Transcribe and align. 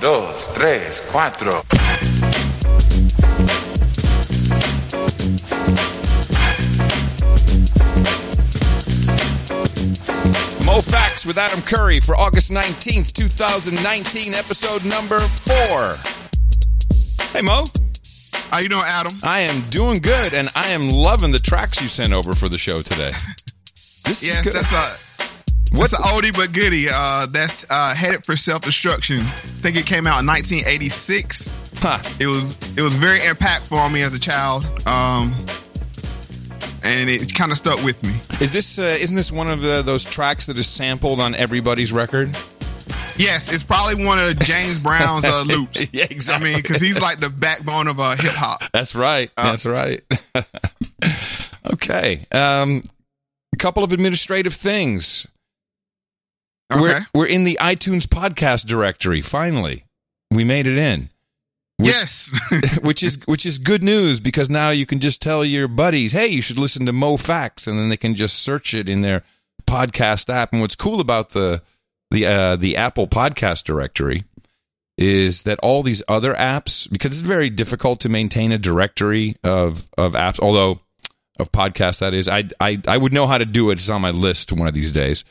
dos, 0.00 0.46
tres, 0.54 1.00
cuatro. 1.10 1.62
Moe 10.64 10.80
Factz 10.80 11.24
with 11.26 11.38
Adam 11.38 11.62
Curry 11.62 11.98
for 12.00 12.14
August 12.16 12.52
19th, 12.52 13.12
2019, 13.12 14.34
episode 14.34 14.84
number 14.84 15.18
four. 15.18 15.94
Hey, 17.32 17.40
Mo. 17.42 17.64
How 18.50 18.58
you 18.58 18.68
doing, 18.68 18.82
Adam? 18.86 19.12
I 19.24 19.40
am 19.40 19.62
doing 19.70 19.98
good, 20.00 20.34
and 20.34 20.50
I 20.54 20.68
am 20.68 20.90
loving 20.90 21.32
the 21.32 21.38
tracks 21.38 21.80
you 21.82 21.88
sent 21.88 22.12
over 22.12 22.32
for 22.34 22.48
the 22.48 22.58
show 22.58 22.82
today. 22.82 23.12
This 24.04 24.24
Yes, 24.24 24.38
is 24.38 24.42
good. 24.44 24.52
that's 24.54 24.72
a 24.72 25.07
what's 25.72 25.92
an 25.92 26.02
oldie 26.02 26.34
but 26.34 26.52
goodie. 26.52 26.86
Uh, 26.90 27.26
that's 27.26 27.66
uh, 27.70 27.94
headed 27.94 28.24
for 28.24 28.36
self 28.36 28.62
destruction. 28.62 29.18
I 29.20 29.22
think 29.22 29.76
it 29.76 29.86
came 29.86 30.06
out 30.06 30.20
in 30.20 30.26
1986. 30.26 31.50
Huh. 31.76 31.98
It 32.18 32.26
was 32.26 32.56
it 32.76 32.82
was 32.82 32.94
very 32.94 33.20
impactful 33.20 33.76
on 33.76 33.92
me 33.92 34.02
as 34.02 34.14
a 34.14 34.20
child. 34.20 34.64
Um, 34.86 35.32
and 36.82 37.10
it 37.10 37.34
kind 37.34 37.52
of 37.52 37.58
stuck 37.58 37.82
with 37.84 38.02
me. 38.04 38.20
Is 38.40 38.52
this 38.52 38.78
uh, 38.78 38.96
isn't 39.00 39.16
this 39.16 39.32
one 39.32 39.50
of 39.50 39.60
the, 39.60 39.82
those 39.82 40.04
tracks 40.04 40.46
that 40.46 40.58
is 40.58 40.66
sampled 40.66 41.20
on 41.20 41.34
everybody's 41.34 41.92
record? 41.92 42.36
Yes, 43.16 43.52
it's 43.52 43.64
probably 43.64 44.04
one 44.06 44.20
of 44.20 44.38
James 44.38 44.78
Brown's 44.78 45.24
uh, 45.24 45.42
loops. 45.46 45.88
Yeah, 45.92 46.06
I 46.30 46.38
mean, 46.38 46.56
because 46.56 46.80
he's 46.80 47.00
like 47.00 47.18
the 47.18 47.30
backbone 47.30 47.88
of 47.88 47.98
uh, 47.98 48.14
hip 48.14 48.32
hop. 48.32 48.62
That's 48.72 48.94
right. 48.94 49.30
That's 49.36 49.66
right. 49.66 50.04
okay. 51.72 52.24
Um, 52.30 52.82
a 53.52 53.56
couple 53.56 53.82
of 53.82 53.92
administrative 53.92 54.54
things. 54.54 55.26
Okay. 56.72 56.80
We're 56.82 57.06
we're 57.14 57.26
in 57.26 57.44
the 57.44 57.58
iTunes 57.60 58.04
podcast 58.06 58.66
directory. 58.66 59.20
Finally, 59.22 59.84
we 60.32 60.44
made 60.44 60.66
it 60.66 60.76
in. 60.78 61.08
which- 61.78 61.88
yes. 61.88 62.30
which 62.82 63.02
is 63.02 63.18
which 63.26 63.46
is 63.46 63.58
good 63.58 63.82
news 63.82 64.20
because 64.20 64.50
now 64.50 64.70
you 64.70 64.84
can 64.86 64.98
just 65.00 65.22
tell 65.22 65.44
your 65.44 65.68
buddies, 65.68 66.12
"Hey, 66.12 66.26
you 66.28 66.42
should 66.42 66.58
listen 66.58 66.84
to 66.86 66.92
Moe 66.92 67.16
Factz," 67.16 67.66
and 67.66 67.78
then 67.78 67.88
they 67.88 67.96
can 67.96 68.14
just 68.14 68.40
search 68.40 68.74
it 68.74 68.88
in 68.88 69.00
their 69.00 69.22
podcast 69.66 70.28
app. 70.32 70.52
And 70.52 70.60
what's 70.60 70.76
cool 70.76 71.00
about 71.00 71.30
the 71.30 71.62
the 72.10 72.26
uh, 72.26 72.56
the 72.56 72.76
Apple 72.76 73.06
Podcast 73.06 73.64
Directory 73.64 74.24
is 74.98 75.42
that 75.44 75.58
all 75.62 75.82
these 75.82 76.02
other 76.08 76.34
apps, 76.34 76.90
because 76.90 77.12
it's 77.12 77.26
very 77.26 77.50
difficult 77.50 78.00
to 78.00 78.08
maintain 78.08 78.50
a 78.52 78.58
directory 78.58 79.36
of 79.44 79.88
of 79.96 80.12
apps, 80.14 80.40
although 80.40 80.80
of 81.38 81.52
podcasts 81.52 82.00
that 82.00 82.12
is, 82.14 82.28
I 82.28 82.44
I 82.60 82.80
I 82.88 82.98
would 82.98 83.12
know 83.12 83.26
how 83.26 83.38
to 83.38 83.46
do 83.46 83.70
it. 83.70 83.74
It's 83.78 83.88
on 83.88 84.02
my 84.02 84.10
list 84.10 84.52
one 84.52 84.66
of 84.68 84.74
these 84.74 84.92
days. 84.92 85.24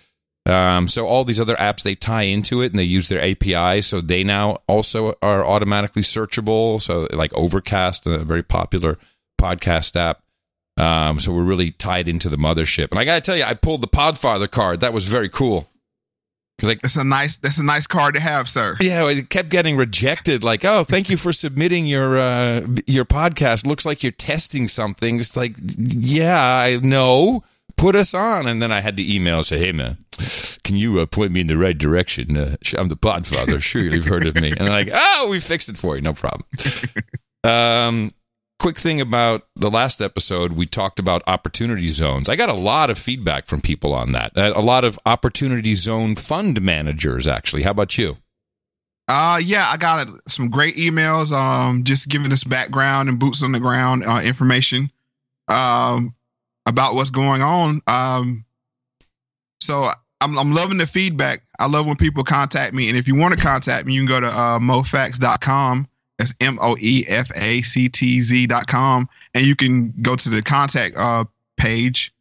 Um, 0.47 0.87
so 0.87 1.05
all 1.05 1.25
these 1.25 1.41
other 1.41 1.55
apps 1.55 1.83
they 1.83 1.93
tie 1.95 2.23
into 2.23 2.61
it 2.61 2.71
and 2.71 2.79
they 2.79 2.83
use 2.83 3.09
their 3.09 3.21
API, 3.21 3.81
so 3.81 3.99
they 4.01 4.23
now 4.23 4.59
also 4.67 5.15
are 5.21 5.45
automatically 5.45 6.03
searchable. 6.03 6.81
So 6.81 7.07
like 7.11 7.33
Overcast, 7.33 8.05
a 8.07 8.19
very 8.19 8.43
popular 8.43 8.97
podcast 9.41 9.95
app. 9.95 10.21
Um, 10.77 11.19
so 11.19 11.33
we're 11.33 11.43
really 11.43 11.71
tied 11.71 12.07
into 12.07 12.29
the 12.29 12.37
mothership. 12.37 12.91
And 12.91 12.99
I 12.99 13.03
gotta 13.03 13.21
tell 13.21 13.35
you, 13.35 13.43
I 13.43 13.55
pulled 13.55 13.81
the 13.81 13.87
Podfather 13.87 14.49
card. 14.49 14.79
That 14.81 14.93
was 14.93 15.07
very 15.07 15.27
cool. 15.29 15.67
'Cause, 16.59 16.69
Like 16.69 16.81
that's 16.81 16.95
a 16.95 17.03
nice 17.03 17.37
that's 17.37 17.57
a 17.59 17.63
nice 17.63 17.85
card 17.85 18.15
to 18.15 18.19
have, 18.19 18.47
sir. 18.49 18.77
yeah, 18.79 19.07
it 19.09 19.29
kept 19.29 19.49
getting 19.49 19.75
rejected. 19.77 20.43
Like, 20.43 20.63
oh, 20.65 20.83
thank 20.83 21.09
you 21.09 21.17
for 21.17 21.31
submitting 21.31 21.85
your 21.85 22.17
uh, 22.17 22.61
your 22.87 23.05
podcast. 23.05 23.67
Looks 23.67 23.85
like 23.85 24.01
you're 24.01 24.11
testing 24.11 24.67
something. 24.67 25.19
It's 25.19 25.35
like, 25.37 25.55
yeah, 25.77 26.39
I 26.41 26.77
know. 26.77 27.43
Put 27.77 27.95
us 27.95 28.13
on, 28.13 28.47
and 28.47 28.61
then 28.61 28.71
I 28.71 28.81
had 28.81 28.97
to 28.97 29.15
email 29.15 29.37
and 29.37 29.45
say, 29.45 29.59
hey 29.59 29.71
man, 29.71 29.97
can 30.63 30.75
you 30.75 30.99
uh, 30.99 31.05
point 31.05 31.31
me 31.31 31.41
in 31.41 31.47
the 31.47 31.57
right 31.57 31.77
direction? 31.77 32.35
Uh, 32.35 32.55
I'm 32.77 32.87
the 32.87 32.95
Podfather. 32.97 33.61
Sure, 33.61 33.83
you've 33.83 34.07
heard 34.07 34.25
of 34.25 34.35
me. 34.41 34.49
And 34.49 34.61
they're 34.61 34.69
like, 34.69 34.89
oh, 34.91 35.27
we 35.29 35.39
fixed 35.39 35.69
it 35.69 35.77
for 35.77 35.95
you. 35.95 36.01
No 36.01 36.13
problem. 36.13 36.43
Um, 37.43 38.11
quick 38.59 38.77
thing 38.77 38.99
about 38.99 39.47
the 39.55 39.69
last 39.69 40.01
episode, 40.01 40.53
we 40.53 40.65
talked 40.65 40.99
about 40.99 41.21
opportunity 41.27 41.91
zones. 41.91 42.27
I 42.27 42.35
got 42.35 42.49
a 42.49 42.53
lot 42.53 42.89
of 42.89 42.97
feedback 42.97 43.45
from 43.45 43.61
people 43.61 43.93
on 43.93 44.11
that. 44.11 44.35
Uh, 44.35 44.51
A 44.53 44.61
lot 44.61 44.83
of 44.83 44.99
opportunity 45.05 45.73
zone 45.75 46.15
fund 46.15 46.61
managers, 46.61 47.25
actually. 47.25 47.61
How 47.63 47.71
about 47.71 47.97
you? 47.97 48.17
Uh 49.07 49.39
yeah, 49.41 49.69
I 49.71 49.77
got 49.77 50.09
uh, 50.09 50.11
some 50.27 50.49
great 50.49 50.75
emails 50.75 51.31
um 51.31 51.85
just 51.85 52.09
giving 52.09 52.33
us 52.33 52.43
background 52.43 53.07
and 53.07 53.17
boots 53.17 53.41
on 53.43 53.53
the 53.53 53.59
ground 53.61 54.03
uh, 54.05 54.19
information 54.21 54.91
um 55.47 56.13
about 56.67 56.93
what's 56.93 57.09
going 57.09 57.41
on. 57.41 57.81
Um 57.87 58.45
so 59.59 59.89
I'm 60.21 60.37
I'm 60.37 60.53
loving 60.53 60.77
the 60.77 60.85
feedback. 60.85 61.41
I 61.57 61.65
love 61.67 61.87
when 61.87 61.95
people 61.95 62.23
contact 62.23 62.73
me 62.75 62.89
and 62.89 62.97
if 62.97 63.07
you 63.07 63.15
want 63.15 63.35
to 63.35 63.43
contact 63.43 63.87
me, 63.87 63.93
you 63.93 64.01
can 64.01 64.07
go 64.07 64.19
to 64.19 64.27
uh 64.27 64.59
moefactz.com. 64.59 65.87
That's 66.19 66.35
M 66.39 66.59
O 66.61 66.77
E 66.79 67.05
F 67.07 67.31
A 67.35 67.61
C 67.63 67.89
T 67.89 68.21
Z.com 68.21 69.09
and 69.33 69.45
you 69.45 69.55
can 69.55 69.93
go 70.01 70.15
to 70.15 70.29
the 70.29 70.43
contact 70.43 70.95
uh 70.95 71.25
page 71.57 72.13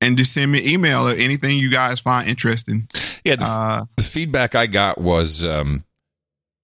and 0.00 0.18
just 0.18 0.32
send 0.32 0.52
me 0.52 0.60
an 0.60 0.68
email 0.68 1.08
or 1.08 1.14
anything 1.14 1.56
you 1.58 1.70
guys 1.70 2.00
find 2.00 2.28
interesting. 2.28 2.88
Yeah, 3.24 3.36
the, 3.36 3.44
Uh 3.44 3.84
the 3.96 4.02
feedback 4.02 4.54
I 4.54 4.66
got 4.66 4.98
was 4.98 5.44
um, 5.44 5.84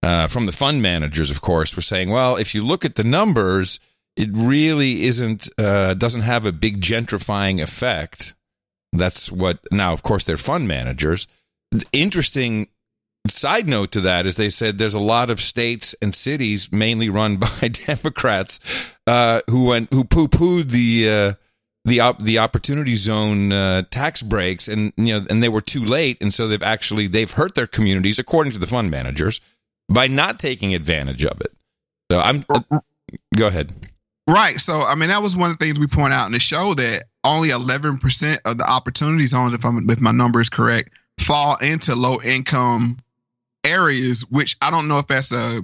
uh, 0.03 0.27
from 0.27 0.47
the 0.47 0.53
fund 0.53 0.83
managers, 0.83 1.31
of 1.31 1.41
course, 1.41 1.75
were 1.75 1.83
saying, 1.83 2.11
well, 2.11 2.37
if 2.37 2.55
you 2.55 2.63
look 2.65 2.85
at 2.85 2.97
the 2.97 3.05
numbers, 3.05 3.81
it 4.17 4.31
really 4.33 5.05
isn't, 5.05 5.49
uh, 5.59 5.95
doesn't 5.95 6.23
have 6.23 6.47
a 6.47 6.53
big 6.53 6.81
gentrifying 6.81 7.63
effect. 7.63 8.35
That's 8.93 9.31
what, 9.31 9.61
now, 9.71 9.93
of 9.93 10.03
course, 10.03 10.25
they're 10.25 10.37
fund 10.37 10.67
managers. 10.67 11.27
Interesting 11.93 12.69
side 13.27 13.67
note 13.67 13.93
to 13.93 14.01
that 14.03 14.27
is 14.27 14.37
they 14.37 14.51
said 14.51 14.79
there's 14.79 14.95
a 14.95 15.01
lot 15.01 15.31
of 15.31 15.41
states 15.41 15.95
and 16.03 16.15
cities, 16.15 16.73
mainly 16.73 17.09
run 17.09 17.37
by 17.61 17.69
Democrats, 17.69 18.61
uh, 19.07 19.41
who 19.49 19.65
went, 19.65 19.93
who 19.93 20.05
poo 20.05 20.29
pooed 20.29 20.71
the, 20.71 21.09
uh, 21.09 21.35
the 21.85 22.01
op- 22.01 22.21
the 22.21 22.39
opportunity 22.39 22.95
zone 22.97 23.53
uh, 23.53 23.83
tax 23.91 24.23
breaks 24.23 24.69
and 24.69 24.93
you 24.97 25.19
know 25.19 25.27
and 25.31 25.43
they 25.43 25.49
were 25.49 25.61
too 25.61 25.83
late 25.83 26.19
and 26.21 26.33
so 26.33 26.47
they've 26.47 26.63
actually 26.63 27.07
they've 27.07 27.33
hurt 27.33 27.55
their 27.55 27.67
communities 27.67 28.19
according 28.19 28.53
to 28.53 28.59
the 28.59 28.67
fund 28.67 28.91
managers 28.91 29.41
by 29.89 30.07
not 30.07 30.39
taking 30.39 30.75
advantage 30.75 31.25
of 31.25 31.41
it. 31.41 31.53
So 32.11 32.21
I'm 32.21 32.45
go 33.37 33.47
ahead. 33.47 33.90
Right. 34.31 34.61
So, 34.61 34.83
I 34.83 34.95
mean, 34.95 35.09
that 35.09 35.23
was 35.23 35.37
one 35.37 35.51
of 35.51 35.59
the 35.59 35.65
things 35.65 35.81
we 35.81 35.89
point 35.89 36.13
out 36.13 36.27
in 36.27 36.33
the 36.33 36.39
show 36.39 36.73
that 36.75 37.05
only 37.25 37.49
11% 37.49 38.39
of 38.45 38.59
the 38.59 38.71
opportunity 38.71 39.27
zones, 39.27 39.55
if 39.55 39.65
I'm 39.65 39.91
if 39.91 40.01
my 40.01 40.13
number 40.13 40.41
is 40.41 40.49
correct, 40.49 40.91
fall 41.19 41.57
into 41.57 41.97
low 41.97 42.21
income 42.23 42.99
areas, 43.65 44.23
which 44.31 44.57
I 44.63 44.71
don't 44.71 44.87
know 44.87 44.99
if 44.99 45.09
that's 45.09 45.33
a 45.33 45.63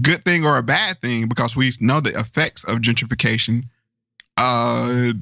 good 0.00 0.24
thing 0.24 0.46
or 0.46 0.56
a 0.56 0.62
bad 0.62 0.98
thing 1.02 1.28
because 1.28 1.54
we 1.54 1.70
know 1.80 2.00
the 2.00 2.18
effects 2.18 2.64
of 2.64 2.78
gentrification. 2.78 3.64
Uh, 4.38 5.12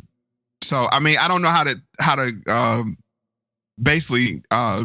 so 0.62 0.86
I 0.92 1.00
mean, 1.00 1.16
I 1.20 1.26
don't 1.26 1.42
know 1.42 1.48
how 1.48 1.64
to 1.64 1.82
how 1.98 2.14
to 2.14 2.32
um, 2.46 2.96
basically 3.82 4.44
uh, 4.52 4.84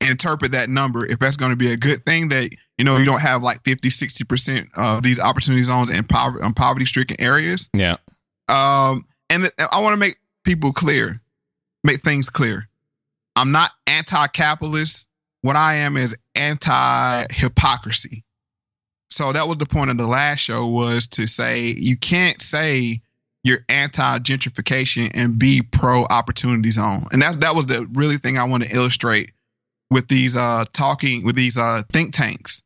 interpret 0.00 0.52
that 0.52 0.68
number 0.68 1.04
if 1.04 1.18
that's 1.18 1.36
going 1.36 1.50
to 1.50 1.56
be 1.56 1.72
a 1.72 1.76
good 1.76 2.06
thing 2.06 2.28
that 2.28 2.50
you 2.82 2.84
know 2.84 2.96
you 2.96 3.04
don't 3.04 3.20
have 3.20 3.44
like 3.44 3.62
50 3.62 3.90
60% 3.90 4.66
of 4.74 5.04
these 5.04 5.20
opportunity 5.20 5.62
zones 5.62 5.88
in 5.88 6.02
poverty 6.02 6.42
um, 6.42 6.52
poverty 6.52 6.84
stricken 6.84 7.16
areas. 7.20 7.68
Yeah. 7.72 7.98
um 8.48 9.06
and 9.30 9.44
th- 9.44 9.52
i 9.70 9.80
want 9.80 9.92
to 9.92 9.96
make 9.96 10.16
people 10.42 10.72
clear 10.72 11.20
make 11.84 12.02
things 12.02 12.28
clear. 12.28 12.68
I'm 13.36 13.52
not 13.52 13.70
anti-capitalist. 13.86 15.06
What 15.42 15.54
i 15.54 15.74
am 15.74 15.96
is 15.96 16.16
anti-hypocrisy. 16.34 18.24
So 19.10 19.32
that 19.32 19.46
was 19.46 19.58
the 19.58 19.66
point 19.66 19.90
of 19.90 19.96
the 19.96 20.08
last 20.08 20.40
show 20.40 20.66
was 20.66 21.06
to 21.08 21.28
say 21.28 21.66
you 21.76 21.96
can't 21.96 22.42
say 22.42 23.00
you're 23.44 23.64
anti-gentrification 23.68 25.12
and 25.14 25.38
be 25.38 25.62
pro 25.62 26.02
opportunity 26.10 26.70
zone. 26.70 27.04
And 27.12 27.22
that's 27.22 27.36
that 27.36 27.54
was 27.54 27.66
the 27.66 27.86
really 27.92 28.16
thing 28.16 28.38
i 28.38 28.42
want 28.44 28.64
to 28.64 28.74
illustrate 28.74 29.30
with 29.88 30.08
these 30.08 30.36
uh 30.36 30.64
talking 30.72 31.24
with 31.24 31.36
these 31.36 31.56
uh 31.56 31.82
think 31.92 32.12
tanks 32.12 32.60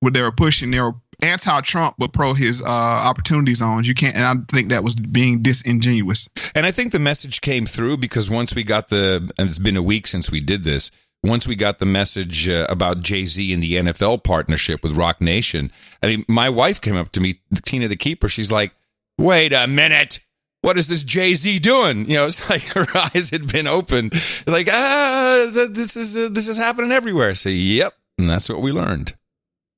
what 0.00 0.14
they 0.14 0.22
were 0.22 0.32
pushing 0.32 0.70
they 0.70 0.80
were 0.80 0.94
anti-trump 1.22 1.96
but 1.98 2.12
pro 2.12 2.32
his 2.32 2.62
uh 2.62 2.66
opportunity 2.66 3.52
zones 3.52 3.88
you 3.88 3.94
can't 3.94 4.14
and 4.14 4.24
i 4.24 4.34
think 4.52 4.68
that 4.68 4.84
was 4.84 4.94
being 4.94 5.42
disingenuous 5.42 6.28
And 6.54 6.64
I 6.66 6.70
think 6.72 6.92
the 6.92 6.98
message 6.98 7.40
came 7.40 7.66
through 7.66 7.98
because 7.98 8.30
once 8.30 8.54
we 8.54 8.64
got 8.64 8.88
the 8.88 9.30
and 9.38 9.48
it's 9.48 9.58
been 9.58 9.76
a 9.76 9.82
week 9.82 10.06
since 10.06 10.30
we 10.30 10.40
did 10.40 10.64
this. 10.64 10.90
Once 11.24 11.48
we 11.48 11.56
got 11.56 11.78
the 11.80 11.86
message 11.86 12.48
uh, 12.48 12.64
about 12.68 13.00
Jay 13.00 13.26
Z 13.26 13.52
and 13.52 13.60
the 13.60 13.74
NFL 13.74 14.22
partnership 14.22 14.84
with 14.84 14.96
Roc 14.96 15.20
Nation, 15.20 15.70
I 16.00 16.06
mean, 16.06 16.24
my 16.28 16.48
wife 16.48 16.80
came 16.80 16.96
up 16.96 17.10
to 17.12 17.20
me, 17.20 17.40
Tina 17.64 17.88
the 17.88 17.96
keeper. 17.96 18.28
She's 18.28 18.52
like, 18.52 18.72
"Wait 19.18 19.52
a 19.52 19.66
minute, 19.66 20.20
what 20.62 20.76
is 20.78 20.86
this 20.86 21.02
Jay 21.02 21.34
Z 21.34 21.58
doing?" 21.58 22.08
You 22.08 22.18
know, 22.18 22.26
it's 22.26 22.48
like 22.54 22.62
her 22.68 22.86
eyes 22.96 23.30
had 23.30 23.50
been 23.50 23.66
opened. 23.66 24.12
Like, 24.46 24.68
ah, 24.70 25.50
this 25.70 25.96
is 25.96 26.16
uh, 26.16 26.28
this 26.30 26.48
is 26.48 26.56
happening 26.56 26.92
everywhere. 26.92 27.34
So, 27.34 27.48
yep, 27.48 27.94
and 28.16 28.28
that's 28.28 28.48
what 28.48 28.62
we 28.62 28.70
learned. 28.70 29.14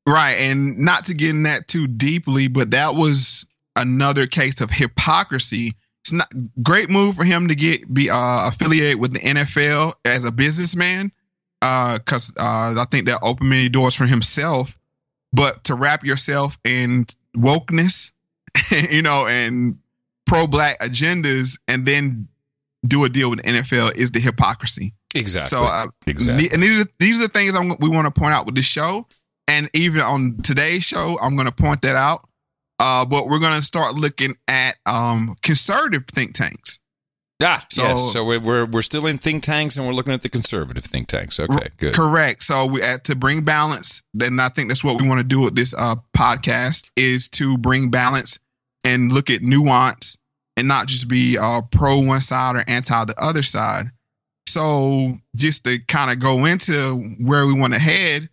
Right. 0.06 0.36
And 0.38 0.78
not 0.78 1.06
to 1.06 1.14
get 1.14 1.30
in 1.30 1.44
that 1.44 1.68
too 1.68 1.86
deeply, 1.86 2.48
but 2.48 2.72
that 2.72 2.94
was 2.94 3.46
another 3.76 4.26
case 4.26 4.60
of 4.60 4.70
hypocrisy. 4.70 5.74
It's 6.02 6.12
not 6.12 6.32
great 6.62 6.90
move 6.90 7.16
for 7.16 7.24
him 7.24 7.48
to 7.48 7.54
get 7.54 7.92
be 7.92 8.10
uh, 8.10 8.48
affiliated 8.48 8.98
with 8.98 9.12
the 9.12 9.20
NFL 9.20 9.92
as 10.04 10.24
a 10.24 10.32
businessman, 10.32 11.12
because 11.60 12.32
uh, 12.36 12.74
I 12.78 12.86
think 12.90 13.06
that 13.06 13.20
opened 13.22 13.50
many 13.50 13.68
doors 13.68 13.94
for 13.94 14.06
himself. 14.06 14.78
but 15.32 15.64
to 15.64 15.74
wrap 15.74 16.04
yourself 16.04 16.58
in 16.64 17.06
wokeness, 17.36 18.12
you 18.90 19.02
know, 19.02 19.26
and 19.26 19.78
pro 20.26 20.46
black 20.46 20.78
agendas 20.80 21.58
and 21.68 21.86
then 21.86 22.28
do 22.86 23.04
a 23.04 23.08
deal 23.08 23.30
with 23.30 23.42
the 23.42 23.50
NFL 23.50 23.96
is 23.96 24.10
the 24.10 24.20
hypocrisy. 24.20 24.94
Exactly. 25.14 25.50
So, 25.50 25.64
uh, 25.64 25.88
exactly. 26.06 26.50
and 26.52 26.62
these 26.62 26.84
are, 26.84 26.88
these 26.98 27.18
are 27.18 27.24
the 27.24 27.28
things 27.28 27.54
I'm, 27.54 27.76
we 27.78 27.88
want 27.88 28.06
to 28.06 28.18
point 28.18 28.32
out 28.32 28.46
with 28.46 28.54
this 28.54 28.64
show. 28.64 29.06
And 29.50 29.68
even 29.74 30.00
on 30.00 30.36
today's 30.42 30.84
show, 30.84 31.18
I'm 31.20 31.34
going 31.34 31.46
to 31.48 31.52
point 31.52 31.82
that 31.82 31.96
out. 31.96 32.28
Uh, 32.78 33.04
but 33.04 33.26
we're 33.26 33.40
going 33.40 33.58
to 33.58 33.64
start 33.66 33.94
looking 33.94 34.36
at 34.48 34.76
um, 34.86 35.36
conservative 35.42 36.04
think 36.06 36.34
tanks. 36.34 36.80
Ah, 37.42 37.64
So- 37.70 37.82
yes. 37.82 38.12
So 38.12 38.24
we're, 38.24 38.38
we're 38.40 38.66
we're 38.66 38.82
still 38.82 39.06
in 39.06 39.18
think 39.18 39.42
tanks, 39.42 39.76
and 39.76 39.86
we're 39.86 39.92
looking 39.92 40.12
at 40.12 40.20
the 40.22 40.28
conservative 40.28 40.84
think 40.84 41.08
tanks. 41.08 41.40
Okay, 41.40 41.68
good. 41.78 41.94
Correct. 41.94 42.42
So 42.42 42.66
we 42.66 42.82
uh, 42.82 42.98
to 43.04 43.16
bring 43.16 43.42
balance, 43.42 44.02
then 44.14 44.38
I 44.38 44.48
think 44.50 44.68
that's 44.68 44.84
what 44.84 45.00
we 45.00 45.08
want 45.08 45.20
to 45.20 45.26
do 45.26 45.40
with 45.40 45.54
this 45.56 45.74
uh, 45.76 45.96
podcast 46.16 46.90
is 46.96 47.28
to 47.30 47.58
bring 47.58 47.90
balance 47.90 48.38
and 48.84 49.10
look 49.12 49.30
at 49.30 49.42
nuance 49.42 50.16
and 50.56 50.68
not 50.68 50.86
just 50.86 51.08
be 51.08 51.36
uh, 51.38 51.62
pro 51.72 52.00
one 52.00 52.20
side 52.20 52.56
or 52.56 52.64
anti 52.68 53.04
the 53.06 53.14
other 53.18 53.42
side. 53.42 53.90
So 54.46 55.18
just 55.36 55.64
to 55.64 55.78
kind 55.86 56.10
of 56.10 56.18
go 56.18 56.44
into 56.44 56.96
where 57.20 57.46
we 57.46 57.52
want 57.54 57.72
to 57.74 57.78
head, 57.78 58.28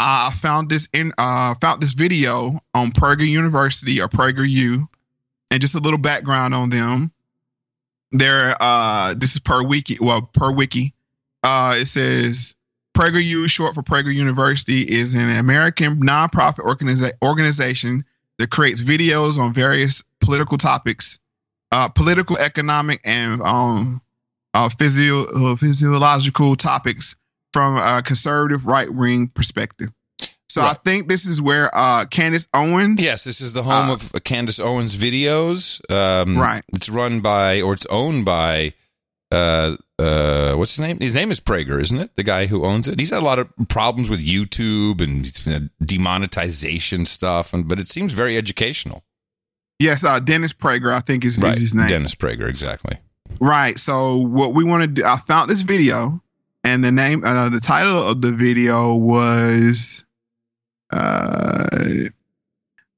I 0.00 0.32
found 0.34 0.70
this 0.70 0.88
in 0.94 1.12
uh, 1.18 1.54
found 1.60 1.82
this 1.82 1.92
video 1.92 2.58
on 2.72 2.90
Prager 2.90 3.26
University 3.26 4.00
or 4.00 4.08
Prager 4.08 4.48
U, 4.48 4.88
and 5.50 5.60
just 5.60 5.74
a 5.74 5.78
little 5.78 5.98
background 5.98 6.54
on 6.54 6.70
them. 6.70 7.12
They're 8.10 8.56
uh, 8.60 9.14
this 9.14 9.34
is 9.34 9.40
per 9.40 9.62
wiki, 9.62 9.98
well 10.00 10.22
per 10.22 10.50
wiki. 10.52 10.94
Uh, 11.42 11.74
it 11.76 11.86
says 11.86 12.56
Prager 12.96 13.22
U, 13.22 13.46
short 13.46 13.74
for 13.74 13.82
Prager 13.82 14.12
University, 14.12 14.82
is 14.82 15.14
an 15.14 15.30
American 15.36 15.96
nonprofit 16.00 16.60
organiza- 16.60 17.12
organization 17.22 18.04
that 18.38 18.50
creates 18.50 18.80
videos 18.80 19.38
on 19.38 19.52
various 19.52 20.02
political 20.20 20.56
topics, 20.56 21.18
uh, 21.72 21.88
political, 21.88 22.38
economic, 22.38 23.02
and 23.04 23.42
um, 23.42 24.00
uh, 24.54 24.70
physio- 24.70 25.26
uh, 25.26 25.56
physiological 25.56 26.56
topics 26.56 27.16
from 27.52 27.76
a 27.76 28.02
conservative 28.02 28.66
right 28.66 28.90
wing 28.90 29.28
perspective. 29.28 29.90
So 30.48 30.62
I 30.62 30.74
think 30.84 31.08
this 31.08 31.26
is 31.26 31.40
where 31.40 31.70
uh, 31.72 32.06
Candace 32.06 32.48
Owens. 32.52 33.00
Yes, 33.00 33.22
this 33.22 33.40
is 33.40 33.52
the 33.52 33.62
home 33.62 33.90
Uh, 33.90 33.94
of 33.94 34.24
Candace 34.24 34.58
Owens 34.58 34.96
Videos. 34.98 35.80
Um, 35.90 36.36
Right. 36.36 36.64
It's 36.74 36.88
run 36.88 37.20
by, 37.20 37.60
or 37.60 37.72
it's 37.72 37.86
owned 37.86 38.24
by, 38.24 38.72
uh, 39.30 39.76
uh, 40.00 40.54
what's 40.54 40.72
his 40.74 40.80
name? 40.80 40.98
His 40.98 41.14
name 41.14 41.30
is 41.30 41.40
Prager, 41.40 41.80
isn't 41.80 42.00
it? 42.00 42.16
The 42.16 42.24
guy 42.24 42.46
who 42.46 42.64
owns 42.64 42.88
it. 42.88 42.98
He's 42.98 43.10
had 43.10 43.20
a 43.20 43.24
lot 43.24 43.38
of 43.38 43.48
problems 43.68 44.10
with 44.10 44.26
YouTube 44.26 45.00
and 45.00 45.70
demonetization 45.84 47.06
stuff, 47.06 47.54
and 47.54 47.68
but 47.68 47.78
it 47.78 47.86
seems 47.86 48.12
very 48.12 48.36
educational. 48.36 49.04
Yes, 49.78 50.02
uh, 50.02 50.18
Dennis 50.18 50.52
Prager, 50.52 50.92
I 50.92 50.98
think 51.00 51.24
is, 51.24 51.40
is 51.42 51.56
his 51.58 51.74
name. 51.76 51.86
Dennis 51.86 52.16
Prager, 52.16 52.48
exactly. 52.48 52.98
Right. 53.40 53.78
So 53.78 54.16
what 54.16 54.52
we 54.52 54.64
want 54.64 54.82
to 54.82 54.88
do, 54.88 55.04
I 55.04 55.16
found 55.18 55.48
this 55.48 55.62
video, 55.62 56.20
and 56.64 56.84
the 56.84 56.92
name, 56.92 57.24
uh, 57.24 57.48
the 57.48 57.60
title 57.60 58.08
of 58.08 58.20
the 58.20 58.32
video 58.32 58.94
was, 58.94 60.04
uh, 60.90 61.66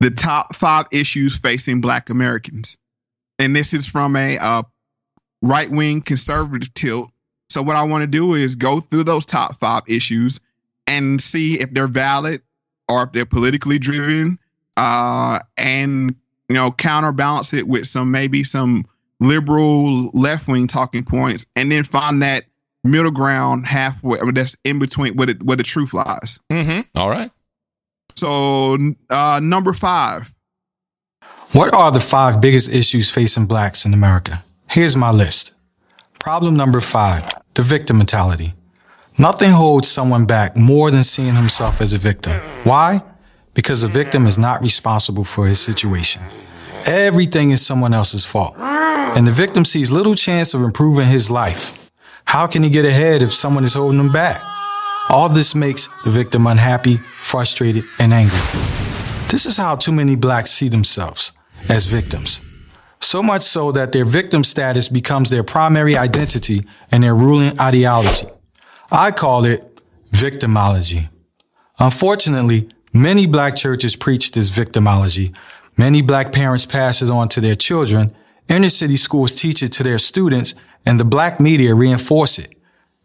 the 0.00 0.10
top 0.10 0.54
five 0.54 0.86
issues 0.90 1.36
facing 1.36 1.80
Black 1.80 2.10
Americans, 2.10 2.76
and 3.38 3.54
this 3.54 3.72
is 3.72 3.86
from 3.86 4.16
a 4.16 4.36
uh, 4.38 4.62
right 5.42 5.70
wing 5.70 6.02
conservative 6.02 6.74
tilt. 6.74 7.10
So 7.50 7.62
what 7.62 7.76
I 7.76 7.84
want 7.84 8.02
to 8.02 8.06
do 8.08 8.34
is 8.34 8.56
go 8.56 8.80
through 8.80 9.04
those 9.04 9.26
top 9.26 9.56
five 9.56 9.82
issues 9.86 10.40
and 10.86 11.20
see 11.20 11.60
if 11.60 11.72
they're 11.72 11.86
valid 11.86 12.42
or 12.88 13.04
if 13.04 13.12
they're 13.12 13.26
politically 13.26 13.78
driven, 13.78 14.38
uh, 14.76 15.38
and 15.56 16.14
you 16.48 16.54
know 16.54 16.72
counterbalance 16.72 17.54
it 17.54 17.68
with 17.68 17.86
some 17.86 18.10
maybe 18.10 18.42
some 18.42 18.84
liberal 19.20 20.10
left 20.14 20.48
wing 20.48 20.66
talking 20.66 21.04
points, 21.04 21.46
and 21.54 21.70
then 21.70 21.84
find 21.84 22.22
that 22.22 22.44
middle 22.84 23.10
ground 23.10 23.66
halfway 23.66 24.18
I 24.18 24.24
mean, 24.24 24.34
that's 24.34 24.56
in 24.64 24.78
between 24.78 25.14
where 25.16 25.26
the, 25.28 25.34
where 25.44 25.56
the 25.56 25.62
truth 25.62 25.94
lies. 25.94 26.40
Mm-hmm. 26.50 26.80
All 27.00 27.08
right. 27.10 27.30
So 28.16 28.76
uh, 29.10 29.40
number 29.42 29.72
five, 29.72 30.34
What 31.52 31.74
are 31.74 31.90
the 31.90 32.00
five 32.00 32.40
biggest 32.40 32.72
issues 32.72 33.10
facing 33.10 33.46
blacks 33.46 33.84
in 33.84 33.94
America? 33.94 34.44
Here's 34.68 34.96
my 34.96 35.10
list. 35.10 35.52
Problem 36.18 36.56
number 36.56 36.80
five 36.80 37.22
the 37.54 37.62
victim 37.62 37.98
mentality. 37.98 38.54
Nothing 39.18 39.50
holds 39.50 39.88
someone 39.88 40.24
back 40.24 40.56
more 40.56 40.90
than 40.90 41.04
seeing 41.04 41.34
himself 41.34 41.82
as 41.82 41.92
a 41.92 41.98
victim. 41.98 42.32
Why? 42.64 43.02
Because 43.52 43.82
a 43.82 43.88
victim 43.88 44.26
is 44.26 44.38
not 44.38 44.62
responsible 44.62 45.24
for 45.24 45.46
his 45.46 45.60
situation. 45.60 46.22
Everything 46.86 47.50
is 47.50 47.64
someone 47.64 47.92
else's 47.92 48.24
fault. 48.24 48.56
And 48.58 49.26
the 49.26 49.32
victim 49.32 49.66
sees 49.66 49.90
little 49.90 50.14
chance 50.14 50.54
of 50.54 50.62
improving 50.62 51.06
his 51.06 51.30
life. 51.30 51.81
How 52.32 52.46
can 52.46 52.62
he 52.62 52.70
get 52.70 52.86
ahead 52.86 53.20
if 53.20 53.30
someone 53.30 53.62
is 53.62 53.74
holding 53.74 54.00
him 54.00 54.10
back? 54.10 54.40
All 55.10 55.28
this 55.28 55.54
makes 55.54 55.90
the 56.02 56.08
victim 56.08 56.46
unhappy, 56.46 56.96
frustrated, 57.20 57.84
and 57.98 58.10
angry. 58.10 58.38
This 59.28 59.44
is 59.44 59.58
how 59.58 59.76
too 59.76 59.92
many 59.92 60.16
blacks 60.16 60.50
see 60.50 60.70
themselves 60.70 61.32
as 61.68 61.84
victims. 61.84 62.40
So 63.00 63.22
much 63.22 63.42
so 63.42 63.70
that 63.72 63.92
their 63.92 64.06
victim 64.06 64.44
status 64.44 64.88
becomes 64.88 65.28
their 65.28 65.42
primary 65.42 65.94
identity 65.94 66.62
and 66.90 67.02
their 67.04 67.14
ruling 67.14 67.52
ideology. 67.60 68.28
I 68.90 69.10
call 69.10 69.44
it 69.44 69.82
victimology. 70.12 71.10
Unfortunately, 71.80 72.66
many 72.94 73.26
black 73.26 73.56
churches 73.56 73.94
preach 73.94 74.30
this 74.30 74.48
victimology. 74.48 75.36
Many 75.76 76.00
black 76.00 76.32
parents 76.32 76.64
pass 76.64 77.02
it 77.02 77.10
on 77.10 77.28
to 77.28 77.42
their 77.42 77.56
children. 77.56 78.14
Inner 78.48 78.70
city 78.70 78.96
schools 78.96 79.36
teach 79.36 79.62
it 79.62 79.72
to 79.72 79.82
their 79.82 79.98
students 79.98 80.54
and 80.86 80.98
the 80.98 81.04
black 81.04 81.40
media 81.40 81.74
reinforce 81.74 82.38
it. 82.38 82.54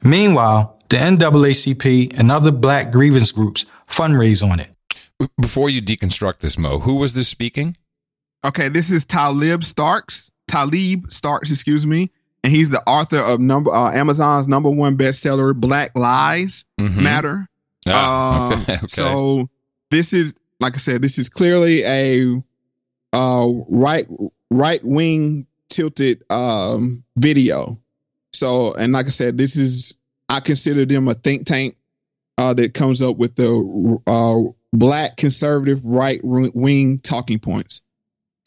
Meanwhile, 0.04 0.78
the 0.90 0.98
NAACP 0.98 2.18
and 2.18 2.32
other 2.32 2.52
black 2.52 2.92
grievance 2.92 3.32
groups 3.32 3.66
fundraise 3.90 4.48
on 4.48 4.60
it. 4.60 4.72
Before 5.42 5.70
you 5.70 5.82
deconstruct 5.82 6.40
this, 6.40 6.58
Mo, 6.58 6.80
who 6.80 6.96
was 6.96 7.14
this 7.14 7.28
speaking? 7.28 7.76
Okay, 8.46 8.70
this 8.70 8.92
is 8.92 9.06
Taleeb 9.06 9.64
Starkes. 9.64 10.32
Taleeb 10.50 11.12
Starkes, 11.12 11.50
excuse 11.52 11.88
me, 11.88 12.12
and 12.44 12.54
he's 12.54 12.70
the 12.70 12.82
author 12.88 13.18
of 13.18 13.40
number 13.40 13.72
uh, 13.74 13.92
Amazon's 13.92 14.48
number 14.48 14.70
one 14.70 14.96
bestseller, 14.96 15.56
Black 15.56 15.92
Lies 15.96 16.66
Mhm. 16.80 16.98
Matter. 16.98 17.50
Ah, 17.88 18.52
Uh, 18.52 18.62
okay. 18.62 18.74
okay. 18.76 18.88
So 18.88 19.50
this 19.90 20.14
is, 20.14 20.36
like 20.60 20.76
I 20.76 20.78
said, 20.78 21.02
this 21.02 21.18
is 21.18 21.30
clearly 21.30 21.84
a 21.84 22.42
uh, 23.14 23.48
right 23.70 24.06
right 24.52 24.80
wing 24.84 25.47
tilted 25.78 26.24
um, 26.32 27.04
video. 27.20 27.80
So, 28.34 28.74
and 28.74 28.94
like 28.94 29.06
I 29.06 29.10
said, 29.10 29.38
this 29.38 29.56
is 29.56 29.96
I 30.28 30.40
consider 30.40 30.86
them 30.86 31.08
a 31.08 31.14
think 31.14 31.46
tank 31.46 31.78
uh, 32.40 32.56
that 32.56 32.74
comes 32.74 33.00
up 33.00 33.18
with 33.18 33.36
the 33.36 34.00
uh, 34.08 34.52
black 34.74 35.18
conservative 35.18 35.86
right 35.86 36.20
wing 36.24 36.98
talking 37.00 37.38
points. 37.38 37.82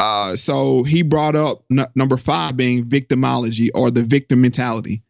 Uh, 0.00 0.34
so 0.34 0.82
he 0.82 1.02
brought 1.02 1.36
up 1.36 1.62
n- 1.70 1.86
number 1.94 2.16
five 2.16 2.56
being 2.56 2.84
victimology 2.84 3.68
or 3.74 3.92
the 3.92 4.02
victim 4.02 4.40
mentality. 4.40 5.00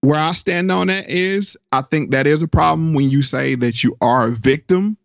Where 0.00 0.18
I 0.18 0.32
stand 0.32 0.72
on 0.72 0.86
that 0.86 1.10
is 1.10 1.58
I 1.72 1.82
think 1.82 2.12
that 2.12 2.26
is 2.26 2.42
a 2.42 2.48
problem 2.48 2.94
when 2.94 3.10
you 3.10 3.22
say 3.22 3.54
that 3.56 3.84
you 3.84 3.96
are 4.00 4.28
a 4.28 4.30
victim, 4.30 4.96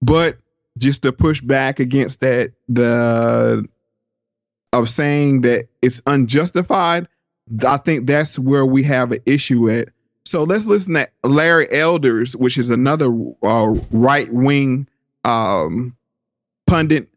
but 0.00 0.38
just 0.78 1.02
to 1.02 1.12
push 1.12 1.42
back 1.42 1.78
against 1.78 2.20
that, 2.20 2.52
the 2.68 3.68
of 4.72 4.88
saying 4.88 5.42
that 5.42 5.66
it's 5.82 6.00
unjustified, 6.06 7.08
I 7.66 7.76
think 7.78 8.06
that's 8.06 8.38
where 8.38 8.64
we 8.64 8.82
have 8.84 9.12
an 9.12 9.20
issue 9.26 9.70
at. 9.70 9.88
So 10.24 10.44
let's 10.44 10.66
listen 10.66 10.94
to 10.94 11.08
Larry 11.24 11.66
Elders, 11.72 12.36
which 12.36 12.56
is 12.56 12.70
another 12.70 13.06
uh, 13.42 13.74
right 13.90 14.32
wing 14.32 14.86
um, 15.24 15.96
pundit 16.66 17.08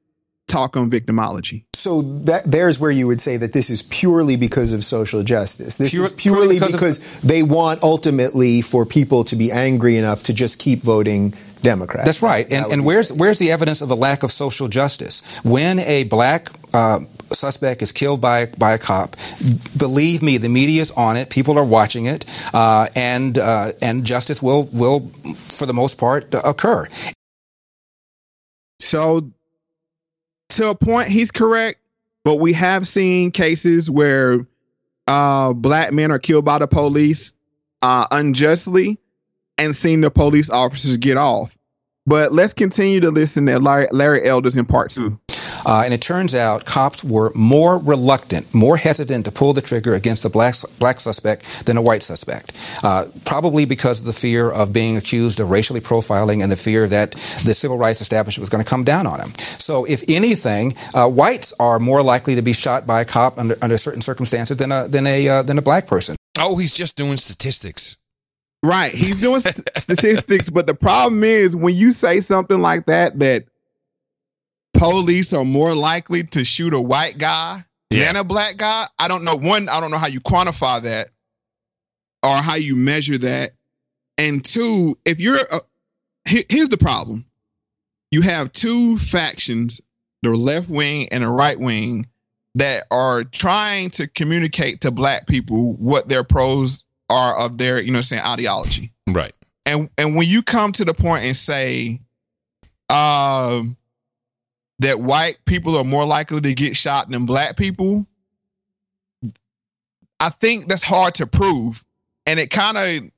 talk 0.48 0.76
on 0.76 0.90
victimology. 0.90 1.66
So 1.74 2.02
that 2.02 2.44
there's 2.46 2.80
where 2.80 2.90
you 2.92 3.08
would 3.08 3.22
say 3.22 3.38
that 3.38 3.54
this 3.54 3.70
is 3.70 3.84
purely 3.84 4.36
because 4.36 4.74
of 4.74 4.84
social 4.84 5.22
justice. 5.22 5.78
This 5.78 5.92
Pure- 5.92 6.06
is 6.06 6.12
purely, 6.14 6.40
purely 6.40 6.56
because 6.56 6.74
because, 6.74 7.24
of- 7.24 7.30
they 7.30 7.44
want 7.44 7.84
ultimately 7.84 8.62
for 8.62 8.86
people 8.86 9.24
to 9.26 9.36
be 9.36 9.52
angry 9.52 9.98
enough 9.98 10.24
to 10.24 10.34
just 10.34 10.58
keep 10.60 10.80
voting 10.82 11.34
Democrat. 11.62 12.06
That's 12.06 12.24
right. 12.24 12.50
That 12.50 12.56
And, 12.56 12.66
would 12.66 12.74
and 12.74 12.82
be- 12.82 12.86
where's 12.88 13.14
where's 13.14 13.38
the 13.40 13.52
evidence 13.52 13.82
of 13.82 13.92
a 13.92 13.96
lack 13.96 14.24
of 14.24 14.32
social 14.32 14.68
justice? 14.70 15.22
When 15.44 15.80
a 15.80 16.06
black 16.06 16.50
uh, 16.74 17.02
suspect 17.34 17.82
is 17.82 17.92
killed 17.92 18.22
by 18.22 18.48
by 18.58 18.74
a 18.74 18.78
cop, 18.78 19.16
believe 19.78 20.22
me, 20.22 20.38
the 20.38 20.50
media 20.50 20.82
is 20.82 20.92
on 20.92 21.18
it. 21.18 21.30
People 21.30 21.58
are 21.58 21.66
watching 21.66 22.06
it, 22.06 22.26
uh, 22.54 22.88
and 22.96 23.38
uh, 23.38 23.70
and 23.82 24.06
justice 24.06 24.42
will 24.42 24.70
will, 24.74 25.02
for 25.36 25.66
the 25.66 25.74
most 25.74 25.98
part, 25.98 26.34
occur. 26.34 26.88
So, 28.80 29.32
to 30.50 30.70
a 30.70 30.76
point, 30.76 31.08
he's 31.08 31.32
correct, 31.32 31.80
but 32.24 32.36
we 32.36 32.54
have 32.54 32.88
seen 32.88 33.32
cases 33.32 33.90
where 33.90 34.46
uh, 35.08 35.54
black 35.54 35.94
men 35.94 36.12
are 36.12 36.20
killed 36.20 36.46
by 36.46 36.60
the 36.60 36.68
police 36.68 37.34
uh, 37.82 38.08
unjustly 38.12 38.98
and 39.58 39.76
seen 39.76 40.02
the 40.02 40.12
police 40.12 40.50
officers 40.50 40.98
get 40.98 41.18
off. 41.18 41.58
But 42.06 42.34
let's 42.34 42.54
continue 42.54 43.00
to 43.00 43.12
listen 43.12 43.46
to 43.46 43.60
Larry, 43.60 43.88
Larry 43.92 44.26
Elders 44.26 44.58
in 44.58 44.66
part 44.66 44.92
two. 44.92 45.18
Uh, 45.66 45.84
and 45.86 45.94
it 45.94 46.02
turns 46.02 46.36
out 46.36 46.66
cops 46.66 47.04
were 47.04 47.32
more 47.36 47.78
reluctant, 47.80 48.54
more 48.54 48.78
hesitant 48.78 49.26
to 49.26 49.32
pull 49.32 49.54
the 49.54 49.62
trigger 49.62 49.94
against 49.94 50.26
a 50.26 50.30
black, 50.30 50.56
black 50.80 51.00
suspect 51.00 51.66
than 51.66 51.78
a 51.78 51.82
white 51.82 52.04
suspect. 52.04 52.54
Uh, 52.84 53.06
probably 53.26 53.66
because 53.66 54.00
of 54.00 54.06
the 54.06 54.14
fear 54.14 54.52
of 54.52 54.74
being 54.74 54.98
accused 54.98 55.40
of 55.40 55.50
racially 55.50 55.80
profiling 55.80 56.44
and 56.44 56.52
the 56.52 56.56
fear 56.56 56.88
that 56.88 57.12
the 57.46 57.54
civil 57.54 57.78
rights 57.78 58.02
establishment 58.02 58.42
was 58.42 58.50
going 58.50 58.64
to 58.64 58.70
come 58.70 58.84
down 58.84 59.08
on 59.08 59.20
him. 59.20 59.34
So, 59.36 59.86
if 59.86 60.04
anything, 60.08 60.76
uh, 60.94 61.10
whites 61.10 61.54
are 61.60 61.80
more 61.80 62.04
likely 62.04 62.36
to 62.36 62.42
be 62.42 62.54
shot 62.54 62.86
by 62.86 63.02
a 63.02 63.06
cop 63.06 63.38
under, 63.38 63.58
under 63.62 63.78
certain 63.78 64.02
circumstances 64.02 64.58
than 64.58 64.72
a, 64.72 64.88
than, 64.88 65.08
a, 65.08 65.28
uh, 65.28 65.44
than 65.44 65.58
a 65.58 65.62
black 65.62 65.88
person. 65.88 66.16
Oh, 66.38 66.58
he's 66.58 66.74
just 66.74 66.96
doing 66.96 67.18
statistics. 67.18 67.98
Right. 68.64 68.94
He's 68.94 69.20
doing 69.20 69.42
st- 69.42 69.70
statistics, 69.76 70.50
but 70.50 70.68
the 70.68 70.74
problem 70.74 71.24
is 71.24 71.56
when 71.56 71.76
you 71.76 71.92
say 71.92 72.22
something 72.22 72.62
like 72.62 72.86
that, 72.86 73.20
that 73.20 73.46
police 74.84 75.34
are 75.34 75.46
more 75.46 75.74
likely 75.76 76.24
to 76.24 76.44
shoot 76.44 76.74
a 76.74 76.82
white 76.82 77.18
guy 77.18 77.64
Yeah. 77.90 78.06
than 78.06 78.16
a 78.18 78.24
black 78.24 78.58
guy. 78.58 78.86
I 79.00 79.08
don't 79.08 79.24
know. 79.24 79.36
One, 79.36 79.70
I 79.70 79.80
don't 79.80 79.92
know 79.92 79.98
how 79.98 80.08
you 80.08 80.20
quantify 80.20 80.82
that 80.84 81.10
or 82.22 82.36
how 82.36 82.56
you 82.56 82.76
measure 82.76 83.18
that. 83.20 83.52
And 84.18 84.44
two, 84.44 84.98
if 85.06 85.20
you're, 85.20 85.38
a, 85.38 85.60
here- 86.28 86.44
here's 86.50 86.70
the 86.70 86.78
problem 86.78 87.26
you 88.12 88.22
have 88.22 88.52
two 88.52 88.96
factions, 88.98 89.82
the 90.22 90.30
left 90.36 90.70
wing 90.70 91.08
and 91.12 91.24
the 91.24 91.30
right 91.30 91.60
wing, 91.60 92.06
that 92.56 92.84
are 92.92 93.24
trying 93.24 93.90
to 93.92 94.08
communicate 94.08 94.82
to 94.82 94.92
black 94.92 95.26
people 95.28 95.74
what 95.74 96.08
their 96.10 96.24
pros 96.24 96.84
are 97.10 97.36
of 97.40 97.58
their, 97.58 97.82
you 97.82 97.92
know, 97.92 98.02
saying 98.02 98.22
ideology 98.24 98.92
Right. 99.08 99.34
and 99.66 99.90
and 99.98 100.16
when 100.16 100.28
you 100.28 100.44
come 100.44 100.72
to 100.74 100.86
the 100.86 100.94
point 100.94 101.26
and 101.26 101.36
say 101.36 102.00
um 102.90 103.76
that 104.84 105.00
white 105.00 105.38
people 105.46 105.78
are 105.78 105.84
more 105.84 106.06
likely 106.06 106.42
to 106.42 106.54
get 106.54 106.76
shot 106.76 107.10
than 107.10 107.26
black 107.26 107.58
people 107.58 108.06
i 110.20 110.30
think 110.30 110.68
that's 110.68 110.84
hard 110.84 111.14
to 111.16 111.26
prove 111.28 111.84
and 112.26 112.40
it 112.40 112.50
kind 112.50 112.78
of 112.78 113.10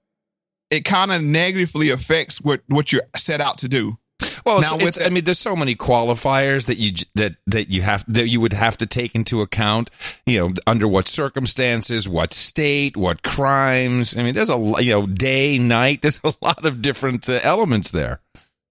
it 0.72 0.86
kind 0.86 1.12
of 1.12 1.22
negatively 1.22 1.90
affects 1.90 2.42
what 2.42 2.62
what 2.68 2.92
you're 2.92 3.04
set 3.16 3.42
out 3.42 3.58
to 3.60 3.68
do 3.68 3.98
Well, 4.46 4.60
it's, 4.60 4.72
Now, 4.72 4.78
it's, 4.88 5.02
I 5.02 5.10
mean, 5.10 5.24
there's 5.24 5.40
so 5.40 5.56
many 5.56 5.76
qualifiers 5.76 6.68
that 6.68 6.78
you 6.78 6.92
that 7.16 7.36
that 7.48 7.70
you 7.70 7.82
have 7.82 8.06
that 8.08 8.28
you 8.28 8.40
would 8.40 8.54
have 8.54 8.78
to 8.78 8.86
take 8.86 9.16
into 9.16 9.42
account. 9.42 9.90
You 10.26 10.40
know, 10.40 10.54
under 10.68 10.88
what 10.88 11.08
circumstances, 11.08 12.08
what 12.08 12.32
state, 12.32 12.96
what 12.96 13.24
crimes. 13.24 14.16
I 14.16 14.24
mean, 14.24 14.36
there's 14.36 14.52
a 14.52 14.58
you 14.80 14.92
know 14.92 15.08
day, 15.08 15.58
night. 15.58 16.02
There's 16.06 16.22
a 16.24 16.34
lot 16.42 16.66
of 16.66 16.82
different 16.82 17.28
uh, 17.28 17.40
elements 17.44 17.92
there. 17.92 18.22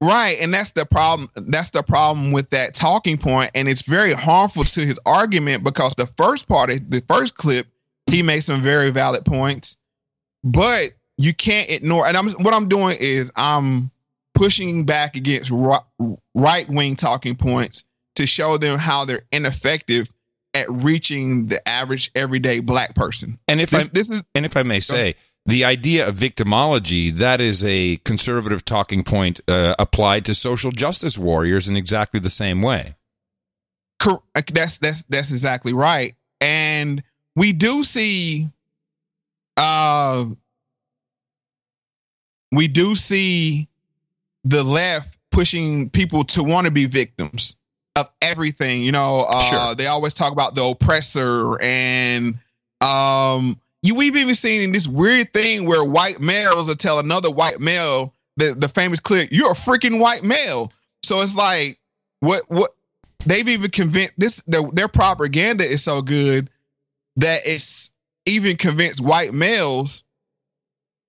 Right, 0.05 0.37
and 0.41 0.53
that's 0.53 0.73
the 0.73 0.85
problem. 0.85 1.31
That's 1.35 1.71
the 1.71 1.83
problem 1.83 2.33
with 2.33 2.51
that 2.51 2.75
talking 2.75 3.17
point, 3.17 3.51
and 3.55 3.69
it's 3.69 3.83
very 3.83 4.13
harmful 4.13 4.65
to 4.65 4.81
his 4.81 5.01
argument 5.07 5.65
because 5.65 5.95
the 5.95 6.07
first 6.19 6.47
part, 6.47 6.71
of 6.71 6.91
the 6.91 7.03
first 7.09 7.37
clip, 7.37 7.67
he 8.07 8.23
made 8.23 8.41
some 8.41 8.61
very 8.61 8.91
valid 8.91 9.25
points, 9.25 9.79
but 10.43 10.93
you 11.17 11.33
can't 11.33 11.71
ignore. 11.71 12.07
And 12.07 12.17
I'm 12.17 12.31
what 12.33 12.53
I'm 12.53 12.69
doing 12.69 12.97
is 13.01 13.33
I'm 13.37 13.91
pushing 14.35 14.85
back 14.85 15.17
against 15.17 15.51
right 15.51 16.69
wing 16.69 16.97
talking 16.97 17.35
points 17.35 17.85
to 18.17 18.27
show 18.27 18.59
them 18.59 18.79
how 18.79 19.05
they're 19.05 19.23
ineffective 19.33 20.11
at 20.55 20.71
reaching 20.71 21.47
the 21.47 21.67
average 21.67 22.11
everyday 22.15 22.61
black 22.61 22.95
person. 22.95 23.39
And 23.49 23.61
if 23.61 23.71
This, 23.71 23.87
I 23.87 23.91
this 23.93 24.11
is 24.11 24.23
and 24.35 24.45
if 24.45 24.57
I 24.57 24.65
may 24.65 24.81
say, 24.81 25.15
the 25.47 25.65
idea 25.65 26.09
of 26.09 26.15
victimology 26.15 27.13
that 27.13 27.41
is 27.41 27.65
a 27.65 27.97
conservative 27.99 28.65
talking 28.65 29.03
point 29.03 29.41
uh, 29.47 29.75
applied 29.79 30.25
to 30.25 30.35
social 30.35 30.71
justice 30.71 31.19
warriors 31.19 31.69
in 31.69 31.77
exactly 31.77 32.19
the 32.21 32.31
same 32.31 32.63
way. 32.63 32.95
That's 34.53 34.79
that's 34.79 35.03
that's 35.05 35.31
exactly 35.31 35.73
right 35.73 36.15
and 36.41 37.03
we 37.37 37.53
do 37.53 37.85
see 37.85 38.51
uh 39.57 40.25
we 42.53 42.69
do 42.69 42.95
see 42.95 43.69
the 44.45 44.63
left 44.63 45.17
pushing 45.31 45.89
people 45.91 46.25
to 46.25 46.43
want 46.43 46.67
to 46.67 46.73
be 46.73 46.85
victims 46.85 47.57
of 47.97 48.11
everything 48.21 48.83
you 48.83 48.93
know 48.93 49.25
uh 49.29 49.41
Sure. 49.41 49.75
they 49.75 49.87
always 49.87 50.13
talk 50.15 50.33
about 50.33 50.55
the 50.55 50.65
oppressor 50.65 51.61
and 51.63 52.39
um 52.81 53.59
you 53.85 53.95
we've 53.95 54.17
even 54.17 54.35
seen 54.35 54.73
this 54.73 54.89
weird 54.89 55.33
thing 55.33 55.67
where 55.67 55.89
white 55.89 56.21
males 56.21 56.69
will 56.69 56.75
tell 56.75 56.99
another 56.99 57.31
white 57.31 57.61
male 57.61 58.13
the, 58.37 58.55
the 58.55 58.69
famous 58.69 58.99
clip 58.99 59.29
you're 59.31 59.53
a 59.53 59.55
freaking 59.55 60.01
white 60.01 60.25
male 60.25 60.73
so 61.03 61.21
it's 61.21 61.37
like 61.37 61.79
what 62.21 62.43
what 62.49 62.75
they've 63.27 63.49
even 63.49 63.71
convinced 63.71 64.15
this 64.19 64.43
their, 64.47 64.63
their 64.73 64.89
propaganda 64.89 65.65
is 65.65 65.85
so 65.85 66.03
good 66.03 66.51
that 67.17 67.41
it's 67.45 67.93
even 68.27 68.57
convinced 68.57 69.01
white 69.01 69.33
males 69.33 70.03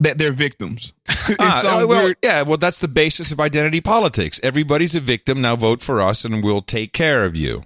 that 0.01 0.17
they're 0.17 0.31
victims. 0.31 0.93
it's 1.07 1.35
Ah, 1.39 1.59
so 1.61 1.69
uh, 1.83 1.87
well, 1.87 2.03
weird. 2.05 2.17
yeah, 2.23 2.41
well, 2.41 2.57
that's 2.57 2.79
the 2.79 2.87
basis 2.87 3.31
of 3.31 3.39
identity 3.39 3.81
politics. 3.81 4.39
Everybody's 4.43 4.95
a 4.95 4.99
victim. 4.99 5.41
Now 5.41 5.55
vote 5.55 5.81
for 5.81 6.01
us, 6.01 6.25
and 6.25 6.43
we'll 6.43 6.61
take 6.61 6.93
care 6.93 7.23
of 7.23 7.35
you. 7.35 7.63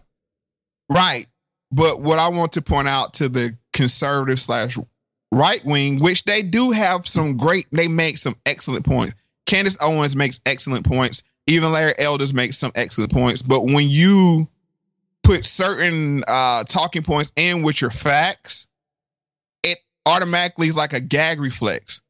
Right. 0.89 1.27
But 1.71 2.01
what 2.01 2.19
I 2.19 2.29
want 2.29 2.53
to 2.53 2.61
point 2.61 2.87
out 2.87 3.15
to 3.15 3.29
the 3.29 3.55
conservative 3.73 4.39
slash 4.39 4.77
right 5.31 5.63
wing, 5.65 5.99
which 5.99 6.23
they 6.23 6.41
do 6.41 6.71
have 6.71 7.07
some 7.07 7.37
great, 7.37 7.67
they 7.71 7.87
make 7.87 8.17
some 8.17 8.35
excellent 8.45 8.85
points. 8.85 9.13
Candace 9.45 9.77
Owens 9.81 10.15
makes 10.15 10.39
excellent 10.45 10.85
points. 10.85 11.23
Even 11.47 11.71
Larry 11.71 11.93
Elders 11.97 12.33
makes 12.33 12.57
some 12.57 12.71
excellent 12.75 13.11
points. 13.11 13.41
But 13.41 13.63
when 13.65 13.87
you 13.89 14.47
put 15.23 15.45
certain 15.45 16.23
uh, 16.27 16.63
talking 16.65 17.03
points 17.03 17.31
in 17.35 17.63
with 17.63 17.81
your 17.81 17.89
facts, 17.89 18.67
it 19.63 19.79
automatically 20.05 20.67
is 20.67 20.77
like 20.77 20.93
a 20.93 20.99
gag 20.99 21.39
reflex 21.39 22.01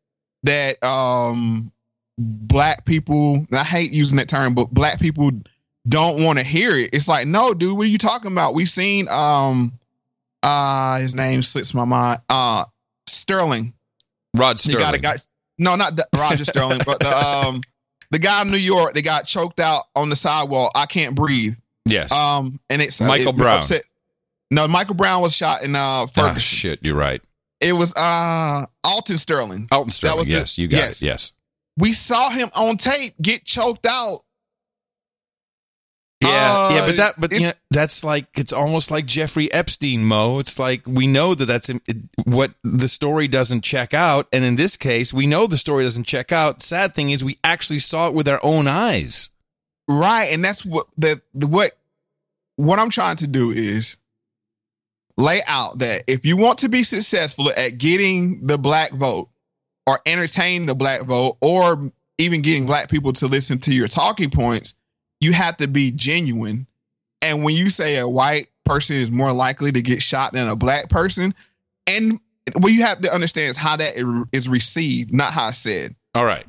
that 0.44 0.84
um, 0.84 1.72
black 2.18 2.86
people, 2.86 3.46
I 3.54 3.64
hate 3.64 3.92
using 3.92 4.18
that 4.18 4.28
term, 4.30 4.54
but 4.54 4.72
black 4.72 5.00
people 5.00 5.32
don't 5.88 6.24
want 6.24 6.38
to 6.40 6.46
hear 6.46 6.76
it. 6.76 6.90
It's 6.94 7.08
like, 7.08 7.28
no, 7.28 7.54
dude, 7.54 7.78
what 7.78 7.88
are 7.88 7.90
you 7.90 7.98
talking 7.98 8.32
about? 8.32 8.54
We've 8.54 8.70
seen 8.70 9.08
um 9.10 9.74
uh 10.44 11.00
his 11.00 11.16
name 11.16 11.42
slips 11.42 11.74
my 11.74 11.86
mind. 11.86 12.22
Uh 12.30 12.66
Sterling. 13.10 13.74
Rod 14.38 14.60
Sterling. 14.60 14.80
guy 14.80 14.92
that 14.94 15.02
got 15.02 15.18
no, 15.58 15.76
not 15.76 15.96
the, 15.96 16.08
Roger 16.18 16.46
Sterling, 16.46 16.80
but 16.86 17.00
the 17.00 17.10
um 17.16 17.62
the 18.12 18.20
guy 18.20 18.42
in 18.42 18.52
New 18.52 18.58
York 18.58 18.94
that 18.94 19.04
got 19.04 19.26
choked 19.26 19.60
out 19.60 19.84
on 19.96 20.10
the 20.10 20.16
sidewalk. 20.16 20.72
I 20.76 20.86
can't 20.86 21.16
breathe. 21.16 21.54
yes. 21.86 22.12
Um 22.12 22.60
and 22.70 22.82
it's 22.82 23.02
Michael 23.02 23.30
it 23.34 23.38
Brown. 23.38 23.58
upset- 23.58 23.84
No, 24.52 24.68
Michael 24.68 24.96
Brown 24.96 25.22
was 25.22 25.36
shot 25.36 25.64
in 25.64 25.76
uh 25.76 25.80
ah, 25.80 26.06
Ferguson. 26.08 26.40
shit. 26.40 26.80
You're 26.84 26.96
right. 26.96 27.22
it 27.60 27.74
was 27.74 27.94
uh 27.96 28.66
Alton 28.84 29.18
Sterling. 29.18 29.68
Alton 29.72 29.92
Sterling. 29.92 30.26
the- 30.26 30.32
yes, 30.32 30.58
you 30.58 30.68
got 30.68 30.78
yes. 30.78 31.02
it. 31.02 31.06
Yes. 31.08 31.34
We 31.78 31.94
saw 31.94 32.30
him 32.30 32.50
on 32.56 32.78
tape 32.78 33.16
get 33.22 33.46
choked 33.46 33.86
out. 33.88 34.22
Yeah, 36.40 36.76
yeah, 36.76 36.86
but 36.86 36.98
that, 36.98 37.14
but 37.20 37.32
you 37.34 37.48
know, 37.48 37.52
that's 37.72 38.04
like 38.04 38.28
it's 38.38 38.54
almost 38.54 38.92
like 38.92 39.06
Jeffrey 39.06 39.52
Epstein, 39.52 40.06
Mo. 40.06 40.40
It's 40.40 40.60
like 40.60 40.82
we 40.88 41.08
know 41.08 41.34
that 41.36 41.46
that's 41.46 41.70
it, 41.70 41.82
what 42.26 42.52
the 42.64 42.88
story 42.88 43.28
doesn't 43.28 43.62
check 43.62 43.94
out, 43.94 44.28
and 44.32 44.44
in 44.44 44.56
this 44.56 44.78
case, 44.78 45.14
we 45.14 45.28
know 45.28 45.48
the 45.48 45.58
story 45.58 45.84
doesn't 45.84 46.06
check 46.06 46.32
out. 46.32 46.62
Sad 46.62 46.94
thing 46.94 47.10
is, 47.10 47.24
we 47.24 47.38
actually 47.44 47.80
saw 47.80 48.08
it 48.08 48.14
with 48.14 48.28
our 48.28 48.40
own 48.44 48.68
eyes. 48.68 49.30
Right, 49.88 50.32
and 50.32 50.44
that's 50.44 50.66
what 50.66 50.88
the, 50.98 51.22
the 51.34 51.48
what 51.48 51.72
what 52.56 52.78
I'm 52.80 52.90
trying 52.90 53.16
to 53.18 53.28
do 53.28 53.52
is 53.52 53.98
lay 55.18 55.42
out 55.48 55.80
that 55.80 56.04
if 56.08 56.26
you 56.26 56.38
want 56.38 56.60
to 56.60 56.70
be 56.70 56.84
successful 56.84 57.52
at 57.56 57.78
getting 57.78 58.46
the 58.46 58.58
black 58.58 58.92
vote 58.92 59.30
or 59.86 60.00
entertain 60.06 60.66
the 60.66 60.76
black 60.76 61.02
vote 61.04 61.38
or 61.42 61.92
even 62.18 62.42
getting 62.42 62.66
black 62.66 62.90
people 62.90 63.14
to 63.14 63.28
listen 63.28 63.60
to 63.60 63.74
your 63.74 63.88
talking 63.88 64.30
points, 64.30 64.76
you 65.20 65.34
have 65.34 65.58
to 65.58 65.68
be 65.68 65.92
genuine. 65.92 66.68
And 67.22 67.44
when 67.44 67.56
you 67.56 67.70
say 67.70 67.98
a 67.98 68.08
white 68.08 68.48
person 68.64 68.96
is 68.96 69.12
more 69.12 69.34
likely 69.34 69.72
to 69.72 69.82
get 69.82 70.02
shot 70.02 70.34
than 70.34 70.48
a 70.48 70.56
black 70.56 70.90
person, 70.90 71.34
and 71.88 72.20
what 72.58 72.72
you 72.72 72.84
have 72.84 73.02
to 73.02 73.14
understand 73.14 73.52
is 73.52 73.58
how 73.58 73.76
that 73.76 74.26
is 74.32 74.48
received, 74.48 75.14
not 75.14 75.32
how 75.34 75.50
it's 75.50 75.58
said 75.58 75.96
All 76.16 76.26
right. 76.26 76.46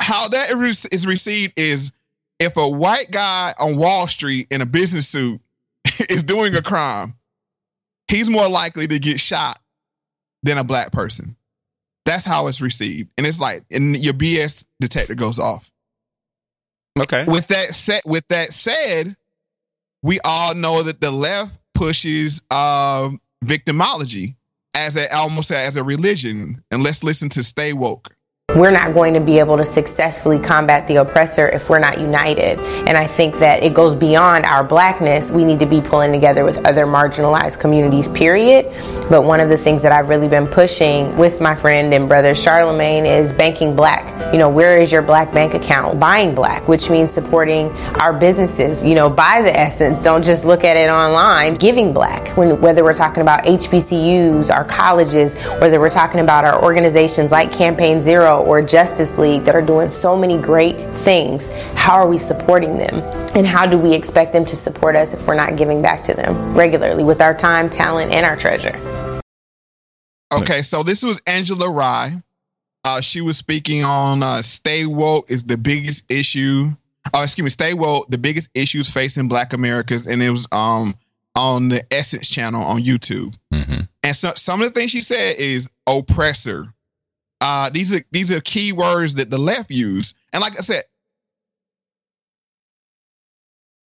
how 0.00 0.28
that 0.28 0.50
is 0.50 0.84
is 0.86 1.06
received 1.06 1.58
is 1.58 1.92
if 2.40 2.56
a 2.56 2.68
white 2.68 3.10
guy 3.10 3.54
on 3.58 3.76
Wall 3.76 4.08
Street 4.08 4.48
in 4.50 4.60
a 4.60 4.66
business 4.66 5.08
suit 5.08 5.40
is 6.10 6.22
doing 6.22 6.54
a 6.56 6.62
crime, 6.62 7.14
he's 8.08 8.28
more 8.28 8.48
likely 8.48 8.86
to 8.86 8.98
get 8.98 9.20
shot 9.20 9.60
than 10.42 10.58
a 10.58 10.64
black 10.64 10.92
person. 10.92 11.36
That's 12.04 12.24
how 12.24 12.48
it's 12.48 12.60
received. 12.60 13.08
And 13.16 13.26
it's 13.26 13.40
like, 13.40 13.64
and 13.70 13.96
your 13.96 14.12
BS 14.12 14.66
detector 14.80 15.14
goes 15.14 15.38
off. 15.38 15.70
Okay. 17.00 17.24
With 17.26 17.48
that 17.48 17.74
said, 17.74 18.02
with 18.06 18.26
that 18.28 18.52
said, 18.52 19.16
we 20.02 20.20
all 20.24 20.54
know 20.54 20.82
that 20.82 21.00
the 21.00 21.10
left 21.10 21.58
pushes 21.74 22.42
um, 22.50 23.20
victimology 23.44 24.36
as 24.74 24.96
a 24.96 25.12
almost 25.14 25.50
as 25.50 25.76
a 25.76 25.84
religion. 25.84 26.62
And 26.70 26.82
let's 26.82 27.02
listen 27.02 27.28
to 27.30 27.42
Stay 27.42 27.72
Woke. 27.72 28.13
We're 28.54 28.70
not 28.70 28.94
going 28.94 29.14
to 29.14 29.20
be 29.20 29.38
able 29.38 29.56
to 29.56 29.64
successfully 29.64 30.38
combat 30.38 30.86
the 30.86 30.96
oppressor 30.96 31.48
if 31.48 31.68
we're 31.68 31.80
not 31.80 32.00
united. 32.00 32.58
And 32.60 32.96
I 32.96 33.06
think 33.06 33.38
that 33.40 33.64
it 33.64 33.74
goes 33.74 33.94
beyond 33.94 34.44
our 34.46 34.62
blackness. 34.62 35.30
We 35.30 35.44
need 35.44 35.58
to 35.58 35.66
be 35.66 35.80
pulling 35.80 36.12
together 36.12 36.44
with 36.44 36.64
other 36.64 36.86
marginalized 36.86 37.58
communities, 37.58 38.06
period. 38.08 38.66
But 39.10 39.24
one 39.24 39.40
of 39.40 39.48
the 39.48 39.58
things 39.58 39.82
that 39.82 39.90
I've 39.90 40.08
really 40.08 40.28
been 40.28 40.46
pushing 40.46 41.16
with 41.16 41.40
my 41.40 41.56
friend 41.56 41.92
and 41.92 42.08
brother 42.08 42.34
Charlemagne 42.34 43.06
is 43.06 43.32
banking 43.32 43.74
black. 43.74 44.32
You 44.32 44.38
know, 44.38 44.48
where 44.48 44.80
is 44.80 44.92
your 44.92 45.02
black 45.02 45.32
bank 45.34 45.54
account? 45.54 45.98
Buying 45.98 46.34
black, 46.34 46.68
which 46.68 46.88
means 46.88 47.10
supporting 47.10 47.70
our 48.00 48.12
businesses. 48.12 48.84
You 48.84 48.94
know, 48.94 49.10
buy 49.10 49.42
the 49.42 49.54
essence. 49.54 50.02
Don't 50.02 50.24
just 50.24 50.44
look 50.44 50.62
at 50.62 50.76
it 50.76 50.88
online. 50.88 51.56
Giving 51.56 51.92
black. 51.92 52.36
When, 52.36 52.60
whether 52.60 52.84
we're 52.84 52.94
talking 52.94 53.20
about 53.20 53.44
HBCUs, 53.44 54.54
our 54.54 54.64
colleges, 54.64 55.34
whether 55.60 55.80
we're 55.80 55.90
talking 55.90 56.20
about 56.20 56.44
our 56.44 56.62
organizations 56.62 57.32
like 57.32 57.52
Campaign 57.52 58.00
Zero 58.00 58.43
or 58.44 58.62
Justice 58.62 59.16
League 59.18 59.44
that 59.44 59.54
are 59.54 59.62
doing 59.62 59.90
so 59.90 60.16
many 60.16 60.38
great 60.38 60.76
things, 61.02 61.48
how 61.74 61.94
are 61.94 62.08
we 62.08 62.18
supporting 62.18 62.76
them? 62.76 63.00
And 63.34 63.46
how 63.46 63.66
do 63.66 63.76
we 63.78 63.94
expect 63.94 64.32
them 64.32 64.44
to 64.44 64.56
support 64.56 64.96
us 64.96 65.12
if 65.12 65.26
we're 65.26 65.34
not 65.34 65.56
giving 65.56 65.82
back 65.82 66.04
to 66.04 66.14
them 66.14 66.54
regularly 66.54 67.04
with 67.04 67.20
our 67.20 67.34
time, 67.34 67.68
talent, 67.68 68.12
and 68.12 68.24
our 68.24 68.36
treasure? 68.36 68.78
Okay, 70.32 70.62
so 70.62 70.82
this 70.82 71.02
was 71.02 71.20
Angela 71.26 71.70
Rye. 71.70 72.22
Uh, 72.84 73.00
she 73.00 73.20
was 73.20 73.38
speaking 73.38 73.82
on 73.82 74.22
uh, 74.22 74.42
stay 74.42 74.84
woke 74.86 75.30
is 75.30 75.44
the 75.44 75.56
biggest 75.56 76.04
issue. 76.08 76.70
Oh, 77.12 77.22
excuse 77.22 77.44
me, 77.44 77.50
stay 77.50 77.74
woke, 77.74 78.08
the 78.08 78.18
biggest 78.18 78.48
issues 78.54 78.90
facing 78.90 79.28
Black 79.28 79.52
Americans, 79.52 80.06
and 80.06 80.22
it 80.22 80.30
was 80.30 80.46
um 80.52 80.94
on 81.34 81.68
the 81.68 81.82
Essence 81.92 82.28
channel 82.28 82.62
on 82.62 82.82
YouTube. 82.82 83.34
Mm-hmm. 83.52 83.82
And 84.02 84.16
so 84.16 84.32
some 84.34 84.60
of 84.60 84.68
the 84.68 84.78
things 84.78 84.90
she 84.90 85.00
said 85.00 85.36
is 85.36 85.68
oppressor. 85.86 86.72
Uh, 87.40 87.70
these 87.70 87.94
are 87.94 88.00
these 88.10 88.32
are 88.32 88.40
key 88.40 88.72
words 88.72 89.16
that 89.16 89.30
the 89.30 89.38
left 89.38 89.70
use. 89.70 90.14
And 90.32 90.40
like 90.40 90.58
I 90.58 90.62
said, 90.62 90.84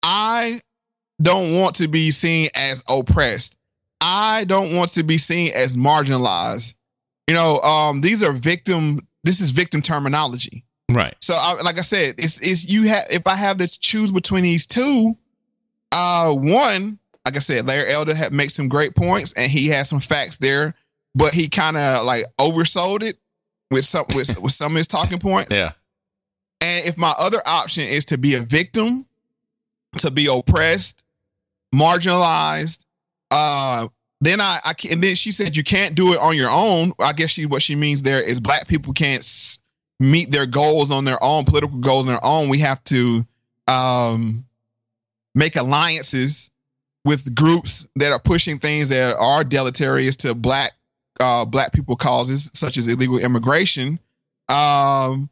I 0.04 0.62
don't 1.22 1.54
want 1.54 1.76
to 1.78 1.88
be 1.88 2.12
seen 2.12 2.50
as 2.56 2.84
oppressed. 2.88 3.58
I 4.02 4.44
don't 4.46 4.76
want 4.76 4.94
to 4.94 5.04
be 5.04 5.18
seen 5.18 5.52
as 5.56 5.76
marginalized. 5.76 6.76
You 7.28 7.36
know, 7.36 7.60
um, 7.62 8.02
these 8.02 8.24
are 8.24 8.32
victim. 8.32 9.06
This 9.24 9.42
is 9.42 9.52
victim 9.52 9.82
terminology. 9.82 10.64
Right. 10.90 11.16
So, 11.22 11.34
I, 11.36 11.62
like 11.62 11.80
I 11.80 11.82
said, 11.82 12.16
it's 12.18 12.40
it's 12.40 12.70
you 12.70 12.84
have. 12.84 13.06
If 13.10 13.28
I 13.28 13.36
have 13.36 13.58
to 13.58 13.68
choose 13.68 14.12
between 14.12 14.44
these 14.44 14.66
two, 14.66 15.18
uh, 15.92 16.34
one, 16.34 17.00
like 17.26 17.36
I 17.36 17.40
said, 17.40 17.68
Larry 17.68 17.92
Elder 17.92 18.16
had 18.16 18.32
made 18.32 18.52
some 18.52 18.70
great 18.70 18.96
points, 18.96 19.34
and 19.34 19.52
he 19.52 19.68
has 19.68 19.90
some 19.90 20.00
facts 20.00 20.38
there, 20.38 20.74
but 21.16 21.34
he 21.34 21.50
kind 21.50 21.76
of 21.76 22.06
like 22.06 22.26
oversold 22.40 23.04
it 23.04 23.18
with 23.72 23.86
some 23.86 24.06
with 24.16 24.40
with 24.40 24.54
some 24.54 24.74
of 24.74 24.78
his 24.78 24.88
talking 24.88 25.20
points. 25.20 25.56
Yeah. 25.56 25.72
And 26.62 26.86
if 26.86 26.98
my 26.98 27.14
other 27.18 27.42
option 27.46 27.84
is 27.84 28.06
to 28.06 28.18
be 28.18 28.36
a 28.36 28.42
victim, 28.42 29.06
to 29.98 30.10
be 30.12 30.28
oppressed, 30.28 31.04
marginalized, 31.74 32.86
uh, 33.32 33.88
then 34.22 34.42
I, 34.42 34.60
I 34.66 34.74
can, 34.74 34.94
and 34.94 35.04
then 35.04 35.16
she 35.16 35.32
said 35.32 35.56
you 35.56 35.64
can't 35.64 35.96
do 35.96 36.14
it 36.14 36.20
on 36.20 36.36
your 36.36 36.50
own. 36.50 36.94
I 37.00 37.14
guess 37.14 37.30
she 37.30 37.46
what 37.46 37.62
she 37.62 37.76
means 37.76 38.02
there 38.02 38.22
is 38.22 38.40
black 38.40 38.68
people 38.68 38.94
can't 38.94 39.20
s- 39.20 39.60
meet 40.00 40.32
their 40.32 40.46
goals 40.46 40.90
on 40.90 41.06
their 41.06 41.22
own, 41.24 41.46
political 41.46 41.78
goals 41.78 42.06
on 42.06 42.14
their 42.14 42.26
own. 42.26 42.50
We 42.50 42.60
have 42.60 42.84
to 42.86 43.26
um, 43.68 44.46
make 45.36 45.56
alliances 45.56 46.50
with 47.06 47.36
groups 47.36 47.88
that 47.96 48.12
are 48.12 48.20
pushing 48.20 48.60
things 48.60 48.90
that 48.90 49.16
are 49.16 49.44
deleterious 49.44 50.18
to 50.18 50.34
black 50.34 50.74
uh, 51.20 51.46
black 51.46 51.72
people 51.74 51.96
causes, 51.96 52.50
such 52.54 52.78
as 52.78 52.88
illegal 52.88 53.18
immigration. 53.20 54.00
Um, 54.50 55.30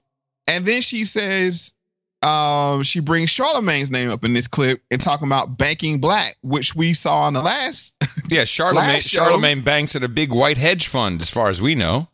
and 0.47 0.65
then 0.65 0.81
she 0.81 1.05
says 1.05 1.73
um, 2.21 2.83
she 2.83 2.99
brings 2.99 3.29
Charlemagne's 3.29 3.91
name 3.91 4.09
up 4.09 4.23
in 4.23 4.33
this 4.33 4.47
clip 4.47 4.81
and 4.91 4.99
talking 5.01 5.27
about 5.27 5.57
banking 5.57 5.99
black, 5.99 6.35
which 6.41 6.75
we 6.75 6.93
saw 6.93 7.27
in 7.27 7.33
the 7.33 7.41
last. 7.43 7.95
Yeah, 8.27 8.43
Charlemagne, 8.45 8.87
Last 8.95 9.07
Charlemagne 9.09 9.61
banks 9.61 9.95
at 9.95 10.01
a 10.03 10.07
big 10.07 10.33
white 10.33 10.57
hedge 10.57 10.87
fund, 10.87 11.21
as 11.21 11.29
far 11.29 11.49
as 11.49 11.61
we 11.61 11.75
know. 11.75 12.07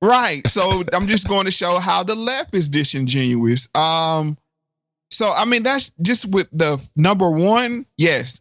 right. 0.00 0.44
So 0.48 0.82
I'm 0.92 1.06
just 1.06 1.28
going 1.28 1.44
to 1.44 1.52
show 1.52 1.78
how 1.78 2.02
the 2.02 2.16
left 2.16 2.52
is 2.56 2.68
disingenuous. 2.68 3.68
Um, 3.72 4.36
so 5.10 5.30
I 5.32 5.44
mean 5.44 5.62
that's 5.62 5.92
just 6.02 6.26
with 6.26 6.48
the 6.50 6.84
number 6.96 7.30
one. 7.30 7.86
Yes, 7.96 8.40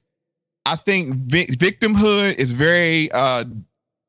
I 0.65 0.77
think 0.77 1.13
vi- 1.13 1.45
victimhood 1.45 2.39
is 2.39 2.53
very 2.53 3.11
uh, 3.11 3.43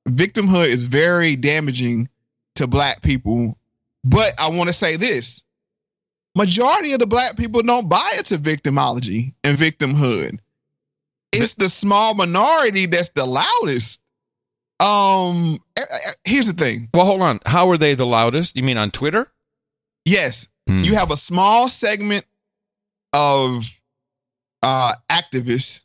victimhood 0.09 0.67
is 0.67 0.85
very 0.85 1.37
damaging 1.37 2.09
to 2.57 2.67
black 2.67 3.03
people. 3.03 3.57
But 4.05 4.35
I 4.41 4.51
want 4.51 4.69
to 4.69 4.75
say 4.75 4.97
this: 4.97 5.43
majority 6.35 6.93
of 6.93 6.99
the 6.99 7.07
black 7.07 7.37
people 7.37 7.63
don't 7.63 7.89
buy 7.89 8.15
into 8.17 8.39
victimology 8.39 9.35
and 9.45 9.57
victimhood. 9.57 10.39
It's 11.33 11.55
the 11.55 11.69
small 11.69 12.15
minority 12.15 12.87
that's 12.87 13.11
the 13.11 13.25
loudest. 13.25 14.01
Um, 14.81 15.61
here's 16.25 16.47
the 16.47 16.53
thing. 16.53 16.89
Well, 16.93 17.07
hold 17.07 17.23
on. 17.23 17.41
How 17.47 17.71
are 17.71 17.79
they 17.79 17.95
the 17.95 18.05
loudest? 18.05 18.57
You 18.57 18.65
mean 18.65 18.77
on 18.77 18.91
Twitter? 18.91 19.31
Yes, 20.05 20.49
Hmm. 20.69 20.83
you 20.83 20.95
have 20.95 21.11
a 21.11 21.17
small 21.17 21.69
segment 21.69 22.25
of 23.13 23.65
uh 24.63 24.95
activists 25.11 25.83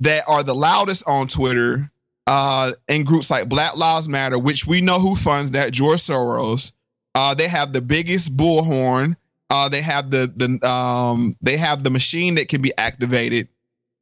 that 0.00 0.22
are 0.28 0.42
the 0.42 0.54
loudest 0.54 1.04
on 1.06 1.26
Twitter 1.28 1.90
uh 2.26 2.72
in 2.88 3.04
groups 3.04 3.30
like 3.30 3.48
Black 3.48 3.76
Lives 3.76 4.08
Matter, 4.08 4.38
which 4.38 4.66
we 4.66 4.80
know 4.80 4.98
who 4.98 5.14
funds 5.14 5.50
that, 5.52 5.72
George 5.72 5.98
Soros. 6.00 6.72
Uh 7.14 7.34
they 7.34 7.48
have 7.48 7.72
the 7.72 7.80
biggest 7.80 8.36
bullhorn. 8.36 9.16
Uh 9.50 9.68
they 9.68 9.82
have 9.82 10.10
the 10.10 10.32
the 10.36 10.66
um 10.68 11.36
they 11.42 11.56
have 11.56 11.84
the 11.84 11.90
machine 11.90 12.34
that 12.36 12.48
can 12.48 12.62
be 12.62 12.72
activated 12.78 13.48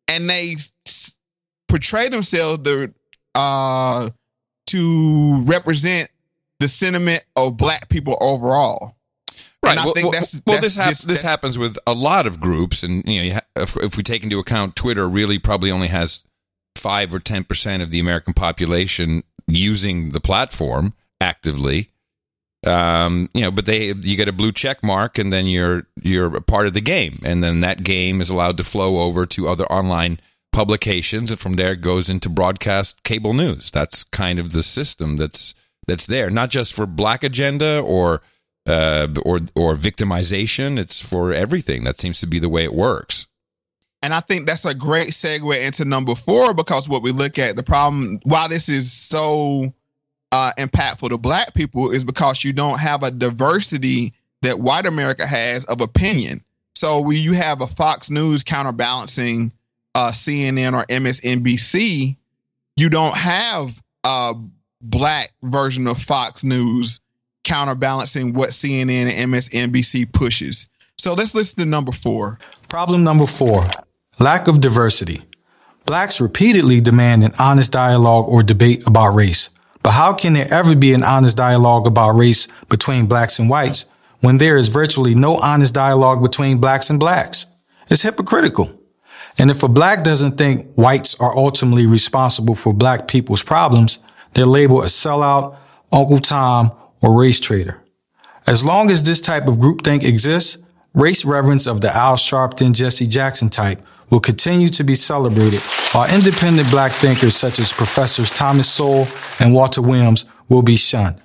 and 0.09 0.29
they 0.31 0.55
s- 0.87 1.17
portray 1.69 2.09
themselves 2.09 2.63
the 2.63 2.93
uh 3.35 4.09
to 4.67 5.43
represent 5.45 6.09
the 6.61 6.69
sentiment 6.69 7.25
of 7.37 7.57
black 7.57 7.89
people 7.89 8.17
overall. 8.21 8.97
Right. 9.65 9.73
And 9.73 9.81
I 9.81 9.85
well, 9.85 9.95
think 9.95 10.05
well, 10.05 10.13
that's- 10.13 10.43
well, 10.47 10.61
that's 10.61 10.75
this, 10.75 10.77
hap- 10.77 11.09
this 11.09 11.23
happens 11.23 11.59
with 11.59 11.79
a 11.87 11.93
lot 11.93 12.27
of 12.27 12.41
groups, 12.41 12.83
and 12.83 13.05
you 13.07 13.19
know, 13.19 13.25
you 13.25 13.33
ha- 13.35 13.41
if, 13.57 13.77
if 13.77 13.97
we 13.97 14.03
take 14.03 14.23
into 14.25 14.39
account 14.39 14.75
Twitter, 14.77 15.09
really 15.09 15.39
probably 15.39 15.71
only 15.71 15.89
has 15.89 16.25
five 16.77 17.15
or 17.15 17.21
ten 17.21 17.45
percent 17.45 17.83
of 17.83 17.91
the 17.91 18.01
American 18.01 18.35
population 18.35 19.23
using 19.47 20.11
the 20.11 20.21
platform 20.21 20.95
actively. 21.21 21.89
Um, 22.65 23.29
you 23.35 23.43
know, 23.43 23.51
but 23.51 23.67
they 23.67 23.89
you 23.89 24.17
get 24.17 24.29
a 24.29 24.33
blue 24.33 24.53
check 24.53 24.85
mark, 24.85 25.19
and 25.19 25.33
then 25.33 25.47
you're 25.47 25.87
you're 26.01 26.41
part 26.41 26.67
of 26.67 26.75
the 26.75 26.81
game, 26.81 27.21
and 27.25 27.43
then 27.43 27.61
that 27.61 27.83
game 27.83 28.21
is 28.21 28.31
allowed 28.31 28.57
to 28.59 28.65
flow 28.65 29.03
over 29.03 29.27
to 29.27 29.49
other 29.49 29.67
online 29.67 30.21
publications, 30.53 31.31
and 31.31 31.41
from 31.41 31.55
there 31.55 31.73
it 31.73 31.81
goes 31.81 32.09
into 32.09 32.29
broadcast 32.29 33.03
cable 33.03 33.35
news. 33.35 33.71
That's 33.71 34.05
kind 34.05 34.39
of 34.39 34.53
the 34.53 34.63
system 34.63 35.17
that's 35.17 35.55
that's 35.89 36.07
there, 36.07 36.31
not 36.31 36.51
just 36.51 36.73
for 36.73 36.87
black 36.87 37.25
agenda 37.25 37.81
or 37.81 38.23
uh, 38.67 39.09
or 39.25 39.41
or 39.57 39.75
victimization. 39.75 40.79
It's 40.79 41.05
for 41.05 41.33
everything. 41.33 41.83
That 41.83 41.99
seems 41.99 42.21
to 42.21 42.27
be 42.29 42.39
the 42.39 42.49
way 42.49 42.63
it 42.63 42.75
works. 42.75 43.27
And 44.03 44.13
I 44.13 44.21
think 44.21 44.47
that's 44.47 44.65
a 44.65 44.75
great 44.75 45.11
segue 45.11 45.65
into 45.65 45.85
number 45.85 46.17
four 46.17 46.55
because 46.55 46.89
what 46.89 47.03
we 47.03 47.13
look 47.13 47.39
at 47.39 47.55
the 47.55 47.63
problem, 47.63 48.19
why 48.25 48.49
this 48.49 48.69
is 48.69 48.93
so 48.93 49.73
uh, 50.33 50.51
impactful 50.59 51.11
to 51.11 51.19
black 51.19 51.55
people, 51.55 51.93
is 51.93 52.05
because 52.05 52.43
you 52.43 52.53
don't 52.53 52.81
have 52.81 53.05
a 53.05 53.13
diversity 53.13 54.13
that 54.43 54.59
white 54.59 54.87
America 54.87 55.25
has 55.25 55.65
of 55.67 55.81
opinion. 55.81 56.43
So 56.75 57.01
when 57.01 57.19
you 57.19 57.33
have 57.35 57.61
a 57.61 57.67
Fox 57.69 58.11
News 58.11 58.43
counterbalancing 58.43 59.53
uh, 59.95 60.11
CNN 60.11 60.75
or 60.75 60.85
MSNBC, 60.87 62.17
you 62.77 62.91
don't 62.91 63.17
have 63.17 63.81
a 64.03 64.35
black 64.81 65.33
version 65.45 65.87
of 65.87 65.97
Fox 65.97 66.43
News 66.43 66.99
counterbalancing 67.45 68.33
what 68.33 68.51
CNN 68.51 69.13
and 69.13 69.33
MSNBC 69.33 70.13
pushes. 70.13 70.67
So 70.99 71.15
let's 71.15 71.37
listen 71.37 71.59
to 71.61 71.67
number 71.67 71.93
four. 71.93 72.41
Problem 72.69 73.05
number 73.05 73.27
four 73.27 73.63
lack 74.19 74.49
of 74.49 74.61
diversity. 74.61 75.23
Blacks 75.87 76.21
repeatedly 76.21 76.81
demand 76.81 77.25
an 77.25 77.33
honest 77.39 77.73
dialogue 77.73 78.27
or 78.29 78.43
debate 78.43 78.87
about 78.87 79.15
race. 79.15 79.51
But 79.83 79.93
how 79.93 80.13
can 80.13 80.35
there 80.35 80.53
ever 80.53 80.77
be 80.77 80.95
an 80.95 81.03
honest 81.03 81.37
dialogue 81.37 81.87
about 81.87 82.13
race 82.13 82.47
between 82.69 83.07
blacks 83.07 83.39
and 83.39 83.51
whites 83.51 83.85
when 84.21 84.39
there 84.39 84.57
is 84.57 84.69
virtually 84.69 85.15
no 85.15 85.37
honest 85.39 85.75
dialogue 85.75 86.23
between 86.23 86.59
blacks 86.59 86.89
and 86.89 87.01
blacks? 87.01 87.47
It's 87.91 88.03
hypocritical. 88.03 88.71
And 89.39 89.51
if 89.51 89.63
a 89.63 89.69
black 89.69 90.05
doesn't 90.05 90.39
think 90.39 90.73
whites 90.75 91.19
are 91.19 91.37
ultimately 91.37 91.87
responsible 91.87 92.55
for 92.55 92.73
black 92.73 93.09
people's 93.09 93.43
problems, 93.43 93.99
they're 94.35 94.47
labeled 94.47 94.85
a 94.85 94.89
sellout, 94.89 95.57
Uncle 95.91 96.21
Tom, 96.21 96.71
or 97.03 97.19
race 97.19 97.41
traitor. 97.41 97.83
As 98.47 98.65
long 98.65 98.91
as 98.91 99.03
this 99.03 99.21
type 99.21 99.49
of 99.49 99.57
groupthink 99.57 100.05
exists, 100.05 100.59
race 100.95 101.25
reverence 101.25 101.67
of 101.67 101.81
the 101.81 101.95
Al 101.95 102.17
Sharpton, 102.17 102.73
Jesse 102.75 103.07
Jackson 103.07 103.49
type 103.51 103.81
will 104.13 104.21
continue 104.21 104.69
to 104.69 104.85
be 104.85 104.95
celebrated, 104.95 105.61
while 105.93 106.15
independent 106.15 106.71
black 106.71 106.93
thinkers 106.93 107.35
such 107.35 107.59
as 107.59 107.73
Professors 107.73 108.31
Thomas 108.31 108.71
Sowell 108.71 109.09
and 109.41 109.55
Walter 109.55 109.81
Williams 109.81 110.27
will 110.51 110.63
be 110.63 110.77
shunned. 110.77 111.21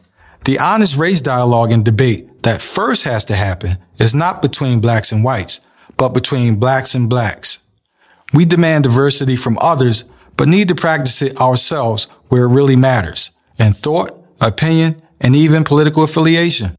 The 0.45 0.57
honest 0.57 0.95
race 0.95 1.19
dialogue 1.19 1.73
and 1.73 1.83
debate 1.83 2.43
that 2.43 2.61
first 2.61 3.03
has 3.03 3.25
to 3.25 3.35
happen 3.35 3.71
is 3.99 4.15
not 4.15 4.41
between 4.41 4.79
blacks 4.79 5.11
and 5.11 5.21
whites, 5.21 5.59
but 5.97 6.13
between 6.13 6.55
blacks 6.55 6.95
and 6.95 7.09
blacks. 7.09 7.59
We 8.33 8.45
demand 8.45 8.85
diversity 8.85 9.35
from 9.35 9.57
others, 9.59 10.05
but 10.37 10.47
need 10.47 10.69
to 10.69 10.75
practice 10.75 11.21
it 11.21 11.41
ourselves 11.41 12.05
where 12.29 12.45
it 12.45 12.53
really 12.53 12.77
matters 12.77 13.31
in 13.59 13.73
thought, 13.73 14.11
opinion, 14.39 15.01
and 15.19 15.35
even 15.35 15.65
political 15.65 16.03
affiliation. 16.03 16.77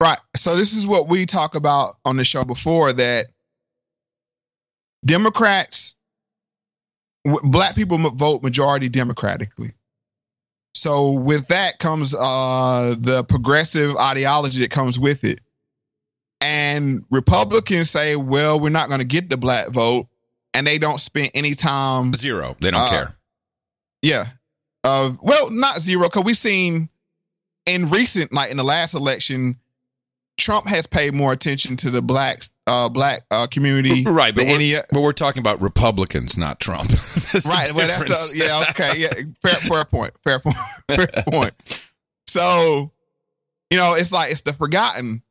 Right. 0.00 0.18
So 0.34 0.56
this 0.56 0.72
is 0.72 0.84
what 0.84 1.08
we 1.08 1.26
talk 1.26 1.54
about 1.54 1.94
on 2.04 2.16
the 2.16 2.24
show 2.24 2.44
before 2.44 2.92
that 2.94 3.26
Democrats, 5.04 5.94
black 7.24 7.74
people 7.74 7.98
vote 7.98 8.42
majority 8.42 8.88
democratically. 8.88 9.72
So 10.74 11.10
with 11.10 11.48
that 11.48 11.78
comes 11.78 12.14
uh, 12.14 12.94
the 12.98 13.24
progressive 13.24 13.96
ideology 13.96 14.60
that 14.60 14.70
comes 14.70 14.98
with 14.98 15.24
it. 15.24 15.40
And 16.40 17.04
Republicans 17.10 17.90
say, 17.90 18.16
well, 18.16 18.58
we're 18.58 18.70
not 18.70 18.88
going 18.88 19.00
to 19.00 19.06
get 19.06 19.28
the 19.28 19.36
black 19.36 19.68
vote. 19.68 20.08
And 20.54 20.66
they 20.66 20.78
don't 20.78 21.00
spend 21.00 21.30
any 21.34 21.54
time 21.54 22.12
Zero. 22.14 22.56
They 22.60 22.70
don't 22.70 22.80
Uh, 22.80 22.90
care. 22.90 23.14
Yeah. 24.02 24.24
Uh, 24.84 25.12
well, 25.22 25.48
not 25.50 25.78
zero, 25.80 26.08
because 26.08 26.24
we've 26.24 26.36
seen 26.36 26.88
in 27.66 27.88
recent, 27.88 28.32
like 28.32 28.50
in 28.50 28.56
the 28.56 28.64
last 28.64 28.94
election, 28.94 29.56
Trump 30.38 30.66
has 30.68 30.86
paid 30.86 31.14
more 31.14 31.32
attention 31.32 31.76
to 31.76 31.90
the 31.90 32.02
black 32.02 32.42
uh 32.66 32.88
black 32.88 33.22
uh 33.30 33.46
community 33.46 34.04
Right, 34.06 34.34
but 34.34 34.42
than 34.42 34.50
any 34.50 34.72
we're, 34.72 34.84
but 34.92 35.02
we're 35.02 35.12
talking 35.12 35.40
about 35.40 35.60
Republicans, 35.60 36.38
not 36.38 36.60
Trump. 36.60 36.90
Right 37.46 37.72
well 37.72 37.88
that's 37.88 38.34
yeah 38.34 38.62
okay 38.70 38.92
yeah 38.98 39.08
fair, 39.40 39.54
fair 39.54 39.84
point 39.86 40.12
fair 40.22 40.38
point 40.38 40.56
fair 40.88 41.06
point. 41.26 41.90
So 42.26 42.90
you 43.70 43.78
know 43.78 43.94
it's 43.94 44.12
like 44.12 44.30
it's 44.30 44.42
the 44.42 44.52
forgotten. 44.52 45.22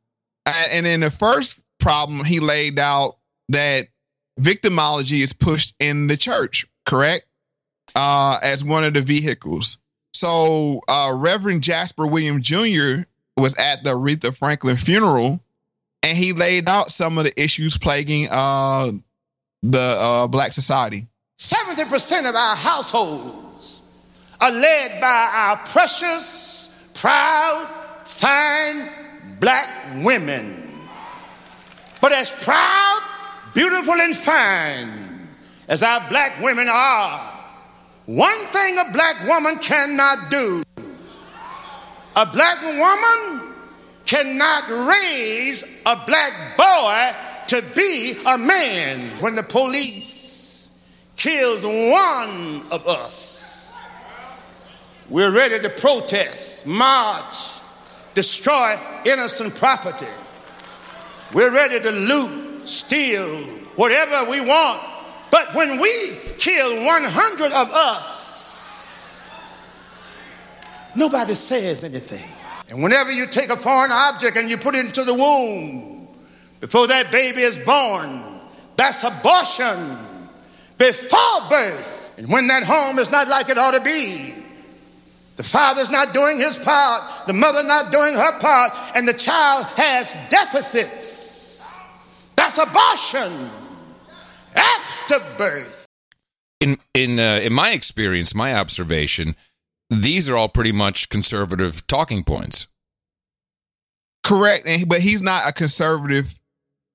And, 0.44 0.72
and 0.72 0.86
in 0.86 1.00
the 1.00 1.10
first 1.10 1.62
problem 1.78 2.24
he 2.24 2.40
laid 2.40 2.78
out 2.78 3.18
that 3.50 3.88
victimology 4.40 5.20
is 5.20 5.32
pushed 5.32 5.74
in 5.78 6.08
the 6.08 6.16
church 6.16 6.66
correct? 6.86 7.26
Uh 7.94 8.38
as 8.42 8.64
one 8.64 8.82
of 8.82 8.94
the 8.94 9.02
vehicles. 9.02 9.78
So 10.12 10.80
uh 10.88 11.12
reverend 11.16 11.62
jasper 11.62 12.06
william 12.06 12.42
jr 12.42 13.02
was 13.36 13.54
at 13.54 13.82
the 13.84 13.90
aretha 13.90 14.34
franklin 14.36 14.76
funeral 14.76 15.40
and 16.02 16.18
he 16.18 16.32
laid 16.32 16.68
out 16.68 16.90
some 16.90 17.18
of 17.18 17.24
the 17.24 17.40
issues 17.40 17.78
plaguing 17.78 18.28
uh 18.30 18.90
the 19.62 19.78
uh 19.78 20.26
black 20.26 20.52
society 20.52 21.06
70% 21.42 22.28
of 22.28 22.36
our 22.36 22.54
households 22.54 23.82
are 24.40 24.52
led 24.52 25.00
by 25.00 25.30
our 25.32 25.56
precious, 25.66 26.90
proud, 26.94 27.68
fine 28.04 28.88
black 29.40 29.68
women. 30.04 30.68
But 32.00 32.12
as 32.12 32.30
proud, 32.30 33.00
beautiful, 33.54 33.94
and 33.94 34.16
fine 34.16 35.28
as 35.66 35.82
our 35.82 36.08
black 36.08 36.40
women 36.40 36.68
are, 36.68 37.18
one 38.06 38.46
thing 38.46 38.78
a 38.78 38.92
black 38.92 39.26
woman 39.26 39.58
cannot 39.58 40.30
do 40.30 40.62
a 42.16 42.26
black 42.26 42.60
woman 42.62 43.54
cannot 44.04 44.68
raise 44.68 45.62
a 45.86 45.96
black 46.06 46.56
boy 46.56 47.16
to 47.48 47.62
be 47.74 48.14
a 48.26 48.38
man. 48.38 49.10
When 49.20 49.34
the 49.34 49.42
police 49.42 50.70
kills 51.16 51.64
one 51.64 52.62
of 52.70 52.86
us, 52.86 53.76
we're 55.08 55.32
ready 55.32 55.58
to 55.60 55.68
protest, 55.68 56.66
march, 56.66 57.60
destroy 58.14 58.76
innocent 59.04 59.54
property. 59.56 60.06
We're 61.32 61.52
ready 61.52 61.80
to 61.80 61.90
loot, 61.90 62.68
steal, 62.68 63.28
whatever 63.76 64.30
we 64.30 64.40
want. 64.40 64.82
But 65.30 65.54
when 65.54 65.80
we 65.80 66.16
kill 66.38 66.84
100 66.84 67.52
of 67.52 67.70
us, 67.70 68.41
nobody 70.96 71.34
says 71.34 71.84
anything. 71.84 72.24
And 72.68 72.82
whenever 72.82 73.10
you 73.10 73.26
take 73.26 73.50
a 73.50 73.56
foreign 73.56 73.92
object 73.92 74.36
and 74.36 74.48
you 74.48 74.56
put 74.56 74.74
it 74.74 74.86
into 74.86 75.04
the 75.04 75.14
womb 75.14 76.08
before 76.60 76.86
that 76.86 77.10
baby 77.10 77.42
is 77.42 77.58
born, 77.58 78.22
that's 78.76 79.04
abortion 79.04 79.98
before 80.78 81.48
birth. 81.50 82.14
And 82.18 82.30
when 82.30 82.46
that 82.46 82.62
home 82.62 82.98
is 82.98 83.10
not 83.10 83.28
like 83.28 83.48
it 83.48 83.58
ought 83.58 83.72
to 83.72 83.80
be, 83.80 84.34
the 85.36 85.42
father's 85.42 85.90
not 85.90 86.12
doing 86.12 86.38
his 86.38 86.56
part, 86.58 87.26
the 87.26 87.32
mother 87.32 87.62
not 87.62 87.90
doing 87.90 88.14
her 88.14 88.38
part, 88.38 88.72
and 88.94 89.08
the 89.08 89.14
child 89.14 89.66
has 89.76 90.14
deficits. 90.28 91.80
That's 92.36 92.58
abortion 92.58 93.50
after 94.54 95.20
birth. 95.38 95.86
in 96.60 96.78
in 96.94 97.18
uh, 97.18 97.40
in 97.42 97.52
my 97.52 97.72
experience, 97.72 98.34
my 98.34 98.54
observation, 98.54 99.34
these 99.92 100.28
are 100.28 100.36
all 100.36 100.48
pretty 100.48 100.72
much 100.72 101.08
conservative 101.08 101.86
talking 101.86 102.24
points. 102.24 102.68
correct 104.24 104.66
but 104.86 105.00
he's 105.00 105.22
not 105.22 105.48
a 105.48 105.52
conservative 105.52 106.38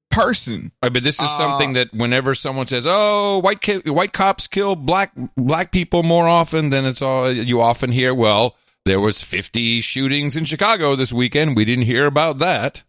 person 0.10 0.72
Right, 0.82 0.94
but 0.94 1.04
this 1.04 1.16
is 1.16 1.30
Uh, 1.30 1.38
something 1.38 1.74
that 1.74 1.94
whenever 1.94 2.34
someone 2.34 2.66
says, 2.68 2.86
"Oh, 2.88 3.40
white 3.40 3.60
ki- 3.62 3.90
white 3.90 4.14
cops 4.14 4.48
kill 4.48 4.76
black 4.76 5.12
black 5.36 5.72
people 5.72 6.02
more 6.04 6.28
often," 6.28 6.70
then 6.70 6.86
it's 6.86 7.02
all 7.02 7.30
you 7.32 7.60
often 7.62 7.92
hear. 7.92 8.14
Well, 8.14 8.56
there 8.86 9.02
was 9.02 9.22
fifty 9.22 9.82
shootings 9.82 10.38
in 10.38 10.46
Chicago 10.46 10.96
this 10.96 11.12
weekend. 11.12 11.58
We 11.58 11.66
didn't 11.66 11.86
hear 11.86 12.06
about 12.06 12.38
that. 12.40 12.84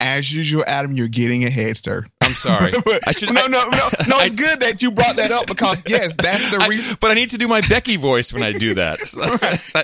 as 0.00 0.32
usual 0.32 0.64
adam 0.66 0.92
you're 0.92 1.08
getting 1.08 1.44
ahead 1.44 1.76
sir 1.76 2.04
I'm 2.24 2.32
sorry. 2.32 2.72
But- 2.84 3.06
I 3.06 3.12
should. 3.12 3.32
no 3.32 3.46
no 3.46 3.64
no 3.68 3.88
no 4.08 4.18
it's 4.20 4.32
I- 4.32 4.36
good 4.36 4.60
that 4.60 4.82
you 4.82 4.90
brought 4.90 5.16
that 5.16 5.30
up 5.30 5.46
because 5.46 5.82
yes 5.88 6.14
that's 6.16 6.50
the 6.50 6.58
re- 6.68 6.78
I- 6.80 6.96
but 7.00 7.10
I 7.10 7.14
need 7.14 7.30
to 7.30 7.38
do 7.38 7.48
my 7.48 7.60
Becky 7.68 7.96
voice 7.96 8.32
when 8.32 8.42
I 8.42 8.52
do 8.52 8.74
that. 8.82 8.98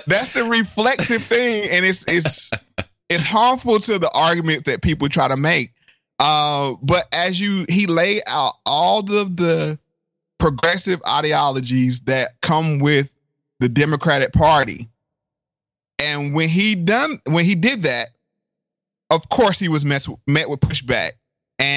that's 0.07 0.33
the 0.33 0.43
reflexive 0.43 1.21
thing 1.23 1.69
and 1.71 1.85
it's 1.85 2.05
it's 2.07 2.49
it's 3.09 3.23
harmful 3.23 3.79
to 3.79 3.99
the 3.99 4.09
argument 4.13 4.65
that 4.65 4.81
people 4.81 5.07
try 5.09 5.27
to 5.27 5.37
make 5.37 5.73
uh 6.19 6.73
but 6.81 7.05
as 7.13 7.39
you 7.39 7.65
he 7.69 7.87
laid 7.87 8.21
out 8.27 8.53
all 8.65 8.99
of 8.99 9.37
the 9.37 9.77
progressive 10.37 11.01
ideologies 11.07 12.01
that 12.01 12.39
come 12.41 12.79
with 12.79 13.11
the 13.59 13.69
democratic 13.69 14.31
party 14.33 14.87
and 15.99 16.33
when 16.33 16.49
he 16.49 16.75
done 16.75 17.19
when 17.27 17.45
he 17.45 17.55
did 17.55 17.83
that 17.83 18.09
of 19.09 19.27
course 19.29 19.59
he 19.59 19.67
was 19.69 19.85
met 19.85 20.07
with 20.49 20.59
pushback 20.59 21.11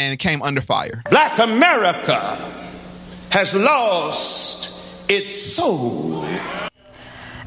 and 0.05 0.19
came 0.19 0.43
under 0.43 0.61
fire 0.61 1.03
Black 1.11 1.39
America 1.39 2.37
has 3.31 3.55
lost 3.55 4.71
its 5.11 5.35
soul. 5.35 6.25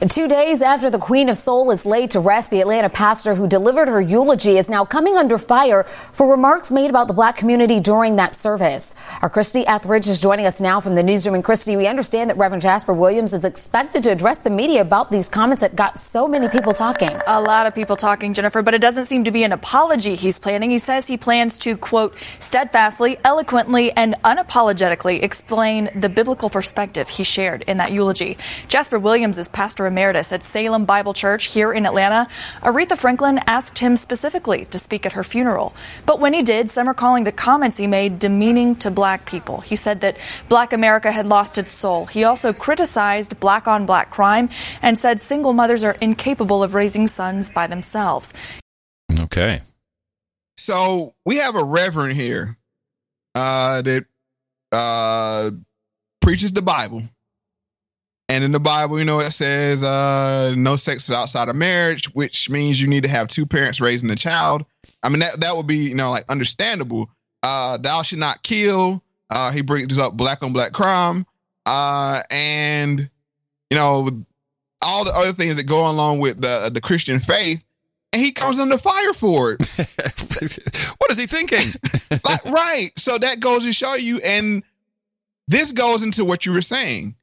Two 0.06 0.28
days 0.28 0.62
after 0.62 0.92
the 0.92 1.00
Queen 1.00 1.28
of 1.28 1.38
Soul 1.38 1.72
is 1.72 1.84
laid 1.84 2.12
to 2.12 2.20
rest, 2.20 2.52
the 2.52 2.62
Atlanta 2.62 2.88
pastor 2.88 3.34
who 3.34 3.48
delivered 3.48 3.88
her 3.88 4.00
eulogy 4.00 4.60
is 4.60 4.70
now 4.70 4.86
coming 4.86 5.18
under 5.18 5.40
fire 5.40 5.88
for 6.14 6.30
remarks 6.30 6.72
made 6.72 6.92
about 6.92 7.08
the 7.08 7.16
black 7.16 7.36
community 7.36 7.80
during 7.80 8.16
that 8.18 8.36
service. 8.36 8.94
Our 9.24 9.30
Christy 9.30 9.66
Etheridge 9.66 10.08
is 10.08 10.22
joining 10.22 10.46
us 10.46 10.62
now 10.62 10.80
from 10.80 10.94
the 10.94 11.02
newsroom. 11.02 11.34
And 11.34 11.44
Christy, 11.44 11.76
we 11.76 11.88
understand 11.88 12.30
that 12.30 12.38
Reverend 12.38 12.62
Jasper 12.62 12.94
Williams 12.94 13.34
is 13.34 13.44
expected 13.44 14.04
to 14.04 14.12
address 14.12 14.38
the 14.38 14.52
media 14.52 14.82
about 14.82 15.12
these 15.12 15.28
comments 15.28 15.62
that 15.62 15.76
got 15.76 16.00
so 16.00 16.28
many 16.28 16.48
people 16.48 16.74
talking. 16.74 17.10
A 17.26 17.42
lot 17.42 17.66
of 17.66 17.74
people 17.74 17.96
talking, 17.96 18.36
Jennifer, 18.36 18.62
but 18.62 18.76
it 18.76 18.82
doesn't 18.82 19.08
seem 19.08 19.24
to 19.24 19.32
be 19.32 19.44
an 19.44 19.52
apology 19.52 20.14
he's 20.14 20.38
planning. 20.38 20.70
He 20.70 20.78
says 20.78 21.08
he 21.08 21.18
plans 21.18 21.58
to, 21.60 21.76
quote, 21.76 22.16
steadfastly, 22.40 23.18
eloquently, 23.26 23.92
and 23.94 24.16
unapologetically 24.24 25.24
explain 25.24 25.90
the 25.96 26.08
biblical 26.08 26.52
perspective 26.52 27.10
he 27.10 27.24
shared 27.24 27.64
in 27.64 27.78
that 27.78 27.92
eulogy. 27.92 28.38
Jasper 28.68 29.00
Williams 29.00 29.40
is 29.40 29.48
pastor 29.48 29.87
emeritus 29.88 30.32
at 30.32 30.44
Salem 30.44 30.86
Bible 30.86 31.14
Church 31.14 31.46
here 31.46 31.74
in 31.74 31.86
Atlanta. 31.86 32.28
Aretha 32.62 32.98
Franklin 32.98 33.40
asked 33.48 33.80
him 33.80 33.98
specifically 33.98 34.66
to 34.66 34.78
speak 34.80 35.06
at 35.06 35.14
her 35.14 35.24
funeral. 35.24 35.74
But 36.06 36.20
when 36.20 36.34
he 36.34 36.44
did, 36.44 36.70
some 36.70 36.88
are 36.88 36.94
calling 36.94 37.24
the 37.24 37.32
comments 37.32 37.78
he 37.78 37.88
made 37.88 38.20
demeaning 38.20 38.76
to 38.78 38.92
black 38.92 39.26
people. 39.26 39.62
He 39.62 39.76
said 39.76 40.02
that 40.02 40.18
black 40.50 40.74
America 40.74 41.12
had 41.12 41.26
lost 41.26 41.58
its 41.58 41.72
soul. 41.72 42.06
He 42.06 42.24
also 42.24 42.54
criticized 42.54 43.40
black 43.40 43.68
on 43.68 43.86
black 43.86 44.12
crime 44.12 44.50
and 44.82 44.98
said 44.98 45.22
single 45.22 45.54
mothers 45.54 45.84
are 45.84 45.98
incapable 46.02 46.64
of 46.64 46.74
raising 46.74 47.08
sons 47.08 47.50
by 47.50 47.68
themselves. 47.68 48.34
okay. 49.24 49.62
So 50.58 51.14
we 51.26 51.38
have 51.38 51.56
a 51.56 51.64
reverend 51.64 52.14
here 52.14 52.58
uh, 53.36 53.82
that 53.84 54.06
uh, 54.72 55.52
preaches 56.22 56.52
the 56.52 56.62
Bible. 56.62 57.04
And 58.30 58.44
in 58.44 58.52
the 58.52 58.60
Bible, 58.60 59.00
you 59.00 59.06
know, 59.06 59.20
it 59.20 59.32
says 59.32 59.84
uh, 59.84 60.54
no 60.58 60.76
sex 60.76 61.10
outside 61.10 61.48
of 61.48 61.56
marriage, 61.56 62.14
which 62.14 62.50
means 62.50 62.82
you 62.82 62.88
need 62.88 63.04
to 63.04 63.10
have 63.10 63.30
two 63.30 63.46
parents 63.46 63.80
raising 63.80 64.10
the 64.10 64.16
child. 64.16 64.66
I 65.02 65.10
mean, 65.10 65.20
that, 65.20 65.40
that 65.40 65.56
would 65.56 65.68
be, 65.68 65.78
you 65.78 65.96
know, 65.96 66.10
like 66.10 66.26
understandable. 66.28 67.10
Uh, 67.42 67.78
thou 67.78 68.02
should 68.04 68.20
not 68.20 68.44
kill. 68.44 69.02
Uh, 69.30 69.52
he 69.52 69.62
brings 69.62 69.98
up 69.98 70.18
black 70.18 70.44
on 70.44 70.52
black 70.52 70.74
crime. 70.74 71.26
Uh, 71.66 72.22
and, 72.30 73.10
you 73.70 73.78
know, 73.78 74.10
all 74.82 75.04
the 75.04 75.12
other 75.12 75.34
things 75.34 75.56
that 75.56 75.66
go 75.66 75.90
along 75.90 76.20
with 76.20 76.40
the 76.42 76.70
the 76.74 76.82
Christian 76.82 77.20
faith, 77.20 77.64
and 78.14 78.22
he 78.22 78.32
comes 78.32 78.60
under 78.60 78.78
fire 78.78 79.14
for 79.14 79.54
it. 79.54 79.60
what 80.98 81.12
is 81.12 81.18
he 81.18 81.26
thinking? 81.26 81.68
like, 82.24 82.46
right. 82.46 82.92
So 82.96 83.18
that 83.18 83.40
goes 83.40 83.64
to 83.66 83.74
show 83.74 83.96
you, 83.96 84.20
and 84.20 84.64
this 85.48 85.72
goes 85.72 86.04
into 86.04 86.24
what 86.24 86.46
you 86.46 86.54
were 86.54 86.62
saying. 86.62 87.16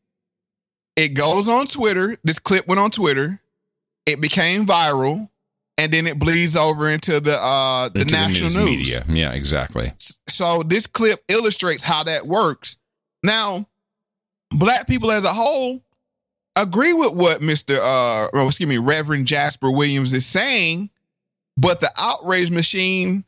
It 0.96 1.10
goes 1.14 1.48
on 1.48 1.66
Twitter. 1.66 2.16
This 2.24 2.38
clip 2.38 2.66
went 2.68 2.80
on 2.80 2.90
Twitter. 2.90 3.40
It 4.06 4.20
became 4.20 4.66
viral, 4.66 5.28
and 5.78 5.92
then 5.92 6.06
it 6.06 6.18
bleeds 6.18 6.56
over 6.56 6.88
into 6.90 7.20
the 7.20 7.36
uh 7.40 7.88
the 7.88 8.00
Into 8.02 8.12
national 8.14 8.50
news 8.50 8.56
news. 8.56 8.64
media. 8.66 9.04
Yeah, 9.08 9.32
exactly. 9.32 9.92
So 10.28 10.62
this 10.62 10.86
clip 10.86 11.22
illustrates 11.28 11.82
how 11.82 12.04
that 12.04 12.26
works. 12.26 12.76
Now, 13.22 13.66
black 14.50 14.86
people 14.86 15.10
as 15.10 15.24
a 15.24 15.32
whole 15.32 15.82
agree 16.56 16.92
with 16.92 17.12
what 17.14 17.40
Mr. 17.40 17.78
Uh, 17.80 18.28
or 18.32 18.46
excuse 18.46 18.68
me, 18.68 18.78
Reverend 18.78 19.26
Jasper 19.26 19.70
Williams 19.70 20.12
is 20.12 20.24
saying, 20.26 20.90
but 21.56 21.80
the 21.80 21.90
outrage 21.98 22.50
machine 22.50 23.24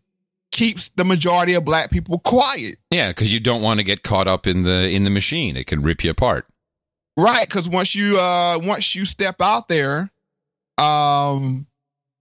keeps 0.53 0.91
the 0.91 1.05
majority 1.05 1.55
of 1.55 1.65
black 1.65 1.91
people 1.91 2.19
quiet. 2.21 2.77
Yeah, 2.91 3.09
because 3.09 3.33
you 3.33 3.41
don't 3.41 3.63
want 3.63 3.81
to 3.81 3.85
get 3.85 4.03
caught 4.05 4.29
up 4.29 4.47
in 4.47 4.61
the 4.61 4.89
in 4.91 5.03
the 5.03 5.11
machine. 5.11 5.57
It 5.57 5.67
can 5.67 5.83
rip 5.83 6.05
you 6.05 6.11
apart. 6.11 6.47
Right, 7.17 7.49
because 7.49 7.69
once 7.69 7.95
you 7.95 8.19
uh 8.19 8.59
once 8.63 8.95
you 8.95 9.05
step 9.05 9.37
out 9.41 9.69
there, 9.69 10.11
um, 10.79 11.67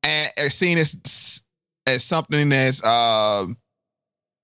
and, 0.04 0.32
and 0.38 0.52
seen 0.54 0.78
as 0.78 1.44
as 1.86 2.04
something 2.04 2.50
that's 2.50 2.84
uh 2.84 3.46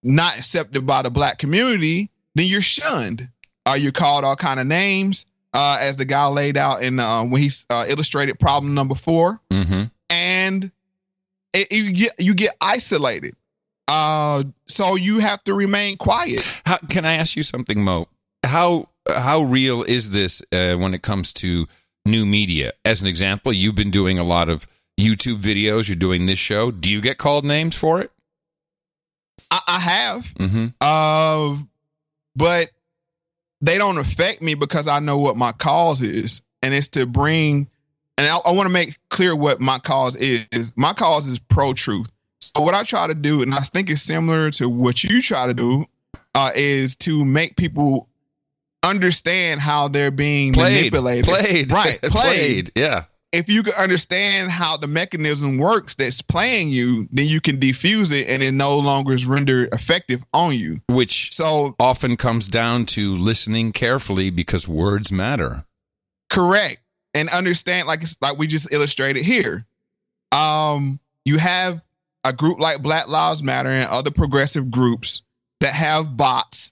not 0.03 0.35
accepted 0.37 0.85
by 0.85 1.01
the 1.03 1.11
black 1.11 1.37
community, 1.37 2.09
then 2.35 2.47
you're 2.47 2.61
shunned. 2.61 3.29
Uh, 3.65 3.75
you're 3.77 3.91
called 3.91 4.25
all 4.25 4.35
kind 4.35 4.59
of 4.59 4.65
names, 4.65 5.25
uh, 5.53 5.77
as 5.79 5.95
the 5.95 6.05
guy 6.05 6.25
laid 6.27 6.57
out 6.57 6.81
in 6.81 6.99
uh, 6.99 7.23
when 7.23 7.41
he 7.41 7.49
uh, 7.69 7.85
illustrated 7.87 8.39
problem 8.39 8.73
number 8.73 8.95
four, 8.95 9.39
Mm-hmm. 9.51 9.83
and 10.09 10.71
it, 11.53 11.71
you 11.71 11.93
get 11.93 12.13
you 12.19 12.33
get 12.33 12.55
isolated. 12.59 13.35
Uh, 13.87 14.43
so 14.67 14.95
you 14.95 15.19
have 15.19 15.43
to 15.43 15.53
remain 15.53 15.97
quiet. 15.97 16.61
How, 16.65 16.77
can 16.77 17.05
I 17.05 17.13
ask 17.15 17.35
you 17.35 17.43
something, 17.43 17.83
Mo? 17.83 18.07
How 18.43 18.87
how 19.09 19.41
real 19.41 19.83
is 19.83 20.11
this 20.11 20.41
uh, 20.51 20.75
when 20.75 20.93
it 20.93 21.01
comes 21.01 21.33
to 21.33 21.67
new 22.05 22.25
media? 22.25 22.73
As 22.85 23.01
an 23.01 23.07
example, 23.07 23.53
you've 23.53 23.75
been 23.75 23.91
doing 23.91 24.19
a 24.19 24.23
lot 24.23 24.49
of 24.49 24.67
YouTube 24.99 25.37
videos. 25.37 25.87
You're 25.87 25.95
doing 25.95 26.25
this 26.25 26.39
show. 26.39 26.71
Do 26.71 26.91
you 26.91 27.01
get 27.01 27.17
called 27.17 27.45
names 27.45 27.75
for 27.75 28.01
it? 28.01 28.11
I, 29.49 29.59
I 29.67 29.79
have. 29.79 30.23
Mm-hmm. 30.35 30.67
Uh, 30.79 31.61
but 32.35 32.69
they 33.61 33.77
don't 33.77 33.97
affect 33.97 34.41
me 34.41 34.55
because 34.55 34.87
I 34.87 34.99
know 34.99 35.17
what 35.17 35.37
my 35.37 35.51
cause 35.51 36.01
is, 36.01 36.41
and 36.61 36.73
it's 36.73 36.89
to 36.89 37.05
bring. 37.05 37.67
And 38.17 38.27
I, 38.27 38.37
I 38.37 38.51
want 38.51 38.67
to 38.67 38.73
make 38.73 38.97
clear 39.09 39.35
what 39.35 39.59
my 39.59 39.79
cause 39.79 40.15
is. 40.15 40.73
My 40.75 40.93
cause 40.93 41.27
is 41.27 41.39
pro 41.39 41.73
truth. 41.73 42.07
So 42.39 42.61
what 42.61 42.73
I 42.73 42.83
try 42.83 43.07
to 43.07 43.13
do, 43.13 43.41
and 43.41 43.53
I 43.53 43.59
think 43.59 43.89
it's 43.89 44.01
similar 44.01 44.51
to 44.51 44.67
what 44.67 45.03
you 45.03 45.21
try 45.21 45.47
to 45.47 45.53
do, 45.53 45.85
uh, 46.35 46.51
is 46.55 46.95
to 46.97 47.23
make 47.23 47.55
people 47.55 48.07
understand 48.83 49.61
how 49.61 49.87
they're 49.87 50.11
being 50.11 50.53
Played, 50.53 50.75
manipulated. 50.91 51.25
played, 51.25 51.71
right? 51.73 51.99
Played. 52.01 52.11
played. 52.11 52.71
Yeah. 52.75 53.03
If 53.31 53.47
you 53.47 53.63
can 53.63 53.73
understand 53.79 54.51
how 54.51 54.75
the 54.75 54.87
mechanism 54.87 55.57
works 55.57 55.95
that's 55.95 56.21
playing 56.21 56.67
you, 56.67 57.07
then 57.13 57.27
you 57.27 57.39
can 57.39 57.57
defuse 57.61 58.13
it, 58.13 58.27
and 58.27 58.43
it 58.43 58.51
no 58.51 58.77
longer 58.77 59.13
is 59.13 59.25
rendered 59.25 59.73
effective 59.73 60.21
on 60.33 60.53
you. 60.55 60.81
Which 60.89 61.33
So 61.33 61.73
often 61.79 62.17
comes 62.17 62.49
down 62.49 62.85
to 62.87 63.15
listening 63.15 63.71
carefully 63.71 64.31
because 64.31 64.67
words 64.67 65.11
matter. 65.13 65.63
correct 66.29 66.79
and 67.13 67.29
understand 67.29 67.87
like 67.87 68.01
it's 68.01 68.17
like 68.21 68.37
we 68.37 68.47
just 68.47 68.71
illustrated 68.71 69.21
here 69.23 69.65
um 70.31 70.97
you 71.25 71.37
have 71.37 71.81
a 72.23 72.31
group 72.31 72.57
like 72.59 72.81
black 72.81 73.09
lives 73.09 73.43
matter 73.43 73.69
and 73.69 73.85
other 73.89 74.11
progressive 74.11 74.71
groups 74.71 75.21
that 75.59 75.73
have 75.73 76.15
bots 76.15 76.71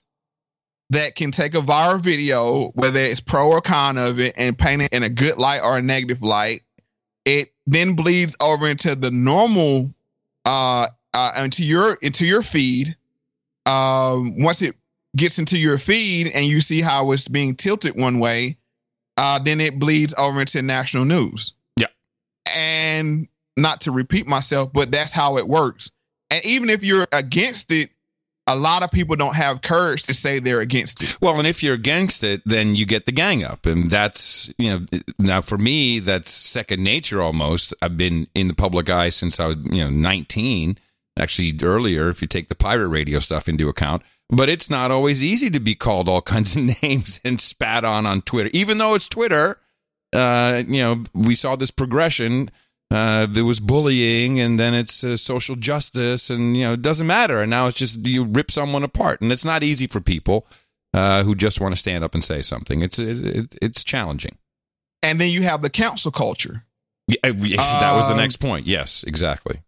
that 0.90 1.14
can 1.14 1.30
take 1.30 1.54
a 1.54 1.58
viral 1.58 2.00
video 2.00 2.68
whether 2.74 3.00
it's 3.00 3.20
pro 3.20 3.48
or 3.48 3.60
con 3.60 3.96
of 3.98 4.20
it 4.20 4.34
and 4.36 4.58
paint 4.58 4.82
it 4.82 4.92
in 4.92 5.02
a 5.02 5.08
good 5.08 5.36
light 5.38 5.60
or 5.62 5.78
a 5.78 5.82
negative 5.82 6.22
light 6.22 6.62
it 7.24 7.52
then 7.66 7.94
bleeds 7.94 8.36
over 8.40 8.68
into 8.68 8.94
the 8.94 9.10
normal 9.10 9.92
uh, 10.44 10.86
uh 11.14 11.32
into 11.42 11.64
your 11.64 11.94
into 12.02 12.26
your 12.26 12.42
feed 12.42 12.96
um 13.66 14.38
once 14.42 14.62
it 14.62 14.74
gets 15.16 15.38
into 15.38 15.58
your 15.58 15.78
feed 15.78 16.28
and 16.28 16.46
you 16.46 16.60
see 16.60 16.80
how 16.80 17.10
it's 17.12 17.28
being 17.28 17.54
tilted 17.54 17.96
one 17.96 18.18
way 18.18 18.56
uh, 19.20 19.38
then 19.38 19.60
it 19.60 19.78
bleeds 19.78 20.14
over 20.16 20.40
into 20.40 20.62
national 20.62 21.04
news. 21.04 21.52
Yeah. 21.76 21.88
And 22.56 23.28
not 23.56 23.82
to 23.82 23.92
repeat 23.92 24.26
myself, 24.26 24.72
but 24.72 24.90
that's 24.90 25.12
how 25.12 25.36
it 25.36 25.46
works. 25.46 25.90
And 26.30 26.44
even 26.44 26.70
if 26.70 26.82
you're 26.82 27.06
against 27.12 27.70
it, 27.70 27.90
a 28.52 28.56
lot 28.56 28.82
of 28.82 28.90
people 28.90 29.16
don't 29.16 29.36
have 29.36 29.62
courage 29.62 30.04
to 30.04 30.14
say 30.14 30.38
they're 30.38 30.60
against 30.60 31.02
it. 31.02 31.16
Well, 31.20 31.38
and 31.38 31.46
if 31.46 31.62
you're 31.62 31.74
against 31.74 32.24
it, 32.24 32.42
then 32.44 32.74
you 32.74 32.86
get 32.86 33.06
the 33.06 33.12
gang 33.12 33.44
up. 33.44 33.66
And 33.66 33.90
that's, 33.90 34.52
you 34.58 34.70
know, 34.70 34.86
now 35.18 35.40
for 35.40 35.58
me, 35.58 35.98
that's 36.00 36.30
second 36.30 36.82
nature 36.82 37.22
almost. 37.22 37.72
I've 37.80 37.96
been 37.96 38.26
in 38.34 38.48
the 38.48 38.54
public 38.54 38.90
eye 38.90 39.10
since 39.10 39.38
I 39.38 39.46
was, 39.46 39.56
you 39.64 39.84
know, 39.84 39.90
19, 39.90 40.78
actually 41.18 41.58
earlier, 41.62 42.08
if 42.08 42.22
you 42.22 42.28
take 42.28 42.48
the 42.48 42.54
pirate 42.54 42.88
radio 42.88 43.18
stuff 43.18 43.48
into 43.48 43.68
account. 43.68 44.02
But 44.28 44.48
it's 44.48 44.70
not 44.70 44.90
always 44.90 45.24
easy 45.24 45.50
to 45.50 45.60
be 45.60 45.74
called 45.74 46.08
all 46.08 46.22
kinds 46.22 46.56
of 46.56 46.82
names 46.82 47.20
and 47.24 47.40
spat 47.40 47.84
on 47.84 48.06
on 48.06 48.22
Twitter, 48.22 48.50
even 48.52 48.78
though 48.78 48.94
it's 48.94 49.08
Twitter. 49.08 49.58
Uh, 50.12 50.64
you 50.66 50.80
know, 50.80 51.04
we 51.14 51.36
saw 51.36 51.54
this 51.54 51.70
progression. 51.70 52.50
Uh, 52.90 53.26
there 53.26 53.44
was 53.44 53.60
bullying, 53.60 54.40
and 54.40 54.58
then 54.58 54.74
it's 54.74 55.04
uh, 55.04 55.16
social 55.16 55.54
justice, 55.54 56.28
and 56.28 56.56
you 56.56 56.64
know, 56.64 56.72
it 56.72 56.82
doesn't 56.82 57.06
matter. 57.06 57.40
And 57.40 57.50
now 57.50 57.66
it's 57.66 57.78
just 57.78 58.04
you 58.06 58.24
rip 58.24 58.50
someone 58.50 58.82
apart, 58.82 59.20
and 59.20 59.30
it's 59.30 59.44
not 59.44 59.62
easy 59.62 59.86
for 59.86 60.00
people 60.00 60.46
uh, 60.92 61.22
who 61.22 61.36
just 61.36 61.60
want 61.60 61.72
to 61.72 61.78
stand 61.80 62.02
up 62.02 62.14
and 62.14 62.24
say 62.24 62.42
something. 62.42 62.82
It's 62.82 62.98
it, 62.98 63.56
it's 63.62 63.84
challenging. 63.84 64.36
And 65.02 65.20
then 65.20 65.28
you 65.30 65.42
have 65.42 65.60
the 65.62 65.70
cancel 65.70 66.10
culture. 66.10 66.64
Yeah, 67.06 67.16
uh, 67.24 67.32
that 67.32 67.94
was 67.94 68.06
the 68.06 68.12
Um, 68.12 68.18
next 68.18 68.36
point. 68.38 68.66
Yes, 68.66 69.04
exactly. 69.04 69.60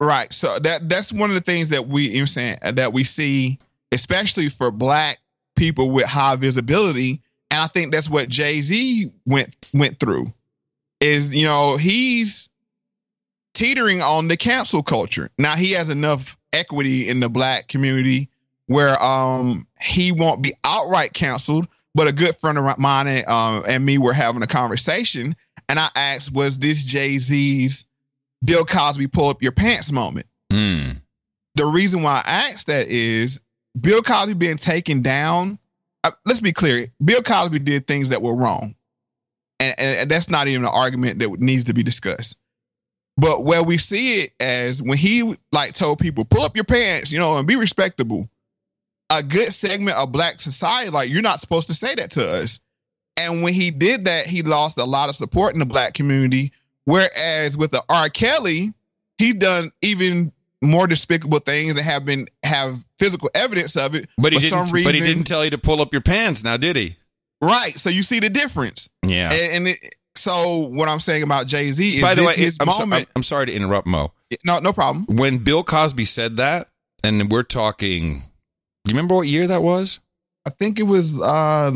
Right. 0.00 0.32
So 0.32 0.58
that 0.58 0.88
that's 0.88 1.12
one 1.12 1.30
of 1.30 1.34
the 1.34 1.42
things 1.42 1.68
that 1.70 1.88
we 1.88 2.10
you 2.10 2.20
know, 2.20 2.24
saying 2.24 2.58
that 2.62 2.92
we 2.92 3.04
see, 3.04 3.58
especially 3.92 4.48
for 4.48 4.70
black 4.70 5.18
people 5.56 5.90
with 5.90 6.06
high 6.06 6.36
visibility. 6.36 7.22
And 7.50 7.62
I 7.62 7.66
think 7.66 7.92
that's 7.92 8.10
what 8.10 8.28
Jay 8.28 8.60
Z 8.62 9.10
went 9.26 9.56
went 9.72 9.98
through. 9.98 10.32
Is 11.00 11.34
you 11.34 11.44
know 11.44 11.76
he's 11.76 12.47
teetering 13.58 14.00
on 14.00 14.28
the 14.28 14.36
cancel 14.36 14.84
culture. 14.84 15.30
Now 15.36 15.56
he 15.56 15.72
has 15.72 15.90
enough 15.90 16.38
equity 16.52 17.08
in 17.08 17.18
the 17.18 17.28
black 17.28 17.66
community 17.66 18.30
where 18.66 19.02
um 19.02 19.66
he 19.80 20.12
won't 20.12 20.42
be 20.42 20.54
outright 20.64 21.12
canceled. 21.12 21.66
But 21.94 22.06
a 22.06 22.12
good 22.12 22.36
friend 22.36 22.58
of 22.58 22.78
mine 22.78 23.08
and, 23.08 23.26
um, 23.26 23.64
and 23.66 23.84
me 23.84 23.98
were 23.98 24.12
having 24.12 24.42
a 24.42 24.46
conversation, 24.46 25.34
and 25.68 25.80
I 25.80 25.88
asked, 25.96 26.32
"Was 26.32 26.58
this 26.58 26.84
Jay 26.84 27.18
Z's 27.18 27.84
Bill 28.44 28.64
Cosby 28.64 29.08
pull 29.08 29.30
up 29.30 29.42
your 29.42 29.52
pants 29.52 29.90
moment?" 29.90 30.26
Hmm. 30.52 30.90
the 31.56 31.66
reason 31.66 32.02
why 32.02 32.22
I 32.24 32.50
asked 32.52 32.68
that 32.68 32.86
is 32.86 33.42
Bill 33.80 34.02
Cosby 34.02 34.34
being 34.34 34.58
taken 34.58 35.02
down. 35.02 35.58
Uh, 36.04 36.12
let's 36.24 36.40
be 36.40 36.52
clear. 36.52 36.86
Bill 37.04 37.22
Cosby 37.22 37.58
did 37.58 37.88
things 37.88 38.10
that 38.10 38.22
were 38.22 38.36
wrong, 38.36 38.76
and, 39.58 39.74
and, 39.78 39.98
and 39.98 40.10
that's 40.10 40.30
not 40.30 40.46
even 40.46 40.62
an 40.62 40.70
argument 40.72 41.18
that 41.18 41.40
needs 41.40 41.64
to 41.64 41.74
be 41.74 41.82
discussed. 41.82 42.36
But 43.18 43.44
where 43.44 43.64
we 43.64 43.78
see 43.78 44.20
it 44.20 44.32
as 44.38 44.80
when 44.80 44.96
he 44.96 45.36
like 45.50 45.74
told 45.74 45.98
people, 45.98 46.24
"Pull 46.24 46.42
up 46.42 46.56
your 46.56 46.64
pants," 46.64 47.12
you 47.12 47.18
know, 47.18 47.36
and 47.36 47.46
be 47.46 47.56
respectable. 47.56 48.28
A 49.10 49.22
good 49.22 49.52
segment 49.52 49.96
of 49.98 50.12
black 50.12 50.40
society, 50.40 50.90
like 50.90 51.10
you're 51.10 51.22
not 51.22 51.40
supposed 51.40 51.66
to 51.66 51.74
say 51.74 51.94
that 51.96 52.12
to 52.12 52.30
us. 52.30 52.60
And 53.18 53.42
when 53.42 53.54
he 53.54 53.72
did 53.72 54.04
that, 54.04 54.26
he 54.26 54.42
lost 54.42 54.78
a 54.78 54.84
lot 54.84 55.08
of 55.08 55.16
support 55.16 55.52
in 55.52 55.58
the 55.58 55.66
black 55.66 55.94
community. 55.94 56.52
Whereas 56.84 57.56
with 57.56 57.72
the 57.72 57.82
R. 57.88 58.08
Kelly, 58.08 58.72
he 59.18 59.32
done 59.32 59.72
even 59.82 60.30
more 60.62 60.86
despicable 60.86 61.40
things 61.40 61.74
that 61.74 61.82
have 61.82 62.04
been 62.04 62.28
have 62.44 62.84
physical 62.98 63.30
evidence 63.34 63.76
of 63.76 63.94
it. 63.94 64.08
But 64.16 64.32
he 64.32 64.38
for 64.38 64.42
didn't. 64.42 64.66
some 64.66 64.74
reason, 64.74 64.92
but 64.92 64.94
he 64.94 65.00
didn't 65.00 65.24
tell 65.24 65.44
you 65.44 65.50
to 65.50 65.58
pull 65.58 65.80
up 65.80 65.92
your 65.92 66.02
pants. 66.02 66.44
Now, 66.44 66.56
did 66.56 66.76
he? 66.76 66.96
Right. 67.42 67.76
So 67.78 67.90
you 67.90 68.02
see 68.02 68.20
the 68.20 68.30
difference. 68.30 68.88
Yeah. 69.04 69.32
And, 69.32 69.52
and 69.52 69.68
it, 69.68 69.94
so 70.18 70.56
what 70.56 70.88
I'm 70.88 71.00
saying 71.00 71.22
about 71.22 71.46
Jay 71.46 71.70
Z 71.70 71.96
is 71.96 72.02
By 72.02 72.14
the 72.14 72.24
way, 72.24 72.34
his 72.34 72.56
I'm, 72.60 72.70
so- 72.70 72.80
moment. 72.80 73.00
I'm- 73.06 73.12
I'm 73.16 73.22
sorry 73.22 73.46
to 73.46 73.52
interrupt, 73.52 73.86
Mo. 73.86 74.12
no, 74.44 74.58
no 74.58 74.72
problem. 74.72 75.06
When 75.08 75.38
Bill 75.38 75.62
Cosby 75.64 76.04
said 76.04 76.36
that, 76.38 76.68
and 77.04 77.30
we're 77.30 77.42
talking, 77.44 78.14
do 78.84 78.90
you 78.90 78.94
remember 78.94 79.14
what 79.14 79.28
year 79.28 79.46
that 79.46 79.62
was? 79.62 80.00
I 80.46 80.50
think 80.50 80.78
it 80.78 80.82
was 80.84 81.20
uh 81.20 81.70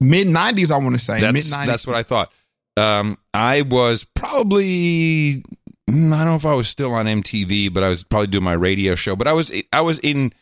mid 0.00 0.26
'90s. 0.28 0.70
I 0.70 0.78
want 0.78 0.94
to 0.94 0.98
say 0.98 1.14
mid 1.20 1.34
That's 1.34 1.52
'90s. 1.54 1.66
that's 1.66 1.86
what 1.86 1.96
I 1.96 2.02
thought. 2.02 2.30
Um, 2.76 3.16
I 3.34 3.62
was 3.62 4.04
probably 4.14 5.42
mm, 5.90 6.12
I 6.12 6.18
don't 6.18 6.26
know 6.26 6.34
if 6.36 6.46
I 6.46 6.54
was 6.54 6.68
still 6.68 6.92
on 6.94 7.06
MTV, 7.06 7.72
but 7.72 7.82
I 7.82 7.88
was 7.88 8.04
probably 8.04 8.28
doing 8.28 8.44
my 8.44 8.52
radio 8.52 8.94
show. 8.94 9.16
But 9.16 9.26
I 9.26 9.32
was 9.32 9.50
I 9.72 9.80
was 9.80 9.98
in 10.00 10.32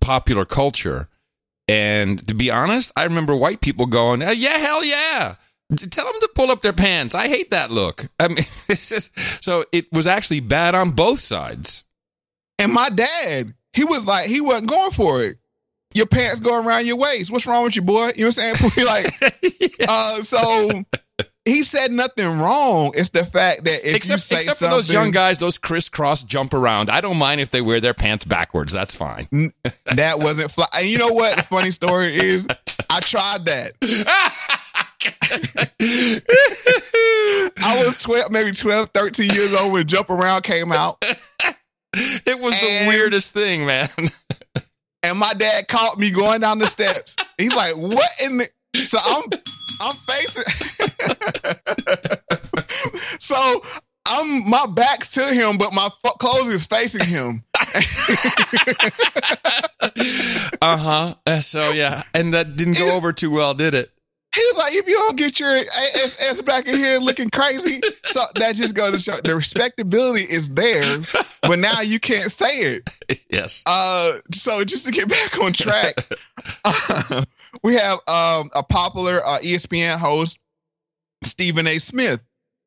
popular 0.00 0.44
culture, 0.44 1.08
and 1.68 2.26
to 2.28 2.34
be 2.34 2.50
honest, 2.50 2.92
I 2.96 3.04
remember 3.04 3.34
white 3.36 3.60
people 3.60 3.86
going, 3.86 4.22
"Uh, 4.22 4.30
"Yeah, 4.30 4.58
hell 4.58 4.84
yeah." 4.84 5.36
Tell 5.76 6.04
them 6.04 6.20
to 6.20 6.30
pull 6.34 6.50
up 6.50 6.62
their 6.62 6.72
pants. 6.72 7.14
I 7.14 7.28
hate 7.28 7.50
that 7.50 7.70
look. 7.70 8.06
I 8.18 8.28
mean, 8.28 8.38
it's 8.68 8.88
just 8.88 9.18
so 9.42 9.64
it 9.72 9.86
was 9.92 10.06
actually 10.06 10.40
bad 10.40 10.74
on 10.74 10.90
both 10.90 11.18
sides. 11.18 11.84
And 12.58 12.72
my 12.72 12.90
dad, 12.90 13.54
he 13.72 13.84
was 13.84 14.06
like, 14.06 14.26
he 14.26 14.40
wasn't 14.40 14.70
going 14.70 14.90
for 14.92 15.22
it. 15.22 15.36
Your 15.94 16.06
pants 16.06 16.40
go 16.40 16.62
around 16.62 16.86
your 16.86 16.96
waist. 16.96 17.30
What's 17.30 17.46
wrong 17.46 17.64
with 17.64 17.76
you, 17.76 17.82
boy? 17.82 18.08
You 18.16 18.24
know 18.24 18.28
what 18.28 18.38
I'm 18.38 18.54
saying? 18.56 18.86
like, 18.86 19.14
yes. 19.78 19.88
uh, 19.88 20.22
so 20.22 20.84
he 21.44 21.62
said 21.62 21.90
nothing 21.90 22.38
wrong. 22.38 22.92
It's 22.94 23.10
the 23.10 23.24
fact 23.24 23.64
that 23.64 23.86
if 23.86 23.96
except, 23.96 24.18
you 24.18 24.18
say 24.18 24.36
except 24.36 24.58
for 24.58 24.68
those 24.68 24.88
young 24.88 25.10
guys, 25.10 25.38
those 25.38 25.58
crisscross 25.58 26.22
jump 26.22 26.54
around. 26.54 26.88
I 26.88 27.00
don't 27.00 27.18
mind 27.18 27.40
if 27.40 27.50
they 27.50 27.60
wear 27.60 27.80
their 27.80 27.94
pants 27.94 28.24
backwards. 28.24 28.72
That's 28.72 28.94
fine. 28.94 29.52
that 29.86 30.18
wasn't 30.18 30.50
fly. 30.50 30.66
And 30.76 30.86
you 30.86 30.98
know 30.98 31.12
what? 31.12 31.36
The 31.36 31.42
funny 31.42 31.72
story 31.72 32.14
is, 32.14 32.46
I 32.88 33.00
tried 33.00 33.46
that. 33.46 34.58
I 37.64 37.84
was 37.84 37.96
12, 37.98 38.30
maybe 38.30 38.52
12, 38.52 38.90
13 38.94 39.30
years 39.30 39.54
old 39.54 39.72
when 39.72 39.86
Jump 39.86 40.10
Around 40.10 40.42
came 40.42 40.72
out. 40.72 41.02
It 41.94 42.40
was 42.40 42.54
and, 42.54 42.86
the 42.86 42.88
weirdest 42.88 43.34
thing, 43.34 43.66
man. 43.66 43.86
and 45.02 45.18
my 45.18 45.34
dad 45.34 45.68
caught 45.68 45.98
me 45.98 46.10
going 46.10 46.40
down 46.40 46.58
the 46.58 46.66
steps. 46.66 47.14
He's 47.36 47.54
like, 47.54 47.76
"What 47.76 48.08
in 48.24 48.38
the?" 48.38 48.48
So 48.86 48.96
I'm, 49.04 49.24
I'm 49.82 49.92
facing. 50.08 50.44
so 53.20 53.60
I'm 54.06 54.48
my 54.48 54.64
back's 54.74 55.12
to 55.12 55.34
him, 55.34 55.58
but 55.58 55.72
my 55.74 55.88
clothes 56.18 56.48
is 56.48 56.66
facing 56.66 57.06
him. 57.06 57.44
uh 60.62 60.76
huh. 60.76 61.40
So 61.40 61.72
yeah, 61.72 62.02
and 62.14 62.32
that 62.34 62.56
didn't 62.56 62.78
go 62.78 62.96
over 62.96 63.12
too 63.12 63.32
well, 63.32 63.52
did 63.54 63.74
it? 63.74 63.90
He 64.34 64.40
was 64.40 64.56
like, 64.58 64.74
if 64.74 64.88
you 64.88 64.94
don't 64.94 65.16
get 65.16 65.38
your 65.38 65.50
ass 65.54 66.42
back 66.46 66.66
in 66.66 66.76
here 66.76 66.98
looking 66.98 67.28
crazy, 67.28 67.82
so 68.04 68.22
that 68.36 68.54
just 68.54 68.74
goes 68.74 68.92
to 68.92 68.98
show 68.98 69.20
the 69.22 69.36
respectability 69.36 70.22
is 70.22 70.54
there, 70.54 70.82
but 71.42 71.58
now 71.58 71.82
you 71.82 72.00
can't 72.00 72.30
say 72.30 72.58
it. 72.58 72.90
Yes. 73.28 73.62
Uh, 73.64 74.18
so 74.30 74.62
just 74.62 74.84
to 74.84 74.92
get 74.92 75.08
back 75.08 75.38
on 75.38 75.54
track, 75.54 75.96
uh, 76.64 77.24
we 77.62 77.74
have 77.74 77.98
um, 78.06 78.50
a 78.54 78.62
popular 78.62 79.20
uh, 79.24 79.38
ESPN 79.38 79.96
host, 79.96 80.38
Stephen 81.24 81.66
A. 81.66 81.78
Smith, 81.78 82.22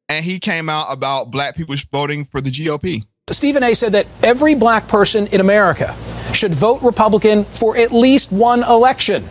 and 0.10 0.26
he 0.26 0.40
came 0.40 0.68
out 0.68 0.88
about 0.92 1.30
black 1.30 1.56
people 1.56 1.76
voting 1.92 2.26
for 2.26 2.42
the 2.42 2.50
GOP. 2.50 3.04
Stephen 3.30 3.64
A. 3.64 3.76
said 3.76 3.92
that 3.94 4.08
every 4.24 4.56
black 4.56 4.88
person 4.88 5.28
in 5.28 5.40
America 5.40 5.96
should 6.34 6.54
vote 6.54 6.82
Republican 6.82 7.44
for 7.44 7.78
at 7.78 7.92
least 7.92 8.32
one 8.32 8.64
election. 8.64 9.24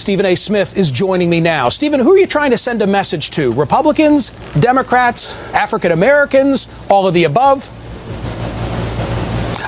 Stephen 0.00 0.24
A. 0.24 0.34
Smith 0.34 0.78
is 0.78 0.90
joining 0.90 1.28
me 1.28 1.42
now. 1.42 1.68
Stephen, 1.68 2.00
who 2.00 2.14
are 2.14 2.18
you 2.18 2.26
trying 2.26 2.50
to 2.52 2.56
send 2.56 2.80
a 2.80 2.86
message 2.86 3.30
to? 3.32 3.52
Republicans, 3.52 4.30
Democrats, 4.58 5.36
African 5.52 5.92
Americans, 5.92 6.68
all 6.88 7.06
of 7.06 7.12
the 7.12 7.24
above? 7.24 7.70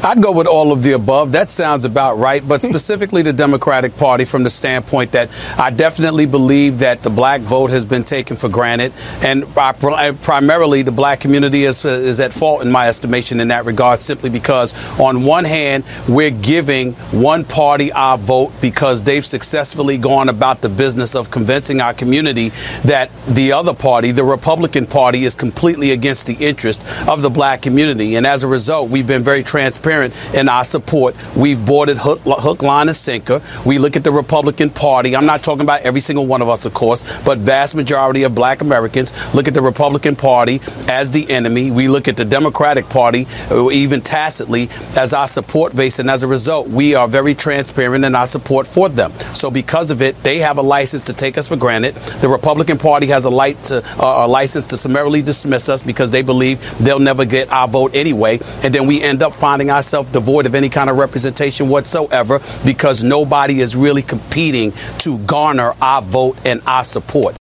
I'd 0.05 0.21
go 0.21 0.33
with 0.33 0.49
all 0.49 0.73
of 0.73 0.83
the 0.83 0.93
above. 0.93 1.31
That 1.31 1.53
sounds 1.53 1.85
about 1.85 2.19
right. 2.19 2.47
But 2.47 2.61
specifically 2.61 3.23
the 3.23 3.33
Democratic 3.33 3.97
Party 3.97 4.25
from 4.25 4.43
the 4.43 4.51
standpoint 4.51 5.13
that 5.13 5.31
I 5.57 5.71
definitely 5.71 6.27
believe 6.27 6.81
that 6.81 7.05
the 7.05 7.11
black 7.11 7.41
vote 7.41 7.71
has 7.71 7.85
been 7.85 8.03
taken 8.03 8.37
for 8.37 8.49
granted. 8.49 8.93
And 9.23 9.47
primarily 9.55 10.83
the 10.83 10.91
black 10.91 11.21
community 11.21 11.63
is, 11.63 11.85
is 11.85 12.19
at 12.19 12.33
fault 12.33 12.63
in 12.63 12.73
my 12.73 12.89
estimation 12.89 13.39
in 13.39 13.47
that 13.49 13.65
regard, 13.65 14.01
simply 14.01 14.29
because 14.29 14.75
on 14.99 15.23
one 15.23 15.45
hand, 15.45 15.85
we're 16.09 16.33
giving 16.33 16.95
one 17.13 17.45
party 17.45 17.93
our 17.93 18.19
vote 18.19 18.53
because 18.61 19.05
they've 19.05 19.25
successfully 19.25 19.99
gone 19.99 20.29
about 20.29 20.63
the 20.63 20.69
business 20.69 21.15
of 21.15 21.31
convincing 21.31 21.81
our 21.81 21.95
community 21.95 22.51
that 22.85 23.09
the 23.29 23.53
other 23.53 23.73
party, 23.73 24.11
the 24.11 24.25
Republican 24.25 24.85
Party, 24.85 25.25
is 25.25 25.37
completely 25.37 25.93
against 25.93 26.27
the 26.27 26.35
interest 26.35 26.83
of 27.07 27.23
the 27.23 27.31
black 27.31 27.63
community. 27.63 28.17
And 28.17 28.27
as 28.27 28.43
a 28.43 28.49
result, 28.49 28.91
we've 28.91 29.07
been 29.07 29.23
very 29.23 29.45
transparent 29.45 29.92
transparent 29.93 30.35
in 30.35 30.49
our 30.49 30.65
support. 30.65 31.15
We've 31.37 31.65
boarded 31.65 31.99
hook, 31.99 32.21
hook, 32.25 32.63
line, 32.63 32.89
and 32.89 32.97
sinker. 32.97 33.43
We 33.65 33.79
look 33.79 33.97
at 33.97 34.05
the 34.05 34.13
Republican 34.13 34.71
Party. 34.71 35.15
I'm 35.17 35.27
not 35.27 35.43
talking 35.43 35.63
about 35.63 35.83
every 35.83 36.01
single 36.01 36.27
one 36.27 36.43
of 36.43 36.49
us, 36.49 36.65
of 36.65 36.75
course, 36.75 37.03
but 37.25 37.39
vast 37.39 37.75
majority 37.75 38.23
of 38.25 38.35
black 38.35 38.61
Americans 38.61 39.13
look 39.35 39.49
at 39.49 39.55
the 39.55 39.63
Republican 39.63 40.17
Party 40.17 40.61
as 40.89 41.11
the 41.11 41.31
enemy. 41.31 41.71
We 41.71 41.89
look 41.89 42.09
at 42.09 42.17
the 42.17 42.25
Democratic 42.25 42.89
Party, 42.89 43.27
uh, 43.51 43.71
even 43.71 44.01
tacitly, 44.01 44.69
as 44.97 45.13
our 45.13 45.29
support 45.29 45.75
base. 45.77 45.99
And 45.99 46.11
as 46.11 46.23
a 46.23 46.29
result, 46.29 46.69
we 46.69 46.95
are 46.95 47.09
very 47.09 47.35
transparent 47.35 48.05
in 48.05 48.15
our 48.15 48.27
support 48.27 48.67
for 48.67 48.89
them. 48.89 49.13
So 49.35 49.51
because 49.51 49.91
of 49.91 50.03
it, 50.03 50.23
they 50.23 50.39
have 50.39 50.59
a 50.59 50.63
license 50.63 51.05
to 51.05 51.13
take 51.13 51.39
us 51.39 51.49
for 51.49 51.57
granted. 51.57 51.95
The 52.21 52.29
Republican 52.29 52.79
Party 52.79 53.07
has 53.09 53.25
a, 53.25 53.31
light 53.31 53.63
to, 53.65 53.85
uh, 54.03 54.27
a 54.27 54.29
license 54.29 54.69
to 54.69 54.77
summarily 54.77 55.23
dismiss 55.23 55.69
us 55.69 55.83
because 55.83 56.11
they 56.11 56.23
believe 56.23 56.59
they'll 56.79 56.99
never 56.99 57.25
get 57.25 57.51
our 57.51 57.69
vote 57.69 57.95
anyway. 57.95 58.39
And 58.63 58.75
then 58.75 58.87
we 58.87 59.03
end 59.03 59.23
up 59.23 59.35
finding 59.35 59.71
our 59.71 59.82
myself 59.83 60.13
devoid 60.13 60.47
of 60.47 60.55
any 60.55 60.69
kind 60.69 60.89
of 60.89 60.97
representation 60.97 61.69
whatsoever 61.69 62.41
because 62.65 63.03
nobody 63.03 63.59
is 63.59 63.75
really 63.75 64.01
competing 64.01 64.73
to 64.99 65.19
garner 65.27 65.75
our 65.83 66.01
vote 66.01 66.39
and 66.47 66.63
our 66.69 66.85
support. 66.85 67.37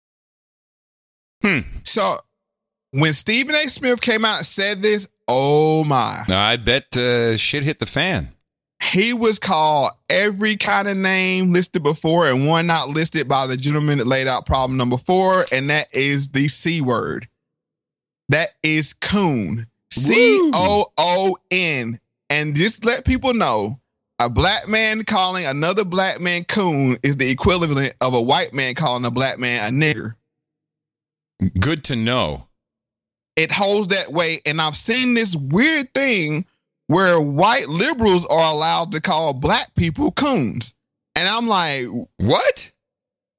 Hmm. 1.41 1.61
So 1.83 2.17
when 2.91 3.13
Stephen 3.13 3.55
A. 3.55 3.67
Smith 3.69 4.01
came 4.01 4.23
out 4.23 4.37
and 4.37 4.45
said 4.45 4.83
this, 4.83 5.09
oh 5.27 5.83
my. 5.83 6.23
I 6.29 6.57
bet 6.57 6.95
uh, 6.95 7.37
shit 7.37 7.63
hit 7.63 7.79
the 7.79 7.87
fan. 7.87 8.27
He 8.83 9.13
was 9.13 9.39
called 9.39 9.93
every 10.07 10.57
kind 10.57 10.87
of 10.87 10.95
name 10.95 11.51
listed 11.51 11.81
before 11.81 12.27
and 12.27 12.47
one 12.47 12.67
not 12.67 12.89
listed 12.89 13.27
by 13.27 13.47
the 13.47 13.57
gentleman 13.57 13.97
that 13.97 14.05
laid 14.05 14.27
out 14.27 14.45
problem 14.45 14.77
number 14.77 14.97
four, 14.97 15.43
and 15.51 15.71
that 15.71 15.87
is 15.91 16.27
the 16.27 16.47
C 16.47 16.81
word. 16.81 17.27
That 18.29 18.49
is 18.61 18.93
coon. 18.93 19.65
C 19.91 20.51
O 20.53 20.85
O 20.97 21.37
N 21.49 21.99
and 22.29 22.55
just 22.55 22.85
let 22.85 23.05
people 23.05 23.33
know 23.33 23.79
a 24.19 24.29
black 24.29 24.67
man 24.67 25.03
calling 25.03 25.45
another 25.45 25.85
black 25.85 26.19
man 26.19 26.43
coon 26.45 26.97
is 27.03 27.17
the 27.17 27.29
equivalent 27.29 27.93
of 28.01 28.13
a 28.13 28.21
white 28.21 28.53
man 28.53 28.73
calling 28.73 29.05
a 29.05 29.11
black 29.11 29.37
man 29.37 29.63
a 29.63 29.75
nigger. 29.75 30.15
Good 31.59 31.83
to 31.85 31.95
know. 31.95 32.47
It 33.35 33.51
holds 33.51 33.89
that 33.89 34.11
way. 34.11 34.41
And 34.45 34.59
I've 34.59 34.75
seen 34.75 35.13
this 35.13 35.35
weird 35.35 35.93
thing 35.93 36.45
where 36.87 37.21
white 37.21 37.67
liberals 37.67 38.25
are 38.25 38.53
allowed 38.53 38.91
to 38.93 39.01
call 39.01 39.33
black 39.33 39.73
people 39.75 40.11
coons. 40.11 40.73
And 41.15 41.27
I'm 41.27 41.47
like, 41.47 41.85
what? 42.17 42.71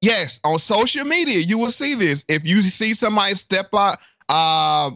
Yes, 0.01 0.39
on 0.45 0.59
social 0.59 1.03
media, 1.03 1.39
you 1.39 1.57
will 1.57 1.71
see 1.71 1.95
this. 1.95 2.23
If 2.29 2.47
you 2.47 2.61
see 2.61 2.93
somebody 2.93 3.35
step 3.35 3.67
out, 3.73 3.97
uh, 4.29 4.91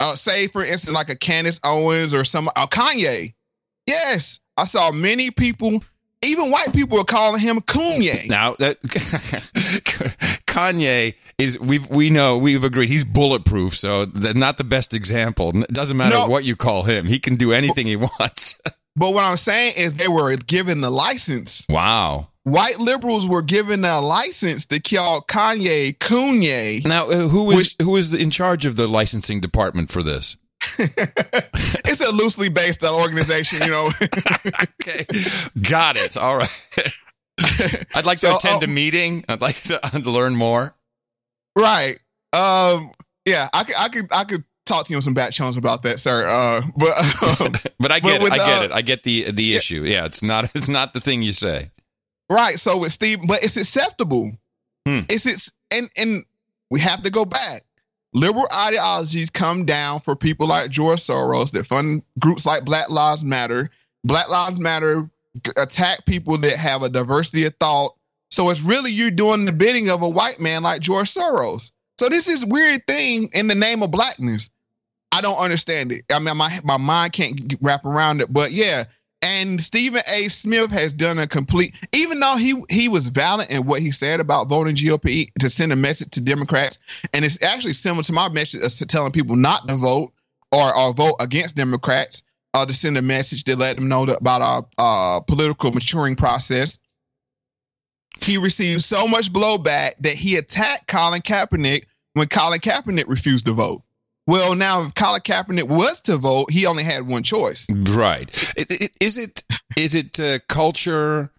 uh, 0.00 0.16
say 0.16 0.48
for 0.48 0.64
instance, 0.64 0.94
like 0.94 1.10
a 1.10 1.16
Candace 1.16 1.60
Owens 1.64 2.14
or 2.14 2.24
some 2.24 2.48
uh, 2.56 2.66
Kanye. 2.66 3.34
Yes, 3.86 4.40
I 4.56 4.64
saw 4.64 4.90
many 4.90 5.30
people, 5.30 5.80
even 6.22 6.50
white 6.50 6.72
people, 6.72 6.98
are 6.98 7.04
calling 7.04 7.40
him 7.40 7.60
Kanye. 7.60 8.28
Now 8.28 8.56
that 8.58 8.80
Kanye 10.46 11.14
is, 11.38 11.58
we 11.60 11.78
we 11.90 12.10
know 12.10 12.38
we've 12.38 12.64
agreed 12.64 12.88
he's 12.88 13.04
bulletproof, 13.04 13.76
so 13.76 14.06
not 14.34 14.56
the 14.56 14.64
best 14.64 14.94
example. 14.94 15.50
It 15.54 15.68
doesn't 15.68 15.96
matter 15.96 16.16
no, 16.16 16.28
what 16.28 16.44
you 16.44 16.56
call 16.56 16.82
him; 16.82 17.06
he 17.06 17.18
can 17.18 17.36
do 17.36 17.52
anything 17.52 17.86
he 17.86 17.96
wants. 18.18 18.60
but 18.96 19.14
what 19.14 19.24
I'm 19.24 19.36
saying 19.36 19.74
is, 19.76 19.94
they 19.94 20.08
were 20.08 20.34
given 20.36 20.80
the 20.80 20.90
license. 20.90 21.66
Wow 21.68 22.29
white 22.44 22.78
liberals 22.78 23.26
were 23.26 23.42
given 23.42 23.84
a 23.84 24.00
license 24.00 24.66
to 24.66 24.80
call 24.80 25.22
Kanye 25.22 25.96
Kanye. 25.98 26.84
Now, 26.84 27.08
uh, 27.08 27.28
who 27.28 27.50
is 27.52 27.56
which, 27.56 27.76
who 27.86 27.96
is 27.96 28.14
in 28.14 28.30
charge 28.30 28.66
of 28.66 28.76
the 28.76 28.86
licensing 28.86 29.40
department 29.40 29.90
for 29.90 30.02
this? 30.02 30.36
it's 30.78 32.00
a 32.00 32.10
loosely 32.10 32.50
based 32.50 32.84
uh, 32.84 32.94
organization, 32.94 33.62
you 33.62 33.70
know. 33.70 33.90
okay, 34.82 35.06
got 35.62 35.96
it. 35.96 36.16
All 36.16 36.36
right. 36.36 36.48
I'd 37.94 38.04
like 38.04 38.18
to 38.18 38.26
so, 38.26 38.36
attend 38.36 38.62
um, 38.62 38.70
a 38.70 38.72
meeting. 38.72 39.24
I'd 39.28 39.40
like 39.40 39.56
to, 39.62 39.78
to 39.78 40.10
learn 40.10 40.36
more. 40.36 40.74
Right. 41.56 41.98
Um. 42.32 42.92
Yeah. 43.24 43.48
I 43.54 43.64
could. 43.64 43.74
I 43.78 43.88
could. 43.88 44.08
I 44.12 44.24
could 44.24 44.44
talk 44.66 44.86
to 44.86 44.90
you 44.90 44.96
on 44.96 45.02
some 45.02 45.14
back 45.14 45.32
channels 45.32 45.56
about 45.56 45.82
that, 45.84 45.98
sir. 45.98 46.26
Uh. 46.28 46.60
But. 46.76 47.40
Um, 47.40 47.52
but 47.78 47.90
I 47.90 48.00
get 48.00 48.20
but 48.20 48.26
it. 48.26 48.32
I 48.32 48.36
get 48.36 48.60
uh, 48.60 48.64
it. 48.64 48.72
I 48.72 48.82
get 48.82 49.02
the 49.02 49.30
the 49.30 49.56
issue. 49.56 49.84
Yeah. 49.84 50.04
It's 50.04 50.22
not. 50.22 50.54
It's 50.54 50.68
not 50.68 50.92
the 50.92 51.00
thing 51.00 51.22
you 51.22 51.32
say. 51.32 51.70
Right. 52.30 52.58
So 52.60 52.78
with 52.78 52.92
Steve, 52.92 53.18
but 53.26 53.42
it's 53.42 53.56
acceptable. 53.56 54.30
Hmm. 54.86 55.00
It's 55.08 55.26
it's 55.26 55.52
and 55.70 55.90
and 55.96 56.24
we 56.70 56.80
have 56.80 57.02
to 57.02 57.10
go 57.10 57.24
back. 57.24 57.62
Liberal 58.12 58.48
ideologies 58.52 59.30
come 59.30 59.64
down 59.64 60.00
for 60.00 60.16
people 60.16 60.46
like 60.46 60.70
George 60.70 61.00
Soros 61.00 61.52
that 61.52 61.66
fund 61.66 62.02
groups 62.18 62.46
like 62.46 62.64
Black 62.64 62.88
Lives 62.88 63.24
Matter. 63.24 63.70
Black 64.04 64.28
Lives 64.28 64.58
Matter 64.58 65.08
attack 65.56 66.06
people 66.06 66.38
that 66.38 66.56
have 66.56 66.82
a 66.82 66.88
diversity 66.88 67.44
of 67.44 67.54
thought. 67.56 67.94
So 68.30 68.48
it's 68.50 68.62
really 68.62 68.92
you 68.92 69.10
doing 69.10 69.44
the 69.44 69.52
bidding 69.52 69.90
of 69.90 70.02
a 70.02 70.08
white 70.08 70.40
man 70.40 70.62
like 70.62 70.80
George 70.80 71.12
Soros. 71.12 71.70
So 71.98 72.08
this 72.08 72.28
is 72.28 72.46
weird 72.46 72.86
thing 72.86 73.28
in 73.32 73.48
the 73.48 73.54
name 73.54 73.82
of 73.82 73.90
blackness. 73.90 74.50
I 75.12 75.20
don't 75.20 75.38
understand 75.38 75.92
it. 75.92 76.04
I 76.10 76.18
mean, 76.20 76.36
my 76.36 76.60
my 76.62 76.76
mind 76.76 77.12
can't 77.12 77.54
wrap 77.60 77.84
around 77.84 78.20
it. 78.20 78.32
But 78.32 78.52
yeah, 78.52 78.84
And 79.22 79.60
Stephen 79.62 80.00
A. 80.10 80.28
Smith 80.28 80.70
has 80.70 80.94
done 80.94 81.18
a 81.18 81.26
complete, 81.26 81.74
even 81.92 82.20
though 82.20 82.36
he 82.36 82.54
he 82.70 82.88
was 82.88 83.08
valid 83.08 83.50
in 83.50 83.66
what 83.66 83.82
he 83.82 83.90
said 83.90 84.18
about 84.18 84.48
voting 84.48 84.74
GOP 84.74 85.30
to 85.40 85.50
send 85.50 85.72
a 85.72 85.76
message 85.76 86.10
to 86.12 86.22
Democrats, 86.22 86.78
and 87.12 87.24
it's 87.24 87.42
actually 87.42 87.74
similar 87.74 88.02
to 88.04 88.12
my 88.14 88.30
message 88.30 88.62
of 88.62 88.88
telling 88.88 89.12
people 89.12 89.36
not 89.36 89.68
to 89.68 89.76
vote 89.76 90.12
or, 90.52 90.76
or 90.76 90.94
vote 90.94 91.16
against 91.20 91.54
Democrats, 91.54 92.22
uh, 92.54 92.64
to 92.64 92.72
send 92.72 92.96
a 92.96 93.02
message 93.02 93.44
to 93.44 93.56
let 93.56 93.76
them 93.76 93.88
know 93.88 94.04
about 94.04 94.42
our 94.42 94.66
uh, 94.78 95.20
political 95.20 95.70
maturing 95.72 96.16
process. 96.16 96.78
He 98.22 98.38
received 98.38 98.82
so 98.82 99.06
much 99.06 99.32
blowback 99.32 99.94
that 100.00 100.14
he 100.14 100.36
attacked 100.36 100.86
Colin 100.86 101.22
Kaepernick 101.22 101.84
when 102.14 102.28
Colin 102.28 102.60
Kaepernick 102.60 103.06
refused 103.06 103.46
to 103.46 103.52
vote. 103.52 103.82
Well, 104.30 104.54
now 104.54 104.82
if 104.84 104.94
Colin 104.94 105.22
Kaepernick 105.22 105.66
was 105.66 106.02
to 106.02 106.16
vote, 106.16 106.52
he 106.52 106.66
only 106.66 106.84
had 106.84 107.04
one 107.04 107.24
choice. 107.24 107.66
Right. 107.68 108.30
Is 108.56 109.18
it, 109.18 109.42
is 109.76 109.96
it 109.96 110.20
uh, 110.20 110.38
culture? 110.48 111.32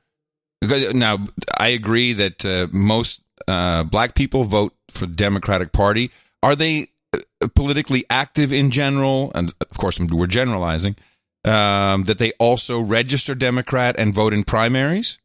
Now, 0.61 1.19
I 1.57 1.69
agree 1.69 2.11
that 2.11 2.45
uh, 2.45 2.67
most 2.73 3.21
uh, 3.47 3.85
black 3.85 4.13
people 4.13 4.43
vote 4.43 4.75
for 4.89 5.05
the 5.05 5.15
Democratic 5.15 5.71
Party. 5.71 6.11
Are 6.43 6.53
they 6.53 6.87
uh, 7.13 7.19
politically 7.55 8.03
active 8.09 8.51
in 8.51 8.71
general? 8.71 9.31
And 9.35 9.53
of 9.61 9.77
course, 9.77 9.97
we're 9.97 10.27
generalizing. 10.27 10.97
Um, 11.45 12.03
that 12.03 12.17
they 12.17 12.33
also 12.39 12.81
register 12.81 13.35
Democrat 13.35 13.95
and 13.97 14.13
vote 14.13 14.33
in 14.33 14.43
primaries. 14.43 15.17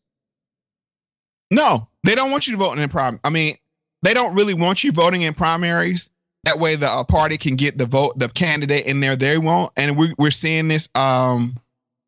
No, 1.51 1.89
they 2.05 2.15
don't 2.15 2.31
want 2.31 2.47
you 2.47 2.53
to 2.53 2.59
vote 2.59 2.79
in 2.79 2.89
prim. 2.89 3.19
I 3.25 3.31
mean, 3.31 3.57
they 4.03 4.15
don't 4.15 4.37
really 4.37 4.55
want 4.55 4.85
you 4.85 4.93
voting 4.93 5.23
in 5.23 5.35
primaries. 5.35 6.11
That 6.47 6.61
way, 6.61 6.77
the 6.77 6.87
uh, 6.87 7.03
party 7.03 7.39
can 7.39 7.57
get 7.57 7.77
the 7.77 7.87
vote, 7.87 8.17
the 8.17 8.29
candidate 8.29 8.87
in 8.87 9.01
there 9.01 9.17
they 9.17 9.37
want. 9.37 9.73
And 9.77 9.97
we, 9.97 10.15
we're 10.17 10.31
seeing 10.31 10.69
this. 10.69 10.89
Um, 10.95 11.57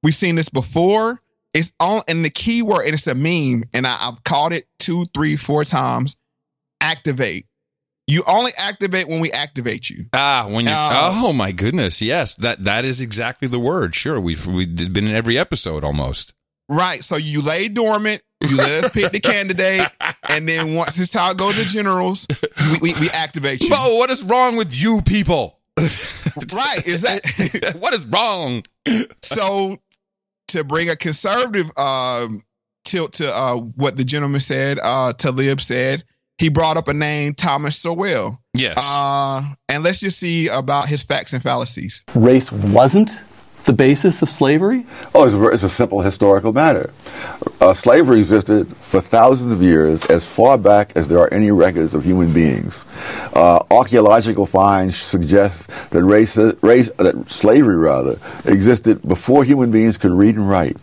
we've 0.04 0.14
seen 0.14 0.36
this 0.36 0.48
before. 0.48 1.20
It's 1.52 1.72
on, 1.80 2.02
and 2.06 2.24
the 2.24 2.30
key 2.30 2.62
word, 2.62 2.84
and 2.84 2.94
it's 2.94 3.08
a 3.08 3.16
meme, 3.16 3.64
and 3.74 3.84
I, 3.84 3.96
I've 4.00 4.22
called 4.22 4.52
it 4.52 4.68
two, 4.78 5.06
three, 5.06 5.34
four 5.34 5.64
times. 5.64 6.14
Activate. 6.80 7.46
You 8.06 8.22
only 8.28 8.52
activate 8.56 9.08
when 9.08 9.18
we 9.18 9.32
activate 9.32 9.90
you. 9.90 10.06
Ah, 10.12 10.46
when 10.48 10.66
you. 10.66 10.70
Uh, 10.72 11.10
oh 11.14 11.32
my 11.32 11.50
goodness, 11.50 12.00
yes, 12.00 12.36
that 12.36 12.62
that 12.62 12.84
is 12.84 13.00
exactly 13.00 13.48
the 13.48 13.58
word. 13.58 13.96
Sure, 13.96 14.20
we've 14.20 14.46
we've 14.46 14.92
been 14.92 15.08
in 15.08 15.14
every 15.14 15.36
episode 15.36 15.82
almost. 15.82 16.32
Right. 16.68 17.02
So 17.02 17.16
you 17.16 17.42
lay 17.42 17.68
dormant. 17.68 18.22
You 18.40 18.56
let 18.56 18.84
us 18.84 18.92
pick 18.92 19.10
the 19.10 19.18
candidate, 19.18 19.90
and 20.28 20.48
then 20.48 20.76
once 20.76 20.98
it's 21.00 21.10
time 21.10 21.32
to 21.32 21.36
go 21.36 21.50
to 21.50 21.64
generals, 21.64 22.28
we, 22.70 22.92
we, 22.92 23.00
we 23.00 23.10
activate 23.10 23.60
you. 23.60 23.70
Oh, 23.72 23.96
what 23.96 24.10
is 24.10 24.22
wrong 24.22 24.56
with 24.56 24.80
you 24.80 25.02
people? 25.02 25.58
right. 25.76 26.86
Is 26.86 27.02
that 27.02 27.74
what 27.80 27.94
is 27.94 28.06
wrong? 28.06 28.62
So 29.22 29.78
to 30.48 30.64
bring 30.64 30.88
a 30.88 30.94
conservative 30.96 31.70
um, 31.76 32.44
tilt 32.84 33.14
to 33.14 33.34
uh, 33.34 33.56
what 33.56 33.96
the 33.96 34.04
gentleman 34.04 34.40
said, 34.40 34.78
uh, 34.78 35.12
Taleeb 35.16 35.60
said, 35.60 36.04
he 36.38 36.48
brought 36.48 36.76
up 36.76 36.88
a 36.88 36.94
name, 36.94 37.34
Thomas 37.34 37.76
Sowell. 37.76 38.40
Yes. 38.54 38.76
Uh, 38.78 39.42
and 39.68 39.82
let's 39.82 40.00
just 40.00 40.18
see 40.18 40.48
about 40.48 40.88
his 40.88 41.02
facts 41.02 41.32
and 41.32 41.42
fallacies. 41.42 42.04
Race 42.14 42.52
wasn't 42.52 43.18
the 43.64 43.72
basis 43.72 44.22
of 44.22 44.30
slavery? 44.30 44.86
Oh, 45.14 45.24
it's 45.24 45.34
a, 45.34 45.48
it's 45.48 45.62
a 45.62 45.68
simple 45.68 46.00
historical 46.00 46.52
matter. 46.52 46.90
Uh, 47.60 47.74
slavery 47.74 48.18
existed 48.18 48.68
for 48.76 49.00
thousands 49.00 49.52
of 49.52 49.62
years, 49.62 50.06
as 50.06 50.26
far 50.26 50.56
back 50.56 50.92
as 50.96 51.08
there 51.08 51.18
are 51.18 51.32
any 51.32 51.50
records 51.50 51.94
of 51.94 52.04
human 52.04 52.32
beings. 52.32 52.84
Uh, 53.34 53.62
archaeological 53.70 54.46
finds 54.46 54.96
suggest 54.96 55.68
that 55.90 56.02
race, 56.02 56.36
race, 56.62 56.90
that 56.98 57.28
slavery 57.28 57.76
rather, 57.76 58.18
existed 58.44 59.02
before 59.02 59.44
human 59.44 59.70
beings 59.70 59.96
could 59.96 60.12
read 60.12 60.36
and 60.36 60.48
write. 60.48 60.76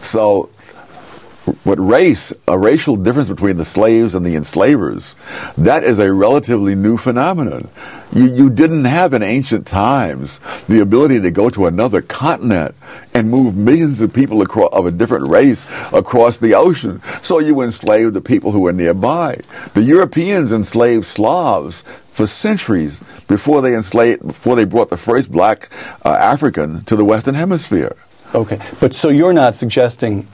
So 0.00 0.50
what 1.64 1.78
race, 1.78 2.32
a 2.46 2.58
racial 2.58 2.96
difference 2.96 3.28
between 3.28 3.56
the 3.56 3.64
slaves 3.64 4.14
and 4.14 4.24
the 4.24 4.36
enslavers, 4.36 5.14
that 5.56 5.84
is 5.84 5.98
a 5.98 6.12
relatively 6.12 6.74
new 6.74 6.96
phenomenon. 6.96 7.68
You, 8.12 8.34
you 8.34 8.50
didn't 8.50 8.84
have 8.84 9.12
in 9.12 9.22
ancient 9.22 9.66
times 9.66 10.40
the 10.68 10.80
ability 10.80 11.20
to 11.20 11.30
go 11.30 11.50
to 11.50 11.66
another 11.66 12.00
continent 12.00 12.74
and 13.14 13.30
move 13.30 13.56
millions 13.56 14.00
of 14.00 14.12
people 14.12 14.40
across, 14.42 14.72
of 14.72 14.86
a 14.86 14.90
different 14.90 15.28
race 15.28 15.66
across 15.92 16.38
the 16.38 16.54
ocean. 16.54 17.00
So 17.22 17.38
you 17.38 17.60
enslaved 17.62 18.14
the 18.14 18.20
people 18.20 18.50
who 18.50 18.60
were 18.60 18.72
nearby. 18.72 19.40
The 19.74 19.82
Europeans 19.82 20.52
enslaved 20.52 21.04
Slavs 21.04 21.82
for 22.10 22.26
centuries 22.26 23.00
before 23.28 23.62
they 23.62 23.74
enslaved, 23.74 24.26
before 24.26 24.56
they 24.56 24.64
brought 24.64 24.90
the 24.90 24.96
first 24.96 25.30
black 25.30 25.70
uh, 26.04 26.10
African 26.10 26.84
to 26.84 26.96
the 26.96 27.04
Western 27.04 27.34
Hemisphere. 27.34 27.94
Okay, 28.34 28.58
but 28.80 28.94
so 28.94 29.08
you're 29.08 29.32
not 29.32 29.56
suggesting 29.56 30.26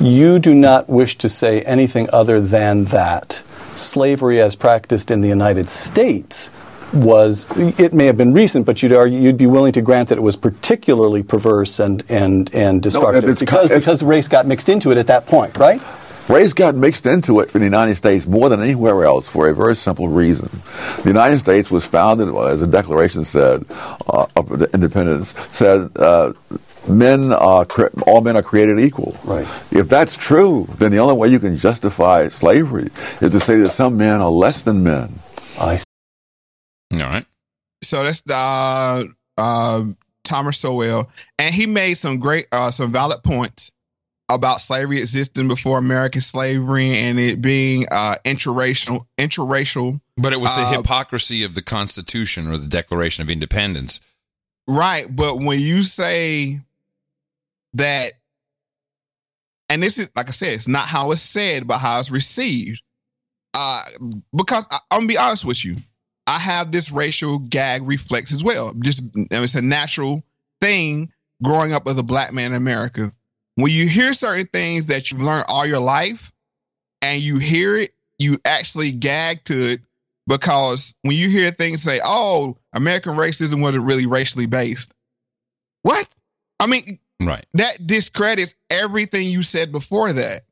you 0.00 0.38
do 0.38 0.54
not 0.54 0.88
wish 0.88 1.18
to 1.18 1.28
say 1.28 1.62
anything 1.62 2.08
other 2.12 2.40
than 2.40 2.84
that 2.86 3.42
slavery 3.76 4.40
as 4.40 4.56
practiced 4.56 5.10
in 5.10 5.20
the 5.20 5.28
United 5.28 5.70
States 5.70 6.50
was 6.92 7.46
it 7.56 7.92
may 7.92 8.06
have 8.06 8.16
been 8.16 8.32
recent, 8.32 8.66
but 8.66 8.82
you'd 8.82 8.92
argue, 8.92 9.18
you'd 9.18 9.36
be 9.36 9.46
willing 9.46 9.72
to 9.72 9.82
grant 9.82 10.08
that 10.08 10.18
it 10.18 10.22
was 10.22 10.36
particularly 10.36 11.22
perverse 11.22 11.78
and 11.78 12.04
and 12.08 12.52
and 12.52 12.82
destructive 12.82 13.24
no, 13.24 13.34
because 13.34 13.68
because 13.68 14.02
race 14.02 14.28
got 14.28 14.46
mixed 14.46 14.68
into 14.68 14.90
it 14.90 14.98
at 14.98 15.06
that 15.06 15.26
point, 15.26 15.56
right? 15.56 15.80
Race 16.28 16.52
got 16.52 16.76
mixed 16.76 17.06
into 17.06 17.40
it 17.40 17.54
in 17.54 17.60
the 17.60 17.66
United 17.66 17.96
States 17.96 18.24
more 18.24 18.48
than 18.48 18.62
anywhere 18.62 19.04
else 19.04 19.28
for 19.28 19.48
a 19.48 19.54
very 19.54 19.74
simple 19.74 20.06
reason. 20.06 20.48
The 21.02 21.08
United 21.08 21.40
States 21.40 21.72
was 21.72 21.84
founded, 21.84 22.28
as 22.28 22.60
the 22.60 22.68
Declaration 22.68 23.24
said, 23.24 23.64
uh, 24.06 24.26
of 24.36 24.60
the 24.60 24.70
independence, 24.72 25.34
said 25.52 25.90
uh, 25.96 26.32
men 26.88 27.32
are 27.32 27.66
all 28.06 28.20
men 28.20 28.36
are 28.36 28.42
created 28.42 28.80
equal. 28.80 29.16
Right. 29.24 29.46
If 29.70 29.88
that's 29.88 30.16
true, 30.16 30.68
then 30.78 30.90
the 30.90 30.98
only 30.98 31.14
way 31.14 31.28
you 31.28 31.38
can 31.38 31.56
justify 31.56 32.28
slavery 32.28 32.90
is 33.20 33.30
to 33.32 33.40
say 33.40 33.56
that 33.56 33.70
some 33.70 33.96
men 33.96 34.20
are 34.20 34.30
less 34.30 34.62
than 34.62 34.82
men. 34.82 35.18
I 35.58 35.76
see. 35.76 35.84
All 36.94 36.98
right. 37.00 37.26
So 37.82 38.02
that's 38.02 38.22
the 38.22 38.34
uh, 38.34 39.04
uh, 39.38 39.84
Thomas 40.24 40.58
Sowell, 40.58 41.10
and 41.38 41.54
he 41.54 41.66
made 41.66 41.94
some 41.94 42.18
great, 42.18 42.46
uh, 42.52 42.70
some 42.70 42.92
valid 42.92 43.22
points 43.22 43.72
about 44.28 44.60
slavery 44.60 44.98
existing 44.98 45.48
before 45.48 45.78
American 45.78 46.20
slavery 46.20 46.96
and 46.96 47.18
it 47.18 47.42
being 47.42 47.86
uh, 47.90 48.14
interracial, 48.24 49.06
interracial. 49.18 50.00
But 50.16 50.32
it 50.32 50.40
was 50.40 50.54
the 50.54 50.62
uh, 50.62 50.76
hypocrisy 50.76 51.42
of 51.42 51.54
the 51.54 51.62
Constitution 51.62 52.46
or 52.46 52.56
the 52.56 52.68
Declaration 52.68 53.22
of 53.22 53.30
Independence. 53.30 54.00
Right, 54.68 55.04
but 55.10 55.38
when 55.38 55.58
you 55.58 55.82
say 55.82 56.60
that 57.74 58.12
and 59.70 59.82
this 59.82 59.98
is 59.98 60.10
like 60.16 60.28
I 60.28 60.32
said, 60.32 60.52
it's 60.52 60.68
not 60.68 60.86
how 60.86 61.12
it's 61.12 61.22
said, 61.22 61.66
but 61.66 61.78
how 61.78 61.98
it's 62.00 62.10
received. 62.10 62.82
Uh, 63.54 63.82
because 64.36 64.66
I, 64.70 64.78
I'm 64.90 65.00
gonna 65.00 65.08
be 65.08 65.16
honest 65.16 65.44
with 65.44 65.64
you, 65.64 65.76
I 66.26 66.38
have 66.38 66.72
this 66.72 66.90
racial 66.90 67.38
gag 67.38 67.82
reflex 67.82 68.32
as 68.32 68.44
well. 68.44 68.74
Just 68.74 69.04
it's 69.14 69.54
a 69.54 69.62
natural 69.62 70.22
thing 70.60 71.12
growing 71.42 71.72
up 71.72 71.88
as 71.88 71.98
a 71.98 72.02
black 72.02 72.32
man 72.32 72.52
in 72.52 72.56
America. 72.56 73.12
When 73.54 73.70
you 73.72 73.88
hear 73.88 74.12
certain 74.12 74.46
things 74.46 74.86
that 74.86 75.10
you've 75.10 75.22
learned 75.22 75.46
all 75.48 75.66
your 75.66 75.80
life, 75.80 76.32
and 77.02 77.22
you 77.22 77.38
hear 77.38 77.76
it, 77.76 77.94
you 78.18 78.38
actually 78.44 78.90
gag 78.90 79.44
to 79.44 79.72
it 79.72 79.80
because 80.26 80.94
when 81.02 81.16
you 81.16 81.28
hear 81.28 81.50
things 81.50 81.82
say, 81.82 82.00
"Oh, 82.04 82.56
American 82.72 83.14
racism 83.14 83.60
wasn't 83.62 83.86
really 83.86 84.06
racially 84.06 84.46
based," 84.46 84.92
what? 85.82 86.08
I 86.58 86.66
mean, 86.66 86.98
Right. 87.20 87.44
That 87.54 87.86
discredits 87.86 88.54
everything 88.70 89.26
you 89.26 89.42
said 89.42 89.72
before 89.72 90.12
that. 90.12 90.42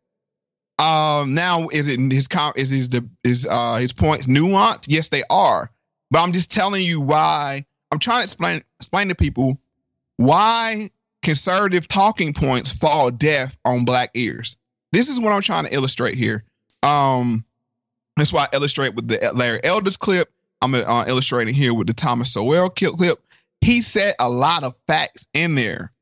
Um, 0.79 1.35
now 1.35 1.69
is 1.73 1.89
it 1.89 1.99
his 2.13 2.29
is 2.57 2.71
his 2.71 2.91
is 3.25 3.49
uh 3.51 3.77
his 3.77 3.93
points 3.93 4.27
nuanced? 4.27 4.87
Yes, 4.87 5.09
they 5.09 5.23
are. 5.31 5.71
But 6.11 6.21
I'm 6.23 6.33
just 6.33 6.53
telling 6.53 6.85
you 6.85 7.01
why 7.01 7.65
I'm 7.91 7.99
trying 7.99 8.19
to 8.19 8.25
explain 8.25 8.63
explain 8.79 9.09
to 9.09 9.15
people 9.15 9.59
why 10.19 10.91
conservative 11.23 11.89
talking 11.89 12.33
points 12.33 12.71
fall 12.71 13.11
deaf 13.11 13.59
on 13.65 13.85
black 13.85 14.11
ears. 14.15 14.57
This 14.93 15.09
is 15.09 15.21
what 15.21 15.33
I'm 15.33 15.43
trying 15.43 15.65
to 15.65 15.75
illustrate 15.75 16.15
here. 16.15 16.45
Um, 16.83 17.45
that's 18.17 18.33
why 18.33 18.45
I 18.45 18.57
illustrate 18.57 18.95
with 18.95 19.09
the 19.09 19.33
Larry 19.35 19.61
Elders 19.65 19.97
clip. 19.97 20.33
I'm 20.61 20.75
uh, 20.75 21.05
illustrating 21.07 21.55
here 21.55 21.75
with 21.75 21.87
the 21.87 21.93
Thomas 21.93 22.33
Sowell 22.33 22.71
clip. 22.71 23.19
He 23.61 23.81
said 23.83 24.15
a 24.19 24.29
lot 24.29 24.65
of 24.65 24.75
facts 24.87 25.27
in 25.35 25.55
there 25.55 25.93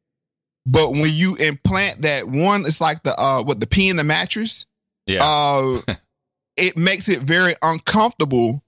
but 0.66 0.90
when 0.90 1.10
you 1.12 1.36
implant 1.36 2.02
that 2.02 2.28
one, 2.28 2.62
it's 2.62 2.80
like 2.80 3.04
the 3.04 3.18
uh 3.18 3.42
what 3.42 3.60
the 3.60 3.66
pee 3.66 3.88
in 3.88 3.96
the 3.96 4.04
mattress. 4.04 4.66
Yeah. 5.06 5.20
Uh, 5.22 5.80
it 6.56 6.76
makes 6.76 7.08
it 7.08 7.20
very 7.20 7.54
uncomfortable 7.62 8.62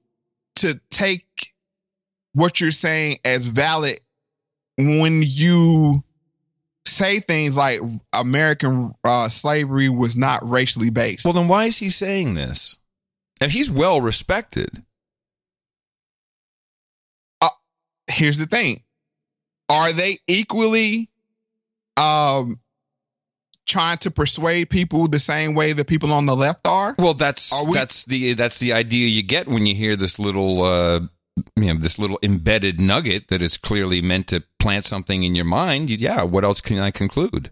to 0.57 0.81
take 0.91 1.27
what 2.35 2.61
you're 2.61 2.71
saying 2.71 3.19
as 3.25 3.47
valid 3.47 3.99
when 4.77 5.23
you 5.25 6.05
say 6.87 7.19
things 7.19 7.57
like 7.57 7.81
American 8.13 8.95
uh, 9.03 9.29
slavery 9.29 9.89
was 9.89 10.17
not 10.17 10.49
racially 10.49 10.91
based. 10.91 11.25
Well, 11.25 11.35
then 11.35 11.49
why 11.49 11.65
is 11.65 11.79
he 11.79 11.91
saying 11.91 12.35
this? 12.35 12.77
And 13.41 13.51
he's 13.51 13.71
well 13.71 14.01
respected. 14.01 14.85
Uh, 17.41 17.49
here's 18.09 18.39
the 18.39 18.47
thing: 18.47 18.83
Are 19.69 19.93
they 19.93 20.19
equally 20.29 21.11
um 21.99 22.61
trying 23.67 23.99
to 23.99 24.11
persuade 24.11 24.71
people 24.71 25.09
the 25.09 25.19
same 25.19 25.53
way 25.55 25.75
the 25.75 25.85
people 25.85 26.13
on 26.13 26.25
the 26.25 26.35
left 26.35 26.67
are? 26.67 26.95
Well, 26.99 27.13
that's 27.15 27.53
Are 27.53 27.67
we- 27.67 27.75
that's 27.75 28.05
the 28.07 28.33
that's 28.35 28.59
the 28.61 28.73
idea 28.73 29.09
you 29.09 29.23
get 29.23 29.47
when 29.49 29.67
you 29.67 29.75
hear 29.75 29.95
this 29.97 30.19
little 30.19 30.63
uh, 30.63 31.01
you 31.57 31.75
know 31.75 31.75
this 31.75 31.99
little 31.99 32.19
embedded 32.23 32.81
nugget 32.81 33.29
that 33.29 33.43
is 33.43 33.57
clearly 33.57 34.01
meant 34.01 34.27
to 34.29 34.43
plant 34.59 34.85
something 34.85 35.23
in 35.23 35.35
your 35.35 35.45
mind. 35.45 35.91
Yeah, 35.91 36.23
what 36.23 36.45
else 36.45 36.61
can 36.61 36.79
I 36.79 36.91
conclude? 36.91 37.51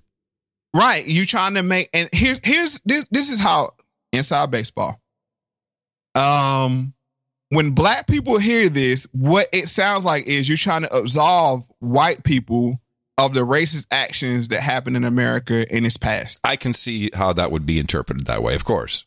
Right. 0.75 1.07
You 1.07 1.25
trying 1.27 1.55
to 1.55 1.63
make 1.63 1.91
and 1.93 2.09
here's 2.13 2.41
here's 2.45 2.81
this 2.85 3.07
this 3.11 3.31
is 3.31 3.39
how 3.39 3.73
inside 4.13 4.51
baseball. 4.51 5.01
Um 6.15 6.93
when 7.51 7.71
black 7.71 8.09
people 8.09 8.39
hear 8.39 8.69
this, 8.69 9.07
what 9.13 9.47
it 9.53 9.69
sounds 9.69 10.05
like 10.05 10.27
is 10.27 10.49
you're 10.49 10.57
trying 10.59 10.83
to 10.83 10.93
absolve 10.97 11.65
white 11.79 12.25
people 12.25 12.81
of 13.19 13.35
the 13.35 13.41
racist 13.41 13.87
actions 13.91 14.49
that 14.49 14.61
happened 14.61 14.97
in 14.97 15.05
America 15.05 15.67
in 15.75 15.85
its 15.85 15.97
past. 15.97 16.41
I 16.45 16.57
can 16.57 16.73
see 16.73 17.11
how 17.15 17.33
that 17.35 17.51
would 17.51 17.67
be 17.67 17.79
interpreted 17.79 18.27
that 18.27 18.43
way. 18.43 18.55
Of 18.55 18.65
course. 18.65 19.07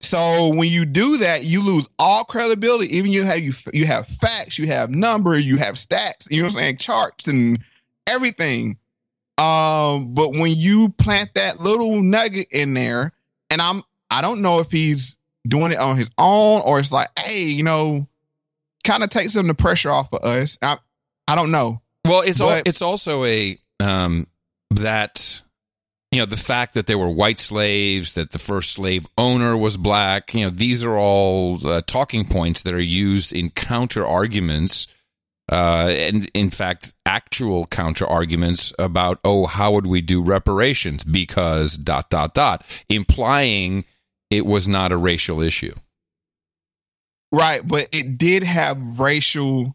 So 0.00 0.54
when 0.54 0.68
you 0.68 0.84
do 0.84 1.18
that, 1.18 1.44
you 1.44 1.62
lose 1.62 1.88
all 1.98 2.24
credibility. 2.24 2.96
Even 2.96 3.10
you 3.10 3.24
have 3.24 3.40
you 3.40 3.52
you 3.72 3.86
have 3.86 4.06
facts, 4.06 4.58
you 4.58 4.66
have 4.66 4.90
numbers, 4.90 5.46
you 5.46 5.56
have 5.56 5.76
stats, 5.76 6.30
you 6.30 6.38
know 6.38 6.46
what 6.46 6.54
I'm 6.54 6.58
saying, 6.58 6.76
charts 6.78 7.26
and 7.26 7.58
everything. 8.06 8.76
Um, 9.38 10.14
but 10.14 10.32
when 10.32 10.52
you 10.54 10.90
plant 10.90 11.34
that 11.34 11.60
little 11.60 12.02
nugget 12.02 12.48
in 12.50 12.74
there, 12.74 13.12
and 13.50 13.62
I'm 13.62 13.82
I 14.10 14.20
don't 14.20 14.42
know 14.42 14.60
if 14.60 14.70
he's 14.70 15.16
doing 15.46 15.72
it 15.72 15.78
on 15.78 15.96
his 15.96 16.10
own 16.18 16.62
or 16.62 16.80
it's 16.80 16.92
like, 16.92 17.08
hey, 17.18 17.44
you 17.44 17.62
know, 17.62 18.06
kind 18.84 19.02
of 19.02 19.08
takes 19.08 19.32
some 19.32 19.48
of 19.48 19.56
the 19.56 19.62
pressure 19.62 19.90
off 19.90 20.12
of 20.12 20.22
us. 20.22 20.58
I 20.60 20.76
I 21.26 21.34
don't 21.34 21.50
know. 21.50 21.80
Well, 22.04 22.20
it's 22.20 22.40
al- 22.40 22.48
But- 22.48 22.68
it's 22.68 22.82
also 22.82 23.24
a 23.24 23.58
um, 23.80 24.26
that 24.70 25.42
you 26.12 26.20
know 26.20 26.26
the 26.26 26.36
fact 26.36 26.74
that 26.74 26.86
there 26.86 26.98
were 26.98 27.10
white 27.10 27.38
slaves, 27.38 28.14
that 28.14 28.30
the 28.30 28.38
first 28.38 28.72
slave 28.72 29.06
owner 29.18 29.56
was 29.56 29.76
black. 29.76 30.34
You 30.34 30.44
know, 30.44 30.50
these 30.50 30.84
are 30.84 30.96
all 30.98 31.66
uh, 31.66 31.82
talking 31.86 32.24
points 32.24 32.62
that 32.62 32.74
are 32.74 32.80
used 32.80 33.32
in 33.32 33.50
counter 33.50 34.06
arguments, 34.06 34.86
uh, 35.50 35.90
and 35.90 36.30
in 36.34 36.50
fact, 36.50 36.94
actual 37.06 37.66
counter 37.66 38.06
arguments 38.06 38.72
about 38.78 39.18
oh, 39.24 39.46
how 39.46 39.72
would 39.72 39.86
we 39.86 40.00
do 40.00 40.22
reparations 40.22 41.02
because 41.04 41.76
dot 41.76 42.10
dot 42.10 42.34
dot, 42.34 42.64
implying 42.88 43.84
it 44.30 44.46
was 44.46 44.68
not 44.68 44.92
a 44.92 44.96
racial 44.96 45.40
issue. 45.40 45.72
Right, 47.32 47.66
but 47.66 47.88
it 47.92 48.18
did 48.18 48.44
have 48.44 49.00
racial 49.00 49.74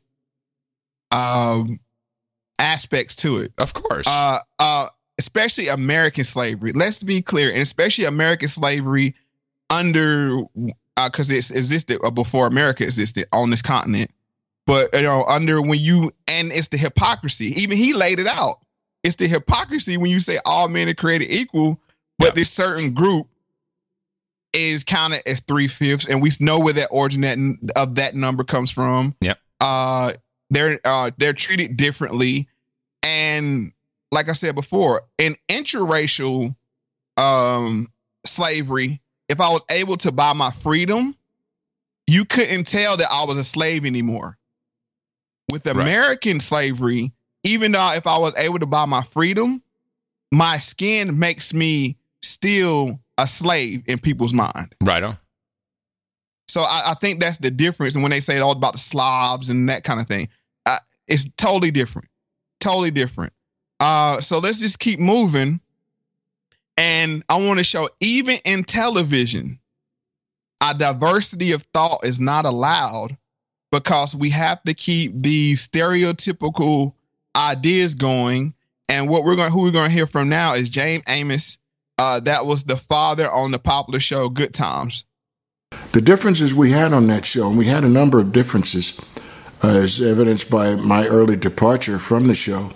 um 1.11 1.79
aspects 2.59 3.15
to 3.17 3.37
it. 3.37 3.51
Of 3.57 3.73
course. 3.73 4.07
Uh 4.07 4.39
uh 4.59 4.87
especially 5.17 5.67
American 5.67 6.23
slavery. 6.23 6.71
Let's 6.71 7.03
be 7.03 7.21
clear, 7.21 7.49
and 7.49 7.61
especially 7.61 8.05
American 8.05 8.47
slavery 8.47 9.15
under 9.69 10.41
uh 10.97 11.09
cuz 11.09 11.31
it 11.31 11.49
existed 11.51 11.99
uh, 12.03 12.11
before 12.11 12.47
America 12.47 12.83
existed 12.83 13.25
on 13.33 13.49
this 13.49 13.61
continent. 13.61 14.11
But 14.65 14.93
you 14.93 15.01
know, 15.01 15.23
under 15.27 15.61
when 15.61 15.79
you 15.79 16.11
and 16.27 16.51
it's 16.51 16.67
the 16.67 16.77
hypocrisy. 16.77 17.47
Even 17.61 17.77
he 17.77 17.93
laid 17.93 18.19
it 18.19 18.27
out. 18.27 18.57
It's 19.03 19.15
the 19.15 19.27
hypocrisy 19.27 19.97
when 19.97 20.11
you 20.11 20.19
say 20.19 20.37
all 20.45 20.67
men 20.67 20.89
are 20.89 20.93
created 20.93 21.31
equal, 21.31 21.79
but 22.17 22.35
this 22.35 22.51
certain 22.51 22.93
group 22.93 23.27
is 24.53 24.83
counted 24.83 25.21
as 25.25 25.39
three 25.41 25.67
fifths, 25.67 26.05
and 26.07 26.21
we 26.21 26.31
know 26.39 26.59
where 26.59 26.73
that 26.73 26.89
origin 26.91 27.21
that, 27.21 27.37
of 27.75 27.95
that 27.95 28.15
number 28.15 28.43
comes 28.43 28.71
from. 28.71 29.15
Yep. 29.21 29.39
Uh, 29.61 30.13
they're 30.49 30.79
uh, 30.83 31.11
they're 31.17 31.33
treated 31.33 31.77
differently, 31.77 32.48
and 33.39 33.71
like 34.11 34.29
I 34.29 34.33
said 34.33 34.55
before, 34.55 35.01
in 35.17 35.35
interracial 35.49 36.55
um, 37.17 37.87
slavery, 38.25 39.01
if 39.27 39.39
I 39.39 39.49
was 39.49 39.63
able 39.69 39.97
to 39.97 40.11
buy 40.11 40.33
my 40.33 40.51
freedom, 40.51 41.15
you 42.07 42.25
couldn't 42.25 42.65
tell 42.65 42.97
that 42.97 43.07
I 43.11 43.25
was 43.25 43.37
a 43.37 43.43
slave 43.43 43.85
anymore. 43.85 44.37
With 45.51 45.65
American 45.67 46.39
slavery, 46.39 47.11
even 47.43 47.71
though 47.71 47.93
if 47.93 48.05
I 48.05 48.17
was 48.17 48.37
able 48.37 48.59
to 48.59 48.65
buy 48.65 48.85
my 48.85 49.01
freedom, 49.01 49.63
my 50.31 50.57
skin 50.59 51.17
makes 51.17 51.53
me 51.53 51.97
still 52.21 52.99
a 53.17 53.27
slave 53.27 53.83
in 53.87 53.97
people's 53.99 54.33
mind. 54.33 54.75
Right 54.83 55.01
on. 55.01 55.17
So 56.47 56.61
I, 56.61 56.81
I 56.87 56.93
think 56.95 57.19
that's 57.19 57.37
the 57.37 57.51
difference. 57.51 57.95
And 57.95 58.03
when 58.03 58.11
they 58.11 58.19
say 58.19 58.35
it 58.35 58.41
all 58.41 58.51
about 58.51 58.73
the 58.73 58.79
Slavs 58.79 59.49
and 59.49 59.69
that 59.69 59.83
kind 59.83 59.99
of 59.99 60.07
thing, 60.07 60.29
uh, 60.65 60.77
it's 61.07 61.29
totally 61.37 61.71
different. 61.71 62.08
Totally 62.59 62.91
different. 62.91 63.33
Uh, 63.79 64.19
so 64.21 64.39
let's 64.39 64.59
just 64.59 64.79
keep 64.79 64.99
moving. 64.99 65.59
And 66.77 67.23
I 67.29 67.37
want 67.39 67.57
to 67.59 67.63
show 67.63 67.89
even 67.99 68.37
in 68.45 68.63
television, 68.63 69.59
a 70.61 70.73
diversity 70.73 71.51
of 71.51 71.63
thought 71.73 72.05
is 72.05 72.19
not 72.19 72.45
allowed 72.45 73.17
because 73.71 74.15
we 74.15 74.29
have 74.29 74.61
to 74.63 74.73
keep 74.73 75.13
these 75.15 75.67
stereotypical 75.67 76.93
ideas 77.35 77.95
going. 77.95 78.53
And 78.87 79.07
what 79.07 79.23
we're 79.23 79.35
going, 79.35 79.51
who 79.51 79.61
we're 79.61 79.71
going 79.71 79.89
to 79.89 79.93
hear 79.93 80.07
from 80.07 80.29
now 80.29 80.53
is 80.53 80.69
James 80.69 81.03
Amos. 81.07 81.57
Uh, 81.97 82.19
that 82.21 82.45
was 82.45 82.63
the 82.63 82.75
father 82.75 83.29
on 83.29 83.51
the 83.51 83.59
popular 83.59 83.99
show 83.99 84.29
Good 84.29 84.53
Times. 84.53 85.03
The 85.91 86.01
differences 86.01 86.55
we 86.55 86.71
had 86.71 86.93
on 86.93 87.07
that 87.07 87.25
show, 87.25 87.49
and 87.49 87.57
we 87.57 87.67
had 87.67 87.83
a 87.83 87.89
number 87.89 88.19
of 88.19 88.31
differences, 88.31 88.99
as 89.61 90.01
evidenced 90.01 90.49
by 90.49 90.75
my 90.75 91.07
early 91.07 91.35
departure 91.35 91.99
from 91.99 92.27
the 92.27 92.35
show, 92.35 92.71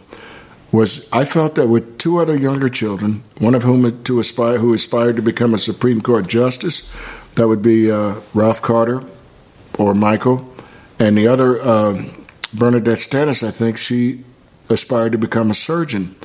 was 0.72 1.08
I 1.14 1.24
felt 1.24 1.56
that 1.56 1.68
with 1.68 1.98
two 1.98 2.18
other 2.18 2.36
younger 2.36 2.68
children, 2.68 3.24
one 3.38 3.56
of 3.56 3.64
whom 3.64 4.04
to 4.04 4.20
aspire 4.20 4.58
who 4.58 4.74
aspired 4.74 5.16
to 5.18 5.22
become 5.22 5.54
a 5.54 5.60
Supreme 5.60 6.02
Court 6.02 6.28
justice, 6.28 6.90
that 7.36 7.48
would 7.48 7.62
be 7.62 7.92
uh, 7.92 8.16
Ralph 8.34 8.62
Carter 8.62 9.04
or 9.78 9.94
Michael, 9.94 10.52
and 11.00 11.18
the 11.18 11.28
other 11.28 11.62
uh, 11.62 12.04
Bernadette 12.54 13.00
Stanis, 13.00 13.48
I 13.48 13.52
think 13.52 13.78
she 13.78 14.24
aspired 14.70 15.12
to 15.12 15.18
become 15.18 15.52
a 15.52 15.56
surgeon. 15.56 16.16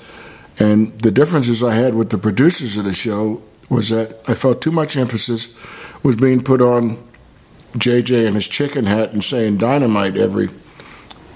And 0.59 0.99
the 1.01 1.11
differences 1.11 1.63
I 1.63 1.75
had 1.75 1.95
with 1.95 2.11
the 2.11 2.19
producers 2.19 2.77
of 2.77 2.85
the 2.85 2.93
show 2.93 3.43
was 3.69 3.91
that 3.91 4.19
I 4.27 4.35
felt 4.35 4.61
too 4.61 4.73
much 4.73 4.97
emphasis 4.97 5.57
was 6.03 6.17
being 6.17 6.43
put 6.43 6.61
on 6.61 7.03
JJ 7.75 8.27
and 8.27 8.35
his 8.35 8.49
chicken 8.49 8.87
hat 8.87 9.13
and 9.13 9.23
saying 9.23 9.59
dynamite 9.59 10.17
every 10.17 10.49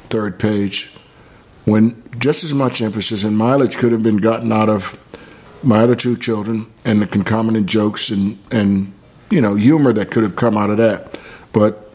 third 0.09 0.39
page, 0.39 0.93
when 1.65 2.03
just 2.19 2.45
as 2.45 2.55
much 2.55 2.83
emphasis 2.83 3.25
and 3.25 3.37
mileage 3.37 3.77
could 3.77 3.93
have 3.93 4.03
been 4.03 4.17
gotten 4.17 4.53
out 4.53 4.69
of 4.69 4.99
my 5.63 5.81
other 5.81 5.95
two 5.95 6.17
children 6.17 6.67
and 6.85 7.01
the 7.01 7.07
concomitant 7.07 7.67
jokes 7.67 8.11
and, 8.11 8.39
and 8.51 8.93
you 9.31 9.41
know 9.41 9.55
humor 9.55 9.93
that 9.93 10.11
could 10.11 10.23
have 10.23 10.37
come 10.37 10.57
out 10.57 10.71
of 10.71 10.77
that. 10.79 11.19
But 11.53 11.91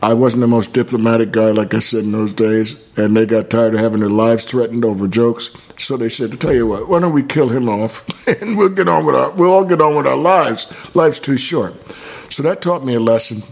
I 0.00 0.14
wasn't 0.14 0.42
the 0.42 0.46
most 0.46 0.72
diplomatic 0.72 1.32
guy, 1.32 1.50
like 1.50 1.74
I 1.74 1.80
said 1.80 2.04
in 2.04 2.12
those 2.12 2.32
days, 2.32 2.80
and 2.96 3.16
they 3.16 3.26
got 3.26 3.50
tired 3.50 3.74
of 3.74 3.80
having 3.80 4.00
their 4.00 4.08
lives 4.08 4.44
threatened 4.44 4.84
over 4.84 5.08
jokes. 5.08 5.50
So 5.76 5.96
they 5.96 6.08
said, 6.08 6.30
"To 6.30 6.36
tell 6.36 6.54
you 6.54 6.66
what, 6.66 6.88
why 6.88 7.00
don't 7.00 7.12
we 7.12 7.24
kill 7.24 7.48
him 7.48 7.68
off, 7.68 8.06
and 8.40 8.56
we'll 8.56 8.68
get 8.68 8.88
on 8.88 9.04
with 9.04 9.16
our, 9.16 9.32
we'll 9.32 9.52
all 9.52 9.64
get 9.64 9.80
on 9.80 9.96
with 9.96 10.06
our 10.06 10.16
lives. 10.16 10.66
Life's 10.94 11.18
too 11.18 11.36
short." 11.36 11.74
So 12.30 12.42
that 12.42 12.60
taught 12.60 12.84
me 12.84 12.94
a 12.94 13.00
lesson 13.00 13.42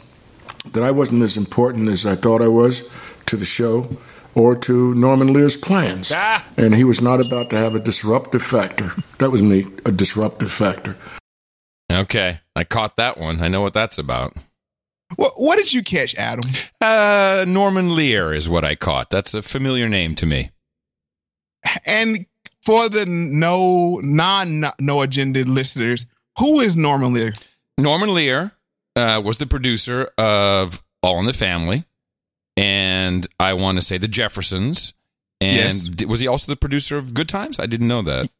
that 0.72 0.82
I 0.82 0.90
wasn't 0.90 1.22
as 1.22 1.36
important 1.36 1.88
as 1.88 2.06
I 2.06 2.14
thought 2.16 2.42
I 2.42 2.48
was 2.48 2.88
to 3.26 3.36
the 3.36 3.44
show 3.44 3.88
or 4.34 4.54
to 4.54 4.94
Norman 4.94 5.32
Lear's 5.32 5.56
plans, 5.56 6.12
and 6.56 6.74
he 6.74 6.84
was 6.84 7.00
not 7.00 7.24
about 7.24 7.48
to 7.50 7.56
have 7.56 7.74
a 7.74 7.80
disruptive 7.80 8.42
factor. 8.42 8.92
That 9.18 9.30
was 9.30 9.42
me, 9.42 9.64
a 9.86 9.92
disruptive 9.92 10.52
factor. 10.52 10.96
Okay, 11.90 12.40
I 12.54 12.64
caught 12.64 12.96
that 12.96 13.18
one. 13.18 13.42
I 13.42 13.48
know 13.48 13.62
what 13.62 13.72
that's 13.72 13.96
about. 13.96 14.36
What, 15.14 15.34
what 15.36 15.56
did 15.56 15.72
you 15.72 15.82
catch, 15.82 16.14
Adam? 16.16 16.50
Uh, 16.80 17.44
Norman 17.48 17.94
Lear 17.94 18.34
is 18.34 18.48
what 18.48 18.64
I 18.64 18.74
caught. 18.74 19.08
That's 19.08 19.34
a 19.34 19.40
familiar 19.40 19.88
name 19.88 20.14
to 20.16 20.26
me. 20.26 20.50
And 21.86 22.26
for 22.62 22.88
the 22.88 23.06
no 23.06 24.00
non 24.02 24.64
no 24.78 25.00
agenda 25.00 25.44
listeners, 25.44 26.06
who 26.38 26.60
is 26.60 26.76
Norman 26.76 27.14
Lear? 27.14 27.32
Norman 27.78 28.12
Lear 28.12 28.52
uh, 28.96 29.20
was 29.24 29.38
the 29.38 29.46
producer 29.46 30.08
of 30.18 30.82
All 31.02 31.20
in 31.20 31.26
the 31.26 31.32
Family, 31.32 31.84
and 32.56 33.26
I 33.38 33.54
want 33.54 33.76
to 33.76 33.82
say 33.82 33.98
the 33.98 34.08
Jeffersons. 34.08 34.94
And 35.40 36.00
Yes. 36.00 36.06
was 36.08 36.20
he 36.20 36.26
also 36.26 36.50
the 36.50 36.56
producer 36.56 36.96
of 36.96 37.12
Good 37.12 37.28
Times? 37.28 37.60
I 37.60 37.66
didn't 37.66 37.88
know 37.88 38.02
that. 38.02 38.30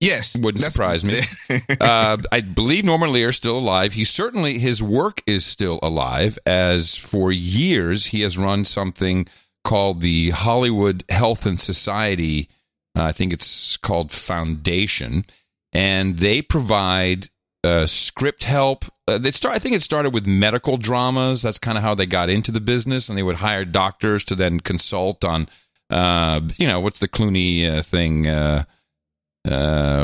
Yes, 0.00 0.36
Wouldn't 0.38 0.62
surprise 0.62 1.04
me. 1.04 1.20
uh, 1.80 2.18
I 2.30 2.40
believe 2.42 2.84
Norman 2.84 3.12
Lear 3.12 3.28
is 3.28 3.36
still 3.36 3.56
alive. 3.58 3.94
He 3.94 4.04
certainly 4.04 4.58
his 4.58 4.82
work 4.82 5.22
is 5.26 5.46
still 5.46 5.78
alive, 5.82 6.38
as 6.46 6.94
for 6.96 7.32
years 7.32 8.06
he 8.06 8.20
has 8.20 8.36
run 8.36 8.64
something 8.64 9.26
called 9.64 10.00
the 10.02 10.30
Hollywood 10.30 11.04
Health 11.08 11.46
and 11.46 11.58
Society. 11.58 12.48
uh, 12.96 13.04
I 13.04 13.12
think 13.12 13.32
it's 13.32 13.76
called 13.78 14.12
Foundation, 14.12 15.24
and 15.72 16.18
they 16.18 16.42
provide 16.42 17.28
uh, 17.64 17.86
script 17.86 18.44
help. 18.44 18.84
Uh, 19.08 19.18
they 19.18 19.30
start. 19.30 19.56
I 19.56 19.58
think 19.58 19.74
it 19.74 19.82
started 19.82 20.12
with 20.12 20.26
medical 20.26 20.76
dramas. 20.76 21.42
That's 21.42 21.58
kind 21.58 21.78
of 21.78 21.82
how 21.82 21.94
they 21.94 22.06
got 22.06 22.28
into 22.28 22.52
the 22.52 22.60
business, 22.60 23.08
and 23.08 23.16
they 23.16 23.22
would 23.22 23.36
hire 23.36 23.64
doctors 23.64 24.22
to 24.24 24.34
then 24.34 24.60
consult 24.60 25.24
on, 25.24 25.48
uh, 25.90 26.42
you 26.58 26.66
know, 26.66 26.80
what's 26.80 26.98
the 26.98 27.08
Clooney 27.08 27.68
uh, 27.68 27.82
thing. 27.82 28.26
Uh, 28.26 28.64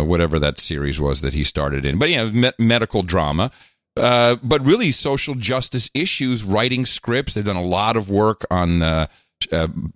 whatever 0.02 0.38
that 0.38 0.58
series 0.58 1.00
was 1.00 1.22
that 1.22 1.32
he 1.32 1.42
started 1.44 1.86
in. 1.86 1.98
But 1.98 2.10
yeah, 2.10 2.24
me- 2.24 2.52
medical 2.58 3.02
drama. 3.02 3.50
But 3.94 4.66
really, 4.66 4.92
social 4.92 5.34
justice 5.34 5.90
issues, 5.94 6.44
writing 6.44 6.84
scripts. 6.84 7.34
They've 7.34 7.44
done 7.44 7.56
a 7.56 7.62
lot 7.62 7.96
of 7.96 8.10
work 8.10 8.44
on 8.50 9.08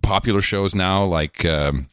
popular 0.01 0.41
shows 0.41 0.73
now, 0.73 1.05
like 1.05 1.45
um, 1.45 1.89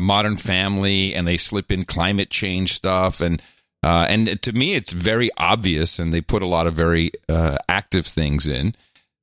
Modern 0.00 0.36
Family, 0.36 1.14
and 1.14 1.26
they 1.26 1.36
slip 1.36 1.72
in 1.72 1.84
climate 1.84 2.30
change 2.30 2.72
stuff. 2.74 3.20
And 3.20 3.42
uh, 3.82 4.06
and 4.08 4.40
to 4.42 4.52
me, 4.52 4.74
it's 4.74 4.92
very 4.92 5.30
obvious, 5.36 5.98
and 5.98 6.12
they 6.12 6.20
put 6.20 6.42
a 6.42 6.46
lot 6.46 6.66
of 6.66 6.74
very 6.74 7.10
uh, 7.28 7.58
active 7.68 8.06
things 8.06 8.46
in 8.46 8.74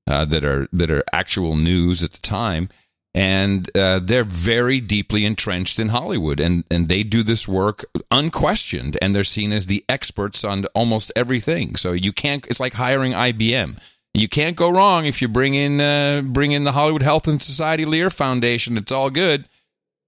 that 0.05 0.43
are 0.43 0.67
that 0.73 0.89
are 0.89 1.03
actual 1.13 1.55
news 1.55 2.03
at 2.03 2.11
the 2.11 2.21
time 2.21 2.67
and 3.15 3.75
uh, 3.75 3.99
they're 3.99 4.23
very 4.23 4.79
deeply 4.79 5.25
entrenched 5.25 5.79
in 5.79 5.89
Hollywood, 5.89 6.39
and 6.39 6.63
and 6.69 6.87
they 6.87 7.03
do 7.03 7.23
this 7.23 7.47
work 7.47 7.85
unquestioned, 8.11 8.97
and 9.01 9.15
they're 9.15 9.23
seen 9.23 9.51
as 9.51 9.67
the 9.67 9.83
experts 9.89 10.43
on 10.43 10.65
almost 10.75 11.11
everything. 11.15 11.75
So 11.75 11.93
you 11.93 12.13
can't. 12.13 12.45
It's 12.47 12.59
like 12.59 12.73
hiring 12.73 13.13
IBM. 13.13 13.79
You 14.13 14.27
can't 14.27 14.55
go 14.55 14.69
wrong 14.69 15.05
if 15.05 15.21
you 15.21 15.27
bring 15.27 15.55
in 15.55 15.81
uh, 15.81 16.21
bring 16.23 16.51
in 16.51 16.65
the 16.65 16.73
Hollywood 16.73 17.01
Health 17.01 17.27
and 17.27 17.41
Society 17.41 17.85
Lear 17.85 18.09
Foundation. 18.09 18.77
It's 18.77 18.91
all 18.91 19.09
good. 19.09 19.45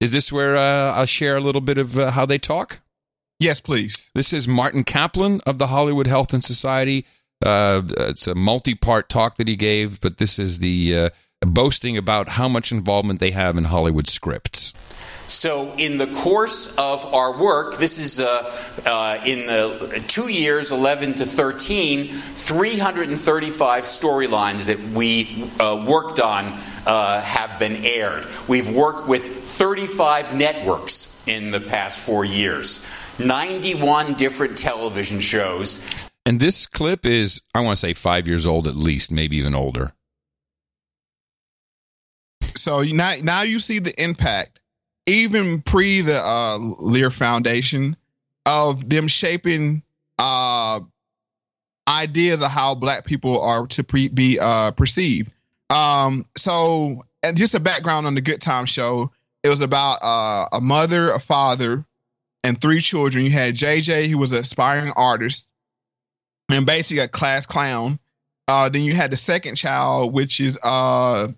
Is 0.00 0.12
this 0.12 0.32
where 0.32 0.56
uh, 0.56 0.92
I'll 0.92 1.06
share 1.06 1.36
a 1.36 1.40
little 1.40 1.60
bit 1.60 1.78
of 1.78 1.98
uh, 1.98 2.12
how 2.12 2.24
they 2.24 2.38
talk? 2.38 2.80
Yes, 3.42 3.60
please. 3.60 4.08
This 4.14 4.32
is 4.32 4.46
Martin 4.46 4.84
Kaplan 4.84 5.40
of 5.46 5.58
the 5.58 5.66
Hollywood 5.66 6.06
Health 6.06 6.32
and 6.32 6.44
Society. 6.44 7.04
Uh, 7.44 7.82
it's 7.98 8.28
a 8.28 8.36
multi-part 8.36 9.08
talk 9.08 9.34
that 9.34 9.48
he 9.48 9.56
gave, 9.56 10.00
but 10.00 10.18
this 10.18 10.38
is 10.38 10.60
the 10.60 10.96
uh, 10.96 11.10
boasting 11.40 11.96
about 11.96 12.28
how 12.28 12.48
much 12.48 12.70
involvement 12.70 13.18
they 13.18 13.32
have 13.32 13.56
in 13.56 13.64
Hollywood 13.64 14.06
scripts. 14.06 14.72
So, 15.26 15.72
in 15.76 15.96
the 15.96 16.06
course 16.06 16.76
of 16.76 17.04
our 17.12 17.36
work, 17.36 17.78
this 17.78 17.98
is 17.98 18.20
uh, 18.20 18.54
uh, 18.86 19.20
in 19.26 19.46
the 19.46 20.04
two 20.06 20.28
years, 20.28 20.70
11 20.70 21.14
to 21.14 21.26
13, 21.26 22.08
335 22.14 23.84
storylines 23.84 24.66
that 24.66 24.78
we 24.78 25.48
uh, 25.58 25.84
worked 25.88 26.20
on 26.20 26.46
uh, 26.86 27.20
have 27.22 27.58
been 27.58 27.84
aired. 27.84 28.24
We've 28.46 28.68
worked 28.68 29.08
with 29.08 29.24
35 29.24 30.36
networks 30.36 31.08
in 31.26 31.50
the 31.50 31.60
past 31.60 31.98
four 31.98 32.24
years, 32.24 32.86
91 33.26 34.14
different 34.14 34.58
television 34.58 35.20
shows. 35.20 35.84
And 36.24 36.38
this 36.38 36.66
clip 36.66 37.04
is, 37.04 37.40
I 37.54 37.60
want 37.60 37.76
to 37.76 37.80
say, 37.80 37.92
five 37.94 38.28
years 38.28 38.46
old 38.46 38.66
at 38.66 38.74
least, 38.74 39.10
maybe 39.10 39.36
even 39.38 39.54
older. 39.54 39.92
So 42.54 42.82
now, 42.82 43.14
now 43.22 43.42
you 43.42 43.58
see 43.58 43.78
the 43.80 44.00
impact, 44.02 44.60
even 45.06 45.62
pre 45.62 46.00
the 46.00 46.20
uh, 46.20 46.58
Lear 46.58 47.10
Foundation, 47.10 47.96
of 48.46 48.88
them 48.88 49.08
shaping 49.08 49.82
uh, 50.18 50.80
ideas 51.88 52.42
of 52.42 52.50
how 52.50 52.74
Black 52.74 53.04
people 53.04 53.40
are 53.40 53.66
to 53.68 53.84
pre- 53.84 54.08
be 54.08 54.38
uh, 54.40 54.70
perceived. 54.72 55.30
Um, 55.70 56.26
so, 56.36 57.02
and 57.22 57.36
just 57.36 57.54
a 57.54 57.60
background 57.60 58.06
on 58.06 58.14
the 58.14 58.20
Good 58.20 58.40
Time 58.40 58.66
Show, 58.66 59.10
it 59.42 59.48
was 59.48 59.60
about 59.60 59.98
uh, 60.02 60.46
a 60.52 60.60
mother, 60.60 61.10
a 61.10 61.18
father, 61.18 61.84
and 62.44 62.60
three 62.60 62.80
children. 62.80 63.24
You 63.24 63.30
had 63.30 63.54
JJ, 63.54 64.06
who 64.06 64.18
was 64.18 64.32
an 64.32 64.38
aspiring 64.38 64.92
artist, 64.96 65.48
and 66.50 66.66
basically 66.66 67.02
a 67.02 67.08
class 67.08 67.46
clown. 67.46 67.98
Uh, 68.48 68.68
then 68.68 68.82
you 68.82 68.94
had 68.94 69.10
the 69.10 69.16
second 69.16 69.56
child, 69.56 70.12
which 70.12 70.40
is 70.40 70.58
uh, 70.62 71.28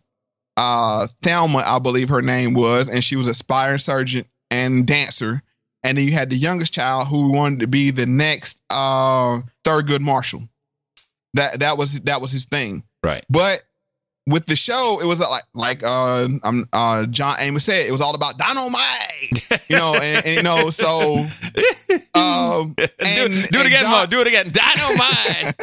uh, 0.56 1.06
Thelma, 1.22 1.62
I 1.64 1.78
believe 1.78 2.08
her 2.08 2.22
name 2.22 2.54
was, 2.54 2.88
and 2.88 3.04
she 3.04 3.16
was 3.16 3.26
an 3.26 3.32
aspiring 3.32 3.78
surgeon 3.78 4.24
and 4.50 4.86
dancer. 4.86 5.42
And 5.82 5.98
then 5.98 6.06
you 6.06 6.12
had 6.12 6.30
the 6.30 6.36
youngest 6.36 6.72
child 6.72 7.08
who 7.08 7.32
wanted 7.32 7.60
to 7.60 7.66
be 7.66 7.90
the 7.90 8.06
next 8.06 8.60
uh, 8.70 9.40
Thurgood 9.64 10.00
Marshall. 10.00 10.48
That 11.34 11.60
that 11.60 11.76
was 11.76 12.00
that 12.02 12.20
was 12.20 12.32
his 12.32 12.46
thing. 12.46 12.84
Right. 13.02 13.24
But 13.28 13.64
with 14.26 14.46
the 14.46 14.56
show, 14.56 15.00
it 15.00 15.06
was 15.06 15.20
like 15.20 15.42
like 15.54 15.82
uh, 15.82 16.28
um, 16.42 16.68
uh, 16.72 17.06
John 17.06 17.36
Amos 17.38 17.64
said, 17.64 17.86
it 17.86 17.92
was 17.92 18.00
all 18.00 18.14
about 18.14 18.38
dynamite, 18.38 19.68
you 19.68 19.76
know, 19.76 19.94
and, 19.94 20.24
and 20.24 20.36
you 20.36 20.42
know, 20.42 20.70
so 20.70 21.18
um, 22.14 22.74
and, 23.00 23.32
do, 23.32 23.42
do 23.50 23.60
it 23.60 23.66
again, 23.66 23.82
John, 23.82 23.90
Mo, 23.90 24.06
do 24.06 24.20
it 24.20 24.26
again, 24.26 24.50
dynamite. 24.50 25.54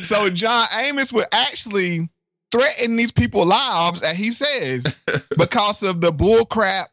so 0.00 0.30
John 0.30 0.66
Amos 0.76 1.12
would 1.12 1.26
actually 1.32 2.08
threaten 2.50 2.96
these 2.96 3.12
people's 3.12 3.46
lives, 3.46 4.02
as 4.02 4.16
he 4.16 4.32
says, 4.32 4.84
because 5.38 5.82
of 5.82 6.00
the 6.00 6.10
bull 6.12 6.44
crap 6.44 6.88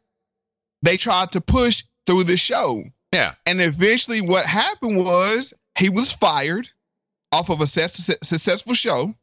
they 0.83 0.97
tried 0.97 1.31
to 1.31 1.41
push 1.41 1.83
through 2.05 2.23
the 2.23 2.37
show. 2.37 2.83
Yeah. 3.11 3.33
And 3.45 3.61
eventually, 3.61 4.21
what 4.21 4.45
happened 4.45 4.97
was 4.97 5.53
he 5.77 5.89
was 5.89 6.11
fired 6.11 6.69
off 7.31 7.49
of 7.49 7.61
a 7.61 7.67
successful 7.67 8.73
show. 8.73 9.13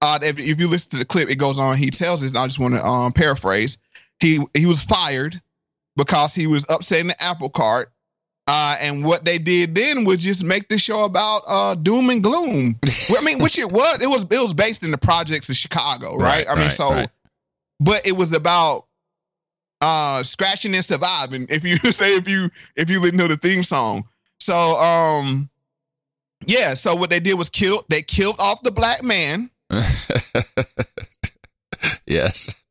Uh, 0.00 0.18
if, 0.22 0.38
if, 0.38 0.60
you 0.60 0.68
listen 0.68 0.92
to 0.92 0.96
the 0.98 1.04
clip, 1.04 1.28
it 1.28 1.36
goes 1.36 1.58
on. 1.58 1.76
He 1.76 1.90
tells 1.90 2.22
us, 2.22 2.30
and 2.30 2.38
I 2.38 2.46
just 2.46 2.58
want 2.58 2.74
to 2.74 2.84
um, 2.84 3.12
paraphrase. 3.12 3.78
He 4.20 4.40
he 4.54 4.66
was 4.66 4.82
fired 4.82 5.40
because 5.96 6.34
he 6.34 6.46
was 6.46 6.64
upsetting 6.68 7.08
the 7.08 7.22
apple 7.22 7.50
cart 7.50 7.92
uh, 8.48 8.76
and 8.80 9.04
what 9.04 9.26
they 9.26 9.36
did 9.36 9.74
then 9.74 10.06
was 10.06 10.24
just 10.24 10.42
make 10.42 10.68
the 10.68 10.78
show 10.78 11.04
about 11.04 11.42
uh, 11.46 11.74
doom 11.74 12.08
and 12.08 12.22
gloom. 12.22 12.78
I 13.10 13.22
mean, 13.22 13.40
which 13.40 13.58
it 13.58 13.70
was. 13.70 14.00
It 14.00 14.08
was 14.08 14.22
it 14.22 14.42
was 14.42 14.54
based 14.54 14.82
in 14.82 14.90
the 14.90 14.96
projects 14.96 15.50
of 15.50 15.56
Chicago, 15.56 16.16
right? 16.16 16.46
right 16.46 16.48
I 16.48 16.54
mean, 16.54 16.64
right, 16.64 16.72
so, 16.72 16.90
right. 16.90 17.10
but 17.78 18.06
it 18.06 18.12
was 18.12 18.32
about 18.32 18.86
uh, 19.82 20.22
scratching 20.22 20.74
and 20.74 20.82
surviving. 20.82 21.46
If 21.50 21.62
you 21.62 21.76
say 21.92 22.16
if 22.16 22.26
you 22.26 22.50
if 22.74 22.88
you 22.88 23.12
know 23.12 23.28
the 23.28 23.36
theme 23.36 23.62
song, 23.62 24.08
so 24.40 24.56
um, 24.56 25.50
yeah. 26.46 26.72
So 26.72 26.96
what 26.96 27.10
they 27.10 27.20
did 27.20 27.34
was 27.34 27.50
kill. 27.50 27.84
They 27.90 28.00
killed 28.00 28.36
off 28.38 28.62
the 28.62 28.70
black 28.70 29.02
man. 29.02 29.50
yes. 32.06 32.62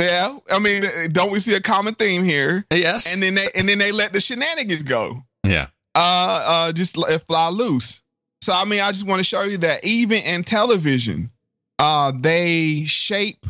Yeah, 0.00 0.38
I 0.52 0.58
mean, 0.58 0.82
don't 1.12 1.30
we 1.30 1.38
see 1.38 1.54
a 1.54 1.60
common 1.60 1.94
theme 1.94 2.24
here? 2.24 2.66
Yes. 2.72 3.12
And 3.12 3.22
then 3.22 3.36
they 3.36 3.48
and 3.54 3.68
then 3.68 3.78
they 3.78 3.92
let 3.92 4.12
the 4.12 4.20
shenanigans 4.20 4.82
go. 4.82 5.22
Yeah. 5.44 5.68
Uh, 5.94 6.42
uh, 6.46 6.72
just 6.72 6.96
fly 7.26 7.48
loose. 7.50 8.02
So 8.42 8.52
I 8.52 8.64
mean, 8.64 8.80
I 8.80 8.90
just 8.90 9.06
want 9.06 9.20
to 9.20 9.24
show 9.24 9.42
you 9.44 9.58
that 9.58 9.84
even 9.84 10.22
in 10.24 10.42
television, 10.42 11.30
uh, 11.78 12.12
they 12.18 12.84
shape 12.84 13.46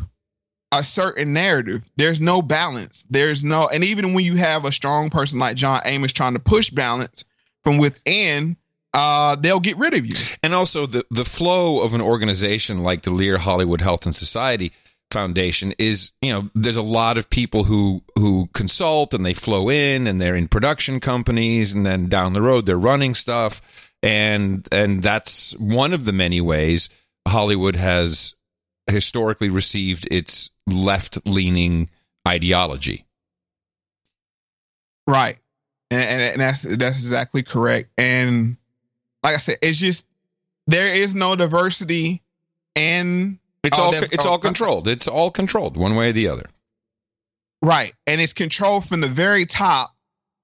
a 0.71 0.83
certain 0.83 1.33
narrative. 1.33 1.83
There's 1.97 2.21
no 2.21 2.41
balance. 2.41 3.05
There's 3.09 3.43
no, 3.43 3.67
and 3.67 3.83
even 3.83 4.13
when 4.13 4.25
you 4.25 4.35
have 4.35 4.65
a 4.65 4.71
strong 4.71 5.09
person 5.09 5.39
like 5.39 5.55
John 5.55 5.81
Amos 5.85 6.11
trying 6.11 6.33
to 6.33 6.39
push 6.39 6.69
balance 6.69 7.25
from 7.63 7.77
within, 7.77 8.57
uh, 8.95 9.35
they'll 9.35 9.59
get 9.59 9.77
rid 9.77 9.93
of 9.93 10.05
you. 10.05 10.15
And 10.41 10.53
also 10.53 10.85
the 10.85 11.05
the 11.11 11.25
flow 11.25 11.81
of 11.81 11.93
an 11.93 12.01
organization 12.01 12.81
like 12.81 13.01
the 13.01 13.11
Lear 13.11 13.37
Hollywood 13.37 13.81
Health 13.81 14.05
and 14.05 14.15
Society 14.15 14.71
Foundation 15.11 15.73
is, 15.77 16.13
you 16.21 16.31
know, 16.31 16.49
there's 16.55 16.77
a 16.77 16.81
lot 16.81 17.17
of 17.17 17.29
people 17.29 17.65
who 17.65 18.01
who 18.15 18.47
consult 18.53 19.13
and 19.13 19.25
they 19.25 19.33
flow 19.33 19.69
in 19.69 20.07
and 20.07 20.19
they're 20.19 20.35
in 20.35 20.47
production 20.47 20.99
companies 20.99 21.73
and 21.73 21.85
then 21.85 22.07
down 22.07 22.33
the 22.33 22.41
road 22.41 22.65
they're 22.65 22.77
running 22.77 23.13
stuff 23.13 23.91
and 24.01 24.67
and 24.71 25.03
that's 25.03 25.57
one 25.57 25.93
of 25.93 26.05
the 26.05 26.13
many 26.13 26.39
ways 26.39 26.89
Hollywood 27.27 27.75
has 27.75 28.35
historically 28.87 29.49
received 29.49 30.07
its 30.11 30.51
left-leaning 30.67 31.89
ideology. 32.27 33.05
Right. 35.07 35.37
And, 35.91 36.01
and, 36.01 36.21
and 36.21 36.41
that's 36.41 36.63
that's 36.63 36.99
exactly 36.99 37.43
correct. 37.43 37.89
And 37.97 38.57
like 39.25 39.33
I 39.33 39.37
said, 39.37 39.57
it's 39.63 39.79
just 39.79 40.07
there 40.67 40.95
is 40.95 41.15
no 41.15 41.35
diversity 41.35 42.21
and 42.75 43.39
it's 43.63 43.79
oh, 43.79 43.85
all 43.85 43.93
it's 43.95 44.25
all 44.25 44.37
controlled. 44.37 44.87
It's 44.87 45.07
all 45.07 45.31
controlled 45.31 45.77
one 45.77 45.95
way 45.95 46.09
or 46.09 46.11
the 46.11 46.27
other. 46.27 46.45
Right. 47.59 47.91
And 48.05 48.21
it's 48.21 48.33
controlled 48.33 48.85
from 48.85 49.01
the 49.01 49.07
very 49.07 49.47
top. 49.47 49.91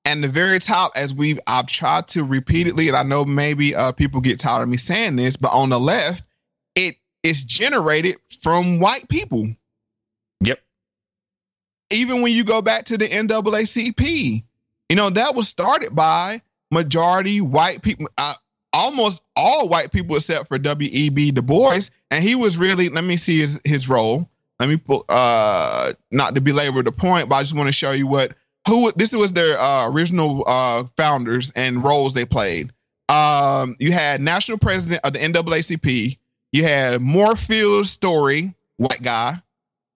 And 0.03 0.23
the 0.23 0.27
very 0.27 0.57
top, 0.57 0.93
as 0.95 1.13
we've 1.13 1.39
I've 1.45 1.67
tried 1.67 2.07
to 2.09 2.23
repeatedly, 2.23 2.87
and 2.87 2.97
I 2.97 3.03
know 3.03 3.23
maybe 3.23 3.75
uh, 3.75 3.91
people 3.91 4.19
get 4.19 4.39
tired 4.39 4.63
of 4.63 4.69
me 4.69 4.77
saying 4.77 5.15
this, 5.15 5.37
but 5.37 5.49
on 5.49 5.69
the 5.69 5.79
left, 5.79 6.23
it 6.73 6.95
is 7.21 7.43
generated 7.43 8.15
from 8.41 8.79
white 8.79 9.07
people. 9.09 9.47
Yep. 10.39 10.59
Even 11.91 12.23
when 12.23 12.33
you 12.33 12.43
go 12.43 12.63
back 12.63 12.85
to 12.85 12.97
the 12.97 13.07
NAACP, 13.07 14.43
you 14.89 14.95
know, 14.95 15.11
that 15.11 15.35
was 15.35 15.47
started 15.47 15.95
by 15.95 16.41
majority 16.71 17.41
white 17.41 17.83
people. 17.83 18.07
Uh, 18.17 18.33
almost 18.73 19.23
all 19.35 19.67
white 19.67 19.91
people 19.91 20.15
except 20.15 20.47
for 20.47 20.57
W.E.B. 20.57 21.31
Du 21.31 21.41
Bois, 21.41 21.89
and 22.09 22.23
he 22.23 22.35
was 22.35 22.57
really. 22.57 22.89
Let 22.89 23.03
me 23.03 23.17
see 23.17 23.39
his 23.39 23.59
his 23.65 23.89
role. 23.89 24.29
Let 24.59 24.69
me 24.69 24.77
pull. 24.77 25.05
Uh, 25.09 25.93
not 26.11 26.35
to 26.35 26.41
belabor 26.41 26.83
the 26.83 26.91
point, 26.91 27.29
but 27.29 27.35
I 27.35 27.41
just 27.41 27.55
want 27.55 27.67
to 27.67 27.73
show 27.73 27.91
you 27.91 28.07
what 28.07 28.33
who 28.67 28.91
this 28.93 29.11
was 29.11 29.33
their 29.33 29.57
uh, 29.57 29.89
original 29.89 30.43
uh, 30.47 30.83
founders 30.97 31.51
and 31.55 31.83
roles 31.83 32.13
they 32.13 32.25
played. 32.25 32.71
Um, 33.09 33.75
you 33.79 33.91
had 33.91 34.21
national 34.21 34.57
president 34.57 35.01
of 35.03 35.13
the 35.13 35.19
NAACP. 35.19 36.17
You 36.53 36.63
had 36.63 37.01
Moorfield 37.01 37.87
Storey, 37.87 38.53
white 38.77 39.01
guy. 39.01 39.35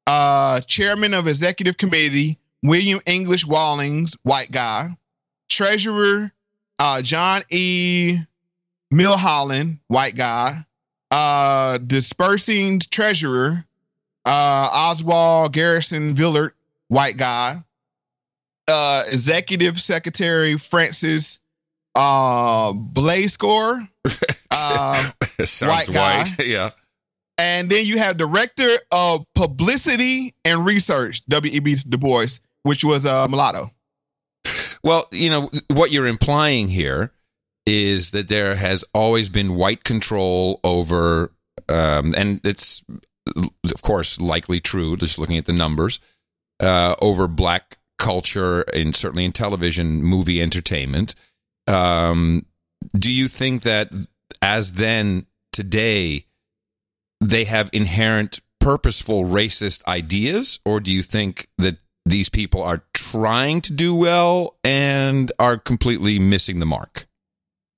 Uh, 0.07 0.59
chairman 0.61 1.13
of 1.13 1.27
executive 1.27 1.77
committee, 1.77 2.37
William 2.61 2.99
English 3.05 3.45
Wallings, 3.45 4.15
white 4.23 4.51
guy. 4.51 4.89
Treasurer 5.49 6.31
uh, 6.79 7.01
John 7.01 7.43
E. 7.49 8.19
Milholland, 8.95 9.79
white 9.87 10.15
guy. 10.15 10.65
Uh, 11.11 11.77
dispersing 11.77 12.79
treasurer 12.79 13.65
uh, 14.25 14.69
Oswald 14.73 15.53
Garrison 15.53 16.15
Villard, 16.15 16.53
white 16.87 17.17
guy. 17.17 17.63
Uh, 18.67 19.03
executive 19.07 19.79
secretary 19.79 20.57
Francis 20.57 21.39
uh, 21.95 22.73
uh, 24.51 25.11
white 25.61 25.87
guy. 25.91 26.17
white. 26.17 26.31
yeah. 26.45 26.71
And 27.37 27.69
then 27.69 27.85
you 27.85 27.97
have 27.97 28.17
director 28.17 28.69
of 28.91 29.25
publicity 29.35 30.33
and 30.45 30.65
research, 30.65 31.23
W.E.B. 31.27 31.75
Du 31.87 31.97
Bois, 31.97 32.39
which 32.63 32.83
was 32.83 33.05
uh, 33.05 33.27
mulatto. 33.27 33.69
Well, 34.83 35.05
you 35.11 35.29
know, 35.29 35.49
what 35.67 35.91
you're 35.91 36.07
implying 36.07 36.69
here 36.69 37.11
is 37.65 38.11
that 38.11 38.27
there 38.27 38.55
has 38.55 38.85
always 38.93 39.29
been 39.29 39.55
white 39.55 39.83
control 39.83 40.59
over, 40.63 41.31
um, 41.67 42.13
and 42.15 42.39
it's, 42.43 42.83
of 43.35 43.81
course, 43.81 44.19
likely 44.19 44.59
true, 44.59 44.95
just 44.97 45.17
looking 45.17 45.37
at 45.37 45.45
the 45.45 45.53
numbers, 45.53 45.99
uh, 46.59 46.95
over 47.01 47.27
black 47.27 47.77
culture 47.97 48.61
and 48.73 48.95
certainly 48.95 49.25
in 49.25 49.31
television, 49.31 50.03
movie 50.03 50.41
entertainment. 50.41 51.15
Um, 51.67 52.45
do 52.95 53.11
you 53.11 53.27
think 53.27 53.63
that 53.63 53.91
as 54.41 54.73
then 54.73 55.25
today, 55.51 56.25
they 57.21 57.45
have 57.45 57.69
inherent 57.73 58.41
purposeful 58.59 59.23
racist 59.23 59.83
ideas, 59.85 60.59
or 60.65 60.79
do 60.79 60.91
you 60.91 61.01
think 61.01 61.47
that 61.57 61.77
these 62.05 62.29
people 62.29 62.61
are 62.61 62.83
trying 62.93 63.61
to 63.61 63.73
do 63.73 63.95
well 63.95 64.57
and 64.63 65.31
are 65.39 65.57
completely 65.57 66.19
missing 66.19 66.59
the 66.59 66.65
mark? 66.65 67.07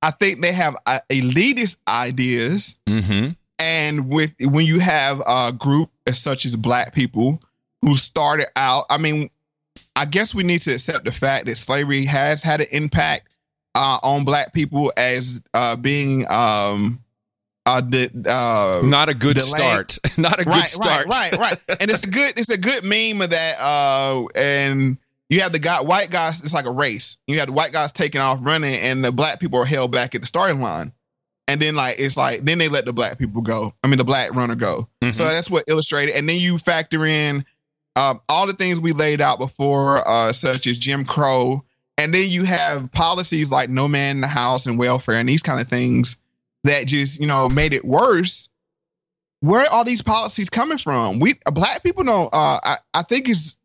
I 0.01 0.11
think 0.11 0.41
they 0.41 0.51
have 0.53 0.75
uh, 0.85 0.99
elitist 1.09 1.77
ideas, 1.87 2.77
Mm-hmm. 2.87 3.31
and 3.59 4.09
with 4.09 4.33
when 4.41 4.65
you 4.65 4.79
have 4.79 5.21
a 5.27 5.51
group 5.51 5.89
as 6.05 6.19
such 6.19 6.45
as 6.45 6.55
black 6.55 6.93
people 6.93 7.41
who 7.81 7.95
started 7.95 8.47
out, 8.55 8.85
I 8.89 8.97
mean, 8.97 9.29
I 9.95 10.05
guess 10.05 10.33
we 10.35 10.43
need 10.43 10.61
to 10.61 10.73
accept 10.73 11.05
the 11.05 11.11
fact 11.11 11.45
that 11.47 11.57
slavery 11.57 12.05
has 12.05 12.41
had 12.43 12.61
an 12.61 12.67
impact 12.71 13.27
uh, 13.75 13.99
on 14.03 14.23
black 14.25 14.53
people 14.53 14.91
as 14.97 15.41
uh, 15.53 15.75
being 15.75 16.25
um, 16.29 17.03
uh, 17.65 17.81
the 17.81 18.09
uh, 18.27 18.85
Not 18.85 19.09
a 19.09 19.13
good 19.13 19.35
delay- 19.35 19.49
start. 19.59 19.97
Not 20.17 20.39
a 20.39 20.45
good 20.45 20.65
start. 20.65 21.05
Right, 21.07 21.31
right, 21.33 21.39
right. 21.39 21.77
and 21.81 21.91
it's 21.91 22.03
a 22.05 22.09
good 22.09 22.33
it's 22.39 22.49
a 22.49 22.57
good 22.57 22.83
meme 22.83 23.21
of 23.21 23.31
that. 23.31 23.55
Uh, 23.59 24.25
and 24.35 24.97
you 25.29 25.41
have 25.41 25.51
the 25.51 25.59
guy 25.59 25.81
white 25.81 26.09
guys. 26.09 26.41
It's 26.41 26.53
like 26.53 26.65
a 26.65 26.71
race. 26.71 27.17
You 27.27 27.39
have 27.39 27.47
the 27.47 27.53
white 27.53 27.71
guys 27.71 27.91
taking 27.91 28.21
off 28.21 28.39
running, 28.41 28.75
and 28.75 29.03
the 29.03 29.11
black 29.11 29.39
people 29.39 29.59
are 29.59 29.65
held 29.65 29.91
back 29.91 30.15
at 30.15 30.21
the 30.21 30.27
starting 30.27 30.61
line. 30.61 30.93
And 31.49 31.61
then 31.61 31.75
like 31.75 31.95
it's 31.99 32.17
like 32.17 32.43
then 32.43 32.57
they 32.57 32.67
let 32.67 32.85
the 32.85 32.93
black 32.93 33.17
people 33.17 33.41
go. 33.41 33.73
I 33.83 33.87
mean 33.87 33.97
the 33.97 34.03
black 34.03 34.33
runner 34.33 34.55
go. 34.55 34.87
So 35.11 35.25
that's 35.25 35.49
what 35.49 35.63
illustrated. 35.67 36.15
And 36.15 36.27
then 36.27 36.39
you 36.39 36.57
factor 36.57 37.05
in 37.05 37.45
um, 37.95 38.21
all 38.27 38.45
the 38.47 38.53
things 38.53 38.79
we 38.79 38.91
laid 38.91 39.21
out 39.21 39.39
before, 39.39 40.07
uh, 40.07 40.33
such 40.33 40.67
as 40.67 40.77
Jim 40.77 41.05
Crow, 41.05 41.63
and 41.97 42.13
then 42.13 42.29
you 42.29 42.43
have 42.43 42.91
policies 42.91 43.49
like 43.49 43.69
no 43.69 43.87
man 43.87 44.17
in 44.17 44.21
the 44.21 44.27
house 44.27 44.67
and 44.67 44.77
welfare 44.77 45.15
and 45.15 45.27
these 45.27 45.43
kind 45.43 45.61
of 45.61 45.67
things 45.67 46.17
that 46.63 46.85
just 46.85 47.19
you 47.21 47.27
know 47.27 47.47
made 47.47 47.73
it 47.73 47.85
worse 47.85 48.49
where 49.41 49.61
are 49.61 49.69
all 49.71 49.83
these 49.83 50.01
policies 50.01 50.49
coming 50.49 50.77
from? 50.77 51.19
We 51.19 51.39
black 51.53 51.83
people 51.83 52.03
don't. 52.03 52.33
Uh, 52.33 52.59
I 52.63 52.77
I 52.93 53.03
think 53.03 53.29
it's 53.29 53.55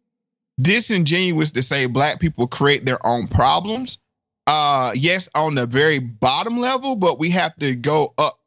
disingenuous 0.63 1.53
to 1.53 1.63
say 1.63 1.87
black 1.87 2.21
people 2.21 2.47
create 2.47 2.87
their 2.87 3.05
own 3.07 3.29
problems. 3.29 3.99
Uh, 4.47 4.93
yes, 4.95 5.29
on 5.35 5.55
the 5.55 5.67
very 5.67 5.99
bottom 5.99 6.59
level, 6.59 6.97
but 6.97 7.19
we 7.19 7.31
have 7.31 7.55
to 7.57 7.75
go 7.75 8.15
up 8.19 8.39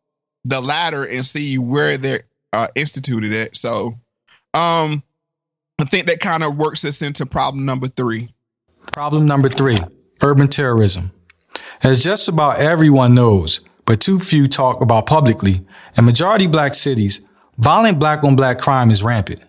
the 0.44 0.60
ladder 0.62 1.06
and 1.06 1.26
see 1.26 1.58
where 1.58 1.98
they're 1.98 2.24
uh, 2.54 2.68
instituted 2.76 3.34
at. 3.34 3.56
So, 3.56 3.94
um, 4.54 5.04
I 5.80 5.84
think 5.86 6.08
that 6.08 6.20
kind 6.20 6.44
of 6.44 6.58
works 6.58 6.86
us 6.86 7.02
into 7.02 7.26
problem 7.26 7.66
number 7.66 7.88
three. 7.88 8.30
Problem 8.92 9.26
number 9.26 9.50
three 9.50 9.78
urban 10.22 10.48
terrorism. 10.48 11.12
As 11.84 12.04
just 12.04 12.28
about 12.28 12.60
everyone 12.60 13.14
knows, 13.14 13.62
but 13.86 14.00
too 14.00 14.20
few 14.20 14.48
talk 14.48 14.82
about 14.82 15.06
publicly, 15.06 15.62
in 15.98 16.06
majority 16.06 16.48
black 16.48 16.74
cities, 16.74 17.22
violent 17.58 18.00
black 18.00 18.24
on 18.24 18.36
black 18.36 18.58
crime 18.58 18.90
is 18.90 19.04
rampant. 19.04 19.44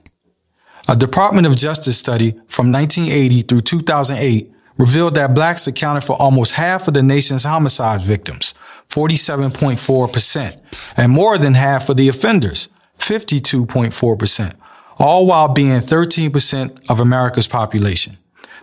A 0.89 0.95
Department 0.95 1.49
of 1.49 1.57
Justice 1.57 1.99
study 1.99 2.31
from 2.47 2.71
1980 2.71 3.43
through 3.43 3.63
2008 3.63 4.53
revealed 4.79 5.17
that 5.17 5.35
blacks 5.35 5.67
accounted 5.67 6.05
for 6.05 6.15
almost 6.15 6.53
half 6.53 6.87
of 6.87 6.95
the 6.95 7.03
nation's 7.03 7.43
homicide 7.43 8.03
victims, 8.03 8.55
47.4%, 8.89 10.95
and 10.97 11.11
more 11.11 11.39
than 11.39 11.55
half 11.55 11.89
of 11.89 11.97
the 11.97 12.09
offenders, 12.09 12.69
52.4%, 12.99 14.53
all 14.99 15.27
while 15.27 15.49
being 15.49 15.81
13% 15.81 16.89
of 16.89 17.01
America's 17.01 17.49
population. 17.49 18.17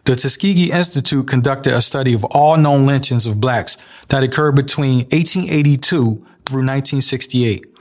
The 0.05 0.15
Tuskegee 0.15 0.71
Institute 0.71 1.27
conducted 1.27 1.73
a 1.73 1.81
study 1.81 2.13
of 2.13 2.23
all 2.25 2.57
known 2.57 2.85
lynchings 2.85 3.27
of 3.27 3.41
blacks 3.41 3.77
that 4.07 4.23
occurred 4.23 4.55
between 4.55 4.99
1882 5.11 6.25
through 6.45 6.65
1968. 6.65 7.72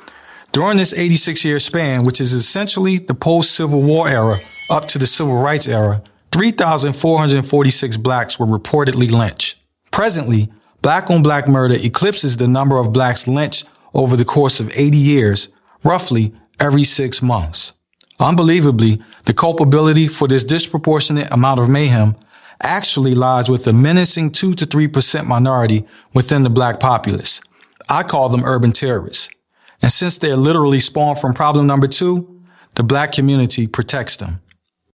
During 0.52 0.76
this 0.76 0.92
86 0.92 1.46
year 1.46 1.58
span, 1.58 2.04
which 2.04 2.20
is 2.20 2.34
essentially 2.34 2.98
the 2.98 3.14
post 3.14 3.52
Civil 3.52 3.80
War 3.80 4.06
era 4.06 4.36
up 4.68 4.84
to 4.88 4.98
the 4.98 5.06
Civil 5.06 5.40
Rights 5.40 5.66
era, 5.66 6.02
3,446 6.30 7.96
blacks 7.96 8.38
were 8.38 8.46
reportedly 8.46 9.10
lynched. 9.10 9.56
Presently, 9.90 10.50
black 10.82 11.08
on 11.10 11.22
black 11.22 11.48
murder 11.48 11.76
eclipses 11.78 12.36
the 12.36 12.48
number 12.48 12.76
of 12.76 12.92
blacks 12.92 13.26
lynched 13.26 13.66
over 13.94 14.14
the 14.14 14.26
course 14.26 14.60
of 14.60 14.70
80 14.76 14.98
years, 14.98 15.48
roughly 15.84 16.34
every 16.60 16.84
six 16.84 17.22
months. 17.22 17.72
Unbelievably, 18.20 19.00
the 19.24 19.34
culpability 19.34 20.06
for 20.06 20.28
this 20.28 20.44
disproportionate 20.44 21.30
amount 21.30 21.60
of 21.60 21.70
mayhem 21.70 22.14
actually 22.62 23.14
lies 23.14 23.48
with 23.48 23.64
the 23.64 23.72
menacing 23.72 24.30
2 24.30 24.54
to 24.54 24.66
3% 24.66 25.26
minority 25.26 25.86
within 26.12 26.42
the 26.42 26.50
black 26.50 26.78
populace. 26.78 27.40
I 27.88 28.02
call 28.02 28.28
them 28.28 28.44
urban 28.44 28.72
terrorists. 28.72 29.30
And 29.82 29.90
since 29.90 30.18
they're 30.18 30.36
literally 30.36 30.80
spawned 30.80 31.18
from 31.18 31.34
problem 31.34 31.66
number 31.66 31.88
two, 31.88 32.42
the 32.74 32.82
black 32.82 33.12
community 33.12 33.66
protects 33.66 34.16
them. 34.16 34.40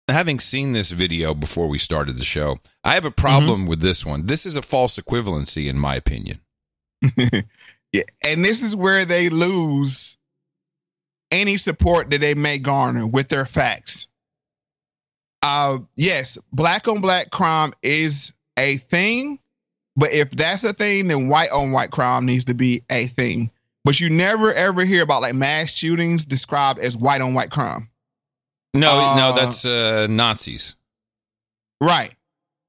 Having 0.08 0.38
seen 0.38 0.72
this 0.72 0.92
video 0.92 1.34
before 1.34 1.66
we 1.66 1.78
started 1.78 2.16
the 2.16 2.24
show, 2.24 2.58
I 2.84 2.94
have 2.94 3.04
a 3.04 3.10
problem 3.10 3.66
with 3.66 3.80
this 3.80 4.06
one. 4.06 4.26
This 4.26 4.46
is 4.46 4.54
a 4.54 4.62
false 4.62 4.98
equivalency, 4.98 5.68
in 5.68 5.78
my 5.78 5.96
opinion. 5.96 6.40
Yeah, 7.92 8.02
and 8.22 8.44
this 8.44 8.62
is 8.62 8.76
where 8.76 9.06
they 9.06 9.30
lose 9.30 10.18
any 11.30 11.56
support 11.56 12.10
that 12.10 12.20
they 12.20 12.34
may 12.34 12.58
garner 12.58 13.06
with 13.06 13.28
their 13.28 13.46
facts. 13.46 14.08
Uh, 15.40 15.78
yes, 15.94 16.36
black 16.52 16.88
on 16.88 17.00
black 17.00 17.30
crime 17.30 17.72
is 17.82 18.34
a 18.58 18.76
thing, 18.76 19.38
but 19.96 20.12
if 20.12 20.30
that's 20.30 20.62
a 20.64 20.72
thing, 20.72 21.08
then 21.08 21.28
white 21.28 21.50
on 21.52 21.72
white 21.72 21.90
crime 21.90 22.26
needs 22.26 22.44
to 22.46 22.54
be 22.54 22.82
a 22.90 23.06
thing. 23.06 23.50
But 23.86 24.00
you 24.00 24.10
never 24.10 24.52
ever 24.52 24.84
hear 24.84 25.04
about 25.04 25.22
like 25.22 25.36
mass 25.36 25.76
shootings 25.76 26.24
described 26.24 26.80
as 26.80 26.96
white 26.96 27.20
on 27.20 27.34
white 27.34 27.50
crime. 27.50 27.88
No, 28.74 28.90
Uh, 28.90 29.16
no, 29.16 29.32
that's 29.36 29.64
uh, 29.64 30.08
Nazis. 30.10 30.74
Right. 31.80 32.12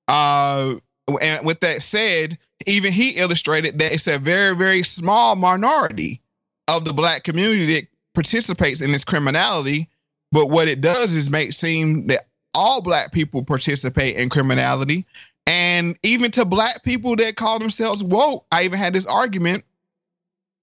Uh, 0.08 0.76
and 1.20 1.44
with 1.44 1.60
that 1.62 1.82
said, 1.82 2.38
even 2.68 2.94
he 2.94 3.12
illustrated 3.12 3.80
that 3.80 3.94
it's 3.94 4.06
a 4.06 4.20
very, 4.20 4.56
very 4.56 4.84
small 4.84 5.36
minority 5.36 6.22
of 6.68 6.86
the 6.86 6.94
black 6.94 7.24
community 7.24 7.74
that 7.74 7.88
participates 8.14 8.82
in 8.82 8.92
this 8.92 9.04
criminality. 9.04 9.90
But 10.32 10.52
what 10.52 10.68
it 10.68 10.82
does 10.82 11.14
is 11.14 11.32
make 11.32 11.52
seem 11.54 12.06
that 12.08 12.28
all 12.54 12.80
black 12.80 13.12
people 13.12 13.44
participate 13.44 14.18
in 14.18 14.30
criminality. 14.30 15.04
And 15.48 15.98
even 16.04 16.30
to 16.32 16.46
black 16.46 16.84
people 16.84 17.16
that 17.16 17.38
call 17.38 17.58
themselves 17.58 18.04
woke, 18.04 18.46
I 18.52 18.66
even 18.66 18.78
had 18.78 18.94
this 18.94 19.08
argument. 19.08 19.64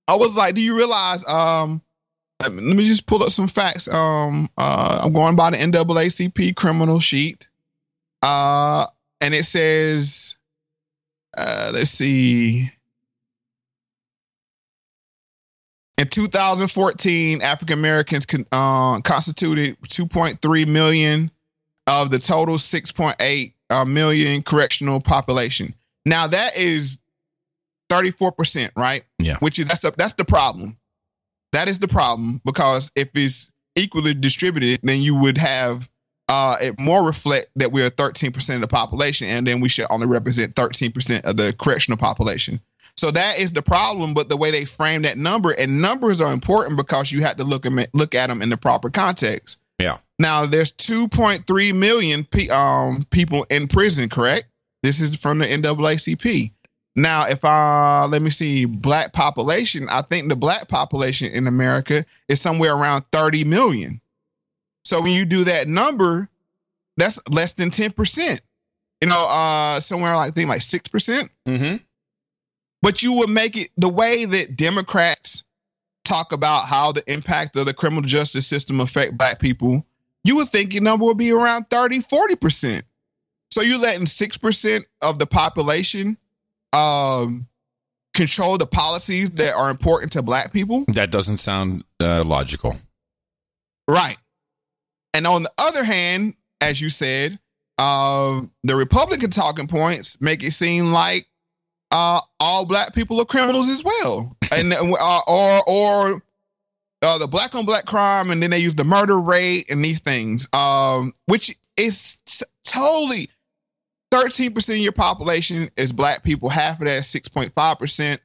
I 0.07 0.17
was 0.17 0.37
like, 0.37 0.55
do 0.55 0.61
you 0.61 0.77
realize 0.77 1.27
um 1.29 1.83
let 2.41 2.53
me, 2.53 2.87
just 2.87 3.07
pull 3.07 3.23
up 3.23 3.31
some 3.31 3.47
facts. 3.47 3.89
Um 3.89 4.51
uh 4.59 5.01
I'm 5.03 5.13
going 5.13 5.37
by 5.37 5.51
the 5.51 5.57
NAACP 5.59 6.57
criminal 6.57 7.01
sheet. 7.01 7.49
Uh 8.23 8.87
and 9.21 9.35
it 9.35 9.47
says 9.47 10.37
uh 11.37 11.71
let's 11.73 11.91
see 11.91 12.71
in 15.99 16.09
2014 16.09 17.43
African 17.43 17.79
Americans 17.79 18.27
con- 18.27 18.47
uh, 18.53 19.01
constituted 19.01 19.77
2.3 19.83 20.67
million 20.67 21.31
of 21.87 22.11
the 22.11 22.19
total 22.19 22.57
6.8 22.57 23.53
uh, 23.71 23.85
million 23.85 24.43
correctional 24.43 25.01
population. 25.01 25.75
Now 26.05 26.27
that 26.27 26.57
is 26.57 26.99
34%, 27.91 28.71
right? 28.77 29.05
Yeah. 29.19 29.37
Which 29.39 29.59
is 29.59 29.67
that's 29.67 29.81
the 29.81 29.93
that's 29.97 30.15
the 30.15 30.25
problem. 30.25 30.77
That 31.53 31.69
is 31.69 31.79
the 31.79 31.89
problem 31.89 32.41
because 32.45 32.91
if 32.97 33.11
it's 33.15 33.51
equally 33.77 34.15
distributed, 34.15 34.81
then 34.83 35.01
you 35.01 35.15
would 35.15 35.39
have 35.39 35.89
uh, 36.29 36.57
it 36.61 36.79
more 36.81 37.05
reflect 37.05 37.47
that 37.57 37.73
we 37.73 37.83
are 37.83 37.91
13% 37.91 38.55
of 38.55 38.61
the 38.61 38.69
population, 38.69 39.29
and 39.29 39.47
then 39.47 39.61
we 39.61 39.69
should 39.69 39.87
only 39.91 40.07
represent 40.07 40.55
13% 40.55 41.23
of 41.25 41.37
the 41.37 41.55
correctional 41.59 41.99
population. 41.99 42.61
So 42.97 43.11
that 43.11 43.39
is 43.39 43.53
the 43.53 43.63
problem. 43.63 44.15
But 44.15 44.29
the 44.29 44.37
way 44.37 44.51
they 44.51 44.65
frame 44.65 45.03
that 45.03 45.19
number, 45.19 45.53
and 45.53 45.83
numbers 45.83 46.21
are 46.21 46.33
important 46.33 46.77
because 46.77 47.13
you 47.13 47.23
have 47.23 47.37
to 47.37 47.45
look 47.45 47.67
at 47.67 47.95
look 47.95 48.15
at 48.15 48.29
them 48.29 48.41
in 48.43 48.49
the 48.51 48.57
proper 48.57 48.91
context. 48.91 49.59
Yeah. 49.79 49.99
Now 50.19 50.47
there's 50.47 50.73
2.3 50.73 51.75
million 51.75 52.25
pe- 52.25 52.49
um, 52.49 53.05
people 53.11 53.45
in 53.51 53.67
prison. 53.67 54.09
Correct. 54.09 54.45
This 54.83 55.01
is 55.01 55.17
from 55.17 55.39
the 55.39 55.47
NAACP. 55.47 56.53
Now, 56.97 57.27
if 57.27 57.45
I 57.45 58.07
let 58.07 58.23
me 58.23 58.31
see, 58.31 58.67
black 58.67 59.13
population, 59.13 59.89
I 59.89 60.03
think 60.03 60.29
the 60.29 60.37
black 60.37 60.69
population 60.69 61.33
in 61.33 61.47
America 61.47 62.05
is 62.29 62.41
somewhere 62.41 62.75
around 62.75 63.05
30 63.13 63.45
million. 63.45 64.01
So 64.85 65.01
when 65.01 65.13
you 65.13 65.25
do 65.25 65.45
that 65.45 65.67
number, 65.67 66.29
that's 66.97 67.21
less 67.31 67.55
than 67.55 67.71
10%. 67.71 68.41
You 69.01 69.09
know, 69.09 69.27
uh 69.29 69.81
somewhere 69.81 70.15
like 70.15 70.31
I 70.31 70.35
think 70.35 70.49
like 70.49 70.61
6%. 70.61 71.29
Mm-hmm. 71.47 71.77
But 72.81 73.03
you 73.03 73.15
would 73.15 73.31
make 73.31 73.57
it 73.57 73.71
the 73.77 73.89
way 73.89 74.25
that 74.25 74.57
Democrats 74.57 75.43
talk 76.05 76.33
about 76.33 76.67
how 76.67 76.93
the 76.93 77.03
impact 77.13 77.57
of 77.57 77.67
the 77.67 77.75
criminal 77.75 78.03
justice 78.03 78.47
system 78.47 78.81
affect 78.81 79.17
black 79.17 79.41
people, 79.41 79.85
you 80.23 80.37
would 80.37 80.49
think 80.49 80.73
your 80.73 80.83
number 80.83 81.07
would 81.07 81.19
be 81.19 81.33
around 81.33 81.65
30, 81.71 82.01
40%. 82.01 82.83
So 83.51 83.63
you're 83.63 83.81
letting 83.81 84.05
6% 84.05 84.85
of 85.03 85.19
the 85.19 85.27
population 85.27 86.19
um, 86.75 87.47
control 88.15 88.59
the 88.59 88.67
policies 88.67 89.31
that 89.31 89.55
are 89.55 89.71
important 89.71 90.13
to 90.13 90.23
black 90.23 90.53
people. 90.53 90.85
That 90.89 91.11
doesn't 91.11 91.39
sound 91.39 91.85
uh, 92.01 92.25
logical. 92.25 92.77
Right. 93.89 94.17
And 95.13 95.27
on 95.27 95.45
the 95.45 95.53
other 95.59 95.85
hand, 95.85 96.35
as 96.61 96.81
you 96.81 96.91
said, 96.91 97.39
uh, 97.79 98.41
the 98.63 98.77
Republican 98.77 99.31
talking 99.31 99.69
points 99.69 100.21
make 100.21 100.43
it 100.43 100.53
seem 100.53 100.93
like 100.93 101.27
uh, 101.91 102.21
all 102.41 102.67
black 102.67 102.95
people 102.95 103.21
are 103.21 103.25
criminals 103.25 103.69
as 103.69 103.85
well, 103.85 104.37
and 104.53 104.73
uh, 104.73 105.21
or 105.27 105.63
or 105.69 106.23
uh, 107.03 107.19
the 107.19 107.27
black 107.27 107.55
on 107.55 107.65
black 107.65 107.85
crime, 107.85 108.31
and 108.31 108.43
then 108.43 108.51
they 108.51 108.59
use 108.59 108.75
the 108.75 108.85
murder 108.85 109.19
rate 109.19 109.71
and 109.71 109.85
these 109.85 110.01
things, 110.01 110.49
um, 110.53 111.13
which 111.27 111.55
is 111.77 112.17
t- 112.27 112.45
totally 112.65 113.29
13% 114.15 114.71
of 114.71 114.77
your 114.77 114.93
population 114.93 115.71
is 115.77 115.93
black 115.93 116.23
people. 116.23 116.49
Half 116.49 116.81
of 116.81 116.87
that, 116.87 117.03
6.5%, 117.03 118.19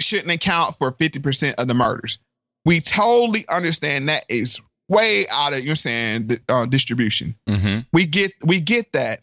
shouldn't 0.00 0.32
account 0.32 0.76
for 0.76 0.92
50% 0.92 1.54
of 1.54 1.68
the 1.68 1.74
murders. 1.74 2.18
We 2.64 2.80
totally 2.80 3.44
understand 3.48 4.08
that 4.08 4.24
is 4.28 4.60
way 4.88 5.26
out 5.30 5.52
of, 5.52 5.60
you're 5.64 5.76
saying, 5.76 6.30
uh, 6.48 6.66
distribution. 6.66 7.36
Mm-hmm. 7.48 7.80
We 7.92 8.06
get 8.06 8.32
we 8.44 8.60
get 8.60 8.92
that. 8.92 9.20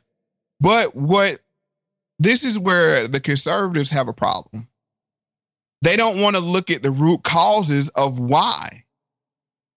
But 0.59 0.95
what 0.95 1.39
this 2.19 2.43
is 2.43 2.57
where 2.57 3.07
the 3.07 3.19
conservatives 3.19 3.91
have 3.91 4.07
a 4.07 4.13
problem. 4.13 4.67
They 5.83 5.95
don't 5.95 6.19
want 6.19 6.35
to 6.35 6.41
look 6.41 6.71
at 6.71 6.81
the 6.81 6.89
root 6.89 7.23
causes 7.23 7.89
of 7.89 8.19
why. 8.19 8.85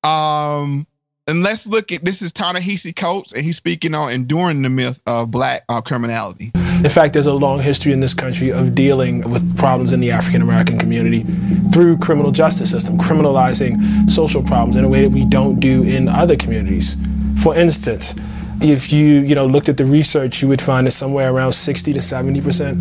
Um, 0.03 0.87
and 1.31 1.45
let's 1.45 1.67
look 1.67 1.93
at 1.93 2.05
this 2.05 2.23
is 2.23 2.33
Ta-Nehisi 2.33 2.95
Coates, 2.95 3.33
and 3.33 3.43
he's 3.43 3.57
speaking 3.57 3.95
on 3.95 4.13
enduring 4.13 4.63
the 4.63 4.69
myth 4.69 5.01
of 5.07 5.31
black 5.31 5.63
uh, 5.69 5.81
criminality. 5.81 6.51
In 6.55 6.89
fact, 6.89 7.13
there's 7.13 7.27
a 7.27 7.33
long 7.35 7.61
history 7.61 7.93
in 7.93 8.01
this 8.01 8.15
country 8.15 8.51
of 8.51 8.75
dealing 8.75 9.31
with 9.31 9.57
problems 9.57 9.93
in 9.93 10.01
the 10.01 10.11
African 10.11 10.43
American 10.43 10.77
community 10.79 11.25
through 11.73 11.99
criminal 11.99 12.33
justice 12.33 12.71
system, 12.71 12.99
criminalizing 12.99 14.11
social 14.11 14.43
problems 14.43 14.75
in 14.75 14.85
a 14.85 14.89
way 14.89 15.03
that 15.03 15.11
we 15.11 15.25
don't 15.25 15.61
do 15.61 15.85
in 15.85 16.09
other 16.09 16.37
communities. 16.37 16.97
For 17.43 17.55
instance, 17.57 18.15
if 18.63 18.93
you 18.93 19.21
you 19.21 19.35
know 19.35 19.47
looked 19.47 19.69
at 19.69 19.77
the 19.77 19.85
research, 19.85 20.43
you 20.43 20.49
would 20.49 20.61
find 20.61 20.87
that 20.87 20.93
somewhere 20.93 21.33
around 21.33 21.53
60 21.53 21.93
to 21.93 22.01
70 22.01 22.41
percent 22.41 22.77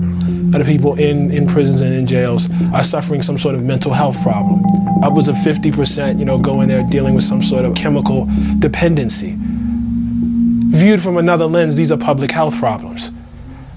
of 0.55 0.59
the 0.59 0.63
people 0.65 0.95
in, 0.95 1.31
in 1.31 1.47
prisons 1.47 1.81
and 1.81 1.93
in 1.93 2.05
jails 2.05 2.49
are 2.73 2.83
suffering 2.83 3.21
some 3.21 3.37
sort 3.37 3.55
of 3.55 3.63
mental 3.63 3.93
health 3.93 4.21
problem. 4.21 4.63
Upwards 5.03 5.27
of 5.27 5.37
50 5.41 5.71
percent, 5.71 6.19
you 6.19 6.25
know, 6.25 6.37
go 6.37 6.61
in 6.61 6.69
there 6.69 6.83
dealing 6.89 7.15
with 7.15 7.23
some 7.23 7.41
sort 7.41 7.65
of 7.65 7.75
chemical 7.75 8.27
dependency. 8.59 9.35
Viewed 9.37 11.01
from 11.01 11.17
another 11.17 11.45
lens, 11.45 11.75
these 11.75 11.91
are 11.91 11.97
public 11.97 12.31
health 12.31 12.57
problems. 12.57 13.11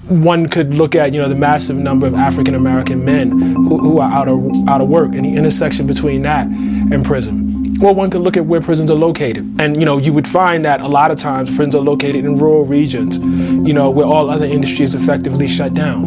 One 0.09 0.47
could 0.47 0.73
look 0.73 0.95
at 0.95 1.13
you 1.13 1.21
know 1.21 1.29
the 1.29 1.35
massive 1.35 1.77
number 1.77 2.05
of 2.05 2.13
African 2.13 2.55
American 2.55 3.05
men 3.05 3.31
who, 3.31 3.79
who 3.79 3.99
are 3.99 4.11
out 4.11 4.27
of 4.27 4.51
out 4.67 4.81
of 4.81 4.89
work 4.89 5.13
and 5.13 5.25
the 5.25 5.35
intersection 5.35 5.87
between 5.87 6.23
that 6.23 6.45
and 6.47 7.05
prison. 7.05 7.42
Well, 7.79 7.95
one 7.95 8.09
could 8.09 8.21
look 8.21 8.37
at 8.37 8.45
where 8.45 8.61
prisons 8.61 8.89
are 8.89 8.95
located. 8.95 9.59
And, 9.59 9.79
you 9.79 9.85
know, 9.85 9.97
you 9.97 10.13
would 10.13 10.27
find 10.27 10.63
that 10.65 10.79
a 10.81 10.87
lot 10.87 11.11
of 11.11 11.17
times 11.17 11.49
prisons 11.49 11.75
are 11.75 11.81
located 11.81 12.23
in 12.23 12.37
rural 12.37 12.65
regions, 12.65 13.17
you 13.17 13.73
know, 13.73 13.89
where 13.89 14.05
all 14.05 14.29
other 14.29 14.45
industries 14.45 14.95
effectively 14.95 15.47
shut 15.47 15.73
down. 15.73 16.03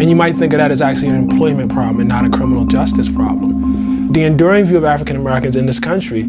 And 0.00 0.08
you 0.08 0.16
might 0.16 0.36
think 0.36 0.52
of 0.52 0.58
that 0.58 0.70
as 0.70 0.80
actually 0.82 1.08
an 1.08 1.16
employment 1.16 1.72
problem 1.72 2.00
and 2.00 2.08
not 2.08 2.24
a 2.24 2.30
criminal 2.30 2.64
justice 2.66 3.08
problem. 3.08 4.12
The 4.12 4.22
enduring 4.24 4.64
view 4.64 4.76
of 4.76 4.84
African 4.84 5.16
Americans 5.16 5.56
in 5.56 5.66
this 5.66 5.78
country 5.78 6.28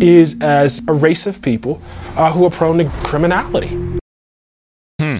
is 0.00 0.36
as 0.40 0.80
a 0.88 0.92
race 0.92 1.26
of 1.26 1.40
people 1.42 1.80
uh, 2.16 2.32
who 2.32 2.44
are 2.44 2.50
prone 2.50 2.78
to 2.78 2.84
criminality. 3.04 3.68
Hmm. 5.00 5.18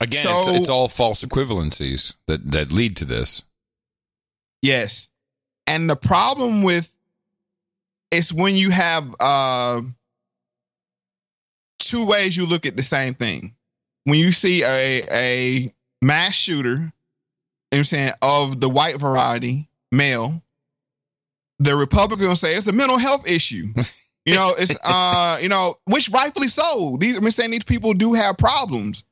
Again, 0.00 0.22
So- 0.22 0.38
it's, 0.38 0.60
it's 0.60 0.68
all 0.68 0.88
false 0.88 1.24
equivalencies 1.24 2.14
that, 2.26 2.52
that 2.52 2.70
lead 2.72 2.96
to 2.96 3.04
this. 3.04 3.42
Yes. 4.62 5.08
And 5.66 5.88
the 5.88 5.96
problem 5.96 6.62
with 6.62 6.90
it's 8.16 8.32
when 8.32 8.56
you 8.56 8.70
have 8.70 9.14
uh, 9.20 9.80
two 11.78 12.06
ways 12.06 12.36
you 12.36 12.46
look 12.46 12.66
at 12.66 12.76
the 12.76 12.82
same 12.82 13.14
thing. 13.14 13.54
When 14.04 14.18
you 14.18 14.32
see 14.32 14.62
a 14.62 15.02
a 15.10 15.74
mass 16.02 16.34
shooter, 16.34 16.68
you 16.70 16.76
know 16.76 16.90
what 17.70 17.78
I'm 17.78 17.84
saying, 17.84 18.12
of 18.22 18.60
the 18.60 18.68
white 18.68 18.98
variety, 18.98 19.68
male, 19.90 20.42
the 21.58 21.74
Republican 21.74 22.28
will 22.28 22.36
say 22.36 22.54
it's 22.54 22.66
a 22.66 22.72
mental 22.72 22.98
health 22.98 23.28
issue. 23.28 23.72
You 24.26 24.34
know, 24.34 24.54
it's 24.56 24.74
uh, 24.82 25.38
you 25.42 25.50
know, 25.50 25.76
which 25.84 26.08
rightfully 26.08 26.48
so. 26.48 26.96
These 26.98 27.18
I'm 27.18 27.30
saying 27.30 27.50
these 27.50 27.64
people 27.64 27.92
do 27.92 28.14
have 28.14 28.38
problems. 28.38 29.04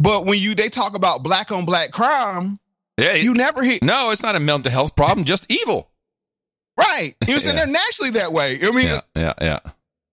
But 0.00 0.26
when 0.26 0.38
you 0.38 0.54
they 0.54 0.68
talk 0.68 0.96
about 0.96 1.22
black 1.22 1.52
on 1.52 1.64
black 1.64 1.92
crime, 1.92 2.58
Yeah, 2.98 3.14
you 3.14 3.34
never 3.34 3.62
hear 3.62 3.78
No, 3.82 4.10
it's 4.10 4.24
not 4.24 4.34
a 4.34 4.40
mental 4.40 4.72
health 4.72 4.96
problem, 4.96 5.24
just 5.24 5.50
evil. 5.50 5.90
Right. 6.78 7.14
You 7.22 7.28
know 7.28 7.32
what 7.32 7.32
I'm 7.34 7.38
saying? 7.40 7.56
Yeah. 7.56 7.64
They're 7.64 7.72
naturally 7.72 8.10
that 8.10 8.32
way. 8.32 8.58
I 8.62 8.70
mean, 8.70 8.86
Yeah, 8.86 9.00
yeah, 9.14 9.32
yeah. 9.40 9.58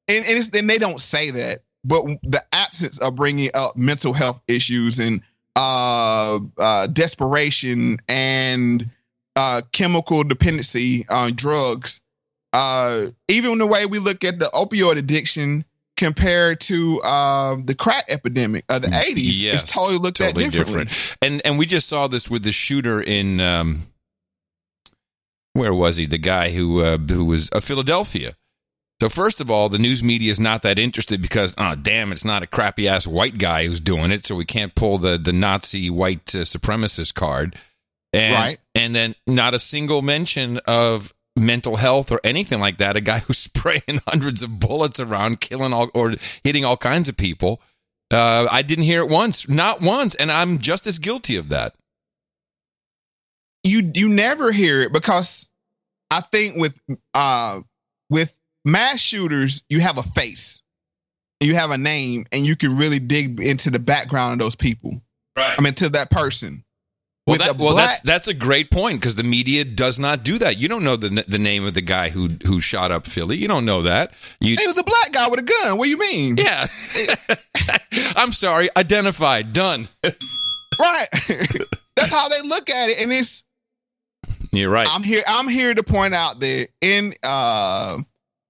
and, 0.08 0.26
and, 0.26 0.38
it's, 0.38 0.50
and 0.50 0.70
they 0.70 0.78
don't 0.78 1.02
say 1.02 1.32
that, 1.32 1.62
but 1.84 2.04
the 2.24 2.44
absence 2.54 3.00
of 3.00 3.16
bringing 3.16 3.50
up 3.54 3.76
mental 3.76 4.14
health 4.14 4.42
issues 4.48 5.00
and 5.00 5.22
uh, 5.56 6.40
uh, 6.58 6.88
desperation 6.88 8.00
and 8.08 8.90
uh, 9.36 9.62
chemical 9.72 10.24
dependency 10.24 11.06
on 11.10 11.34
drugs, 11.36 12.02
uh, 12.54 13.08
even 13.28 13.58
the 13.58 13.68
way 13.68 13.86
we 13.86 14.00
look 14.00 14.24
at 14.24 14.40
the 14.40 14.46
opioid 14.54 14.98
addiction 14.98 15.66
compared 15.98 16.60
to 16.60 17.00
uh, 17.04 17.56
the 17.66 17.76
crack 17.76 18.06
epidemic 18.10 18.64
of 18.70 18.82
the 18.82 18.88
80s, 18.88 19.42
Yes, 19.42 19.64
it's 19.64 19.74
totally 19.74 19.98
looked 20.00 20.18
totally 20.18 20.46
at 20.46 20.52
differently. 20.52 20.86
different. 20.86 21.18
And 21.22 21.42
and 21.46 21.60
we 21.60 21.66
just 21.66 21.88
saw 21.88 22.08
this 22.08 22.30
with 22.32 22.44
the 22.44 22.52
shooter 22.52 23.02
in 23.02 23.40
um, 23.40 23.84
where 25.54 25.74
was 25.74 25.98
he? 25.98 26.06
The 26.06 26.18
guy 26.18 26.52
who 26.52 26.82
uh, 26.82 26.98
who 26.98 27.26
was 27.26 27.50
uh, 27.52 27.60
Philadelphia. 27.60 28.36
So 29.02 29.10
first 29.10 29.42
of 29.42 29.52
all, 29.52 29.70
the 29.70 29.80
news 29.80 30.04
media 30.04 30.32
is 30.32 30.40
not 30.40 30.62
that 30.62 30.80
interested 30.80 31.22
because, 31.22 31.54
oh 31.58 31.76
damn, 31.76 32.12
it's 32.12 32.24
not 32.24 32.44
a 32.44 32.48
crappy 32.48 32.88
ass 32.88 33.06
white 33.06 33.38
guy 33.38 33.68
who's 33.68 33.80
doing 33.80 34.12
it, 34.12 34.26
so 34.26 34.36
we 34.36 34.46
can't 34.46 34.76
pull 34.76 34.98
the 34.98 35.18
the 35.18 35.34
Nazi 35.34 35.90
white 35.90 36.34
uh, 36.36 36.40
supremacist 36.40 37.14
card. 37.14 37.56
And, 38.14 38.34
Right. 38.34 38.60
And 38.76 38.96
then 38.96 39.16
not 39.26 39.54
a 39.54 39.60
single 39.60 40.02
mention 40.02 40.60
of 40.66 41.14
mental 41.36 41.78
health 41.78 42.12
or 42.12 42.20
anything 42.24 42.60
like 42.60 42.78
that. 42.78 42.96
A 42.96 43.02
guy 43.02 43.20
who's 43.20 43.38
spraying 43.50 44.00
hundreds 44.08 44.44
of 44.44 44.60
bullets 44.60 45.00
around, 45.00 45.42
killing 45.42 45.74
all 45.74 45.90
or 45.94 46.14
hitting 46.44 46.64
all 46.64 46.78
kinds 46.78 47.10
of 47.10 47.18
people. 47.18 47.62
Uh, 48.12 48.48
I 48.52 48.62
didn't 48.62 48.84
hear 48.84 49.00
it 49.00 49.10
once, 49.10 49.50
not 49.50 49.82
once, 49.82 50.14
and 50.14 50.32
I'm 50.32 50.60
just 50.60 50.86
as 50.86 51.00
guilty 51.00 51.36
of 51.36 51.50
that. 51.50 51.76
You 53.64 53.92
you 53.94 54.10
never 54.10 54.52
hear 54.52 54.82
it 54.82 54.92
because 54.92 55.50
I 56.12 56.22
think 56.22 56.58
with 56.58 56.80
uh 57.14 57.60
with 58.10 58.38
mass 58.66 59.00
shooters 59.00 59.64
you 59.70 59.80
have 59.80 59.98
a 59.98 60.04
face, 60.04 60.62
you 61.40 61.56
have 61.56 61.72
a 61.72 61.78
name, 61.78 62.26
and 62.32 62.46
you 62.46 62.56
can 62.56 62.78
really 62.78 63.00
dig 63.00 63.40
into 63.40 63.70
the 63.70 63.80
background 63.80 64.34
of 64.34 64.40
those 64.40 64.56
people. 64.56 65.02
Right. 65.36 65.56
I 65.58 65.62
mean, 65.62 65.74
to 65.76 65.90
that 65.90 66.12
person. 66.12 66.64
Well, 67.26 67.38
that, 67.38 67.52
a 67.52 67.58
well 67.58 67.72
black- 67.74 67.88
that's 67.88 68.00
that's 68.02 68.28
a 68.28 68.34
great 68.34 68.70
point 68.70 69.00
because 69.00 69.16
the 69.16 69.24
media 69.24 69.64
does 69.64 69.98
not 69.98 70.24
do 70.24 70.38
that. 70.40 70.58
You 70.58 70.68
don't 70.68 70.84
know 70.84 70.98
the 70.98 71.24
the 71.26 71.40
name 71.40 71.64
of 71.64 71.74
the 71.74 71.82
guy 71.82 72.10
who 72.10 72.28
who 72.46 72.60
shot 72.60 72.92
up 72.92 73.08
Philly. 73.08 73.38
You 73.38 73.48
don't 73.48 73.64
know 73.64 73.84
that. 73.84 74.12
You 74.42 74.58
He 74.60 74.68
was 74.68 74.78
a 74.78 74.84
black 74.84 75.14
guy 75.14 75.30
with 75.30 75.40
a 75.40 75.44
gun. 75.44 75.78
What 75.78 75.86
do 75.86 75.90
you 75.90 75.98
mean? 75.98 76.36
Yeah. 76.36 76.68
I'm 78.18 78.34
sorry. 78.34 78.70
Identified. 78.76 79.54
Done. 79.54 79.88
Right. 80.80 81.06
That's 81.96 82.12
how 82.12 82.30
they 82.30 82.42
look 82.42 82.68
at 82.70 82.90
it, 82.90 83.00
and 83.00 83.14
it's 83.14 83.44
You're 84.54 84.70
right. 84.70 84.88
I'm 84.90 85.04
here. 85.04 85.24
I'm 85.28 85.48
here 85.48 85.74
to 85.74 85.84
point 85.84 86.14
out 86.14 86.40
the 86.40 86.68
in 86.80 87.14
uh 87.24 87.98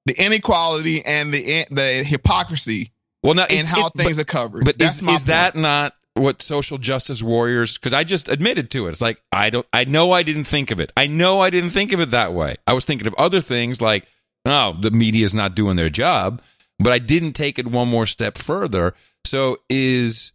the 0.06 0.14
inequality 0.24 1.04
and 1.04 1.34
the 1.34 1.66
the 1.72 2.04
hypocrisy 2.06 2.92
Well, 3.24 3.36
now 3.36 3.46
and 3.50 3.66
how 3.68 3.88
it- 3.88 3.94
things 3.96 4.18
but- 4.18 4.22
are 4.22 4.26
covered. 4.26 4.66
But 4.66 4.78
That's 4.78 5.02
is, 5.02 5.08
is 5.08 5.26
that 5.26 5.56
not 5.56 5.96
what 6.16 6.42
social 6.42 6.78
justice 6.78 7.24
warriors? 7.24 7.78
Because 7.78 7.94
I 7.94 8.04
just 8.04 8.28
admitted 8.30 8.70
to 8.72 8.86
it. 8.88 8.90
It's 8.92 9.02
like 9.02 9.22
I 9.32 9.50
don't. 9.50 9.66
I 9.72 9.86
know 9.86 10.12
I 10.12 10.24
didn't 10.24 10.44
think 10.44 10.72
of 10.72 10.80
it. 10.80 10.92
I 10.98 11.08
know 11.08 11.40
I 11.40 11.50
didn't 11.50 11.70
think 11.72 11.94
of 11.94 12.00
it 12.02 12.12
that 12.12 12.34
way. 12.34 12.56
I 12.68 12.74
was 12.74 12.84
thinking 12.86 13.08
of 13.08 13.16
other 13.16 13.40
things 13.40 13.82
like, 13.82 14.06
oh, 14.46 14.76
the 14.80 14.92
media 14.92 15.24
is 15.26 15.34
not 15.34 15.56
doing 15.56 15.78
their 15.78 15.90
job. 15.90 16.42
But 16.80 16.92
I 16.92 17.00
didn't 17.00 17.34
take 17.34 17.58
it 17.60 17.68
one 17.68 17.88
more 17.88 18.06
step 18.06 18.38
further. 18.38 18.94
So 19.26 19.58
is 19.70 20.34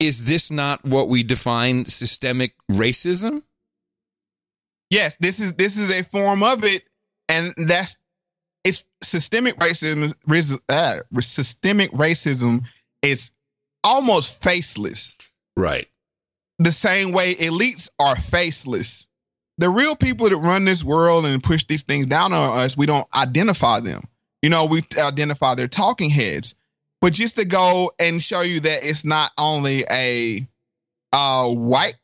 is 0.00 0.26
this 0.26 0.50
not 0.50 0.84
what 0.84 1.08
we 1.08 1.22
define 1.22 1.84
systemic 1.84 2.54
racism? 2.72 3.44
Yes, 4.94 5.16
this 5.20 5.40
is 5.40 5.52
this 5.54 5.76
is 5.76 5.90
a 5.90 6.04
form 6.04 6.42
of 6.42 6.64
it, 6.64 6.84
and 7.28 7.52
that's 7.56 7.98
it's 8.62 8.84
systemic 9.02 9.56
racism. 9.58 10.04
is- 10.04 10.16
ris- 10.26 10.58
Uh, 10.68 10.96
systemic 11.20 11.90
racism 11.92 12.64
is 13.02 13.30
almost 13.82 14.42
faceless. 14.42 15.14
Right. 15.56 15.88
The 16.58 16.72
same 16.72 17.12
way 17.12 17.34
elites 17.34 17.88
are 17.98 18.16
faceless. 18.16 19.06
The 19.58 19.68
real 19.68 19.96
people 19.96 20.28
that 20.28 20.36
run 20.36 20.64
this 20.64 20.82
world 20.82 21.26
and 21.26 21.42
push 21.42 21.64
these 21.64 21.82
things 21.82 22.06
down 22.06 22.32
on 22.32 22.58
us, 22.58 22.76
we 22.76 22.86
don't 22.86 23.06
identify 23.14 23.80
them. 23.80 24.06
You 24.42 24.50
know, 24.50 24.64
we 24.64 24.82
identify 24.98 25.54
their 25.54 25.68
talking 25.68 26.10
heads. 26.10 26.54
But 27.00 27.12
just 27.12 27.36
to 27.36 27.44
go 27.44 27.92
and 27.98 28.22
show 28.22 28.40
you 28.40 28.60
that 28.60 28.84
it's 28.84 29.04
not 29.04 29.32
only 29.36 29.84
a 29.90 30.46
uh, 31.12 31.48
white 31.50 31.96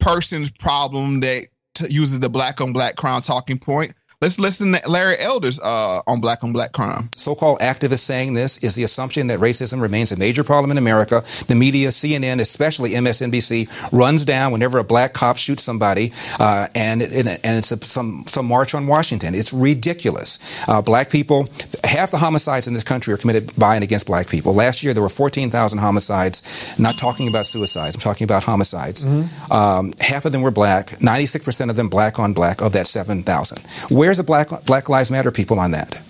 person's 0.00 0.50
problem 0.50 1.20
that 1.20 1.48
uses 1.82 2.20
the 2.20 2.28
black 2.28 2.60
on 2.60 2.72
black 2.72 2.96
crown 2.96 3.22
talking 3.22 3.58
point. 3.58 3.94
Let's 4.20 4.40
listen 4.40 4.72
to 4.72 4.80
Larry 4.90 5.14
Elders 5.20 5.60
uh, 5.60 6.02
on 6.08 6.20
black 6.20 6.42
on 6.42 6.52
black 6.52 6.72
crime. 6.72 7.08
So-called 7.14 7.60
activists 7.60 8.00
saying 8.00 8.34
this 8.34 8.58
is 8.64 8.74
the 8.74 8.82
assumption 8.82 9.28
that 9.28 9.38
racism 9.38 9.80
remains 9.80 10.10
a 10.10 10.16
major 10.16 10.42
problem 10.42 10.72
in 10.72 10.78
America. 10.78 11.22
The 11.46 11.54
media, 11.54 11.90
CNN, 11.90 12.40
especially 12.40 12.90
MSNBC, 12.90 13.92
runs 13.92 14.24
down 14.24 14.50
whenever 14.50 14.78
a 14.78 14.82
black 14.82 15.12
cop 15.12 15.36
shoots 15.36 15.62
somebody, 15.62 16.10
uh, 16.40 16.66
and 16.74 17.00
and, 17.00 17.28
and 17.28 17.58
it's 17.58 17.70
a, 17.70 17.80
some 17.80 18.24
some 18.26 18.46
march 18.46 18.74
on 18.74 18.88
Washington. 18.88 19.36
It's 19.36 19.52
ridiculous. 19.52 20.68
Uh, 20.68 20.82
black 20.82 21.10
people, 21.10 21.46
half 21.84 22.10
the 22.10 22.18
homicides 22.18 22.66
in 22.66 22.74
this 22.74 22.82
country 22.82 23.14
are 23.14 23.18
committed 23.18 23.54
by 23.56 23.76
and 23.76 23.84
against 23.84 24.08
black 24.08 24.28
people. 24.28 24.52
Last 24.52 24.82
year 24.82 24.94
there 24.94 25.02
were 25.02 25.08
14,000 25.08 25.78
homicides. 25.78 26.76
Not 26.76 26.98
talking 26.98 27.28
about 27.28 27.46
suicides. 27.46 27.94
I'm 27.94 28.00
talking 28.00 28.24
about 28.24 28.42
homicides. 28.42 29.04
Um, 29.52 29.92
half 30.00 30.24
of 30.24 30.32
them 30.32 30.42
were 30.42 30.50
black. 30.50 30.88
96% 30.98 31.70
of 31.70 31.76
them 31.76 31.88
black 31.88 32.18
on 32.18 32.32
black 32.32 32.62
of 32.62 32.72
that 32.72 32.88
7,000. 32.88 33.62
Where's 34.08 34.16
the 34.16 34.22
Black 34.24 34.48
Black 34.64 34.88
Lives 34.88 35.10
Matter 35.10 35.30
people 35.30 35.60
on 35.60 35.72
that? 35.72 36.02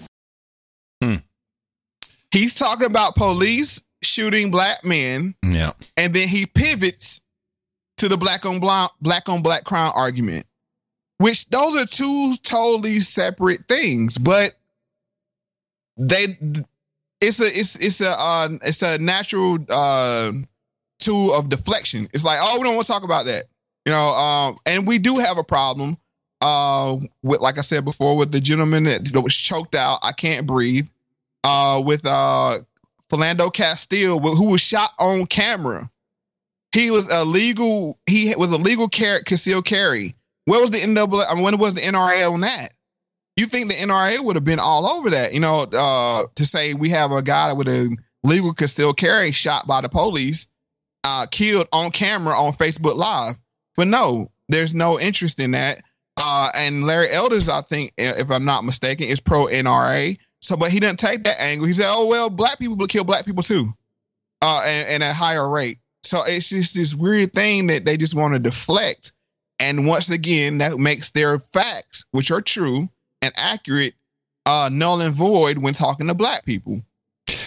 He's 2.30 2.55
talking 2.55 2.86
about 2.86 3.16
police 3.16 3.82
shooting 4.05 4.53
black 4.53 4.84
men, 4.84 5.34
Yeah. 5.42 5.72
and 5.96 6.14
then 6.14 6.28
he 6.28 6.46
pivots 6.46 7.20
to 7.96 8.09
the 8.09 8.16
black 8.16 8.46
on 8.46 8.61
black 8.61 8.92
black 9.01 9.28
on 9.28 9.42
black 9.42 9.64
crime 9.64 9.90
argument, 9.96 10.46
which 11.16 11.49
those 11.49 11.74
are 11.74 11.86
two 11.86 12.34
totally 12.44 13.01
separate 13.01 13.66
things, 13.66 14.16
but 14.16 14.57
they 15.96 16.38
it's 17.20 17.40
a 17.40 17.46
it's 17.59 17.74
it's 17.80 18.01
a 18.01 18.11
uh, 18.16 18.49
it's 18.62 18.82
a 18.82 18.99
natural 18.99 19.59
uh, 19.70 20.30
tool 21.01 21.34
of 21.34 21.49
deflection. 21.49 22.09
It's 22.14 22.22
like, 22.24 22.38
oh, 22.40 22.59
we 22.59 22.62
don't 22.62 22.76
want 22.76 22.86
to 22.86 22.92
talk 22.92 23.03
about 23.03 23.24
that, 23.24 23.46
you 23.84 23.90
know. 23.90 24.11
Um, 24.11 24.59
and 24.66 24.86
we 24.86 24.99
do 24.99 25.16
have 25.16 25.36
a 25.36 25.42
problem 25.42 25.99
uh, 26.41 26.97
with, 27.22 27.41
like 27.41 27.59
I 27.59 27.62
said 27.62 27.84
before, 27.84 28.16
with 28.16 28.32
the 28.32 28.41
gentleman 28.41 28.84
that, 28.84 29.11
was 29.22 29.34
choked 29.34 29.74
out. 29.74 29.99
I 30.03 30.12
can't 30.12 30.47
breathe. 30.47 30.89
Uh, 31.45 31.82
with 31.84 32.05
uh, 32.05 32.59
Philando 33.11 33.53
Castile, 33.53 34.18
who 34.18 34.51
was 34.51 34.61
shot 34.61 34.91
on 34.99 35.26
camera. 35.26 35.91
He 36.72 36.91
was 36.91 37.09
a 37.09 37.24
legal. 37.24 37.99
He 38.07 38.34
was 38.36 38.53
a 38.53 38.59
legal 38.59 38.89
car- 38.89 39.22
concealed 39.24 39.64
carry. 39.64 40.14
Where 40.45 40.61
was 40.61 40.70
the 40.70 40.86
NAA? 40.86 41.24
I 41.28 41.34
mean, 41.34 41.45
when 41.45 41.59
was 41.59 41.74
the 41.74 41.80
NRA 41.80 42.30
on 42.30 42.41
that? 42.41 42.68
You 43.36 43.47
think 43.47 43.68
the 43.68 43.74
NRA 43.74 44.22
would 44.22 44.36
have 44.36 44.45
been 44.45 44.59
all 44.59 44.86
over 44.86 45.11
that? 45.11 45.32
You 45.32 45.41
know, 45.41 45.66
uh, 45.72 46.24
to 46.34 46.45
say 46.45 46.74
we 46.74 46.91
have 46.91 47.12
a 47.12 47.22
guy 47.22 47.53
with 47.53 47.68
a 47.68 47.97
legal 48.24 48.53
concealed 48.53 48.97
carry 48.97 49.32
shot 49.32 49.66
by 49.66 49.80
the 49.80 49.89
police, 49.89 50.47
uh, 51.05 51.26
killed 51.30 51.68
on 51.72 51.91
camera 51.91 52.39
on 52.39 52.53
Facebook 52.53 52.97
Live. 52.97 53.36
But 53.76 53.89
no, 53.89 54.30
there's 54.49 54.74
no 54.74 54.99
interest 54.99 55.39
in 55.41 55.53
that. 55.53 55.82
Uh, 56.21 56.51
and 56.57 56.85
Larry 56.85 57.11
Elders, 57.11 57.49
I 57.49 57.62
think, 57.62 57.93
if 57.97 58.31
I'm 58.31 58.45
not 58.45 58.64
mistaken, 58.64 59.07
is 59.07 59.21
pro 59.21 59.47
NRA. 59.47 60.19
So, 60.41 60.57
but 60.57 60.71
he 60.71 60.81
didn't 60.81 60.99
take 60.99 61.25
that 61.25 61.41
angle. 61.41 61.66
He 61.66 61.73
said, 61.73 61.87
"Oh 61.89 62.07
well, 62.07 62.29
black 62.29 62.59
people 62.59 62.77
kill 62.87 63.05
black 63.05 63.25
people 63.25 63.43
too, 63.43 63.73
uh, 64.43 64.62
and, 64.66 64.89
and 64.89 65.03
at 65.03 65.14
higher 65.14 65.49
rate." 65.49 65.79
So 66.03 66.23
it's 66.27 66.49
just 66.49 66.75
this 66.75 66.95
weird 66.95 67.33
thing 67.33 67.69
that 67.69 67.85
they 67.85 67.97
just 67.97 68.14
want 68.14 68.35
to 68.35 68.39
deflect. 68.39 69.12
And 69.61 69.87
once 69.87 70.11
again, 70.11 70.59
that 70.59 70.79
makes 70.79 71.11
their 71.11 71.39
facts, 71.39 72.05
which 72.12 72.31
are 72.31 72.41
true 72.41 72.89
and 73.23 73.33
accurate, 73.37 73.95
uh, 74.47 74.71
null 74.73 75.01
and 75.01 75.14
void 75.14 75.59
when 75.59 75.75
talking 75.75 76.07
to 76.07 76.14
black 76.14 76.45
people. 76.45 76.83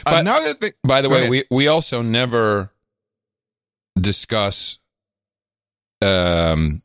Another 0.06 0.54
thing. 0.54 0.72
By 0.84 1.02
the 1.02 1.10
way, 1.10 1.20
ahead. 1.20 1.30
we 1.30 1.44
we 1.50 1.68
also 1.68 2.02
never 2.02 2.72
discuss 4.00 4.80
um, 6.02 6.82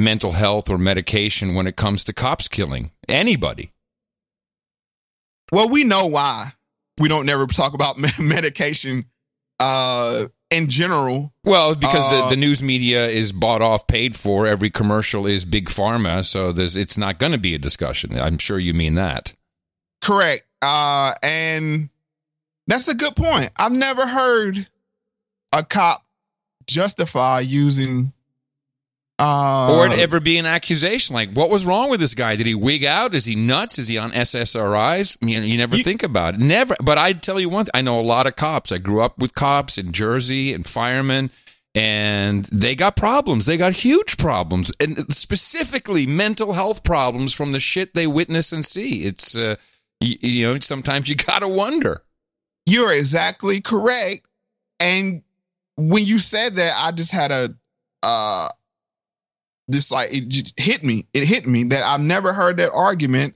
mental 0.00 0.32
health 0.32 0.70
or 0.70 0.78
medication 0.78 1.54
when 1.54 1.66
it 1.66 1.76
comes 1.76 2.04
to 2.04 2.12
cops 2.12 2.48
killing 2.48 2.90
anybody. 3.08 3.72
Well, 5.52 5.68
we 5.68 5.84
know 5.84 6.06
why 6.06 6.52
we 6.98 7.08
don't 7.08 7.26
never 7.26 7.46
talk 7.46 7.74
about 7.74 7.96
medication 8.18 9.06
uh, 9.58 10.24
in 10.50 10.68
general. 10.68 11.32
Well, 11.44 11.74
because 11.74 12.12
Uh, 12.12 12.24
the, 12.24 12.30
the 12.30 12.36
news 12.36 12.62
media 12.62 13.08
is 13.08 13.32
bought 13.32 13.60
off, 13.60 13.86
paid 13.86 14.14
for. 14.16 14.46
Every 14.46 14.70
commercial 14.70 15.26
is 15.26 15.44
big 15.44 15.68
pharma, 15.68 16.24
so 16.24 16.52
there's 16.52 16.76
it's 16.76 16.98
not 16.98 17.18
going 17.18 17.32
to 17.32 17.38
be 17.38 17.54
a 17.54 17.58
discussion. 17.58 18.18
I'm 18.18 18.38
sure 18.38 18.58
you 18.58 18.74
mean 18.74 18.94
that. 18.94 19.34
Correct. 20.00 20.46
Uh, 20.62 21.14
and 21.22 21.88
that's 22.66 22.88
a 22.88 22.94
good 22.94 23.16
point. 23.16 23.50
I've 23.56 23.76
never 23.76 24.06
heard 24.06 24.66
a 25.52 25.64
cop 25.64 26.04
justify 26.66 27.40
using 27.40 28.12
uh, 29.20 29.76
or 29.76 29.86
it 29.86 29.98
ever 29.98 30.18
be 30.18 30.38
an 30.38 30.46
accusation 30.46 31.12
like, 31.14 31.32
what 31.34 31.50
was 31.50 31.66
wrong 31.66 31.90
with 31.90 32.00
this 32.00 32.14
guy? 32.14 32.36
Did 32.36 32.46
he 32.46 32.54
wig 32.54 32.86
out? 32.86 33.14
Is 33.14 33.26
he 33.26 33.34
nuts? 33.34 33.78
Is 33.78 33.88
he 33.88 33.98
on 33.98 34.12
SSRIs? 34.12 35.18
You, 35.20 35.42
you 35.42 35.58
never 35.58 35.76
think 35.76 36.02
about 36.02 36.34
it. 36.34 36.40
Never. 36.40 36.74
But 36.82 36.96
I'd 36.96 37.22
tell 37.22 37.38
you 37.38 37.50
one 37.50 37.66
thing. 37.66 37.72
I 37.74 37.82
know 37.82 38.00
a 38.00 38.02
lot 38.02 38.26
of 38.26 38.36
cops. 38.36 38.72
I 38.72 38.78
grew 38.78 39.02
up 39.02 39.18
with 39.18 39.34
cops 39.34 39.76
in 39.76 39.92
Jersey 39.92 40.54
and 40.54 40.66
firemen, 40.66 41.30
and 41.74 42.46
they 42.46 42.74
got 42.74 42.96
problems. 42.96 43.44
They 43.44 43.58
got 43.58 43.74
huge 43.74 44.16
problems, 44.16 44.72
and 44.80 45.12
specifically 45.12 46.06
mental 46.06 46.54
health 46.54 46.82
problems 46.82 47.34
from 47.34 47.52
the 47.52 47.60
shit 47.60 47.92
they 47.92 48.06
witness 48.06 48.52
and 48.52 48.64
see. 48.64 49.04
It's, 49.04 49.36
uh, 49.36 49.56
you, 50.00 50.16
you 50.20 50.52
know, 50.52 50.58
sometimes 50.60 51.10
you 51.10 51.14
got 51.26 51.40
to 51.40 51.48
wonder. 51.48 52.02
You're 52.64 52.94
exactly 52.94 53.60
correct. 53.60 54.24
And 54.78 55.22
when 55.76 56.06
you 56.06 56.18
said 56.18 56.56
that, 56.56 56.72
I 56.74 56.92
just 56.92 57.12
had 57.12 57.32
a 57.32 57.54
uh 58.02 58.48
this 59.70 59.90
like 59.90 60.08
it 60.12 60.52
hit 60.56 60.82
me. 60.82 61.06
It 61.12 61.24
hit 61.24 61.46
me 61.46 61.64
that 61.64 61.82
I've 61.82 62.00
never 62.00 62.32
heard 62.32 62.58
that 62.58 62.72
argument. 62.72 63.34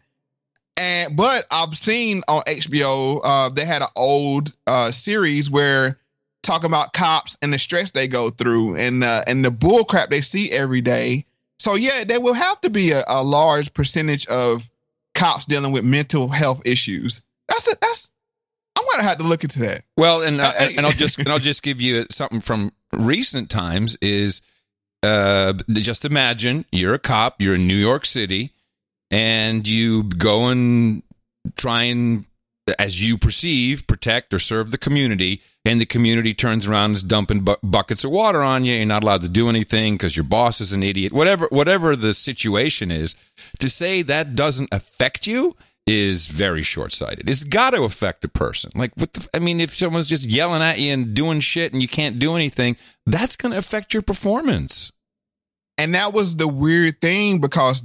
And 0.76 1.16
but 1.16 1.46
I've 1.50 1.76
seen 1.76 2.22
on 2.26 2.42
HBO, 2.42 3.20
uh, 3.22 3.48
they 3.50 3.64
had 3.64 3.82
an 3.82 3.88
old 3.96 4.54
uh 4.66 4.90
series 4.90 5.50
where 5.50 5.98
talking 6.42 6.66
about 6.66 6.92
cops 6.92 7.36
and 7.42 7.52
the 7.52 7.58
stress 7.58 7.90
they 7.90 8.06
go 8.06 8.30
through 8.30 8.76
and 8.76 9.02
uh, 9.02 9.22
and 9.26 9.44
the 9.44 9.50
bull 9.50 9.84
crap 9.84 10.10
they 10.10 10.20
see 10.20 10.52
every 10.52 10.80
day. 10.80 11.24
So 11.58 11.74
yeah, 11.74 12.04
there 12.04 12.20
will 12.20 12.34
have 12.34 12.60
to 12.62 12.70
be 12.70 12.92
a, 12.92 13.02
a 13.08 13.24
large 13.24 13.72
percentage 13.72 14.26
of 14.26 14.68
cops 15.14 15.46
dealing 15.46 15.72
with 15.72 15.84
mental 15.84 16.28
health 16.28 16.62
issues. 16.66 17.22
That's 17.48 17.68
a, 17.68 17.76
that's 17.80 18.12
I'm 18.78 18.84
gonna 18.90 19.08
have 19.08 19.18
to 19.18 19.24
look 19.24 19.44
into 19.44 19.60
that. 19.60 19.84
Well, 19.96 20.22
and 20.22 20.40
uh, 20.40 20.52
and 20.58 20.86
I'll 20.86 20.92
just 20.92 21.18
and 21.18 21.28
I'll 21.28 21.38
just 21.38 21.62
give 21.62 21.80
you 21.80 22.06
something 22.10 22.40
from 22.40 22.72
recent 22.92 23.50
times 23.50 23.96
is 24.00 24.42
uh, 25.04 25.52
just 25.72 26.04
imagine 26.04 26.64
you're 26.72 26.94
a 26.94 26.98
cop, 26.98 27.40
you're 27.40 27.54
in 27.54 27.68
New 27.68 27.76
York 27.76 28.06
City, 28.06 28.52
and 29.10 29.68
you 29.68 30.04
go 30.04 30.46
and 30.46 31.02
try 31.56 31.82
and, 31.82 32.24
as 32.78 33.04
you 33.04 33.18
perceive, 33.18 33.86
protect 33.86 34.32
or 34.32 34.38
serve 34.38 34.70
the 34.70 34.78
community, 34.78 35.42
and 35.66 35.80
the 35.80 35.86
community 35.86 36.34
turns 36.34 36.66
around 36.66 36.86
and 36.86 36.96
is 36.96 37.02
dumping 37.02 37.40
bu- 37.40 37.56
buckets 37.62 38.04
of 38.04 38.10
water 38.10 38.42
on 38.42 38.64
you. 38.64 38.74
You're 38.74 38.86
not 38.86 39.04
allowed 39.04 39.20
to 39.22 39.28
do 39.28 39.48
anything 39.48 39.94
because 39.94 40.16
your 40.16 40.24
boss 40.24 40.60
is 40.60 40.72
an 40.72 40.82
idiot. 40.82 41.12
Whatever 41.12 41.48
whatever 41.50 41.96
the 41.96 42.14
situation 42.14 42.90
is, 42.90 43.16
to 43.60 43.68
say 43.68 44.02
that 44.02 44.34
doesn't 44.34 44.72
affect 44.72 45.26
you 45.26 45.56
is 45.86 46.26
very 46.28 46.62
short-sighted. 46.62 47.28
It's 47.28 47.44
got 47.44 47.72
to 47.74 47.82
affect 47.82 48.24
a 48.24 48.28
person. 48.28 48.70
Like, 48.74 48.92
what 48.96 49.12
the, 49.12 49.28
I 49.34 49.38
mean, 49.38 49.60
if 49.60 49.70
someone's 49.70 50.08
just 50.08 50.24
yelling 50.24 50.62
at 50.62 50.78
you 50.78 50.90
and 50.94 51.12
doing 51.12 51.40
shit 51.40 51.74
and 51.74 51.82
you 51.82 51.88
can't 51.88 52.18
do 52.18 52.36
anything, 52.36 52.78
that's 53.04 53.36
going 53.36 53.52
to 53.52 53.58
affect 53.58 53.92
your 53.92 54.02
performance. 54.02 54.92
And 55.78 55.94
that 55.94 56.12
was 56.12 56.36
the 56.36 56.48
weird 56.48 57.00
thing 57.00 57.40
because 57.40 57.82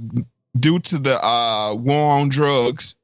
due 0.58 0.78
to 0.80 0.98
the 0.98 1.18
uh, 1.24 1.74
war 1.74 2.14
on 2.14 2.28
drugs 2.28 2.96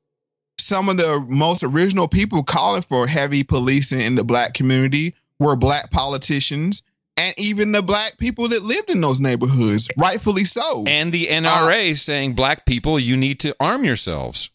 some 0.59 0.89
of 0.89 0.97
the 0.97 1.25
most 1.29 1.63
original 1.63 2.09
people 2.09 2.43
calling 2.43 2.83
for 2.83 3.07
heavy 3.07 3.45
policing 3.45 4.01
in 4.01 4.15
the 4.15 4.25
black 4.25 4.55
community 4.55 5.15
were 5.39 5.57
black 5.57 5.91
politicians 5.91 6.83
and 7.17 7.35
even 7.39 7.73
the 7.73 7.83
black 7.83 8.19
people 8.19 8.49
that 8.49 8.63
lived 8.63 8.91
in 8.91 9.01
those 9.01 9.21
neighborhoods, 9.21 9.89
rightfully 9.97 10.45
so. 10.45 10.85
And 10.87 11.13
the 11.13 11.27
NRA 11.27 11.97
saying, 11.97 12.35
black 12.35 12.67
people, 12.67 13.01
you 13.01 13.17
need 13.17 13.41
to 13.41 13.57
arm 13.59 13.85
yourselves. 13.85 14.51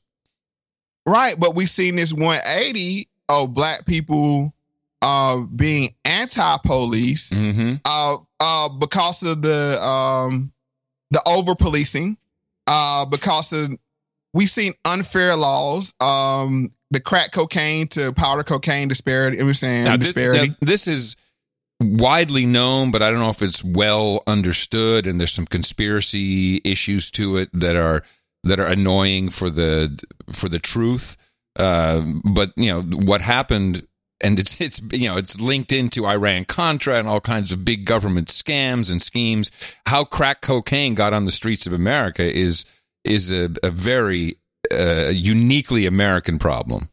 Right, 1.06 1.40
but 1.40 1.56
we've 1.56 1.70
seen 1.70 1.96
this 1.96 2.14
180 2.14 3.08
of 3.30 3.54
black 3.54 3.86
people 3.86 4.54
uh, 5.02 5.40
being 5.40 5.96
anti-police 6.22 7.30
Mm-hmm. 7.32 7.76
uh, 7.86 8.18
uh, 8.40 8.70
because 8.70 9.24
of 9.24 9.42
the 9.42 9.80
um, 9.84 10.52
the 11.12 11.22
over 11.28 11.56
policing, 11.56 12.18
uh, 12.68 13.06
because 13.06 13.52
of 13.54 13.70
we've 14.34 14.50
seen 14.50 14.74
unfair 14.86 15.36
laws, 15.36 15.94
um, 16.00 16.72
the 16.92 17.00
crack 17.00 17.32
cocaine 17.32 17.88
to 17.90 18.12
powder 18.14 18.44
cocaine 18.44 18.88
disparity. 18.88 19.38
It 19.40 19.44
was 19.44 19.60
saying 19.60 19.86
Now, 19.86 19.98
this, 19.98 20.14
disparity. 20.14 20.50
now, 20.50 20.56
this 20.62 20.88
is 20.88 21.16
widely 21.80 22.46
known, 22.46 22.92
but 22.92 23.02
I 23.02 23.10
don't 23.12 23.20
know 23.20 23.30
if 23.30 23.42
it's 23.42 23.64
well 23.64 24.24
understood, 24.28 25.08
and 25.08 25.20
there's 25.20 25.34
some 25.34 25.48
conspiracy 25.48 26.62
issues 26.64 27.12
to 27.12 27.38
it 27.38 27.50
that 27.54 27.76
are 27.76 28.04
that 28.44 28.60
are 28.60 28.68
annoying 28.68 29.30
for 29.30 29.50
the 29.50 30.00
for 30.32 30.50
the 30.50 30.60
truth. 30.60 31.18
Uh, 31.58 32.02
but 32.24 32.54
you 32.56 32.72
know 32.72 32.82
what 33.06 33.22
happened, 33.22 33.86
and 34.22 34.40
it's 34.40 34.60
it's 34.62 34.82
you 34.94 35.10
know 35.10 35.18
it's 35.18 35.40
linked 35.40 35.72
into 35.72 36.06
Iran 36.06 36.46
Contra 36.46 36.96
and 36.96 37.08
all 37.08 37.22
kinds 37.22 37.52
of 37.52 37.66
big 37.66 37.86
government 37.86 38.28
scams 38.28 38.92
and 38.92 39.02
schemes. 39.02 39.52
How 39.86 40.04
crack 40.04 40.42
cocaine 40.42 40.96
got 40.96 41.14
on 41.14 41.26
the 41.26 41.32
streets 41.32 41.68
of 41.68 41.74
America 41.74 42.24
is 42.24 42.66
is 43.04 43.32
a, 43.32 43.50
a 43.64 43.72
very 43.72 44.36
uh, 44.72 45.12
uniquely 45.14 45.86
American 45.86 46.38
problem. 46.38 46.90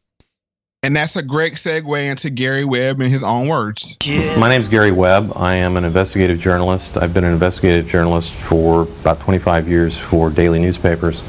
And 0.84 0.94
that's 0.94 1.16
a 1.16 1.22
great 1.22 1.54
segue 1.54 2.08
into 2.08 2.30
Gary 2.30 2.64
Webb 2.64 3.00
in 3.00 3.10
his 3.10 3.24
own 3.24 3.48
words. 3.48 3.96
My 4.38 4.48
name 4.48 4.60
is 4.60 4.68
Gary 4.68 4.92
Webb. 4.92 5.32
I 5.34 5.54
am 5.54 5.76
an 5.76 5.84
investigative 5.84 6.38
journalist. 6.38 6.96
I've 6.96 7.12
been 7.12 7.24
an 7.24 7.32
investigative 7.32 7.88
journalist 7.88 8.32
for 8.32 8.82
about 8.82 9.18
25 9.20 9.68
years 9.68 9.98
for 9.98 10.30
daily 10.30 10.60
newspapers. 10.60 11.22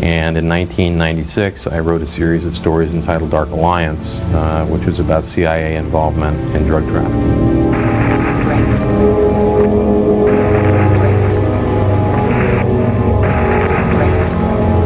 And 0.00 0.36
in 0.36 0.48
1996, 0.48 1.66
I 1.66 1.80
wrote 1.80 2.02
a 2.02 2.06
series 2.06 2.44
of 2.44 2.56
stories 2.56 2.92
entitled 2.92 3.32
Dark 3.32 3.50
Alliance, 3.50 4.20
uh, 4.20 4.64
which 4.66 4.86
was 4.86 5.00
about 5.00 5.24
CIA 5.24 5.76
involvement 5.76 6.38
in 6.54 6.62
drug 6.64 6.86
trafficking. 6.86 7.64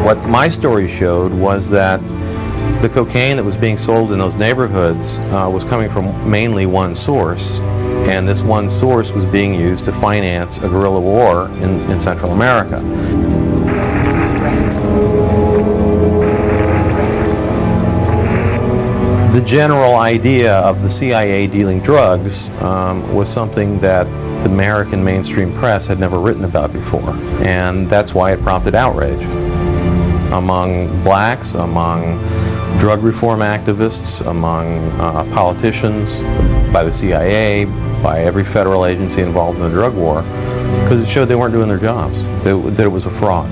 What 0.02 0.26
my 0.30 0.48
story 0.48 0.88
showed 0.88 1.30
was 1.34 1.68
that 1.68 2.00
the 2.80 2.88
cocaine 2.88 3.36
that 3.36 3.44
was 3.44 3.56
being 3.56 3.76
sold 3.76 4.12
in 4.12 4.18
those 4.18 4.36
neighborhoods 4.36 5.16
uh, 5.16 5.50
was 5.52 5.64
coming 5.64 5.90
from 5.90 6.30
mainly 6.30 6.64
one 6.64 6.94
source, 6.94 7.58
and 8.08 8.28
this 8.28 8.40
one 8.40 8.70
source 8.70 9.10
was 9.10 9.24
being 9.26 9.54
used 9.54 9.84
to 9.86 9.92
finance 9.92 10.58
a 10.58 10.68
guerrilla 10.68 11.00
war 11.00 11.48
in, 11.62 11.80
in 11.90 11.98
Central 11.98 12.32
America. 12.32 12.80
The 19.32 19.44
general 19.44 19.96
idea 19.96 20.54
of 20.58 20.82
the 20.82 20.88
CIA 20.88 21.46
dealing 21.48 21.80
drugs 21.80 22.48
um, 22.62 23.12
was 23.14 23.28
something 23.28 23.78
that 23.80 24.04
the 24.44 24.50
American 24.50 25.02
mainstream 25.02 25.52
press 25.54 25.86
had 25.86 25.98
never 25.98 26.18
written 26.18 26.44
about 26.44 26.72
before, 26.72 27.10
and 27.44 27.88
that's 27.88 28.14
why 28.14 28.32
it 28.32 28.40
prompted 28.40 28.74
outrage 28.74 29.22
among 30.32 30.86
blacks, 31.02 31.54
among 31.54 32.18
drug 32.78 33.02
reform 33.02 33.40
activists, 33.40 34.24
among 34.26 34.78
uh, 35.00 35.24
politicians, 35.34 36.16
by 36.72 36.84
the 36.84 36.92
CIA, 36.92 37.64
by 38.02 38.20
every 38.20 38.44
federal 38.44 38.86
agency 38.86 39.20
involved 39.20 39.58
in 39.58 39.64
the 39.64 39.70
drug 39.70 39.94
war, 39.94 40.22
because 40.82 41.00
it 41.00 41.08
showed 41.08 41.26
they 41.26 41.34
weren't 41.34 41.52
doing 41.52 41.68
their 41.68 41.78
jobs, 41.78 42.14
that, 42.44 42.84
it 42.84 42.88
was 42.88 43.04
a 43.04 43.10
fraud. 43.10 43.48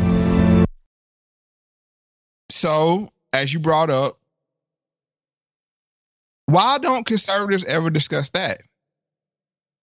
So, 2.51 3.11
as 3.33 3.53
you 3.53 3.59
brought 3.59 3.91
up, 3.91 4.17
why 6.47 6.79
don't 6.79 7.05
conservatives 7.05 7.65
ever 7.65 7.91
discuss 7.91 8.31
that? 8.31 8.63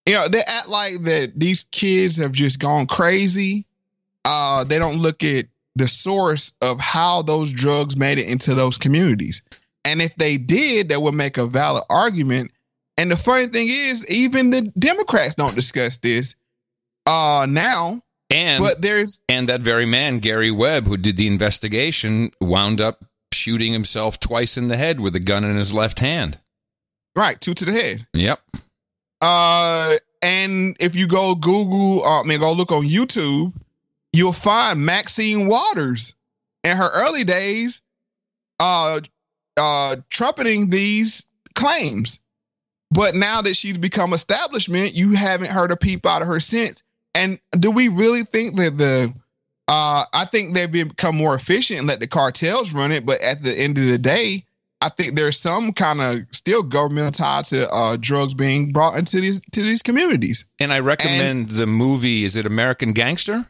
You 0.06 0.14
know, 0.14 0.28
they 0.28 0.40
act 0.46 0.68
like 0.68 1.02
that 1.04 1.32
these 1.36 1.66
kids 1.70 2.16
have 2.16 2.32
just 2.32 2.58
gone 2.58 2.86
crazy. 2.86 3.66
Uh, 4.24 4.64
they 4.64 4.78
don't 4.78 4.96
look 4.96 5.22
at 5.22 5.46
the 5.76 5.88
source 5.88 6.52
of 6.60 6.78
how 6.78 7.22
those 7.22 7.50
drugs 7.50 7.96
made 7.96 8.18
it 8.18 8.28
into 8.28 8.54
those 8.54 8.78
communities. 8.78 9.42
And 9.84 10.00
if 10.00 10.14
they 10.16 10.36
did, 10.36 10.88
that 10.88 11.02
would 11.02 11.14
make 11.14 11.36
a 11.36 11.46
valid 11.46 11.84
argument. 11.90 12.52
And 12.96 13.10
the 13.10 13.16
funny 13.16 13.48
thing 13.48 13.68
is, 13.68 14.08
even 14.08 14.50
the 14.50 14.62
Democrats 14.78 15.34
don't 15.34 15.54
discuss 15.54 15.98
this 15.98 16.36
uh 17.06 17.46
now. 17.48 18.00
And 18.30 18.62
but 18.62 18.80
there's 18.80 19.20
and 19.28 19.48
that 19.48 19.60
very 19.60 19.84
man, 19.84 20.20
Gary 20.20 20.50
Webb, 20.50 20.86
who 20.86 20.96
did 20.96 21.16
the 21.16 21.26
investigation, 21.26 22.30
wound 22.40 22.80
up 22.80 23.04
shooting 23.32 23.72
himself 23.72 24.18
twice 24.20 24.56
in 24.56 24.68
the 24.68 24.76
head 24.76 25.00
with 25.00 25.14
a 25.16 25.20
gun 25.20 25.44
in 25.44 25.56
his 25.56 25.74
left 25.74 26.00
hand. 26.00 26.38
right, 27.14 27.38
two 27.40 27.52
to 27.54 27.64
the 27.64 27.72
head. 27.72 28.06
Yep. 28.14 28.40
Uh, 29.20 29.94
and 30.22 30.76
if 30.80 30.96
you 30.96 31.06
go 31.06 31.34
Google, 31.34 32.04
uh, 32.04 32.22
I 32.22 32.24
mean, 32.24 32.40
go 32.40 32.52
look 32.52 32.72
on 32.72 32.84
YouTube, 32.84 33.52
you'll 34.14 34.32
find 34.32 34.84
Maxine 34.84 35.46
Waters 35.46 36.14
in 36.62 36.76
her 36.76 36.88
early 36.94 37.24
days, 37.24 37.82
uh, 38.60 39.00
uh, 39.56 39.96
trumpeting 40.08 40.70
these 40.70 41.26
claims. 41.54 42.20
But 42.92 43.16
now 43.16 43.42
that 43.42 43.56
she's 43.56 43.76
become 43.76 44.12
establishment, 44.12 44.94
you 44.94 45.14
haven't 45.14 45.50
heard 45.50 45.72
a 45.72 45.76
peep 45.76 46.06
out 46.06 46.22
of 46.22 46.28
her 46.28 46.38
since. 46.38 46.82
And 47.14 47.40
do 47.58 47.72
we 47.72 47.88
really 47.88 48.22
think 48.22 48.56
that 48.56 48.78
the 48.78 49.12
uh, 49.66 50.04
I 50.12 50.26
think 50.26 50.54
they've 50.54 50.70
become 50.70 51.16
more 51.16 51.34
efficient 51.34 51.80
and 51.80 51.88
let 51.88 51.98
the 51.98 52.06
cartels 52.06 52.72
run 52.72 52.92
it, 52.92 53.06
but 53.06 53.20
at 53.20 53.42
the 53.42 53.58
end 53.58 53.78
of 53.78 53.84
the 53.86 53.98
day, 53.98 54.44
I 54.80 54.90
think 54.90 55.16
there's 55.16 55.40
some 55.40 55.72
kind 55.72 56.02
of 56.02 56.20
still 56.32 56.62
governmental 56.62 57.12
tie 57.12 57.42
to 57.42 57.68
uh, 57.70 57.96
drugs 57.98 58.34
being 58.34 58.72
brought 58.72 58.98
into 58.98 59.20
these 59.20 59.40
to 59.52 59.62
these 59.62 59.82
communities. 59.82 60.46
And 60.60 60.72
I 60.72 60.80
recommend 60.80 61.50
the 61.50 61.66
movie. 61.66 62.24
Is 62.24 62.36
it 62.36 62.44
American 62.46 62.92
Gangster? 62.92 63.48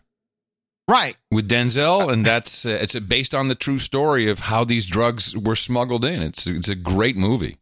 Right. 0.88 1.16
With 1.30 1.48
Denzel, 1.48 2.12
and 2.12 2.24
that's 2.24 2.66
uh, 2.66 2.78
it's 2.80 2.98
based 3.00 3.34
on 3.34 3.48
the 3.48 3.54
true 3.54 3.78
story 3.78 4.28
of 4.28 4.40
how 4.40 4.64
these 4.64 4.86
drugs 4.86 5.36
were 5.36 5.56
smuggled 5.56 6.04
in. 6.04 6.22
It's 6.22 6.46
it's 6.46 6.68
a 6.68 6.74
great 6.74 7.16
movie. 7.16 7.56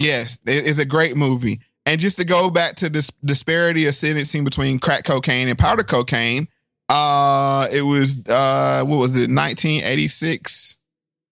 Yes, 0.00 0.38
it 0.46 0.66
is 0.66 0.78
a 0.78 0.84
great 0.84 1.16
movie. 1.16 1.60
And 1.86 2.00
just 2.00 2.18
to 2.18 2.24
go 2.24 2.50
back 2.50 2.76
to 2.76 2.88
this 2.88 3.10
disparity 3.24 3.86
of 3.86 3.94
sentencing 3.94 4.44
between 4.44 4.78
crack 4.78 5.04
cocaine 5.04 5.48
and 5.48 5.58
powder 5.58 5.82
cocaine, 5.82 6.48
uh, 6.88 7.66
it 7.70 7.82
was 7.82 8.18
uh, 8.28 8.84
what 8.84 8.96
was 8.96 9.14
it, 9.14 9.30
1986 9.30 10.78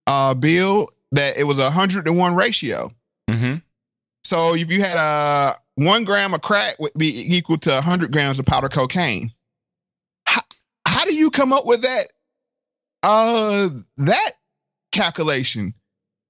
uh, 0.07 0.33
bill 0.33 0.89
that 1.11 1.37
it 1.37 1.43
was 1.43 1.59
a 1.59 1.69
hundred 1.69 2.05
to 2.05 2.13
one 2.13 2.35
ratio. 2.35 2.91
Mm-hmm. 3.29 3.55
So 4.23 4.55
if 4.55 4.71
you 4.71 4.81
had 4.81 4.97
a 4.97 5.55
one 5.75 6.05
gram 6.05 6.33
of 6.33 6.41
crack 6.41 6.79
would 6.79 6.93
be 6.97 7.35
equal 7.35 7.57
to 7.59 7.81
hundred 7.81 8.11
grams 8.11 8.39
of 8.39 8.45
powder 8.45 8.69
cocaine. 8.69 9.31
Do 11.07 11.13
you 11.15 11.29
come 11.31 11.53
up 11.53 11.65
with 11.65 11.81
that? 11.83 12.07
Uh, 13.03 13.69
that 13.97 14.31
calculation. 14.91 15.73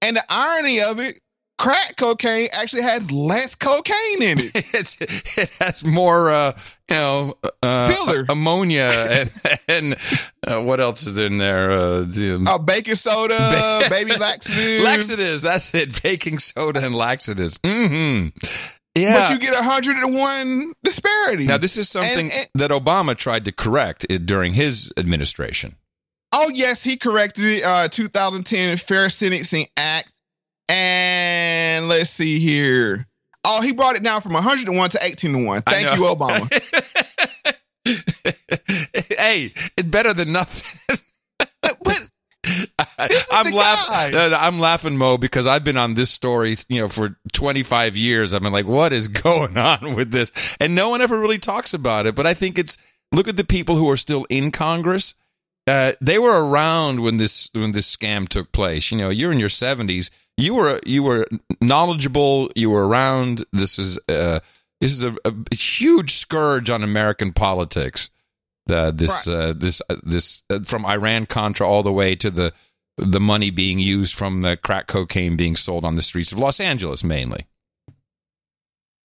And 0.02 0.16
the 0.16 0.24
irony 0.28 0.80
of 0.80 1.00
it, 1.00 1.18
crack 1.58 1.96
cocaine 1.96 2.48
actually 2.52 2.82
has 2.82 3.10
less 3.10 3.54
cocaine 3.56 4.22
in 4.22 4.38
it. 4.38 4.50
it's, 4.54 4.96
it 5.36 5.50
has 5.58 5.84
more, 5.84 6.30
uh, 6.30 6.56
you 6.88 6.96
know, 6.96 7.34
uh, 7.62 7.90
Filler. 7.92 8.26
ammonia 8.28 8.90
and 8.92 9.30
and 9.68 9.96
uh, 10.46 10.62
what 10.62 10.78
else 10.80 11.04
is 11.06 11.18
in 11.18 11.38
there? 11.38 11.72
Uh, 11.72 12.00
the- 12.02 12.44
Uh, 12.48 12.58
baking 12.58 12.94
soda, 12.94 13.86
baby 13.90 14.14
laxatives. 14.16 14.82
laxatives. 14.84 15.42
That's 15.42 15.74
it. 15.74 16.00
Baking 16.02 16.38
soda 16.38 16.84
and 16.84 16.94
laxatives. 16.94 17.58
Mm-hmm. 17.58 18.28
Yeah. 19.02 19.28
But 19.28 19.30
you 19.32 19.38
get 19.38 19.54
a 19.58 19.62
hundred 19.62 19.96
and 19.96 20.14
one 20.14 20.72
disparity. 20.82 21.46
Now, 21.46 21.58
this 21.58 21.76
is 21.76 21.88
something 21.88 22.30
And- 22.30 22.32
and- 22.32 22.48
that 22.54 22.70
Obama 22.70 23.16
tried 23.16 23.44
to 23.46 23.52
correct 23.52 24.06
it 24.10 24.26
during 24.26 24.54
his 24.54 24.92
administration. 24.96 25.76
Oh 26.32 26.50
yes, 26.52 26.82
he 26.82 26.96
corrected 26.96 27.44
the 27.44 27.64
Uh, 27.64 27.88
2010 27.88 28.76
Fair 28.76 29.08
Sentencing 29.08 29.66
Act, 29.76 30.12
and 30.68 31.88
let's 31.88 32.10
see 32.10 32.38
here. 32.38 33.06
Oh, 33.44 33.62
he 33.62 33.72
brought 33.72 33.96
it 33.96 34.02
down 34.02 34.20
from 34.20 34.34
101 34.34 34.90
to 34.90 34.98
18 35.02 35.32
to 35.32 35.38
one. 35.44 35.62
Thank 35.62 35.96
you, 35.96 36.02
Obama. 36.04 36.46
hey, 39.18 39.52
it's 39.76 39.82
better 39.88 40.12
than 40.12 40.32
nothing. 40.32 40.78
but 41.60 42.07
I'm 43.32 43.52
laughing. 43.52 44.32
I'm 44.34 44.58
laughing, 44.58 44.96
Moe, 44.96 45.18
because 45.18 45.46
I've 45.46 45.64
been 45.64 45.76
on 45.76 45.94
this 45.94 46.10
story, 46.10 46.54
you 46.68 46.80
know, 46.80 46.88
for 46.88 47.16
25 47.32 47.96
years. 47.96 48.34
I've 48.34 48.42
been 48.42 48.52
like, 48.52 48.66
what 48.66 48.92
is 48.92 49.08
going 49.24 49.56
on 49.56 49.94
with 49.94 50.10
this? 50.10 50.56
And 50.60 50.74
no 50.74 50.88
one 50.88 51.00
ever 51.00 51.18
really 51.18 51.38
talks 51.38 51.74
about 51.74 52.06
it. 52.06 52.14
But 52.14 52.26
I 52.26 52.34
think 52.34 52.58
it's 52.58 52.76
look 53.12 53.28
at 53.28 53.36
the 53.36 53.44
people 53.46 53.76
who 53.76 53.90
are 53.90 53.96
still 53.96 54.26
in 54.28 54.50
Congress. 54.50 55.14
uh, 55.66 55.92
they 56.00 56.18
were 56.18 56.48
around 56.48 57.00
when 57.00 57.16
this 57.18 57.50
when 57.54 57.72
this 57.72 57.94
scam 57.94 58.28
took 58.28 58.52
place. 58.52 58.90
You 58.90 58.98
know, 58.98 59.10
you're 59.10 59.32
in 59.32 59.38
your 59.40 59.48
70s. 59.50 60.10
You 60.36 60.54
were 60.54 60.80
you 60.86 61.02
were 61.02 61.26
knowledgeable. 61.60 62.50
You 62.54 62.70
were 62.70 62.86
around. 62.86 63.44
This 63.52 63.78
is 63.78 63.98
uh, 64.08 64.40
this 64.80 64.92
is 64.92 65.04
a, 65.04 65.14
a 65.24 65.54
huge 65.54 66.14
scourge 66.14 66.70
on 66.70 66.82
American 66.82 67.32
politics. 67.32 68.10
Uh, 68.70 68.90
this 68.90 69.26
uh, 69.26 69.54
this 69.56 69.82
uh, 69.88 69.96
this 70.02 70.42
uh, 70.50 70.60
from 70.60 70.84
Iran 70.84 71.26
Contra 71.26 71.66
all 71.66 71.82
the 71.82 71.92
way 71.92 72.14
to 72.16 72.30
the 72.30 72.52
the 72.96 73.20
money 73.20 73.50
being 73.50 73.78
used 73.78 74.14
from 74.14 74.42
the 74.42 74.56
crack 74.56 74.86
cocaine 74.88 75.36
being 75.36 75.56
sold 75.56 75.84
on 75.84 75.94
the 75.94 76.02
streets 76.02 76.32
of 76.32 76.38
Los 76.38 76.60
Angeles 76.60 77.04
mainly. 77.04 77.46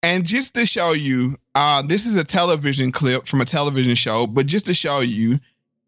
And 0.01 0.25
just 0.25 0.55
to 0.55 0.65
show 0.65 0.91
you, 0.91 1.37
uh, 1.55 1.81
this 1.81 2.05
is 2.05 2.17
a 2.17 2.25
television 2.25 2.91
clip 2.91 3.25
from 3.25 3.39
a 3.39 3.45
television 3.45 3.95
show, 3.95 4.27
but 4.27 4.47
just 4.47 4.65
to 4.65 4.73
show 4.73 4.99
you, 4.99 5.39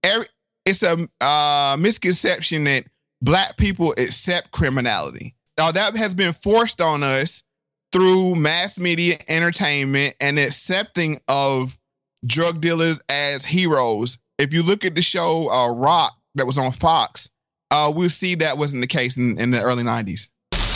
every, 0.04 0.28
it's 0.66 0.84
a 0.84 1.10
uh, 1.20 1.76
misconception 1.78 2.64
that 2.64 2.86
black 3.22 3.58
people 3.58 3.94
accept 3.98 4.52
criminality. 4.52 5.36
Now 5.58 5.72
that 5.72 5.98
has 5.98 6.16
been 6.16 6.34
forced 6.34 6.80
on 6.80 7.04
us 7.04 7.44
through 7.92 8.36
mass 8.36 8.78
media 8.80 9.18
entertainment 9.28 10.16
and 10.20 10.40
accepting 10.40 11.20
of 11.28 11.78
drug 12.26 12.62
dealers 12.62 13.00
as 13.10 13.46
heroes. 13.46 14.18
If 14.38 14.54
you 14.54 14.64
look 14.64 14.86
at 14.86 14.96
the 14.96 15.02
show 15.02 15.50
uh, 15.50 15.74
Roc 15.74 16.14
that 16.36 16.46
was 16.46 16.58
on 16.58 16.72
Fox, 16.72 17.30
uh, 17.72 17.92
we'll 17.96 18.10
see 18.10 18.36
that 18.36 18.58
wasn't 18.58 18.82
the 18.82 18.88
case 18.88 19.18
in, 19.18 19.40
in 19.40 19.52
the 19.52 19.62
early 19.62 19.84
90s. 19.84 20.30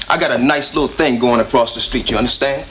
I 0.09 0.17
got 0.17 0.31
a 0.31 0.37
nice 0.37 0.73
little 0.73 0.87
thing 0.87 1.19
going 1.19 1.39
across 1.39 1.75
the 1.75 1.81
street, 1.81 2.09
you 2.09 2.17
understand? 2.17 2.65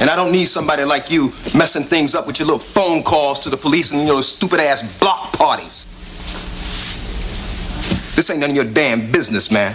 And 0.00 0.10
I 0.10 0.16
don't 0.16 0.32
need 0.32 0.46
somebody 0.46 0.84
like 0.84 1.10
you 1.10 1.32
messing 1.56 1.84
things 1.84 2.14
up 2.14 2.26
with 2.26 2.38
your 2.38 2.46
little 2.46 2.58
phone 2.58 3.02
calls 3.02 3.40
to 3.40 3.50
the 3.50 3.56
police 3.56 3.92
and 3.92 4.06
your 4.06 4.22
stupid 4.22 4.60
ass 4.60 4.98
block 4.98 5.32
parties. 5.32 5.86
This 8.14 8.28
ain't 8.28 8.40
none 8.40 8.50
of 8.50 8.56
your 8.56 8.64
damn 8.64 9.10
business, 9.10 9.50
man. 9.50 9.74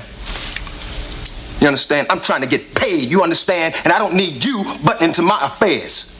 You 1.59 1.67
understand? 1.67 2.07
I'm 2.09 2.21
trying 2.21 2.41
to 2.41 2.47
get 2.47 2.75
paid, 2.75 3.09
you 3.09 3.23
understand? 3.23 3.73
And 3.83 3.91
I 3.91 3.97
don't 3.97 4.13
need 4.13 4.45
you 4.45 4.63
butting 4.85 5.07
into 5.07 5.23
my 5.23 5.39
affairs. 5.41 6.16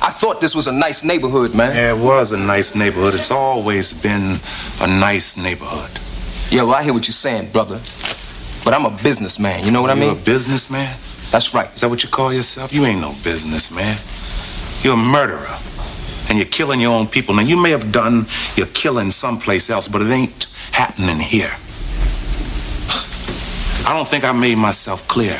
I 0.00 0.10
thought 0.10 0.40
this 0.40 0.54
was 0.54 0.66
a 0.66 0.72
nice 0.72 1.02
neighborhood, 1.02 1.54
man. 1.54 1.74
Yeah, 1.74 1.94
it 1.94 1.98
was 1.98 2.32
a 2.32 2.38
nice 2.38 2.74
neighborhood. 2.74 3.14
It's 3.14 3.30
always 3.30 3.92
been 3.92 4.38
a 4.80 4.86
nice 4.86 5.36
neighborhood. 5.36 5.90
Yeah, 6.50 6.62
well, 6.62 6.74
I 6.74 6.82
hear 6.82 6.92
what 6.92 7.06
you're 7.06 7.12
saying, 7.12 7.50
brother. 7.50 7.80
But 8.64 8.74
I'm 8.74 8.84
a 8.84 8.96
businessman, 9.02 9.64
you 9.64 9.70
know 9.70 9.80
what 9.80 9.90
I 9.90 9.94
mean? 9.94 10.04
You're 10.04 10.14
mean? 10.14 10.22
a 10.22 10.24
businessman? 10.24 10.96
That's 11.30 11.52
right. 11.52 11.72
Is 11.74 11.80
that 11.80 11.88
what 11.88 12.02
you 12.02 12.08
call 12.08 12.32
yourself? 12.32 12.72
You 12.72 12.86
ain't 12.86 13.00
no 13.00 13.14
businessman. 13.24 13.98
You're 14.82 14.94
a 14.94 14.96
murderer. 14.96 15.58
And 16.28 16.38
you're 16.38 16.46
killing 16.48 16.80
your 16.80 16.94
own 16.94 17.06
people. 17.06 17.34
Now, 17.34 17.42
you 17.42 17.56
may 17.56 17.70
have 17.70 17.90
done 17.90 18.26
your 18.56 18.66
killing 18.68 19.10
someplace 19.10 19.70
else, 19.70 19.88
but 19.88 20.02
it 20.02 20.10
ain't 20.10 20.46
happening 20.72 21.18
here. 21.18 21.52
I 23.86 23.94
don't 23.94 24.06
think 24.06 24.24
I 24.24 24.32
made 24.32 24.56
myself 24.58 25.06
clear. 25.08 25.38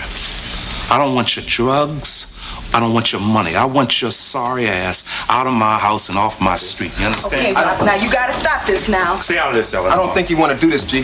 I 0.90 0.96
don't 0.96 1.14
want 1.14 1.36
your 1.36 1.44
drugs. 1.44 2.27
I 2.74 2.80
don't 2.80 2.92
want 2.92 3.12
your 3.12 3.20
money. 3.20 3.56
I 3.56 3.64
want 3.64 4.00
your 4.02 4.10
sorry 4.10 4.68
ass 4.68 5.02
out 5.28 5.46
of 5.46 5.52
my 5.52 5.78
house 5.78 6.08
and 6.08 6.18
off 6.18 6.40
my 6.40 6.56
street. 6.56 6.92
You 7.00 7.06
understand? 7.06 7.42
Okay, 7.42 7.52
now, 7.52 7.84
now 7.84 7.94
you 7.94 8.10
gotta 8.12 8.32
stop 8.32 8.66
this 8.66 8.88
now. 8.88 9.18
Stay 9.20 9.38
out 9.38 9.48
of 9.48 9.54
this, 9.54 9.72
Ellen. 9.74 9.90
I 9.90 9.96
don't 9.96 10.12
think 10.14 10.30
you 10.30 10.36
want 10.36 10.52
to 10.52 10.58
do 10.60 10.70
this, 10.70 10.84
G. 10.84 11.02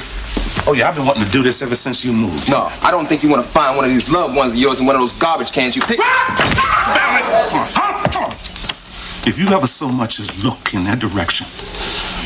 Oh, 0.66 0.73
yeah, 0.73 0.89
I've 0.89 0.95
been 0.97 1.05
wanting 1.07 1.24
to 1.24 1.31
do 1.31 1.43
this 1.43 1.62
ever 1.62 1.74
since 1.74 2.05
you 2.05 2.12
moved. 2.12 2.49
No, 2.51 2.69
I 2.82 2.91
don't 2.91 3.07
think 3.07 3.23
you 3.23 3.28
want 3.28 3.45
to 3.45 3.49
find 3.51 3.77
one 3.77 3.85
of 3.85 3.91
these 3.91 4.11
loved 4.11 4.35
ones 4.36 4.53
of 4.55 4.59
yours 4.59 4.81
in 4.81 4.86
one 4.86 4.95
of 4.95 5.01
those 5.01 5.12
garbage 5.15 5.53
cans 5.53 5.74
you 5.77 5.82
pick. 5.82 5.99
If 9.27 9.39
you 9.39 9.49
ever 9.49 9.66
so 9.66 9.89
much 9.89 10.20
as 10.20 10.45
look 10.45 10.74
in 10.74 10.85
that 10.85 10.99
direction, 10.99 11.47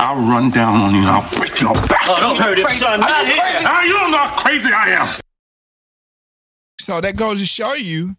I'll 0.00 0.16
run 0.16 0.50
down 0.50 0.80
on 0.80 0.92
you 0.94 1.00
and 1.00 1.08
I'll 1.08 1.30
break 1.38 1.60
your 1.60 1.74
back. 1.74 2.02
Oh, 2.08 2.16
don't 2.20 2.36
hurt 2.38 2.58
him, 2.58 2.64
Crazy. 2.64 2.80
son, 2.80 3.00
not 3.00 3.26
here. 3.26 3.36
crazy? 3.40 3.64
Ah, 3.66 3.82
you 3.84 3.92
don't 3.92 4.10
know 4.10 4.18
how 4.18 4.36
crazy 4.36 4.70
I 4.72 4.88
am. 4.90 5.20
So 6.80 7.00
that 7.00 7.16
goes 7.16 7.40
to 7.40 7.46
show 7.46 7.74
you 7.74 8.16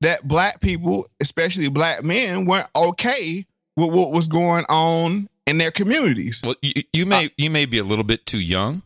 that 0.00 0.26
black 0.26 0.60
people, 0.60 1.06
especially 1.20 1.68
black 1.68 2.02
men, 2.02 2.44
weren't 2.46 2.68
okay 2.74 3.44
with 3.76 3.90
what 3.90 4.12
was 4.12 4.28
going 4.28 4.64
on 4.68 5.28
in 5.46 5.58
their 5.58 5.70
communities. 5.70 6.42
Well, 6.44 6.54
you, 6.62 6.82
you 6.92 7.06
may 7.06 7.30
you 7.36 7.50
may 7.50 7.66
be 7.66 7.78
a 7.78 7.84
little 7.84 8.04
bit 8.04 8.26
too 8.26 8.40
young, 8.40 8.82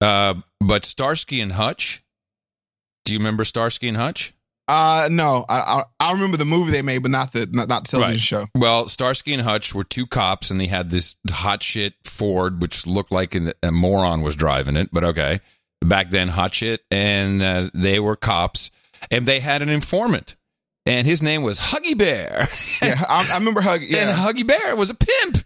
uh, 0.00 0.34
but 0.60 0.84
Starsky 0.84 1.40
and 1.40 1.52
Hutch. 1.52 2.02
Do 3.04 3.12
you 3.12 3.18
remember 3.18 3.44
Starsky 3.44 3.88
and 3.88 3.96
Hutch? 3.96 4.32
Uh, 4.66 5.08
no, 5.10 5.44
I, 5.46 5.58
I 5.58 5.84
I 6.00 6.12
remember 6.14 6.38
the 6.38 6.46
movie 6.46 6.72
they 6.72 6.80
made, 6.80 7.02
but 7.02 7.10
not 7.10 7.32
the 7.34 7.46
not, 7.52 7.68
not 7.68 7.84
the 7.84 7.90
television 7.90 8.38
Right. 8.38 8.46
show. 8.46 8.48
Well, 8.54 8.88
Starsky 8.88 9.34
and 9.34 9.42
Hutch 9.42 9.74
were 9.74 9.84
two 9.84 10.06
cops, 10.06 10.50
and 10.50 10.58
they 10.58 10.66
had 10.68 10.88
this 10.88 11.16
hot 11.30 11.62
shit 11.62 11.94
Ford, 12.02 12.62
which 12.62 12.86
looked 12.86 13.12
like 13.12 13.34
an, 13.34 13.52
a 13.62 13.70
moron 13.70 14.22
was 14.22 14.36
driving 14.36 14.76
it. 14.76 14.88
But 14.90 15.04
okay, 15.04 15.40
back 15.82 16.08
then, 16.08 16.28
hot 16.28 16.54
shit, 16.54 16.82
and 16.90 17.42
uh, 17.42 17.68
they 17.74 18.00
were 18.00 18.16
cops, 18.16 18.70
and 19.10 19.26
they 19.26 19.40
had 19.40 19.62
an 19.62 19.68
informant, 19.68 20.36
and 20.86 21.06
his 21.06 21.22
name 21.22 21.42
was 21.42 21.58
Huggy 21.60 21.96
Bear. 21.96 22.46
yeah, 22.82 22.94
I, 23.08 23.28
I 23.32 23.38
remember 23.38 23.60
Huggy. 23.60 23.86
Yeah. 23.88 24.08
And 24.08 24.18
Huggy 24.18 24.46
Bear 24.46 24.76
was 24.76 24.90
a 24.90 24.94
pimp, 24.94 25.38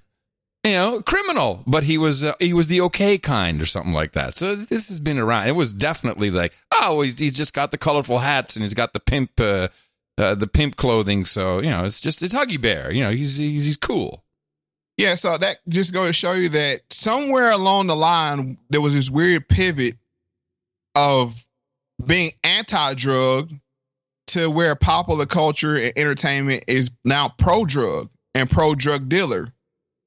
you 0.64 0.72
know, 0.72 1.02
criminal, 1.02 1.62
but 1.66 1.85
he 1.85 1.98
was 1.98 2.24
uh, 2.24 2.35
he 2.39 2.52
was 2.52 2.66
the 2.66 2.80
okay 2.82 3.18
kind 3.18 3.60
or 3.60 3.66
something 3.66 3.93
like 3.93 4.12
that. 4.12 4.36
So 4.36 4.55
this 4.55 4.89
has 4.89 5.01
been 5.01 5.18
around. 5.18 5.48
It 5.48 5.56
was 5.56 5.72
definitely 5.72 6.30
like, 6.30 6.55
oh, 6.74 7.02
he's, 7.02 7.18
he's 7.18 7.36
just 7.36 7.55
got 7.55 7.70
the 7.70 7.78
colorful 7.78 8.18
hats 8.18 8.56
and 8.56 8.62
he's 8.62 8.74
got 8.74 8.93
the 8.93 9.01
pimp 9.01 9.30
uh, 9.40 9.68
uh, 10.18 10.35
the 10.35 10.47
pimp 10.47 10.76
clothing. 10.76 11.24
So 11.24 11.60
you 11.60 11.70
know, 11.70 11.85
it's 11.85 12.01
just 12.01 12.22
it's 12.22 12.35
Huggy 12.35 12.60
Bear. 12.60 12.93
You 12.93 13.05
know, 13.05 13.10
he's 13.10 13.39
he's, 13.39 13.66
he's 13.66 13.76
cool. 13.76 14.24
Yeah, 14.97 15.14
so 15.14 15.39
that 15.39 15.59
just 15.68 15.94
goes 15.94 16.09
to 16.09 16.12
show 16.12 16.32
you 16.32 16.48
that 16.48 16.80
somewhere 16.90 17.52
along 17.52 17.86
the 17.86 17.94
line 17.94 18.59
there 18.68 18.80
was 18.80 18.94
this 18.94 19.09
weird 19.09 19.48
pivot 19.48 19.97
of 20.97 21.47
being 22.05 22.33
anti-drug 22.45 23.53
to 24.29 24.51
where 24.51 24.75
popular 24.75 25.27
culture 25.27 25.77
and 25.77 25.93
entertainment 25.97 26.65
is 26.69 26.91
now 27.05 27.33
pro-drug 27.39 28.11
and 28.35 28.49
pro-drug 28.49 29.09
dealer. 29.09 29.53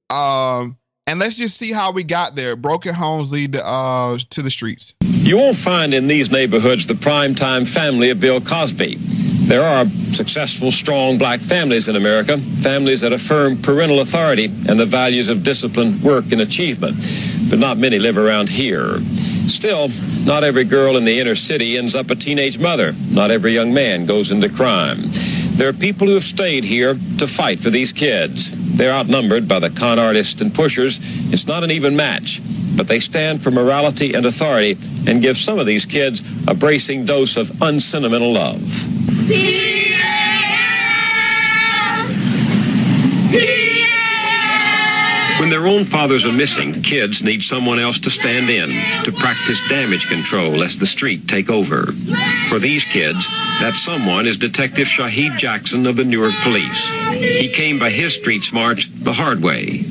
Um, 0.10 0.78
and 1.08 1.20
let's 1.20 1.36
just 1.36 1.58
see 1.58 1.72
how 1.72 1.92
we 1.92 2.04
got 2.04 2.36
there. 2.36 2.56
Broken 2.56 2.94
homes 2.94 3.34
lead 3.34 3.54
to, 3.54 3.66
uh, 3.66 4.20
to 4.30 4.42
the 4.42 4.52
streets. 4.52 4.94
You 5.02 5.38
won't 5.38 5.58
find 5.58 5.94
in 5.94 6.08
these 6.08 6.32
neighborhoods 6.32 6.88
the 6.88 6.94
primetime 6.94 7.68
family 7.68 8.10
of 8.12 8.20
Bill 8.20 8.40
Cosby. 8.42 8.98
There 9.48 9.64
are 9.64 9.86
successful, 9.86 10.72
strong 10.72 11.18
black 11.18 11.40
families 11.40 11.88
in 11.88 11.96
America, 11.96 12.38
families 12.38 13.02
that 13.02 13.12
affirm 13.12 13.58
parental 13.62 14.00
authority 14.00 14.46
and 14.46 14.80
the 14.80 14.86
values 14.86 15.28
of 15.28 15.44
discipline, 15.44 16.00
work, 16.02 16.32
and 16.32 16.42
achievement. 16.42 16.96
But 17.50 17.60
not 17.60 17.78
many 17.78 18.00
live 18.00 18.18
around 18.18 18.48
here. 18.48 19.00
Still, 19.48 19.90
not 20.26 20.44
every 20.44 20.64
girl 20.64 20.96
in 20.96 21.04
the 21.04 21.20
inner 21.20 21.36
city 21.36 21.78
ends 21.78 21.96
up 21.96 22.12
a 22.12 22.16
teenage 22.16 22.60
mother. 22.60 22.94
Not 23.12 23.32
every 23.32 23.52
young 23.52 23.74
man 23.74 24.06
goes 24.06 24.32
into 24.32 24.48
crime. 24.48 25.00
There 25.58 25.68
are 25.68 25.74
people 25.74 26.08
who 26.08 26.14
have 26.14 26.24
stayed 26.24 26.64
here 26.64 26.94
to 27.18 27.28
fight 27.28 27.60
for 27.60 27.70
these 27.70 27.92
kids. 27.92 28.78
They're 28.78 28.94
outnumbered 28.94 29.48
by 29.48 29.60
the 29.60 29.70
con 29.70 30.00
artists 30.00 30.42
and 30.42 30.54
pushers. 30.54 31.00
It's 31.34 31.48
not 31.48 31.64
an 31.64 31.72
even 31.72 31.96
match, 31.96 32.40
but 32.78 32.88
they 32.88 33.00
stand 33.00 33.42
for 33.44 33.52
morality 33.52 34.14
and 34.14 34.26
authority 34.26 34.78
and 35.08 35.22
give 35.22 35.38
some 35.38 35.60
of 35.60 35.66
these 35.66 35.86
kids 35.86 36.24
a 36.48 36.54
bracing 36.54 37.06
dose 37.06 37.36
of 37.38 37.62
unsentimental 37.62 38.32
love. 38.32 39.01
When 45.40 45.50
their 45.50 45.66
own 45.66 45.86
fathers 45.86 46.26
are 46.26 46.32
missing, 46.32 46.84
kids 46.84 47.24
need 47.24 47.44
someone 47.44 47.80
else 47.80 47.98
to 48.00 48.10
stand 48.12 48.50
in, 48.50 48.70
to 49.04 49.12
practice 49.12 49.60
damage 49.70 50.08
control 50.08 50.52
lest 50.52 50.80
the 50.80 50.86
street 50.86 51.28
take 51.28 51.50
over. 51.50 51.88
For 52.50 52.60
these 52.60 52.86
kids, 52.86 53.26
that 53.60 53.74
someone 53.76 54.28
is 54.28 54.38
Detective 54.38 54.88
Shahid 54.88 55.38
Jackson 55.38 55.88
of 55.88 55.96
the 55.96 56.04
Newark 56.04 56.34
Police. 56.44 56.90
He 57.14 57.50
came 57.50 57.80
by 57.80 57.90
his 57.90 58.14
street 58.14 58.44
smarts 58.44 58.86
the 58.86 59.14
hard 59.14 59.42
way. 59.42 59.84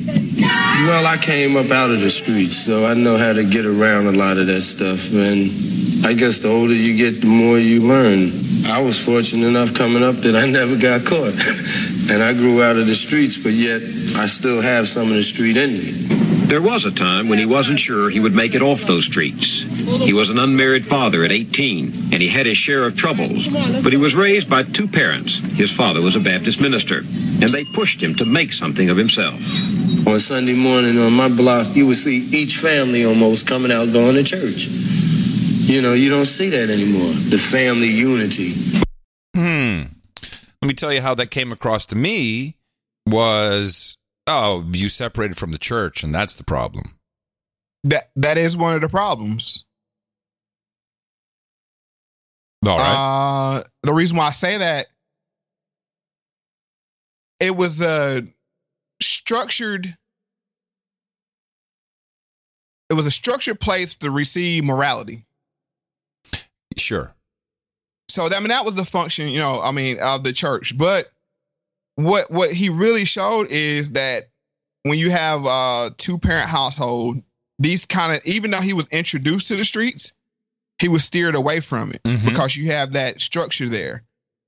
Well, 0.87 1.05
I 1.05 1.17
came 1.17 1.57
up 1.57 1.71
out 1.71 1.89
of 1.89 1.99
the 1.99 2.09
streets, 2.09 2.55
so 2.55 2.85
I 2.85 2.93
know 2.93 3.17
how 3.17 3.33
to 3.33 3.43
get 3.43 3.65
around 3.65 4.07
a 4.07 4.11
lot 4.11 4.37
of 4.37 4.47
that 4.47 4.61
stuff. 4.61 5.11
And 5.11 5.51
I 6.03 6.13
guess 6.13 6.39
the 6.39 6.49
older 6.49 6.73
you 6.73 6.95
get, 6.97 7.21
the 7.21 7.27
more 7.27 7.59
you 7.59 7.81
learn. 7.81 8.31
I 8.67 8.81
was 8.81 9.03
fortunate 9.03 9.47
enough 9.47 9.73
coming 9.73 10.03
up 10.03 10.15
that 10.17 10.35
I 10.35 10.45
never 10.59 10.75
got 10.75 11.05
caught. 11.05 11.33
and 12.11 12.23
I 12.23 12.33
grew 12.33 12.63
out 12.63 12.75
of 12.77 12.87
the 12.87 12.95
streets, 12.95 13.37
but 13.37 13.53
yet 13.53 13.81
I 14.17 14.25
still 14.27 14.61
have 14.61 14.87
some 14.87 15.09
of 15.09 15.15
the 15.15 15.23
street 15.23 15.57
in 15.57 15.73
me. 15.73 15.91
There 16.51 16.61
was 16.61 16.85
a 16.85 16.91
time 16.91 17.29
when 17.29 17.39
he 17.39 17.45
wasn't 17.45 17.79
sure 17.79 18.09
he 18.09 18.19
would 18.19 18.35
make 18.35 18.55
it 18.55 18.61
off 18.61 18.81
those 18.81 19.05
streets. 19.05 19.61
He 20.03 20.11
was 20.11 20.29
an 20.29 20.37
unmarried 20.37 20.85
father 20.85 21.23
at 21.23 21.31
18, 21.31 21.85
and 22.11 22.21
he 22.21 22.27
had 22.27 22.45
his 22.45 22.57
share 22.57 22.83
of 22.83 22.97
troubles. 22.97 23.47
But 23.81 23.93
he 23.93 23.97
was 23.97 24.15
raised 24.15 24.49
by 24.49 24.63
two 24.63 24.87
parents. 24.87 25.37
His 25.55 25.71
father 25.71 26.01
was 26.01 26.17
a 26.17 26.19
Baptist 26.19 26.59
minister, 26.59 26.97
and 26.97 27.49
they 27.49 27.63
pushed 27.73 28.03
him 28.03 28.15
to 28.15 28.25
make 28.25 28.51
something 28.51 28.89
of 28.89 28.97
himself. 28.97 29.35
On 30.05 30.19
Sunday 30.19 30.55
morning 30.55 30.97
on 30.97 31.13
my 31.13 31.29
block, 31.29 31.73
you 31.73 31.87
would 31.87 31.95
see 31.95 32.17
each 32.31 32.57
family 32.57 33.05
almost 33.05 33.47
coming 33.47 33.71
out 33.71 33.93
going 33.93 34.15
to 34.15 34.23
church. 34.23 34.67
You 35.63 35.81
know, 35.81 35.93
you 35.93 36.09
don't 36.09 36.25
see 36.25 36.49
that 36.49 36.69
anymore. 36.69 37.13
The 37.29 37.37
family 37.37 37.87
unity. 37.87 38.53
Hmm. 39.35 39.83
Let 40.61 40.67
me 40.67 40.73
tell 40.73 40.91
you 40.91 41.01
how 41.01 41.15
that 41.15 41.31
came 41.31 41.51
across 41.51 41.85
to 41.87 41.95
me 41.95 42.57
was 43.07 43.97
Oh, 44.27 44.63
you 44.71 44.89
separated 44.89 45.37
from 45.37 45.51
the 45.51 45.57
church, 45.57 46.03
and 46.03 46.13
that's 46.13 46.35
the 46.35 46.43
problem. 46.43 46.95
That 47.83 48.11
that 48.15 48.37
is 48.37 48.55
one 48.55 48.75
of 48.75 48.81
the 48.81 48.89
problems. 48.89 49.65
All 52.65 52.77
right. 52.77 53.57
Uh, 53.57 53.63
the 53.83 53.93
reason 53.93 54.17
why 54.17 54.27
I 54.27 54.31
say 54.31 54.57
that 54.59 54.87
it 57.39 57.55
was 57.55 57.81
a 57.81 58.27
structured. 59.01 59.97
It 62.89 62.93
was 62.93 63.07
a 63.07 63.11
structured 63.11 63.59
place 63.59 63.95
to 63.95 64.11
receive 64.11 64.63
morality. 64.63 65.25
Sure. 66.81 67.13
So 68.09 68.27
that 68.27 68.35
I 68.35 68.39
mean 68.39 68.49
that 68.49 68.65
was 68.65 68.75
the 68.75 68.85
function, 68.85 69.29
you 69.29 69.39
know, 69.39 69.61
I 69.61 69.71
mean, 69.71 69.99
of 70.01 70.23
the 70.23 70.33
church. 70.33 70.77
But 70.77 71.09
what 71.95 72.29
what 72.31 72.51
he 72.51 72.69
really 72.69 73.05
showed 73.05 73.47
is 73.51 73.91
that 73.91 74.29
when 74.83 74.97
you 74.99 75.09
have 75.11 75.45
a 75.45 75.93
two 75.97 76.17
parent 76.17 76.49
household, 76.49 77.21
these 77.59 77.85
kind 77.85 78.13
of 78.13 78.25
even 78.25 78.51
though 78.51 78.61
he 78.61 78.73
was 78.73 78.87
introduced 78.89 79.47
to 79.49 79.55
the 79.55 79.63
streets, 79.63 80.13
he 80.79 80.89
was 80.89 81.03
steered 81.03 81.35
away 81.35 81.59
from 81.59 81.91
it 81.91 82.01
Mm-hmm. 82.03 82.27
because 82.29 82.57
you 82.57 82.71
have 82.71 82.93
that 82.93 83.21
structure 83.21 83.69
there. 83.69 84.03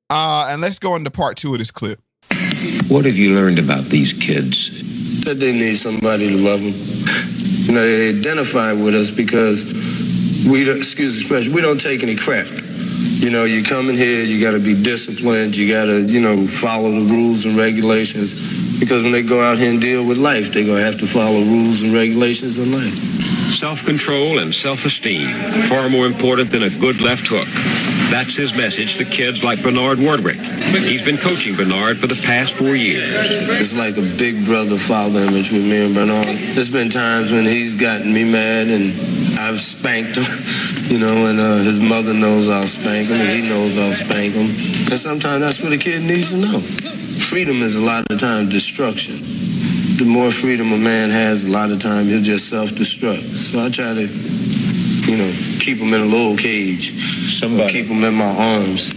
Uh, 0.10 0.48
and 0.50 0.62
let's 0.62 0.80
go 0.80 0.96
into 0.96 1.10
part 1.12 1.38
two 1.38 1.54
of 1.54 1.60
this 1.60 1.72
clip. 1.72 2.00
What 2.90 3.06
have 3.06 3.16
you 3.16 3.34
learned 3.36 3.60
about 3.60 3.86
these 3.86 4.14
kids? 4.14 5.24
That 5.24 5.36
they 5.36 5.54
need 5.54 5.76
somebody 5.76 6.30
to 6.30 6.38
love 6.38 6.60
them. 6.62 6.74
You 7.66 7.72
know, 7.74 7.82
they 7.82 8.10
identify 8.10 8.74
with 8.74 8.94
us 8.94 9.10
because 9.10 9.64
we 10.50 10.64
don't, 10.64 10.78
excuse 10.78 11.16
the 11.16 11.22
expression, 11.22 11.54
we 11.54 11.62
don't 11.62 11.80
take 11.80 12.04
any 12.04 12.16
crap. 12.16 12.48
You 13.24 13.30
know, 13.30 13.46
you 13.46 13.64
come 13.64 13.90
in 13.90 13.96
here, 13.96 14.24
you 14.24 14.44
got 14.44 14.52
to 14.52 14.60
be 14.60 14.74
disciplined, 14.74 15.56
you 15.56 15.72
got 15.72 15.86
to, 15.86 16.02
you 16.02 16.20
know, 16.20 16.46
follow 16.48 16.92
the 16.92 17.14
rules 17.14 17.46
and 17.46 17.56
regulations. 17.56 18.80
Because 18.80 19.04
when 19.04 19.12
they 19.12 19.22
go 19.22 19.42
out 19.42 19.58
here 19.58 19.72
and 19.72 19.80
deal 19.80 20.06
with 20.06 20.18
life, 20.18 20.52
they're 20.52 20.66
going 20.66 20.78
to 20.78 20.84
have 20.84 21.00
to 21.00 21.08
follow 21.08 21.40
rules 21.40 21.82
and 21.84 21.94
regulations 21.94 22.58
in 22.58 22.72
life. 22.72 22.94
Self 23.54 23.86
control 23.86 24.40
and 24.40 24.54
self 24.54 24.86
esteem, 24.86 25.34
far 25.68 25.90
more 25.90 26.06
important 26.06 26.52
than 26.52 26.64
a 26.64 26.70
good 26.70 27.02
left 27.02 27.28
hook. 27.28 27.48
That's 28.10 28.36
his 28.36 28.54
message 28.54 28.98
to 28.98 29.06
kids 29.06 29.44
like 29.44 29.62
Bernard 29.62 30.00
Wardwick. 30.00 30.38
He's 30.38 31.02
been 31.02 31.18
coaching 31.18 31.56
Bernard 31.56 31.98
for 31.98 32.08
the 32.08 32.20
past 32.24 32.56
four 32.56 32.76
years. 32.76 33.12
It's 33.60 33.74
like 33.74 33.98
a 33.98 34.18
big 34.18 34.46
brother 34.46 34.78
father 34.78 35.20
image 35.20 35.52
with 35.52 35.64
me 35.64 35.86
and 35.86 35.96
Bernard. 35.96 36.26
There's 36.54 36.70
been 36.70 36.90
times 36.90 37.32
when 37.32 37.46
he's 37.46 37.76
gotten 37.76 38.14
me 38.14 38.24
mad 38.24 38.68
and 38.68 38.94
I've 39.40 39.60
spanked 39.60 40.18
him, 40.18 40.26
you 40.94 41.00
know, 41.00 41.28
and 41.28 41.40
uh, 41.40 41.58
his 41.58 41.80
mother 41.80 42.14
knows 42.14 42.50
I'll 42.50 42.68
spank 42.68 43.08
him 43.08 43.20
and 43.20 43.30
he 43.30 43.50
knows 43.50 43.78
I'll 43.78 43.94
spank 43.94 44.34
him. 44.34 44.50
And 44.92 45.00
sometimes 45.00 45.42
that's 45.42 45.62
what 45.62 45.74
a 45.74 45.78
kid 45.78 46.04
needs 46.04 46.32
to 46.32 46.38
know. 46.38 46.60
Freedom 47.30 47.62
is 47.62 47.76
a 47.76 47.82
lot 47.82 48.10
of 48.12 48.20
times 48.20 48.50
destruction. 48.52 49.16
The 49.98 50.06
more 50.06 50.32
freedom 50.32 50.72
a 50.72 50.78
man 50.78 51.10
has, 51.10 51.46
a 51.46 51.52
lot 51.52 51.72
of 51.72 51.80
time 51.80 52.06
he'll 52.08 52.22
just 52.22 52.50
self-destruct. 52.50 53.24
So 53.24 53.64
I 53.64 53.70
try 53.70 53.94
to, 53.94 54.08
you 55.14 55.20
know, 55.20 55.32
keep 55.60 55.78
them 55.78 55.94
in 55.94 56.02
a 56.02 56.06
little 56.06 56.36
cage. 56.36 56.92
Somebody. 57.40 57.72
keep 57.72 57.88
them 57.88 58.04
in 58.04 58.16
my 58.16 58.34
arms. 58.36 58.90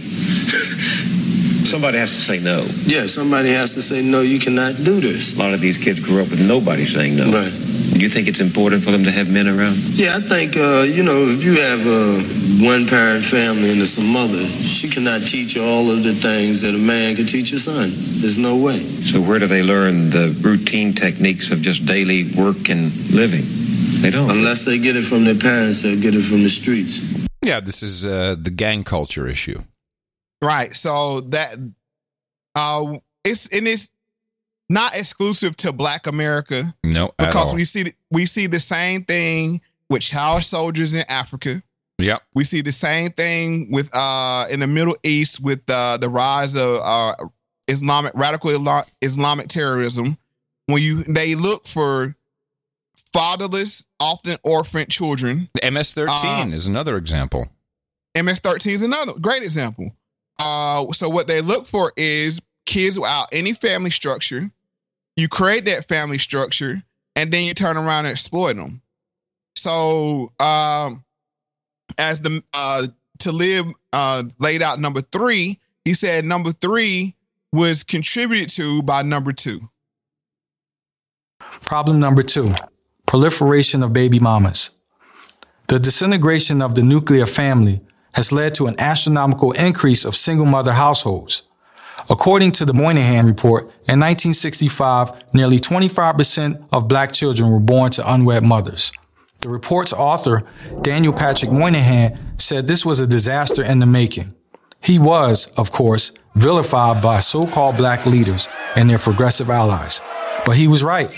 Somebody 1.69 1.99
has 1.99 2.11
to 2.11 2.17
say 2.17 2.39
no. 2.39 2.65
Yeah, 2.85 3.05
somebody 3.05 3.49
has 3.49 3.75
to 3.75 3.81
say, 3.83 4.01
no, 4.01 4.21
you 4.21 4.39
cannot 4.39 4.77
do 4.77 4.99
this. 4.99 5.35
A 5.35 5.39
lot 5.39 5.53
of 5.53 5.61
these 5.61 5.77
kids 5.77 5.99
grew 5.99 6.23
up 6.23 6.29
with 6.29 6.47
nobody 6.47 6.85
saying 6.85 7.17
no. 7.17 7.25
Right. 7.25 7.51
Do 7.51 7.99
you 7.99 8.09
think 8.09 8.27
it's 8.27 8.39
important 8.39 8.83
for 8.83 8.91
them 8.91 9.03
to 9.03 9.11
have 9.11 9.31
men 9.31 9.47
around? 9.47 9.75
Yeah, 9.93 10.17
I 10.17 10.21
think, 10.21 10.57
uh, 10.57 10.87
you 10.87 11.03
know, 11.03 11.27
if 11.27 11.43
you 11.43 11.59
have 11.59 11.85
a 11.85 12.65
one 12.65 12.87
parent 12.87 13.23
family 13.25 13.71
and 13.71 13.81
it's 13.81 13.97
a 13.97 14.01
mother, 14.01 14.43
she 14.47 14.89
cannot 14.89 15.21
teach 15.21 15.55
you 15.55 15.63
all 15.63 15.91
of 15.91 16.03
the 16.03 16.13
things 16.13 16.61
that 16.61 16.73
a 16.73 16.79
man 16.79 17.15
can 17.15 17.27
teach 17.27 17.51
a 17.51 17.59
son. 17.59 17.91
There's 18.21 18.39
no 18.39 18.55
way. 18.55 18.79
So 18.79 19.21
where 19.21 19.37
do 19.37 19.45
they 19.45 19.61
learn 19.61 20.09
the 20.09 20.35
routine 20.41 20.93
techniques 20.93 21.51
of 21.51 21.61
just 21.61 21.85
daily 21.85 22.31
work 22.33 22.69
and 22.69 22.91
living? 23.11 23.43
They 24.01 24.11
don't. 24.11 24.29
Unless 24.29 24.65
they 24.65 24.77
get 24.77 24.95
it 24.95 25.05
from 25.05 25.25
their 25.25 25.35
parents, 25.35 25.81
they'll 25.81 25.99
get 25.99 26.15
it 26.15 26.23
from 26.23 26.43
the 26.43 26.49
streets. 26.49 27.27
Yeah, 27.43 27.59
this 27.59 27.81
is 27.83 28.05
uh, 28.05 28.35
the 28.39 28.51
gang 28.51 28.83
culture 28.83 29.27
issue. 29.27 29.61
Right. 30.41 30.75
So 30.75 31.21
that 31.21 31.55
uh 32.55 32.97
it's 33.23 33.47
and 33.47 33.67
it's 33.67 33.89
not 34.69 34.95
exclusive 34.95 35.55
to 35.57 35.71
black 35.71 36.07
America 36.07 36.73
No, 36.83 37.05
at 37.19 37.27
because 37.27 37.47
all. 37.47 37.55
we 37.55 37.65
see 37.65 37.93
we 38.11 38.25
see 38.25 38.47
the 38.47 38.59
same 38.59 39.03
thing 39.05 39.61
with 39.89 40.01
child 40.01 40.43
soldiers 40.43 40.93
in 40.93 41.03
Africa. 41.07 41.63
Yep. 41.99 42.21
We 42.35 42.43
see 42.43 42.61
the 42.61 42.71
same 42.71 43.11
thing 43.11 43.71
with 43.71 43.89
uh 43.93 44.45
in 44.49 44.59
the 44.59 44.67
Middle 44.67 44.95
East 45.03 45.39
with 45.39 45.61
uh, 45.69 45.97
the 45.97 46.09
rise 46.09 46.55
of 46.55 46.79
uh 46.83 47.15
Islamic 47.67 48.11
radical 48.13 48.51
Islamic 49.01 49.47
terrorism. 49.47 50.17
When 50.67 50.81
you 50.83 51.03
they 51.03 51.35
look 51.35 51.65
for 51.65 52.15
fatherless, 53.13 53.85
often 53.99 54.37
orphaned 54.43 54.89
children. 54.89 55.49
The 55.53 55.71
MS-13 55.71 56.51
Uh, 56.51 56.55
is 56.55 56.67
another 56.67 56.97
example. 56.97 57.47
MS-13 58.15 58.67
is 58.67 58.81
another 58.81 59.13
great 59.19 59.43
example. 59.43 59.91
Uh, 60.39 60.91
so 60.93 61.09
what 61.09 61.27
they 61.27 61.41
look 61.41 61.67
for 61.67 61.93
is 61.97 62.41
kids 62.65 62.99
without 62.99 63.27
any 63.31 63.53
family 63.53 63.91
structure. 63.91 64.49
You 65.15 65.27
create 65.27 65.65
that 65.65 65.85
family 65.87 66.19
structure, 66.19 66.81
and 67.15 67.31
then 67.31 67.43
you 67.45 67.53
turn 67.53 67.77
around 67.77 68.05
and 68.05 68.11
exploit 68.11 68.55
them. 68.55 68.81
So, 69.55 70.31
um, 70.39 71.03
as 71.97 72.21
the 72.21 72.43
uh, 72.53 72.87
Taleeb 73.17 73.73
uh, 73.93 74.23
laid 74.39 74.61
out 74.61 74.79
number 74.79 75.01
three, 75.01 75.59
he 75.85 75.95
said 75.95 76.25
number 76.25 76.51
three 76.51 77.15
was 77.51 77.83
contributed 77.83 78.49
to 78.49 78.83
by 78.83 79.01
number 79.01 79.31
two. 79.31 79.67
Problem 81.61 81.99
number 81.99 82.21
two 82.21 82.51
proliferation 83.07 83.81
of 83.81 83.93
baby 83.93 84.19
mamas. 84.19 84.69
The 85.67 85.79
disintegration 85.79 86.61
of 86.61 86.75
the 86.75 86.83
nuclear 86.83 87.25
family 87.25 87.81
has 88.13 88.31
led 88.31 88.53
to 88.55 88.67
an 88.67 88.75
astronomical 88.79 89.53
increase 89.53 90.05
of 90.05 90.15
single 90.15 90.45
mother 90.45 90.73
households. 90.73 91.43
According 92.09 92.51
to 92.53 92.65
the 92.65 92.73
Moynihan 92.73 93.25
Report, 93.25 93.63
in 93.63 93.99
1965, 93.99 95.33
nearly 95.33 95.57
25% 95.57 96.67
of 96.71 96.87
black 96.87 97.11
children 97.11 97.51
were 97.51 97.59
born 97.59 97.91
to 97.91 98.13
unwed 98.13 98.43
mothers. 98.43 98.91
The 99.41 99.49
report's 99.49 99.93
author, 99.93 100.43
Daniel 100.81 101.13
Patrick 101.13 101.51
Moynihan, 101.51 102.17
said 102.37 102.67
this 102.67 102.85
was 102.85 102.99
a 102.99 103.07
disaster 103.07 103.63
in 103.63 103.79
the 103.79 103.85
making. 103.85 104.33
He 104.81 104.99
was, 104.99 105.47
of 105.57 105.71
course, 105.71 106.11
vilified 106.35 107.01
by 107.03 107.19
so-called 107.19 107.77
black 107.77 108.05
leaders 108.05 108.47
and 108.75 108.89
their 108.89 108.99
progressive 108.99 109.49
allies. 109.49 110.01
But 110.45 110.55
he 110.55 110.67
was 110.67 110.83
right. 110.83 111.09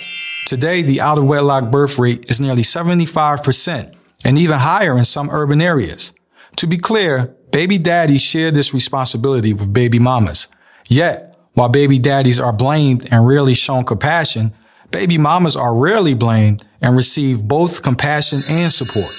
Today, 0.50 0.82
the 0.82 1.00
out 1.00 1.20
of 1.20 1.26
wedlock 1.26 1.70
birth 1.70 2.00
rate 2.00 2.28
is 2.32 2.42
nearly 2.42 2.64
75% 2.64 3.94
and 4.26 4.36
even 4.36 4.58
higher 4.58 4.98
in 4.98 5.06
some 5.06 5.30
urban 5.30 5.62
areas. 5.62 6.12
To 6.56 6.66
be 6.66 6.80
clear, 6.80 7.36
baby 7.52 7.78
daddies 7.78 8.24
share 8.24 8.50
this 8.50 8.74
responsibility 8.74 9.54
with 9.54 9.72
baby 9.72 10.00
mamas. 10.00 10.48
Yet, 10.88 11.38
while 11.54 11.70
baby 11.70 12.00
daddies 12.00 12.40
are 12.40 12.52
blamed 12.52 13.14
and 13.14 13.28
rarely 13.28 13.54
shown 13.54 13.84
compassion, 13.84 14.52
baby 14.90 15.20
mamas 15.20 15.56
are 15.56 15.76
rarely 15.76 16.16
blamed 16.16 16.66
and 16.82 16.98
receive 16.98 17.44
both 17.44 17.84
compassion 17.84 18.42
and 18.50 18.74
support. 18.74 19.14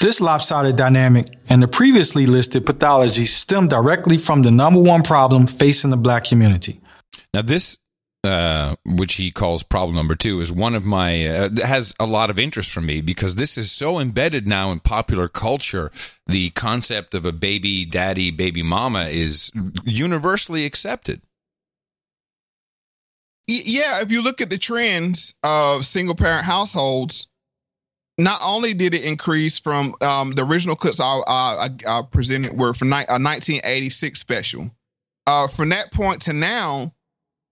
This 0.00 0.20
lopsided 0.20 0.76
dynamic 0.76 1.26
and 1.48 1.60
the 1.60 1.66
previously 1.66 2.26
listed 2.26 2.64
pathologies 2.64 3.30
stem 3.30 3.66
directly 3.66 4.18
from 4.18 4.42
the 4.42 4.52
number 4.52 4.80
one 4.80 5.02
problem 5.02 5.48
facing 5.48 5.90
the 5.90 5.96
black 5.96 6.22
community. 6.22 6.80
Now, 7.34 7.42
this, 7.42 7.76
uh, 8.22 8.76
which 8.84 9.14
he 9.14 9.30
calls 9.30 9.62
problem 9.62 9.96
number 9.96 10.14
two, 10.14 10.40
is 10.40 10.52
one 10.52 10.74
of 10.74 10.84
my 10.84 11.26
uh, 11.26 11.48
has 11.64 11.94
a 11.98 12.06
lot 12.06 12.30
of 12.30 12.38
interest 12.38 12.70
for 12.70 12.80
me 12.80 13.00
because 13.00 13.36
this 13.36 13.56
is 13.56 13.72
so 13.72 13.98
embedded 13.98 14.46
now 14.46 14.70
in 14.70 14.80
popular 14.80 15.28
culture. 15.28 15.90
The 16.26 16.50
concept 16.50 17.14
of 17.14 17.24
a 17.24 17.32
baby 17.32 17.84
daddy, 17.84 18.30
baby 18.30 18.62
mama 18.62 19.04
is 19.04 19.50
universally 19.84 20.66
accepted. 20.66 21.22
Yeah, 23.48 24.02
if 24.02 24.12
you 24.12 24.22
look 24.22 24.40
at 24.40 24.50
the 24.50 24.58
trends 24.58 25.34
of 25.42 25.84
single 25.84 26.14
parent 26.14 26.44
households, 26.44 27.26
not 28.18 28.40
only 28.44 28.74
did 28.74 28.94
it 28.94 29.04
increase 29.04 29.58
from 29.58 29.94
um, 30.02 30.32
the 30.32 30.44
original 30.44 30.76
clips 30.76 31.00
I, 31.00 31.20
I, 31.26 31.68
I 31.86 32.02
presented 32.02 32.56
were 32.56 32.74
from 32.74 32.90
ni- 32.90 33.06
a 33.08 33.18
1986 33.18 34.20
special. 34.20 34.70
Uh, 35.26 35.48
from 35.48 35.70
that 35.70 35.90
point 35.90 36.22
to 36.22 36.32
now, 36.32 36.92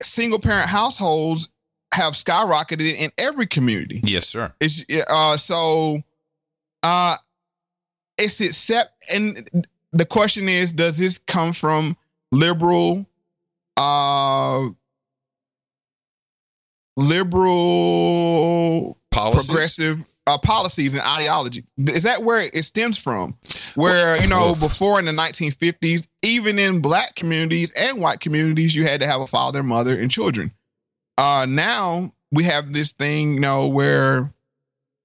single 0.03 0.39
parent 0.39 0.69
households 0.69 1.49
have 1.93 2.15
skyrocketed 2.15 2.97
in 2.97 3.13
every 3.19 3.47
community. 3.47 4.01
Yes, 4.03 4.29
sir. 4.29 4.53
It's 4.61 4.85
uh, 5.09 5.37
so 5.37 6.03
uh, 6.83 7.17
it's 8.17 8.41
accept, 8.41 8.91
and 9.13 9.67
the 9.93 10.05
question 10.05 10.49
is, 10.49 10.73
does 10.73 10.99
this 10.99 11.19
come 11.19 11.53
from 11.53 11.97
liberal, 12.33 13.07
uh, 13.77 14.69
liberal, 16.97 18.99
Policies? 19.11 19.47
progressive 19.47 19.99
uh, 20.29 20.39
policies 20.39 20.93
and 20.93 21.03
ideologies? 21.03 21.73
Is 21.79 22.03
that 22.03 22.23
where 22.23 22.41
it 22.41 22.65
stems 22.65 22.99
from? 22.99 23.37
Where 23.75 24.21
you 24.21 24.29
know, 24.29 24.55
before 24.55 24.99
in 24.99 25.07
the 25.07 25.13
1950s, 25.13 26.07
even 26.23 26.59
in 26.59 26.81
black 26.81 27.15
communities 27.15 27.73
and 27.73 28.01
white 28.01 28.21
communities, 28.21 28.77
you 28.77 28.85
had 28.85 29.01
to 29.01 29.07
have 29.07 29.21
a 29.21 29.27
father, 29.27 29.63
mother, 29.63 29.99
and 29.99 30.11
children. 30.11 30.53
Uh, 31.17 31.47
now 31.49 32.13
we 32.31 32.45
have 32.45 32.73
this 32.73 32.93
thing, 32.93 33.35
you 33.35 33.41
know, 33.41 33.69
where 33.69 34.33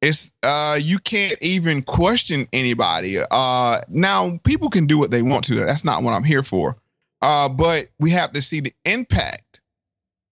it's 0.02 0.34
uh 0.44 0.78
you 0.82 1.00
can't 1.00 1.42
even 1.42 1.82
question 1.82 2.48
anybody. 2.52 3.18
Uh 3.32 3.80
now 3.88 4.38
people 4.44 4.70
can 4.70 4.86
do 4.86 4.98
what 4.98 5.12
they 5.12 5.22
want 5.22 5.46
to. 5.46 5.56
That's 5.56 5.86
not 5.86 6.04
what 6.04 6.12
I'm 6.12 6.26
here 6.26 6.44
for. 6.44 6.76
Uh 7.22 7.48
but 7.48 7.88
we 8.00 8.12
have 8.12 8.34
to 8.34 8.42
see 8.42 8.60
the 8.60 8.74
impact 8.84 9.62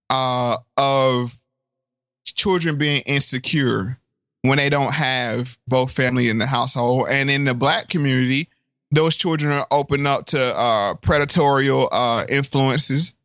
uh 0.10 0.58
of 0.76 1.34
children 2.26 2.78
being 2.78 3.02
insecure 3.04 3.98
when 4.44 4.58
they 4.58 4.70
don't 4.70 4.94
have 4.94 5.58
both 5.68 5.92
family 5.92 6.30
in 6.30 6.38
the 6.38 6.46
household 6.46 7.08
and 7.10 7.30
in 7.30 7.44
the 7.44 7.54
black 7.54 7.88
community 7.90 8.48
those 8.92 9.16
children 9.16 9.52
are 9.52 9.68
open 9.72 10.06
up 10.06 10.26
to 10.26 10.42
uh 10.42 10.94
predatorial 10.96 11.88
uh 11.92 12.26
influences 12.30 13.16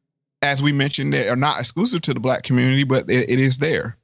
as 0.43 0.63
we 0.63 0.73
mentioned 0.73 1.13
that 1.13 1.29
are 1.29 1.37
not 1.37 1.61
exclusive 1.61 2.01
to 2.01 2.15
the 2.15 2.21
black 2.21 2.43
community 2.43 2.85
but 2.85 3.09
it, 3.11 3.31
it 3.31 3.41
is 3.41 3.59
there 3.59 3.97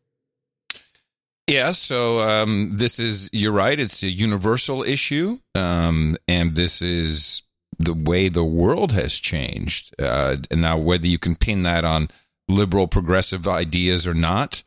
Yeah, 1.49 1.73
so 1.73 2.21
um, 2.21 2.77
this 2.77 2.99
is, 2.99 3.29
you're 3.33 3.53
right, 3.53 3.79
it's 3.79 4.03
a 4.03 4.09
universal 4.09 4.83
issue. 4.85 5.39
Um, 5.55 6.15
and 6.29 6.55
this 6.55 6.81
is 6.83 7.43
the 7.79 7.95
way 7.95 8.29
the 8.29 8.45
world 8.45 8.93
has 8.93 9.19
changed. 9.19 9.95
Uh, 9.99 10.37
and 10.51 10.61
now, 10.61 10.79
whether 10.79 11.07
you 11.07 11.19
can 11.19 11.35
pin 11.35 11.63
that 11.63 11.85
on 11.85 12.09
liberal 12.49 12.87
progressive 12.87 13.49
ideas 13.49 14.07
or 14.07 14.15
not, 14.15 14.63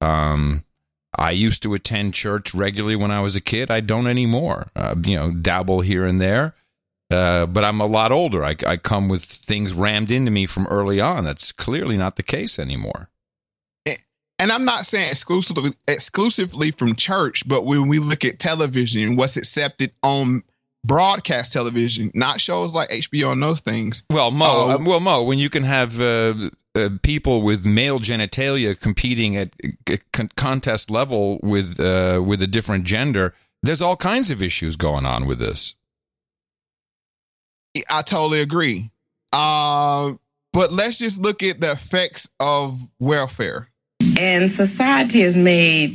um, 0.00 0.64
I 1.16 1.30
used 1.30 1.62
to 1.62 1.74
attend 1.74 2.14
church 2.14 2.54
regularly 2.54 2.96
when 2.96 3.10
I 3.10 3.20
was 3.20 3.36
a 3.36 3.40
kid. 3.40 3.70
I 3.70 3.80
don't 3.80 4.06
anymore. 4.06 4.68
Uh, 4.76 4.94
you 5.04 5.16
know, 5.16 5.32
dabble 5.32 5.80
here 5.80 6.04
and 6.04 6.20
there. 6.20 6.54
Uh, 7.10 7.46
but 7.46 7.64
I'm 7.64 7.80
a 7.80 7.86
lot 7.86 8.12
older. 8.12 8.44
I, 8.44 8.54
I 8.66 8.76
come 8.76 9.08
with 9.08 9.24
things 9.24 9.72
rammed 9.72 10.10
into 10.10 10.30
me 10.30 10.44
from 10.44 10.66
early 10.66 11.00
on. 11.00 11.24
That's 11.24 11.52
clearly 11.52 11.96
not 11.96 12.16
the 12.16 12.22
case 12.22 12.58
anymore. 12.58 13.08
and 14.38 14.52
I'm 14.52 14.64
not 14.66 14.86
saying 14.86 15.08
exclusively 15.08 15.70
exclusively 15.88 16.70
from 16.70 16.94
church, 16.94 17.48
but 17.48 17.64
when 17.64 17.88
we 17.88 17.98
look 17.98 18.24
at 18.24 18.38
television, 18.38 19.16
what's 19.16 19.36
accepted 19.36 19.90
on 20.02 20.42
broadcast 20.84 21.52
television, 21.52 22.10
not 22.14 22.40
shows 22.40 22.74
like 22.74 22.88
HBO 22.90 23.32
and 23.32 23.42
those 23.42 23.60
things. 23.60 24.02
Well, 24.10 24.30
Moe, 24.30 24.70
Uh, 24.70 24.74
uh, 24.74 24.78
well, 24.84 25.00
Moe, 25.00 25.24
when 25.24 25.38
you 25.38 25.50
can 25.50 25.62
have 25.64 26.00
uh, 26.00 26.50
uh, 26.78 26.90
people 27.02 27.42
with 27.42 27.66
male 27.66 27.98
genitalia 27.98 28.78
competing 28.78 29.36
at 29.36 29.50
con- 30.12 30.30
contest 30.36 30.90
level 30.90 31.38
with 31.42 31.80
uh, 31.80 32.22
with 32.24 32.42
a 32.42 32.46
different 32.46 32.84
gender, 32.84 33.34
there's 33.62 33.82
all 33.82 33.96
kinds 33.96 34.30
of 34.30 34.42
issues 34.42 34.76
going 34.76 35.04
on 35.04 35.26
with 35.26 35.38
this. 35.38 35.74
I 37.90 38.02
totally 38.02 38.40
agree. 38.40 38.90
Uh, 39.32 40.12
but 40.52 40.72
let's 40.72 40.98
just 40.98 41.20
look 41.20 41.42
at 41.42 41.60
the 41.60 41.70
effects 41.70 42.28
of 42.40 42.80
welfare. 42.98 43.68
And 44.18 44.50
society 44.50 45.20
has 45.20 45.36
made 45.36 45.94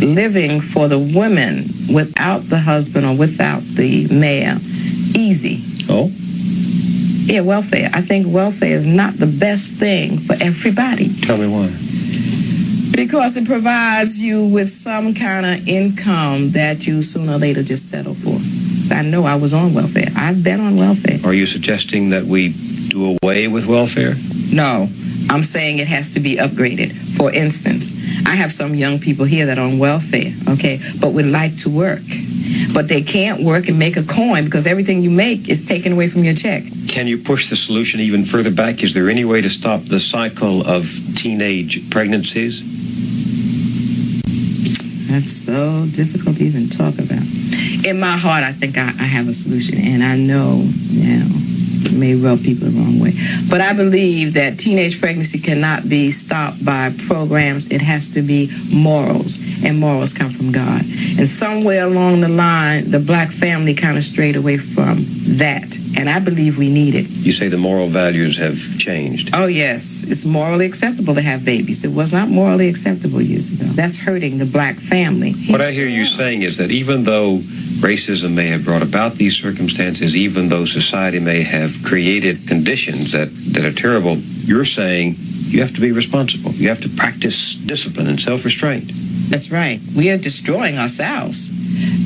living 0.00 0.60
for 0.60 0.88
the 0.88 0.98
women 0.98 1.64
without 1.92 2.40
the 2.44 2.58
husband 2.58 3.06
or 3.06 3.16
without 3.16 3.62
the 3.62 4.06
male 4.08 4.58
easy. 5.16 5.62
Oh? 5.88 6.10
Yeah, 7.26 7.40
welfare. 7.40 7.90
I 7.92 8.00
think 8.02 8.26
welfare 8.32 8.68
is 8.74 8.86
not 8.86 9.14
the 9.14 9.26
best 9.26 9.72
thing 9.74 10.18
for 10.18 10.36
everybody 10.40 11.08
Tell 11.22 11.38
me 11.38 11.46
why. 11.48 11.66
because 12.94 13.36
it 13.36 13.46
provides 13.46 14.22
you 14.22 14.44
with 14.46 14.68
some 14.68 15.14
kind 15.14 15.46
of 15.46 15.66
income 15.66 16.50
that 16.50 16.86
you 16.86 17.02
sooner 17.02 17.32
or 17.32 17.38
later 17.38 17.62
just 17.62 17.88
settle 17.88 18.14
for. 18.14 18.38
I 18.94 19.02
know 19.02 19.24
I 19.24 19.36
was 19.36 19.54
on 19.54 19.72
welfare. 19.74 20.08
I've 20.16 20.44
been 20.44 20.60
on 20.60 20.76
welfare. 20.76 21.18
Are 21.24 21.34
you 21.34 21.46
suggesting 21.46 22.10
that 22.10 22.24
we 22.24 22.52
do 22.88 23.16
away 23.22 23.48
with 23.48 23.66
welfare? 23.66 24.14
No, 24.52 24.86
I'm 25.30 25.42
saying 25.42 25.78
it 25.78 25.88
has 25.88 26.10
to 26.14 26.20
be 26.20 26.36
upgraded. 26.36 26.92
For 27.16 27.32
instance, 27.32 27.92
I 28.26 28.34
have 28.34 28.52
some 28.52 28.74
young 28.74 28.98
people 28.98 29.24
here 29.24 29.46
that 29.46 29.58
are 29.58 29.66
on 29.66 29.78
welfare, 29.78 30.32
okay, 30.48 30.80
but 31.00 31.12
would 31.12 31.26
like 31.26 31.56
to 31.58 31.70
work. 31.70 32.02
But 32.72 32.88
they 32.88 33.02
can't 33.02 33.42
work 33.42 33.68
and 33.68 33.78
make 33.78 33.96
a 33.96 34.02
coin 34.02 34.44
because 34.44 34.66
everything 34.66 35.02
you 35.02 35.10
make 35.10 35.48
is 35.48 35.64
taken 35.64 35.92
away 35.92 36.08
from 36.08 36.24
your 36.24 36.34
check. 36.34 36.62
Can 36.88 37.06
you 37.06 37.18
push 37.18 37.50
the 37.50 37.56
solution 37.56 38.00
even 38.00 38.24
further 38.24 38.50
back? 38.50 38.82
Is 38.82 38.94
there 38.94 39.08
any 39.08 39.24
way 39.24 39.40
to 39.40 39.48
stop 39.48 39.82
the 39.82 40.00
cycle 40.00 40.66
of 40.66 40.86
teenage 41.16 41.90
pregnancies? 41.90 42.62
That's 45.10 45.30
so 45.30 45.86
difficult 45.92 46.36
to 46.36 46.44
even 46.44 46.68
talk 46.68 46.94
about. 46.94 47.22
In 47.86 48.00
my 48.00 48.16
heart, 48.16 48.42
I 48.42 48.52
think 48.52 48.76
I, 48.76 48.88
I 48.88 49.06
have 49.06 49.28
a 49.28 49.34
solution, 49.34 49.78
and 49.78 50.02
I 50.02 50.16
know, 50.16 50.64
now 50.92 51.53
may 51.94 52.14
rub 52.14 52.42
people 52.42 52.68
the 52.68 52.78
wrong 52.78 53.00
way. 53.00 53.12
But 53.50 53.60
I 53.60 53.72
believe 53.72 54.34
that 54.34 54.58
teenage 54.58 55.00
pregnancy 55.00 55.38
cannot 55.38 55.88
be 55.88 56.10
stopped 56.10 56.64
by 56.64 56.92
programs. 57.06 57.70
It 57.70 57.80
has 57.80 58.10
to 58.10 58.22
be 58.22 58.50
morals, 58.72 59.38
and 59.64 59.78
morals 59.78 60.12
come 60.12 60.30
from 60.30 60.52
God. 60.52 60.82
And 61.18 61.28
somewhere 61.28 61.84
along 61.84 62.20
the 62.20 62.28
line, 62.28 62.90
the 62.90 62.98
black 62.98 63.30
family 63.30 63.74
kind 63.74 63.96
of 63.96 64.04
strayed 64.04 64.36
away 64.36 64.58
from 64.58 65.04
that. 65.38 65.76
And 65.96 66.10
I 66.10 66.18
believe 66.18 66.58
we 66.58 66.70
need 66.72 66.94
it. 66.94 67.06
You 67.08 67.32
say 67.32 67.48
the 67.48 67.56
moral 67.56 67.86
values 67.88 68.36
have 68.38 68.58
changed. 68.78 69.30
Oh, 69.32 69.46
yes. 69.46 70.04
It's 70.04 70.24
morally 70.24 70.66
acceptable 70.66 71.14
to 71.14 71.22
have 71.22 71.44
babies. 71.44 71.84
It 71.84 71.92
was 71.92 72.12
not 72.12 72.28
morally 72.28 72.68
acceptable 72.68 73.22
years 73.22 73.48
ago. 73.48 73.70
That's 73.72 73.96
hurting 73.96 74.38
the 74.38 74.46
black 74.46 74.74
family. 74.76 75.34
What 75.48 75.60
I 75.60 75.70
hear 75.70 75.86
you 75.86 76.04
saying 76.04 76.42
is 76.42 76.56
that 76.56 76.70
even 76.70 77.04
though 77.04 77.40
racism 77.80 78.34
may 78.34 78.48
have 78.48 78.64
brought 78.64 78.82
about 78.82 79.14
these 79.14 79.36
circumstances, 79.36 80.16
even 80.16 80.48
though 80.48 80.64
society 80.64 81.18
may 81.18 81.42
have 81.42 81.74
created 81.84 82.46
conditions 82.46 83.12
that, 83.12 83.28
that 83.52 83.64
are 83.64 83.72
terrible, 83.72 84.16
you're 84.16 84.64
saying 84.64 85.14
you 85.48 85.60
have 85.60 85.74
to 85.74 85.80
be 85.80 85.92
responsible. 85.92 86.50
You 86.52 86.68
have 86.68 86.80
to 86.82 86.88
practice 86.88 87.54
discipline 87.54 88.08
and 88.08 88.20
self 88.20 88.44
restraint. 88.44 88.90
That's 89.30 89.50
right. 89.50 89.80
We 89.96 90.10
are 90.10 90.18
destroying 90.18 90.78
ourselves. 90.78 91.48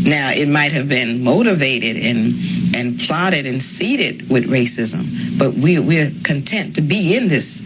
Now, 0.06 0.30
it 0.30 0.48
might 0.48 0.72
have 0.72 0.88
been 0.88 1.22
motivated 1.22 1.96
and 1.96 2.32
and 2.74 2.98
plotted 3.00 3.46
and 3.46 3.62
seeded 3.62 4.28
with 4.30 4.50
racism, 4.50 5.38
but 5.38 5.54
we 5.54 5.78
we're 5.78 6.10
content 6.24 6.74
to 6.76 6.80
be 6.80 7.16
in 7.16 7.28
this 7.28 7.62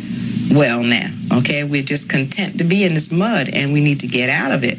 well 0.55 0.83
now. 0.83 1.11
Okay, 1.33 1.65
we're 1.65 1.83
just 1.83 2.09
content 2.09 2.59
to 2.59 2.65
be 2.65 2.85
in 2.85 2.95
this 2.95 3.11
mud, 3.11 3.49
and 3.53 3.73
we 3.73 3.81
need 3.83 4.01
to 4.01 4.07
get 4.07 4.29
out 4.29 4.53
of 4.53 4.65
it. 4.65 4.79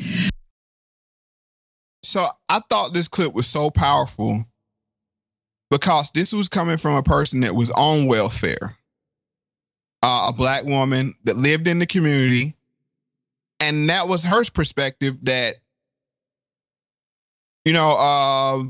So 2.14 2.28
I 2.48 2.62
thought 2.70 2.94
this 2.94 3.08
clip 3.08 3.34
was 3.34 3.48
so 3.48 3.72
powerful 3.72 4.46
because 5.72 6.12
this 6.12 6.32
was 6.32 6.48
coming 6.48 6.78
from 6.78 6.94
a 6.94 7.02
person 7.02 7.40
that 7.40 7.56
was 7.56 7.72
on 7.72 8.06
welfare, 8.06 8.78
uh, 10.04 10.28
a 10.30 10.34
black 10.34 10.64
woman 10.64 11.16
that 11.24 11.38
lived 11.38 11.68
in 11.68 11.80
the 11.80 11.88
community, 11.88 12.54
and 13.60 13.90
that 13.90 14.08
was 14.08 14.24
her 14.26 14.44
perspective 14.54 15.18
that 15.24 15.56
you 17.66 17.74
know 17.74 17.90
uh, 17.90 18.64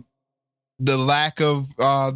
the 0.79 0.95
lack 0.95 1.41
of 1.41 1.67
uh, 1.79 2.13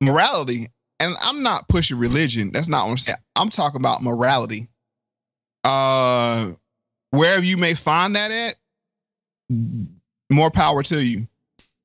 morality. 0.00 0.68
And 0.98 1.14
I'm 1.20 1.42
not 1.42 1.68
pushing 1.68 1.98
religion. 1.98 2.52
That's 2.54 2.68
not 2.68 2.86
what 2.86 2.92
I'm 2.92 2.96
saying. 2.96 3.18
I'm 3.36 3.50
talking 3.50 3.80
about 3.80 4.02
morality. 4.02 4.70
Uh, 5.62 6.52
wherever 7.10 7.44
you 7.44 7.58
may 7.58 7.74
find 7.74 8.16
that 8.16 8.30
at, 8.30 8.56
more 10.30 10.50
power 10.50 10.82
to 10.84 11.04
you. 11.04 11.26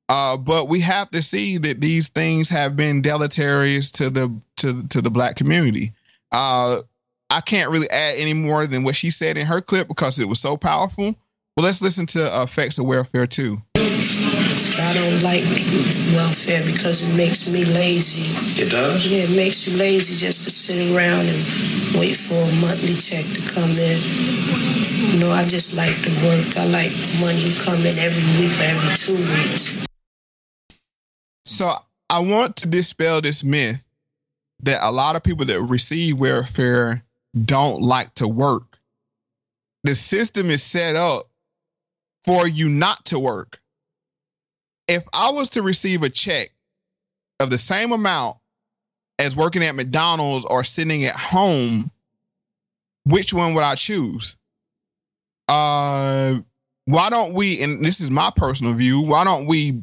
Uh, 0.07 0.37
but 0.37 0.69
we 0.69 0.79
have 0.79 1.09
to 1.09 1.23
see 1.23 1.57
that 1.57 1.81
these 1.81 2.09
things 2.09 2.47
have 2.47 2.75
been 2.75 3.01
deleterious 3.01 3.91
to 3.91 4.09
the 4.09 4.33
to 4.57 4.87
to 4.89 5.01
the 5.01 5.09
black 5.09 5.35
community. 5.35 5.93
Uh, 6.31 6.81
I 7.29 7.41
can't 7.41 7.71
really 7.71 7.89
add 7.89 8.15
any 8.17 8.33
more 8.33 8.67
than 8.67 8.83
what 8.83 8.95
she 8.95 9.09
said 9.09 9.37
in 9.37 9.47
her 9.47 9.61
clip 9.61 9.87
because 9.87 10.19
it 10.19 10.29
was 10.29 10.39
so 10.39 10.57
powerful. 10.57 11.15
But 11.55 11.63
let's 11.63 11.81
listen 11.81 12.05
to 12.07 12.43
effects 12.43 12.77
of 12.77 12.85
welfare 12.85 13.25
too. 13.25 13.61
I 13.77 14.91
don't 14.93 15.23
like 15.23 15.41
welfare 16.13 16.61
because 16.65 17.01
it 17.01 17.15
makes 17.17 17.49
me 17.49 17.65
lazy. 17.65 18.29
It 18.61 18.69
does? 18.69 19.07
Yeah, 19.07 19.25
it 19.25 19.35
makes 19.35 19.65
you 19.67 19.77
lazy 19.77 20.15
just 20.15 20.43
to 20.43 20.51
sit 20.51 20.77
around 20.93 21.25
and 21.25 21.41
wait 21.97 22.15
for 22.15 22.37
a 22.37 22.51
monthly 22.61 22.93
check 22.93 23.25
to 23.25 23.41
come 23.53 23.71
in. 23.71 23.97
You 25.13 25.19
know, 25.25 25.31
I 25.31 25.43
just 25.47 25.77
like 25.77 25.95
to 26.05 26.11
work. 26.27 26.45
I 26.57 26.65
like 26.69 26.91
money 27.21 27.49
coming 27.65 27.95
every 27.97 28.25
week 28.37 28.53
or 28.59 28.67
every 28.69 28.93
two 28.95 29.17
weeks. 29.17 29.85
So 31.45 31.71
I 32.09 32.19
want 32.19 32.55
to 32.57 32.67
dispel 32.67 33.21
this 33.21 33.43
myth 33.43 33.83
that 34.63 34.79
a 34.81 34.91
lot 34.91 35.15
of 35.15 35.23
people 35.23 35.45
that 35.45 35.61
receive 35.61 36.19
welfare 36.19 37.03
don't 37.45 37.81
like 37.81 38.13
to 38.15 38.27
work. 38.27 38.77
The 39.83 39.95
system 39.95 40.49
is 40.49 40.63
set 40.63 40.95
up 40.95 41.29
for 42.25 42.47
you 42.47 42.69
not 42.69 43.05
to 43.05 43.19
work. 43.19 43.59
If 44.87 45.03
I 45.13 45.31
was 45.31 45.49
to 45.51 45.61
receive 45.61 46.03
a 46.03 46.09
check 46.09 46.49
of 47.39 47.49
the 47.49 47.57
same 47.57 47.91
amount 47.91 48.37
as 49.19 49.35
working 49.35 49.63
at 49.63 49.75
McDonald's 49.75 50.45
or 50.45 50.63
sitting 50.63 51.05
at 51.05 51.15
home, 51.15 51.91
which 53.03 53.33
one 53.33 53.53
would 53.53 53.63
I 53.63 53.75
choose? 53.75 54.37
Uh, 55.47 56.35
why 56.85 57.09
don't 57.09 57.33
we, 57.33 57.61
and 57.61 57.83
this 57.83 58.01
is 58.01 58.11
my 58.11 58.31
personal 58.35 58.73
view, 58.73 59.01
why 59.01 59.23
don't 59.23 59.47
we 59.47 59.81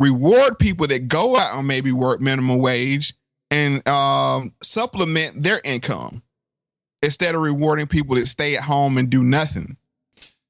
reward 0.00 0.58
people 0.58 0.86
that 0.86 1.08
go 1.08 1.36
out 1.36 1.58
and 1.58 1.66
maybe 1.66 1.92
work 1.92 2.20
minimum 2.20 2.58
wage 2.58 3.14
and 3.50 3.86
um, 3.88 4.52
supplement 4.62 5.42
their 5.42 5.60
income? 5.64 6.22
instead 7.02 7.34
of 7.34 7.40
rewarding 7.40 7.86
people 7.86 8.16
that 8.16 8.26
stay 8.26 8.56
at 8.56 8.62
home 8.62 8.98
and 8.98 9.10
do 9.10 9.22
nothing. 9.22 9.76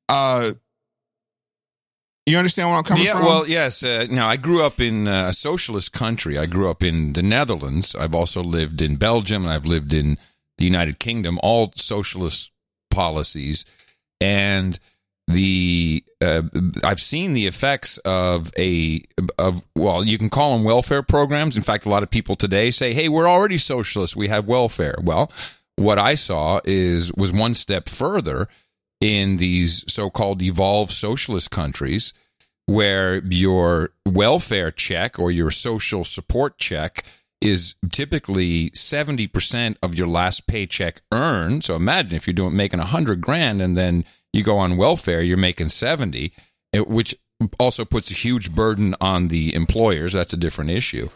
Uh, 0.08 0.52
you 2.28 2.38
understand 2.38 2.68
where 2.68 2.78
I'm 2.78 2.84
coming 2.84 3.04
yeah, 3.04 3.16
from? 3.16 3.26
well, 3.26 3.48
yes. 3.48 3.82
Uh, 3.82 4.06
now, 4.10 4.28
I 4.28 4.36
grew 4.36 4.62
up 4.62 4.80
in 4.80 5.08
uh, 5.08 5.28
a 5.28 5.32
socialist 5.32 5.92
country. 5.92 6.38
I 6.38 6.46
grew 6.46 6.70
up 6.70 6.82
in 6.82 7.12
the 7.12 7.22
Netherlands. 7.22 7.94
I've 7.94 8.14
also 8.14 8.42
lived 8.42 8.82
in 8.82 8.96
Belgium 8.96 9.42
and 9.42 9.52
I've 9.52 9.66
lived 9.66 9.92
in 9.92 10.18
the 10.58 10.64
United 10.64 10.98
Kingdom, 10.98 11.38
all 11.42 11.72
socialist 11.76 12.50
policies. 12.90 13.64
And 14.20 14.78
the 15.28 16.02
uh, 16.22 16.42
I've 16.82 17.00
seen 17.00 17.34
the 17.34 17.46
effects 17.46 17.98
of 17.98 18.50
a 18.58 19.02
of 19.38 19.64
well, 19.76 20.02
you 20.02 20.16
can 20.16 20.30
call 20.30 20.56
them 20.56 20.64
welfare 20.64 21.02
programs. 21.02 21.56
In 21.56 21.62
fact, 21.62 21.84
a 21.84 21.90
lot 21.90 22.02
of 22.02 22.10
people 22.10 22.34
today 22.34 22.70
say, 22.70 22.94
"Hey, 22.94 23.08
we're 23.08 23.28
already 23.28 23.58
socialists. 23.58 24.16
We 24.16 24.28
have 24.28 24.48
welfare." 24.48 24.96
Well, 25.02 25.30
what 25.76 25.98
I 25.98 26.14
saw 26.14 26.60
is 26.64 27.12
was 27.12 27.32
one 27.32 27.54
step 27.54 27.88
further 27.90 28.48
in 29.00 29.36
these 29.36 29.84
so-called 29.92 30.42
evolved 30.42 30.90
socialist 30.90 31.50
countries 31.50 32.12
where 32.66 33.24
your 33.24 33.90
welfare 34.06 34.70
check 34.70 35.18
or 35.18 35.30
your 35.30 35.50
social 35.50 36.04
support 36.04 36.58
check 36.58 37.04
is 37.40 37.76
typically 37.90 38.70
70% 38.70 39.76
of 39.82 39.94
your 39.94 40.08
last 40.08 40.46
paycheck 40.46 41.00
earned. 41.12 41.64
So 41.64 41.76
imagine 41.76 42.16
if 42.16 42.26
you're 42.26 42.34
doing 42.34 42.56
making 42.56 42.80
100 42.80 43.20
grand 43.20 43.62
and 43.62 43.76
then 43.76 44.04
you 44.32 44.42
go 44.42 44.58
on 44.58 44.76
welfare, 44.76 45.22
you're 45.22 45.36
making 45.36 45.68
70, 45.68 46.32
eh, 46.74 46.80
which 46.80 47.14
also 47.58 47.84
puts 47.84 48.10
a 48.10 48.14
huge 48.14 48.54
burden 48.54 48.94
on 49.00 49.28
the 49.28 49.54
employers. 49.54 50.12
That's 50.12 50.32
a 50.32 50.38
different 50.38 50.70
issue. 50.70 51.08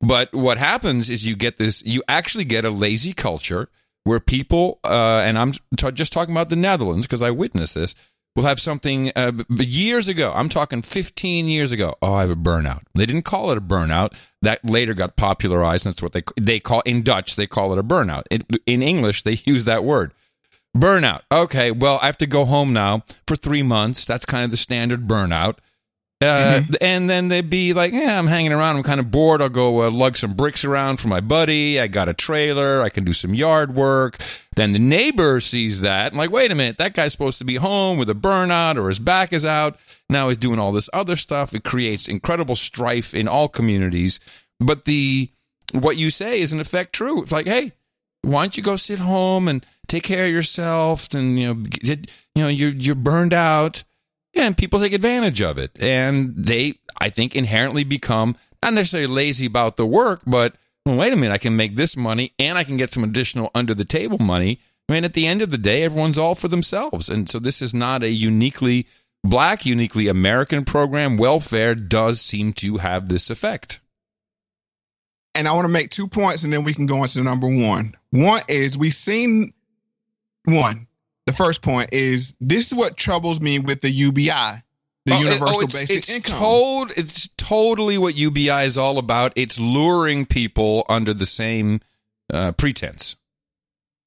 But 0.00 0.32
what 0.32 0.58
happens 0.58 1.10
is 1.10 1.26
you 1.26 1.36
get 1.36 1.56
this, 1.56 1.84
you 1.84 2.02
actually 2.08 2.44
get 2.44 2.64
a 2.64 2.70
lazy 2.70 3.12
culture 3.12 3.68
where 4.04 4.20
people, 4.20 4.78
uh, 4.84 5.22
and 5.24 5.38
I'm 5.38 5.52
t- 5.52 5.92
just 5.92 6.12
talking 6.12 6.34
about 6.34 6.50
the 6.50 6.56
Netherlands 6.56 7.06
because 7.06 7.22
I 7.22 7.30
witnessed 7.30 7.74
this, 7.74 7.94
will 8.36 8.44
have 8.44 8.60
something 8.60 9.12
uh, 9.16 9.32
years 9.50 10.08
ago. 10.08 10.32
I'm 10.34 10.48
talking 10.48 10.82
15 10.82 11.46
years 11.48 11.72
ago. 11.72 11.94
Oh, 12.02 12.14
I 12.14 12.22
have 12.22 12.30
a 12.30 12.36
burnout. 12.36 12.82
They 12.94 13.06
didn't 13.06 13.24
call 13.24 13.50
it 13.50 13.58
a 13.58 13.60
burnout. 13.60 14.16
That 14.42 14.68
later 14.68 14.94
got 14.94 15.16
popularized. 15.16 15.86
And 15.86 15.94
that's 15.94 16.02
what 16.02 16.12
they 16.12 16.22
they 16.40 16.60
call 16.60 16.80
in 16.80 17.02
Dutch. 17.02 17.36
They 17.36 17.46
call 17.46 17.72
it 17.72 17.78
a 17.78 17.84
burnout. 17.84 18.24
It, 18.30 18.44
in 18.66 18.82
English, 18.82 19.22
they 19.22 19.38
use 19.44 19.64
that 19.64 19.84
word. 19.84 20.12
Burnout. 20.76 21.20
Okay, 21.30 21.70
well, 21.70 22.00
I 22.02 22.06
have 22.06 22.18
to 22.18 22.26
go 22.26 22.44
home 22.44 22.72
now 22.72 23.04
for 23.28 23.36
three 23.36 23.62
months. 23.62 24.04
That's 24.04 24.24
kind 24.24 24.44
of 24.44 24.50
the 24.50 24.56
standard 24.56 25.06
burnout. 25.06 25.58
Uh, 26.20 26.60
mm-hmm. 26.60 26.74
And 26.80 27.10
then 27.10 27.28
they'd 27.28 27.50
be 27.50 27.72
like, 27.74 27.92
yeah, 27.92 28.18
I'm 28.18 28.26
hanging 28.26 28.52
around. 28.52 28.76
I'm 28.76 28.82
kind 28.82 29.00
of 29.00 29.10
bored. 29.10 29.42
I'll 29.42 29.48
go 29.48 29.82
uh, 29.82 29.90
lug 29.90 30.16
some 30.16 30.34
bricks 30.34 30.64
around 30.64 30.98
for 30.98 31.08
my 31.08 31.20
buddy. 31.20 31.78
I 31.78 31.86
got 31.86 32.08
a 32.08 32.14
trailer. 32.14 32.80
I 32.80 32.88
can 32.88 33.04
do 33.04 33.12
some 33.12 33.34
yard 33.34 33.74
work. 33.74 34.16
Then 34.56 34.72
the 34.72 34.78
neighbor 34.78 35.40
sees 35.40 35.80
that 35.80 36.12
and 36.12 36.16
like, 36.16 36.30
wait 36.30 36.50
a 36.50 36.54
minute, 36.54 36.78
that 36.78 36.94
guy's 36.94 37.12
supposed 37.12 37.38
to 37.38 37.44
be 37.44 37.56
home 37.56 37.98
with 37.98 38.08
a 38.08 38.14
burnout 38.14 38.76
or 38.76 38.88
his 38.88 39.00
back 39.00 39.32
is 39.32 39.44
out. 39.44 39.78
Now 40.08 40.28
he's 40.28 40.38
doing 40.38 40.58
all 40.58 40.72
this 40.72 40.88
other 40.92 41.16
stuff. 41.16 41.54
It 41.54 41.64
creates 41.64 42.08
incredible 42.08 42.54
strife 42.54 43.12
in 43.12 43.28
all 43.28 43.48
communities. 43.48 44.20
But 44.60 44.84
the 44.84 45.30
what 45.72 45.96
you 45.96 46.10
say 46.10 46.40
is 46.40 46.52
in 46.52 46.60
effect 46.60 46.92
true. 46.92 47.22
It's 47.22 47.32
like, 47.32 47.46
hey, 47.46 47.72
why 48.22 48.44
don't 48.44 48.56
you 48.56 48.62
go 48.62 48.76
sit 48.76 49.00
home 49.00 49.48
and 49.48 49.66
take 49.86 50.04
care 50.04 50.26
of 50.26 50.30
yourself 50.30 51.12
and 51.14 51.38
you 51.38 51.48
know 51.48 51.54
get, 51.54 52.10
you 52.34 52.42
know 52.42 52.48
you're 52.48 52.70
you're 52.70 52.94
burned 52.94 53.34
out 53.34 53.84
and 54.36 54.56
people 54.56 54.80
take 54.80 54.92
advantage 54.92 55.40
of 55.40 55.58
it 55.58 55.70
and 55.80 56.34
they 56.36 56.74
i 57.00 57.08
think 57.08 57.34
inherently 57.34 57.84
become 57.84 58.36
not 58.62 58.74
necessarily 58.74 59.12
lazy 59.12 59.46
about 59.46 59.76
the 59.76 59.86
work 59.86 60.22
but 60.26 60.54
well, 60.86 60.96
wait 60.96 61.12
a 61.12 61.16
minute 61.16 61.34
i 61.34 61.38
can 61.38 61.56
make 61.56 61.76
this 61.76 61.96
money 61.96 62.32
and 62.38 62.58
i 62.58 62.64
can 62.64 62.76
get 62.76 62.90
some 62.90 63.04
additional 63.04 63.50
under 63.54 63.74
the 63.74 63.84
table 63.84 64.18
money 64.18 64.60
i 64.88 64.92
mean 64.92 65.04
at 65.04 65.14
the 65.14 65.26
end 65.26 65.42
of 65.42 65.50
the 65.50 65.58
day 65.58 65.82
everyone's 65.82 66.18
all 66.18 66.34
for 66.34 66.48
themselves 66.48 67.08
and 67.08 67.28
so 67.28 67.38
this 67.38 67.62
is 67.62 67.74
not 67.74 68.02
a 68.02 68.10
uniquely 68.10 68.86
black 69.22 69.64
uniquely 69.64 70.08
american 70.08 70.64
program 70.64 71.16
welfare 71.16 71.74
does 71.74 72.20
seem 72.20 72.52
to 72.52 72.78
have 72.78 73.08
this 73.08 73.30
effect 73.30 73.80
and 75.34 75.48
I 75.48 75.52
want 75.52 75.64
to 75.64 75.70
make 75.70 75.90
two 75.90 76.06
points 76.06 76.44
and 76.44 76.52
then 76.52 76.64
we 76.64 76.74
can 76.74 76.86
go 76.86 77.02
into 77.02 77.22
number 77.22 77.48
one. 77.48 77.94
One 78.10 78.42
is 78.48 78.78
we've 78.78 78.94
seen 78.94 79.52
one. 80.44 80.86
The 81.26 81.32
first 81.32 81.62
point 81.62 81.90
is 81.92 82.34
this 82.40 82.68
is 82.68 82.74
what 82.74 82.96
troubles 82.96 83.40
me 83.40 83.58
with 83.58 83.80
the 83.80 83.90
UBI, 83.90 84.28
the 85.06 85.14
oh, 85.14 85.18
Universal 85.18 85.56
oh, 85.56 85.60
it's, 85.60 85.78
Basic 85.78 85.96
it's 85.96 86.14
Income. 86.14 86.38
Told, 86.38 86.90
it's 86.96 87.28
totally 87.36 87.96
what 87.96 88.14
UBI 88.14 88.64
is 88.64 88.76
all 88.76 88.98
about. 88.98 89.32
It's 89.36 89.58
luring 89.58 90.26
people 90.26 90.84
under 90.88 91.14
the 91.14 91.26
same 91.26 91.80
uh, 92.32 92.52
pretense. 92.52 93.16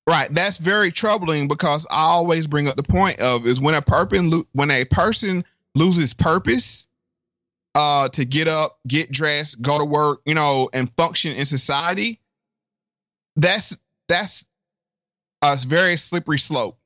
Right, 0.08 0.34
that's 0.34 0.58
very 0.58 0.92
troubling 0.92 1.48
because 1.48 1.86
I 1.92 2.04
always 2.04 2.48
bring 2.48 2.68
up 2.68 2.78
the 2.78 2.84
point 2.84 3.20
of 3.20 3.46
is 3.46 3.60
when 3.60 3.76
a 3.76 3.82
person 3.82 4.32
when 4.54 4.72
a 4.72 4.86
person 4.86 5.44
loses 5.76 6.14
purpose, 6.14 6.88
uh, 7.76 8.10
to 8.10 8.26
get 8.26 8.48
up, 8.48 8.80
get 8.88 9.12
dressed, 9.12 9.62
go 9.62 9.78
to 9.78 9.86
work, 9.86 10.22
you 10.26 10.34
know, 10.34 10.70
and 10.74 10.92
function 10.98 11.34
in 11.34 11.46
society, 11.46 12.20
that's 13.36 13.78
that's 14.08 14.46
a 15.44 15.58
very 15.58 15.98
slippery 15.98 16.40
slope 16.40 16.80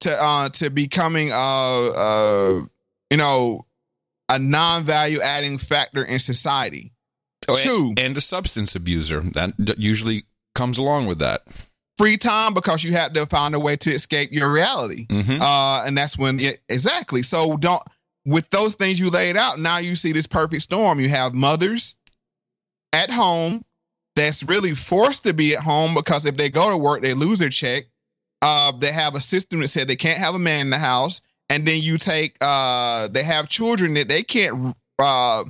to 0.00 0.12
uh 0.12 0.48
to 0.50 0.70
becoming 0.70 1.32
uh 1.32 1.86
uh 1.88 2.60
you 3.10 3.16
know 3.16 3.66
a 4.28 4.38
non-value 4.38 5.20
adding 5.20 5.58
factor 5.58 6.04
in 6.04 6.18
society. 6.18 6.92
Oh, 7.48 7.54
Two, 7.54 7.86
and, 7.90 7.98
and 7.98 8.16
a 8.16 8.20
substance 8.20 8.76
abuser 8.76 9.20
that 9.20 9.78
usually 9.78 10.24
comes 10.54 10.76
along 10.76 11.06
with 11.06 11.20
that 11.20 11.42
free 11.98 12.16
time 12.16 12.54
because 12.54 12.84
you 12.84 12.92
had 12.92 13.12
to 13.14 13.26
find 13.26 13.54
a 13.54 13.60
way 13.60 13.76
to 13.76 13.90
escape 13.90 14.32
your 14.32 14.50
reality. 14.50 15.06
Mm-hmm. 15.06 15.42
Uh, 15.42 15.84
and 15.84 15.98
that's 15.98 16.16
when 16.16 16.38
it, 16.40 16.62
exactly. 16.68 17.22
So 17.22 17.56
don't 17.56 17.82
with 18.24 18.48
those 18.50 18.74
things 18.74 19.00
you 19.00 19.10
laid 19.10 19.36
out, 19.36 19.58
now 19.58 19.78
you 19.78 19.96
see 19.96 20.12
this 20.12 20.26
perfect 20.26 20.62
storm. 20.62 21.00
You 21.00 21.08
have 21.08 21.34
mothers 21.34 21.96
at 22.92 23.10
home 23.10 23.64
that's 24.14 24.42
really 24.42 24.74
forced 24.74 25.24
to 25.24 25.32
be 25.32 25.54
at 25.54 25.62
home 25.62 25.94
because 25.94 26.26
if 26.26 26.36
they 26.36 26.48
go 26.48 26.70
to 26.70 26.76
work, 26.76 27.02
they 27.02 27.14
lose 27.14 27.38
their 27.38 27.50
check. 27.50 27.84
Uh, 28.40 28.72
they 28.72 28.92
have 28.92 29.14
a 29.14 29.20
system 29.20 29.60
that 29.60 29.68
said 29.68 29.88
they 29.88 29.96
can't 29.96 30.18
have 30.18 30.34
a 30.34 30.38
man 30.38 30.62
in 30.62 30.70
the 30.70 30.78
house, 30.78 31.20
and 31.48 31.66
then 31.66 31.80
you 31.80 31.98
take 31.98 32.36
uh, 32.40 33.08
they 33.08 33.22
have 33.24 33.48
children 33.48 33.94
that 33.94 34.08
they 34.08 34.22
can't 34.22 34.76
uh, 34.98 35.44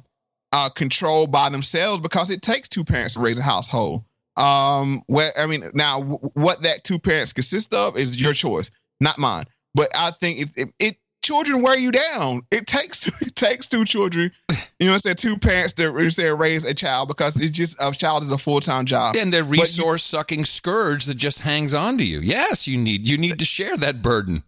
uh, 0.53 0.69
control 0.71 1.27
by 1.27 1.49
themselves 1.51 2.01
because 2.01 2.31
it 2.31 2.43
takes 2.43 2.69
two 2.69 2.85
parents 2.85 3.15
to 3.15 3.21
raise 3.21 3.39
a 3.39 3.43
household. 3.43 4.05
Um, 4.37 5.03
where 5.07 5.33
I 5.37 5.47
mean, 5.47 5.65
now 5.75 5.99
w- 6.01 6.31
what 6.35 6.63
that 6.63 6.85
two 6.85 6.99
parents 6.99 7.33
consist 7.33 7.75
of 7.75 7.97
is 7.99 8.21
your 8.21 8.33
choice, 8.33 8.71
not 9.01 9.19
mine. 9.19 9.45
But 9.75 9.91
I 9.95 10.13
think 10.13 10.41
it, 10.41 10.51
it, 10.57 10.69
it 10.79 10.97
children 11.23 11.63
wear 11.63 11.79
you 11.79 11.93
down. 11.93 12.43
It 12.51 12.67
takes 12.67 13.01
two, 13.01 13.13
it 13.27 13.37
takes 13.37 13.69
two 13.69 13.85
children, 13.85 14.31
you 14.79 14.87
know, 14.87 14.95
I 14.95 14.99
said 14.99 15.19
two 15.19 15.37
parents 15.37 15.73
to 15.75 16.11
say 16.11 16.31
raise 16.31 16.65
a 16.65 16.73
child 16.73 17.09
because 17.09 17.37
it's 17.37 17.57
just 17.57 17.77
a 17.83 17.91
child 17.91 18.23
is 18.23 18.31
a 18.31 18.39
full 18.39 18.61
time 18.61 18.85
job. 18.85 19.17
And 19.17 19.33
the 19.33 19.43
resource 19.43 20.05
sucking 20.05 20.45
scourge 20.45 21.07
that 21.07 21.17
just 21.17 21.41
hangs 21.41 21.75
on 21.75 21.99
to 21.99 22.05
you. 22.05 22.21
Yes, 22.21 22.69
you 22.69 22.79
need 22.79 23.09
you 23.09 23.19
need 23.19 23.39
to 23.41 23.45
share 23.45 23.77
that 23.79 24.03
burden. 24.03 24.45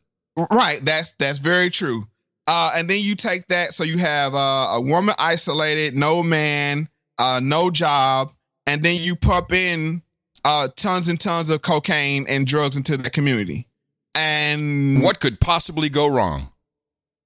Right. 0.51 0.85
That's 0.85 1.15
that's 1.15 1.41
very 1.41 1.71
true. 1.71 2.07
Uh, 2.47 2.73
and 2.77 2.89
then 2.89 3.01
you 3.01 3.15
take 3.15 3.47
that, 3.49 3.75
so 3.75 3.85
you 3.85 3.99
have 3.99 4.35
uh, 4.35 4.73
a 4.75 4.81
woman 4.81 5.15
isolated, 5.19 5.95
no 5.95 6.23
man, 6.23 6.89
uh, 7.19 7.41
no 7.43 7.71
job, 7.71 8.33
and 8.67 8.83
then 8.83 8.97
you 9.01 9.15
pump 9.15 9.53
in 9.53 10.03
uh, 10.45 10.69
tons 10.75 11.09
and 11.09 11.21
tons 11.21 11.51
of 11.51 11.63
cocaine 11.63 12.27
and 12.29 12.47
drugs 12.47 12.77
into 12.77 12.97
the 12.97 13.11
community. 13.11 13.69
And 14.15 15.03
what 15.03 15.21
could 15.21 15.41
possibly 15.41 15.89
go 15.89 16.09
wrong? 16.09 16.49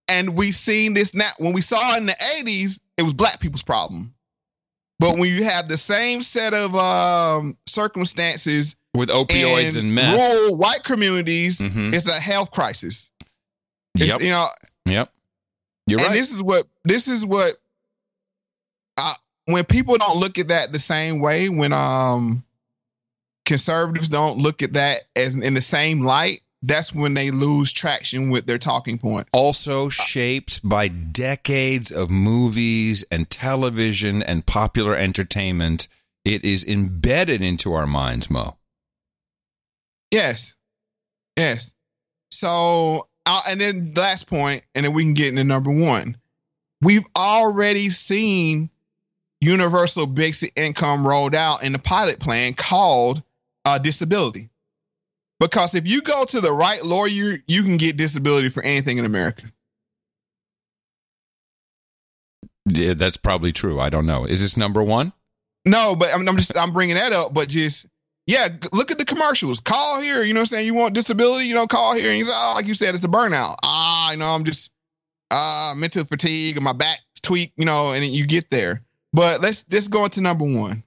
And 0.09 0.37
we 0.37 0.53
seen 0.53 0.95
this 0.95 1.15
now. 1.15 1.31
When 1.39 1.53
we 1.53 1.61
saw 1.61 1.97
in 1.97 2.07
the 2.07 2.13
80s, 2.13 2.79
it 2.99 3.03
was 3.03 3.15
black 3.15 3.41
people's 3.41 3.63
problem. 3.63 4.15
But 4.99 5.19
when 5.19 5.33
you 5.33 5.45
have 5.45 5.69
the 5.69 5.79
same 5.79 6.23
set 6.23 6.55
of 6.55 6.75
um, 6.77 7.57
circumstances 7.67 8.77
with 8.95 9.09
opioids 9.09 9.77
and 9.77 9.95
meth, 9.95 10.17
rural 10.17 10.57
white 10.57 10.85
communities, 10.85 11.59
mm-hmm. 11.59 11.93
it's 11.93 12.09
a 12.09 12.21
health 12.21 12.51
crisis. 12.51 13.11
It's, 13.97 14.07
yep. 14.07 14.21
You 14.21 14.31
know. 14.31 14.47
Yep. 14.87 15.11
You're 15.87 15.99
right. 15.99 16.07
and 16.07 16.11
right. 16.11 16.19
this 16.19 16.31
is 16.31 16.43
what 16.43 16.67
this 16.85 17.09
is 17.09 17.27
what. 17.27 17.57
Uh, 18.97 19.15
when 19.47 19.65
people 19.65 19.97
don't 19.97 20.19
look 20.19 20.39
at 20.39 20.49
that 20.49 20.73
the 20.73 20.79
same 20.79 21.19
way, 21.19 21.49
when 21.49 21.73
um 21.73 22.45
conservatives 23.45 24.09
don't 24.09 24.39
look 24.39 24.63
at 24.63 24.73
that 24.75 25.03
as 25.17 25.37
in 25.37 25.55
the 25.55 25.61
same 25.61 26.03
light, 26.03 26.41
that's 26.67 26.95
when 26.95 27.15
they 27.15 27.31
lose 27.31 27.73
traction 27.73 28.31
with 28.31 28.47
their 28.47 28.59
talking 28.59 28.99
points. 28.99 29.29
Also 29.33 29.89
shaped 29.89 30.67
by 30.67 30.89
decades 30.89 31.91
of 31.91 32.11
movies 32.11 33.05
and 33.11 33.29
television 33.29 34.23
and 34.23 34.47
popular 34.47 34.97
entertainment. 34.97 35.89
It 36.25 36.45
is 36.45 36.65
embedded 36.65 37.43
into 37.43 37.75
our 37.75 37.87
minds, 37.87 38.31
Moe. 38.31 38.57
Yes. 40.11 40.57
Yes. 41.37 41.75
So, 42.31 43.09
uh, 43.27 43.43
and 43.49 43.61
then 43.61 43.93
last 43.95 44.27
point, 44.27 44.65
and 44.75 44.85
then 44.85 44.95
we 44.95 45.05
can 45.05 45.15
get 45.15 45.29
into 45.29 45.45
number 45.45 45.71
one. 45.71 46.17
We've 46.81 47.07
already 47.17 47.91
seen 47.91 48.71
universal 49.41 50.07
basic 50.07 50.53
income 50.57 51.07
rolled 51.07 51.35
out 51.35 51.63
in 51.63 51.73
the 51.73 51.79
pilot 51.79 52.21
plan 52.21 52.55
called 52.55 53.23
uh, 53.65 53.79
disability 53.79 54.51
Because 55.45 55.75
if 55.75 55.87
you 55.87 56.01
go 56.01 56.25
to 56.25 56.41
the 56.41 56.51
right 56.51 56.83
lawyer, 56.83 57.39
you 57.47 57.63
can 57.65 57.77
get 57.77 57.99
disability 57.99 58.49
for 58.49 58.63
anything 58.63 58.97
in 58.97 59.05
America. 59.05 59.45
Yeah, 62.67 62.95
that's 62.95 63.19
probably 63.19 63.53
true. 63.53 63.79
I 63.79 63.91
don't 63.91 64.07
know. 64.07 64.25
Is 64.25 64.41
this 64.41 64.57
number 64.57 64.83
one? 64.83 65.13
No, 65.67 65.97
but 65.97 66.15
I'm, 66.15 66.27
I'm 66.27 66.39
just 66.39 66.57
I'm 66.57 66.73
bringing 66.73 66.97
that 66.97 67.13
up. 67.13 67.35
But 67.35 67.51
just 67.51 67.87
yeah, 68.27 68.49
look 68.73 68.91
at 68.91 68.97
the 68.97 69.05
commercials. 69.05 69.61
Call 69.61 70.01
here. 70.01 70.23
You 70.23 70.33
know, 70.33 70.41
what 70.41 70.45
I'm 70.45 70.47
saying 70.47 70.67
you 70.67 70.75
want 70.75 70.95
disability. 70.95 71.45
You 71.45 71.55
know, 71.55 71.67
call 71.67 71.95
here. 71.95 72.09
And 72.09 72.19
you 72.19 72.25
say, 72.25 72.33
oh, 72.35 72.55
like 72.57 72.67
you 72.67 72.75
said, 72.75 72.95
it's 72.95 73.05
a 73.05 73.09
burnout. 73.09 73.57
Ah, 73.63 74.13
you 74.13 74.17
know, 74.17 74.29
I'm 74.29 74.45
just 74.45 74.73
uh 75.31 75.75
mental 75.77 76.07
fatigue 76.07 76.57
and 76.57 76.65
my 76.65 76.73
back 76.73 77.01
tweak. 77.23 77.53
You 77.59 77.67
know, 77.67 77.93
and 77.93 78.03
you 78.03 78.27
get 78.27 78.49
there. 78.49 78.83
But 79.13 79.43
let's 79.43 79.67
let's 79.71 79.89
go 79.89 80.05
into 80.05 80.23
number 80.23 80.47
one. 80.47 80.85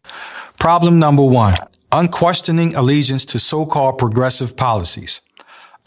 Problem 0.58 0.98
number 0.98 1.24
one 1.24 1.54
unquestioning 1.92 2.76
allegiance 2.76 3.26
to 3.26 3.40
so 3.40 3.66
called 3.66 3.98
progressive 3.98 4.56
policies. 4.56 5.22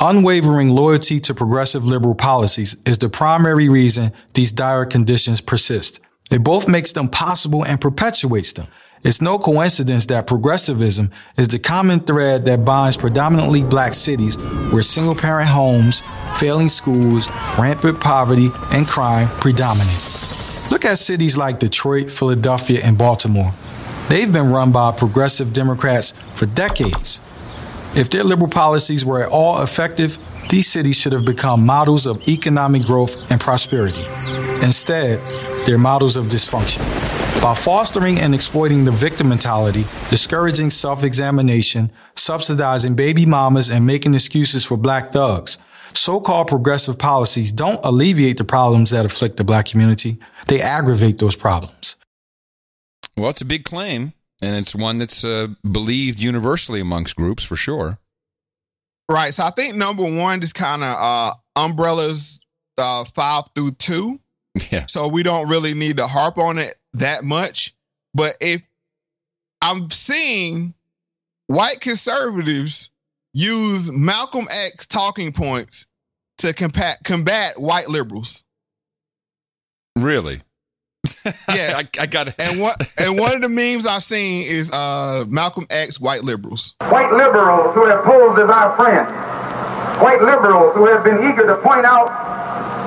Unwavering 0.00 0.70
loyalty 0.70 1.20
to 1.20 1.34
progressive 1.34 1.84
liberal 1.84 2.14
policies 2.14 2.74
is 2.86 2.98
the 2.98 3.10
primary 3.10 3.68
reason 3.68 4.12
these 4.32 4.50
dire 4.50 4.86
conditions 4.86 5.42
persist. 5.42 6.00
It 6.30 6.42
both 6.42 6.68
makes 6.68 6.92
them 6.92 7.08
possible 7.08 7.64
and 7.64 7.80
perpetuates 7.80 8.54
them. 8.54 8.66
It's 9.02 9.20
no 9.20 9.38
coincidence 9.38 10.06
that 10.06 10.26
progressivism 10.26 11.10
is 11.38 11.48
the 11.48 11.58
common 11.58 12.00
thread 12.00 12.44
that 12.44 12.64
binds 12.64 12.96
predominantly 12.96 13.62
black 13.62 13.94
cities 13.94 14.36
where 14.72 14.82
single 14.82 15.14
parent 15.14 15.48
homes, 15.48 16.00
failing 16.38 16.68
schools, 16.68 17.28
rampant 17.58 18.00
poverty, 18.00 18.48
and 18.72 18.86
crime 18.86 19.28
predominate. 19.40 20.70
Look 20.70 20.84
at 20.84 20.98
cities 20.98 21.36
like 21.36 21.58
Detroit, 21.58 22.10
Philadelphia, 22.10 22.80
and 22.84 22.96
Baltimore. 22.96 23.54
They've 24.10 24.32
been 24.32 24.50
run 24.50 24.72
by 24.72 24.90
progressive 24.90 25.52
Democrats 25.52 26.14
for 26.34 26.46
decades. 26.46 27.20
If 27.94 28.10
their 28.10 28.24
liberal 28.24 28.50
policies 28.50 29.04
were 29.04 29.22
at 29.22 29.30
all 29.30 29.62
effective, 29.62 30.18
these 30.48 30.66
cities 30.66 30.96
should 30.96 31.12
have 31.12 31.24
become 31.24 31.64
models 31.64 32.06
of 32.06 32.26
economic 32.26 32.82
growth 32.82 33.30
and 33.30 33.40
prosperity. 33.40 34.04
Instead, 34.64 35.20
they're 35.64 35.78
models 35.78 36.16
of 36.16 36.26
dysfunction. 36.26 36.80
By 37.40 37.54
fostering 37.54 38.18
and 38.18 38.34
exploiting 38.34 38.84
the 38.84 38.90
victim 38.90 39.28
mentality, 39.28 39.84
discouraging 40.08 40.70
self 40.70 41.04
examination, 41.04 41.92
subsidizing 42.16 42.96
baby 42.96 43.26
mamas, 43.26 43.70
and 43.70 43.86
making 43.86 44.14
excuses 44.14 44.64
for 44.64 44.76
black 44.76 45.12
thugs, 45.12 45.56
so 45.94 46.18
called 46.18 46.48
progressive 46.48 46.98
policies 46.98 47.52
don't 47.52 47.78
alleviate 47.84 48.38
the 48.38 48.44
problems 48.44 48.90
that 48.90 49.06
afflict 49.06 49.36
the 49.36 49.44
black 49.44 49.66
community, 49.66 50.18
they 50.48 50.60
aggravate 50.60 51.18
those 51.18 51.36
problems. 51.36 51.94
Well, 53.20 53.28
it's 53.28 53.42
a 53.42 53.46
big 53.46 53.64
claim, 53.64 54.14
and 54.40 54.56
it's 54.56 54.74
one 54.74 54.96
that's 54.96 55.24
uh, 55.24 55.48
believed 55.70 56.22
universally 56.22 56.80
amongst 56.80 57.16
groups 57.16 57.44
for 57.44 57.54
sure. 57.54 57.98
Right. 59.10 59.34
So 59.34 59.44
I 59.44 59.50
think 59.50 59.74
number 59.74 60.04
one 60.04 60.42
is 60.42 60.54
kind 60.54 60.82
of 60.82 60.96
uh 60.98 61.34
umbrellas 61.56 62.40
uh 62.78 63.04
five 63.04 63.44
through 63.54 63.72
two. 63.72 64.18
Yeah. 64.72 64.86
So 64.86 65.06
we 65.06 65.22
don't 65.22 65.48
really 65.48 65.74
need 65.74 65.98
to 65.98 66.08
harp 66.08 66.36
on 66.36 66.58
it 66.58 66.74
that 66.94 67.22
much. 67.22 67.72
But 68.14 68.36
if 68.40 68.62
I'm 69.62 69.90
seeing 69.90 70.74
white 71.46 71.80
conservatives 71.80 72.90
use 73.32 73.92
Malcolm 73.92 74.48
X 74.50 74.86
talking 74.86 75.32
points 75.32 75.86
to 76.38 76.52
combat 76.52 76.98
combat 77.04 77.54
white 77.58 77.88
liberals. 77.88 78.42
Really? 79.96 80.40
Yes. 81.48 81.90
I, 81.98 82.02
I 82.02 82.06
got 82.06 82.28
it. 82.28 82.34
And 82.38 82.60
what 82.60 82.80
and 82.98 83.18
one 83.18 83.34
of 83.34 83.42
the 83.42 83.48
memes 83.48 83.86
I've 83.86 84.04
seen 84.04 84.44
is 84.44 84.70
uh 84.72 85.24
Malcolm 85.28 85.66
X 85.70 86.00
white 86.00 86.22
liberals. 86.24 86.74
White 86.88 87.12
liberals 87.12 87.74
who 87.74 87.86
have 87.86 88.04
posed 88.04 88.40
as 88.40 88.48
our 88.48 88.76
friends. 88.76 89.10
White 90.00 90.22
liberals 90.22 90.74
who 90.74 90.86
have 90.86 91.04
been 91.04 91.18
eager 91.18 91.46
to 91.46 91.56
point 91.62 91.84
out 91.84 92.08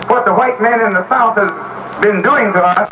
what 0.09 0.25
the 0.25 0.33
white 0.33 0.61
man 0.61 0.81
in 0.81 0.93
the 0.93 1.07
South 1.09 1.37
has 1.37 1.49
been 2.01 2.21
doing 2.21 2.51
to 2.53 2.61
us, 2.61 2.89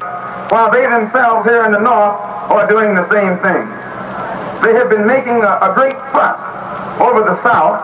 while 0.52 0.72
they 0.72 0.86
themselves 0.86 1.48
here 1.48 1.66
in 1.66 1.72
the 1.72 1.80
North 1.80 2.18
are 2.54 2.68
doing 2.70 2.94
the 2.96 3.08
same 3.10 3.38
thing. 3.42 3.66
They 4.62 4.78
have 4.78 4.90
been 4.90 5.08
making 5.08 5.42
a, 5.42 5.54
a 5.66 5.74
great 5.74 5.98
fuss 6.14 6.38
over 7.02 7.26
the 7.26 7.42
South, 7.42 7.82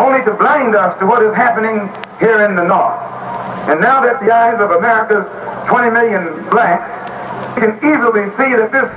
only 0.00 0.24
to 0.24 0.34
blind 0.34 0.74
us 0.74 0.98
to 0.98 1.06
what 1.06 1.22
is 1.22 1.34
happening 1.34 1.86
here 2.18 2.44
in 2.44 2.56
the 2.56 2.64
North. 2.64 3.00
And 3.68 3.80
now 3.80 4.04
that 4.04 4.20
the 4.20 4.32
eyes 4.32 4.60
of 4.60 4.70
America's 4.70 5.24
20 5.68 5.90
million 5.90 6.50
blacks 6.50 6.84
can 7.58 7.76
easily 7.80 8.28
see 8.36 8.52
that 8.54 8.70
this 8.70 8.90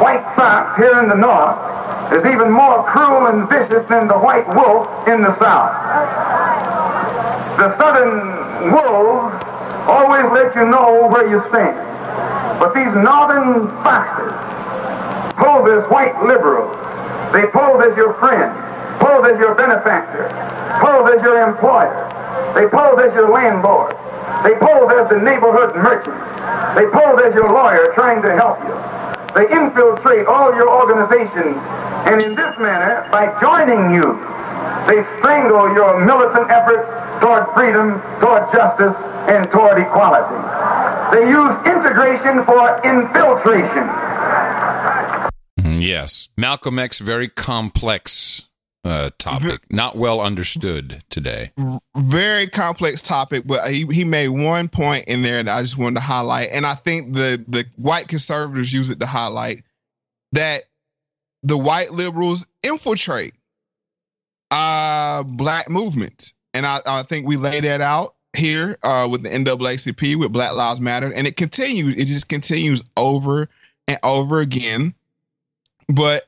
white 0.00 0.24
fox 0.34 0.76
here 0.78 0.98
in 1.00 1.08
the 1.08 1.14
North 1.14 1.60
is 2.12 2.24
even 2.24 2.50
more 2.50 2.84
cruel 2.84 3.26
and 3.26 3.48
vicious 3.48 3.84
than 3.88 4.08
the 4.08 4.18
white 4.18 4.48
wolf 4.54 4.88
in 5.08 5.22
the 5.22 5.32
South. 5.38 5.72
The 7.58 7.76
southern 7.78 8.72
wolves 8.72 9.34
always 9.88 10.26
let 10.32 10.54
you 10.54 10.66
know 10.66 11.08
where 11.12 11.28
you 11.28 11.42
stand. 11.48 11.76
But 12.60 12.74
these 12.74 12.92
northern 12.94 13.68
foxes 13.82 14.32
pose 15.36 15.68
as 15.70 15.90
white 15.90 16.16
liberals. 16.24 16.72
They 17.32 17.46
pose 17.48 17.84
as 17.86 17.96
your 17.96 18.14
friend, 18.20 18.52
pose 19.00 19.24
as 19.32 19.38
your 19.38 19.54
benefactor, 19.54 20.28
pose 20.80 21.10
as 21.16 21.22
your 21.22 21.42
employer. 21.48 22.21
They 22.54 22.68
pose 22.68 22.98
as 23.00 23.12
your 23.14 23.30
landlord. 23.32 23.92
They 24.44 24.54
pose 24.60 24.90
as 24.98 25.08
the 25.08 25.20
neighborhood 25.20 25.76
merchant. 25.76 26.16
They 26.76 26.86
pose 26.90 27.18
as 27.24 27.34
your 27.34 27.50
lawyer 27.52 27.92
trying 27.94 28.22
to 28.22 28.32
help 28.36 28.60
you. 28.64 28.76
They 29.34 29.48
infiltrate 29.48 30.26
all 30.26 30.52
your 30.54 30.68
organizations, 30.68 31.56
and 32.04 32.20
in 32.20 32.34
this 32.36 32.54
manner, 32.60 33.08
by 33.10 33.32
joining 33.40 33.94
you, 33.94 34.12
they 34.88 35.00
strangle 35.18 35.72
your 35.72 36.04
militant 36.04 36.50
efforts 36.50 36.84
toward 37.24 37.48
freedom, 37.56 38.02
toward 38.20 38.52
justice, 38.52 38.92
and 39.32 39.48
toward 39.50 39.80
equality. 39.80 40.36
They 41.16 41.28
use 41.28 41.54
integration 41.64 42.44
for 42.44 42.80
infiltration. 42.84 43.88
Mm, 45.60 45.80
Yes. 45.80 46.28
Malcolm 46.36 46.78
X, 46.78 46.98
very 46.98 47.28
complex 47.28 48.48
uh, 48.84 49.10
topic, 49.18 49.60
not 49.70 49.96
well 49.96 50.20
understood 50.20 51.02
today. 51.08 51.52
Very 51.96 52.48
complex 52.48 53.00
topic, 53.00 53.44
but 53.46 53.68
he, 53.70 53.86
he 53.86 54.04
made 54.04 54.28
one 54.28 54.68
point 54.68 55.04
in 55.06 55.22
there 55.22 55.42
that 55.42 55.56
I 55.56 55.60
just 55.62 55.78
wanted 55.78 55.96
to 55.96 56.02
highlight. 56.02 56.48
And 56.52 56.66
I 56.66 56.74
think 56.74 57.12
the 57.12 57.44
the 57.46 57.64
white 57.76 58.08
conservatives 58.08 58.72
use 58.72 58.90
it 58.90 58.98
to 59.00 59.06
highlight 59.06 59.62
that 60.32 60.62
the 61.42 61.58
white 61.58 61.92
liberals 61.92 62.46
infiltrate 62.62 63.34
uh 64.50 65.22
black 65.22 65.70
movements. 65.70 66.34
And 66.54 66.66
I, 66.66 66.80
I 66.84 67.02
think 67.02 67.26
we 67.26 67.36
lay 67.36 67.60
that 67.60 67.80
out 67.80 68.14
here 68.36 68.78
uh 68.82 69.08
with 69.10 69.22
the 69.22 69.28
NAACP 69.28 70.16
with 70.16 70.32
Black 70.32 70.54
Lives 70.54 70.80
Matter. 70.80 71.10
And 71.14 71.26
it 71.26 71.36
continues, 71.36 71.94
it 71.94 72.06
just 72.06 72.28
continues 72.28 72.82
over 72.96 73.48
and 73.86 73.98
over 74.02 74.40
again. 74.40 74.92
But 75.88 76.26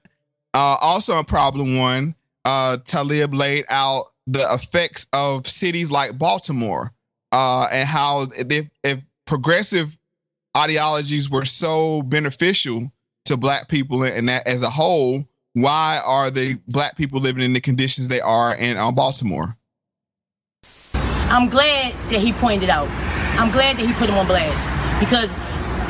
uh 0.55 0.77
also 0.81 1.19
in 1.19 1.25
problem 1.25 1.79
one, 1.79 2.15
uh 2.45 2.79
Taleeb 2.85 3.35
laid 3.35 3.65
out 3.69 4.07
the 4.27 4.47
effects 4.53 5.07
of 5.12 5.47
cities 5.47 5.91
like 5.91 6.19
Baltimore, 6.19 6.93
uh, 7.33 7.69
and 7.71 7.87
how 7.87 8.27
if, 8.33 8.69
if 8.83 9.01
progressive 9.27 9.97
ideologies 10.57 11.29
were 11.29 11.45
so 11.45 12.03
beneficial 12.03 12.91
to 13.27 13.37
black 13.37 13.69
people 13.69 14.03
and 14.05 14.29
that 14.29 14.47
as 14.47 14.62
a 14.62 14.71
whole, 14.71 15.25
why 15.55 16.01
are 16.05 16.31
the 16.31 16.59
black 16.69 16.97
people 16.97 17.21
living 17.21 17.43
in 17.43 17.53
the 17.53 17.61
conditions 17.61 18.09
they 18.09 18.21
are 18.21 18.55
in 18.55 18.77
uh, 18.77 18.91
Baltimore? 18.93 19.57
I'm 21.31 21.49
glad 21.49 21.93
that 22.11 22.21
he 22.21 22.33
pointed 22.33 22.71
out. 22.71 22.89
I'm 23.39 23.51
glad 23.51 23.77
that 23.77 23.87
he 23.87 23.93
put 23.95 24.09
him 24.09 24.16
on 24.16 24.27
blast 24.27 24.62
because 25.01 25.35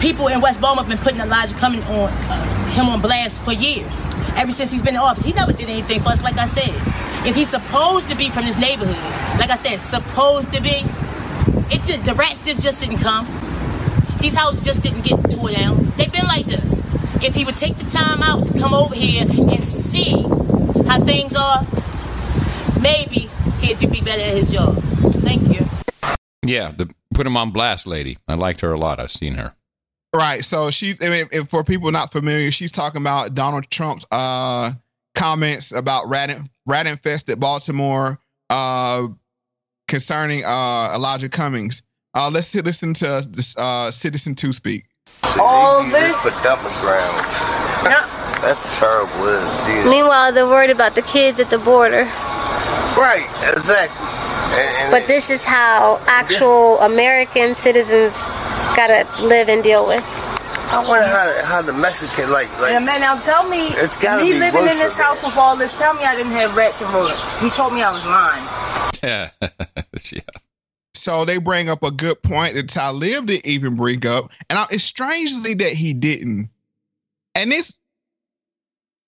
people 0.01 0.29
in 0.29 0.41
West 0.41 0.61
Baltimore 0.61 0.85
have 0.85 0.89
been 0.89 1.05
putting 1.05 1.21
Elijah 1.21 1.55
Cumming 1.57 1.83
on 1.85 2.09
uh, 2.11 2.67
him 2.71 2.89
on 2.89 3.01
blast 3.01 3.43
for 3.43 3.53
years. 3.53 4.07
Ever 4.37 4.53
since 4.53 4.71
he's 4.71 4.83
been 4.83 4.95
in 4.95 5.01
office, 5.01 5.25
he 5.25 5.33
never 5.33 5.53
did 5.53 5.69
anything 5.69 6.01
for 6.01 6.09
us. 6.11 6.23
Like 6.23 6.37
I 6.37 6.47
said, 6.47 6.71
if 7.27 7.35
he's 7.35 7.49
supposed 7.49 8.09
to 8.11 8.17
be 8.17 8.31
from 8.31 8.45
this 8.45 8.59
neighborhood, 8.59 8.97
like 9.39 9.51
I 9.51 9.57
said, 9.57 9.79
supposed 9.81 10.53
to 10.53 10.61
be, 10.61 10.85
it 11.71 11.83
just 11.85 12.05
the 12.05 12.15
rats 12.15 12.45
just, 12.45 12.61
just 12.61 12.81
didn't 12.81 12.99
come. 12.99 13.27
These 14.21 14.35
houses 14.35 14.63
just 14.63 14.83
didn't 14.83 15.03
get 15.03 15.31
tore 15.31 15.51
down. 15.51 15.93
They've 15.97 16.13
been 16.13 16.27
like 16.27 16.47
this. 16.47 16.81
If 17.23 17.35
he 17.35 17.45
would 17.45 17.57
take 17.57 17.77
the 17.77 17.89
time 17.91 18.23
out 18.23 18.47
to 18.47 18.59
come 18.59 18.75
over 18.75 18.95
here 18.95 19.23
and 19.23 19.67
see 19.67 20.23
how 20.87 21.01
things 21.03 21.35
are, 21.35 21.67
maybe 22.81 23.31
he'd 23.61 23.79
be 23.91 24.01
better 24.01 24.23
at 24.23 24.35
his 24.35 24.51
job. 24.51 24.83
Thank 25.23 25.43
you. 25.49 25.67
Yeah, 26.45 26.71
the 26.71 26.93
put 27.15 27.27
him 27.27 27.37
on 27.37 27.51
blast 27.51 27.87
lady. 27.87 28.19
I 28.29 28.35
liked 28.35 28.61
her 28.61 28.73
a 28.73 28.79
lot. 28.79 29.01
I've 29.01 29.11
seen 29.11 29.35
her. 29.35 29.55
Right. 30.15 30.45
So 30.45 30.71
she's, 30.71 31.03
I 31.03 31.09
mean, 31.09 31.27
if 31.33 31.49
for 31.49 31.65
people 31.65 31.91
not 31.91 32.13
familiar, 32.13 32.53
she's 32.53 32.71
talking 32.71 33.01
about 33.01 33.35
Donald 33.35 33.69
Trump's 33.69 34.07
uh, 34.13 34.73
comments 35.17 35.73
about 35.73 36.09
rat, 36.09 36.39
rat 36.67 36.87
infested 36.87 37.41
Baltimore 37.41 38.21
uh, 38.49 39.09
concerning 39.89 40.45
uh, 40.45 40.93
Elijah 40.95 41.29
Cummings. 41.29 41.83
Uh, 42.15 42.31
let's 42.33 42.55
listen 42.55 42.95
to 42.95 43.27
this 43.29 43.57
uh, 43.59 43.91
Citizen 43.91 44.37
2 44.37 44.53
speak. 44.53 44.85
All 45.41 45.83
this. 45.83 46.17
For 46.21 46.31
dumping 46.45 46.71
grounds. 46.81 47.65
That's 48.41 48.79
terrible, 48.79 49.27
isn't? 49.27 49.91
Meanwhile, 49.91 50.33
they're 50.33 50.47
worried 50.47 50.71
about 50.71 50.95
the 50.95 51.03
kids 51.03 51.41
at 51.41 51.51
the 51.51 51.59
border. 51.59 52.05
Right, 52.95 53.27
exactly. 53.57 54.07
And, 54.61 54.77
and 54.77 54.91
But 54.93 55.09
this 55.09 55.29
is 55.29 55.43
how 55.43 56.01
actual 56.07 56.79
American 56.79 57.57
citizens 57.57 58.15
gotta 58.77 59.23
live 59.23 59.49
and 59.49 59.63
deal 59.63 59.87
with. 59.87 60.05
I 60.05 60.85
wonder 60.89 61.07
how 61.07 61.45
how 61.45 61.63
the 61.63 61.73
Mexican 61.73 62.31
like 62.31 62.51
like. 62.59 62.73
Yeah, 62.73 62.81
man, 62.81 63.01
now 63.01 63.21
tell 63.21 63.49
me, 63.49 63.69
It's 63.69 63.97
gotta 63.97 64.25
me 64.25 64.33
be 64.33 64.39
living 64.39 64.63
in 64.63 64.79
this 64.79 64.97
house 64.97 65.23
with 65.23 65.37
all 65.37 65.57
this, 65.57 65.73
tell 65.75 65.95
me 65.95 66.05
I 66.05 66.17
didn't 66.17 66.33
have 66.33 66.57
rats 66.57 66.81
and 66.83 66.93
rodents. 66.93 67.39
He 67.39 67.51
told 67.51 67.73
me 67.73 67.83
I 67.83 67.93
was 67.93 68.05
lying. 68.05 68.91
Yeah. 69.03 69.31
yeah. 70.13 70.21
So 70.95 71.25
they 71.25 71.39
bring 71.39 71.69
up 71.69 71.83
a 71.83 71.91
good 71.91 72.23
point 72.23 72.55
that 72.55 72.69
Taleeb 72.69 73.27
didn't 73.27 73.47
even 73.47 73.77
bring 73.77 74.07
up, 74.07 74.31
and 74.49 74.59
I, 74.59 74.67
it's 74.71 74.85
strangely 74.85 75.55
that 75.55 75.73
he 75.73 75.93
didn't. 75.93 76.51
And 77.35 77.53
this, 77.53 77.77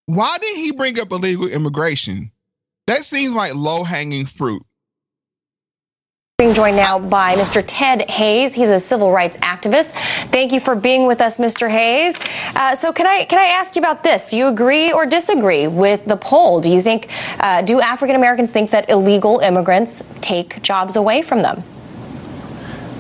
why 0.06 0.36
didn't 0.38 0.62
he 0.62 0.72
bring 0.72 1.01
up 1.01 1.10
illegal 1.10 1.48
immigration? 1.48 2.32
That 2.86 3.05
seems 3.05 3.34
like 3.34 3.55
low 3.55 3.82
hanging 3.82 4.26
fruit. 4.26 4.64
Being 6.38 6.52
joined 6.52 6.76
now 6.76 6.98
by 6.98 7.34
Mr. 7.34 7.64
Ted 7.66 8.10
Hayes. 8.10 8.52
He's 8.52 8.68
a 8.68 8.78
civil 8.78 9.10
rights 9.10 9.38
activist. 9.38 9.92
Thank 10.30 10.52
you 10.52 10.60
for 10.60 10.74
being 10.74 11.06
with 11.06 11.22
us, 11.22 11.38
Mr. 11.38 11.66
Hayes. 11.66 12.18
Uh, 12.54 12.74
so, 12.74 12.92
can 12.92 13.06
I 13.06 13.24
can 13.24 13.38
I 13.38 13.46
ask 13.46 13.74
you 13.74 13.80
about 13.80 14.04
this? 14.04 14.32
Do 14.32 14.36
you 14.36 14.48
agree 14.48 14.92
or 14.92 15.06
disagree 15.06 15.66
with 15.66 16.04
the 16.04 16.18
poll? 16.18 16.60
Do 16.60 16.68
you 16.68 16.82
think 16.82 17.08
uh, 17.40 17.62
do 17.62 17.80
African 17.80 18.16
Americans 18.16 18.50
think 18.50 18.70
that 18.72 18.90
illegal 18.90 19.38
immigrants 19.38 20.02
take 20.20 20.60
jobs 20.60 20.96
away 20.96 21.22
from 21.22 21.40
them? 21.40 21.64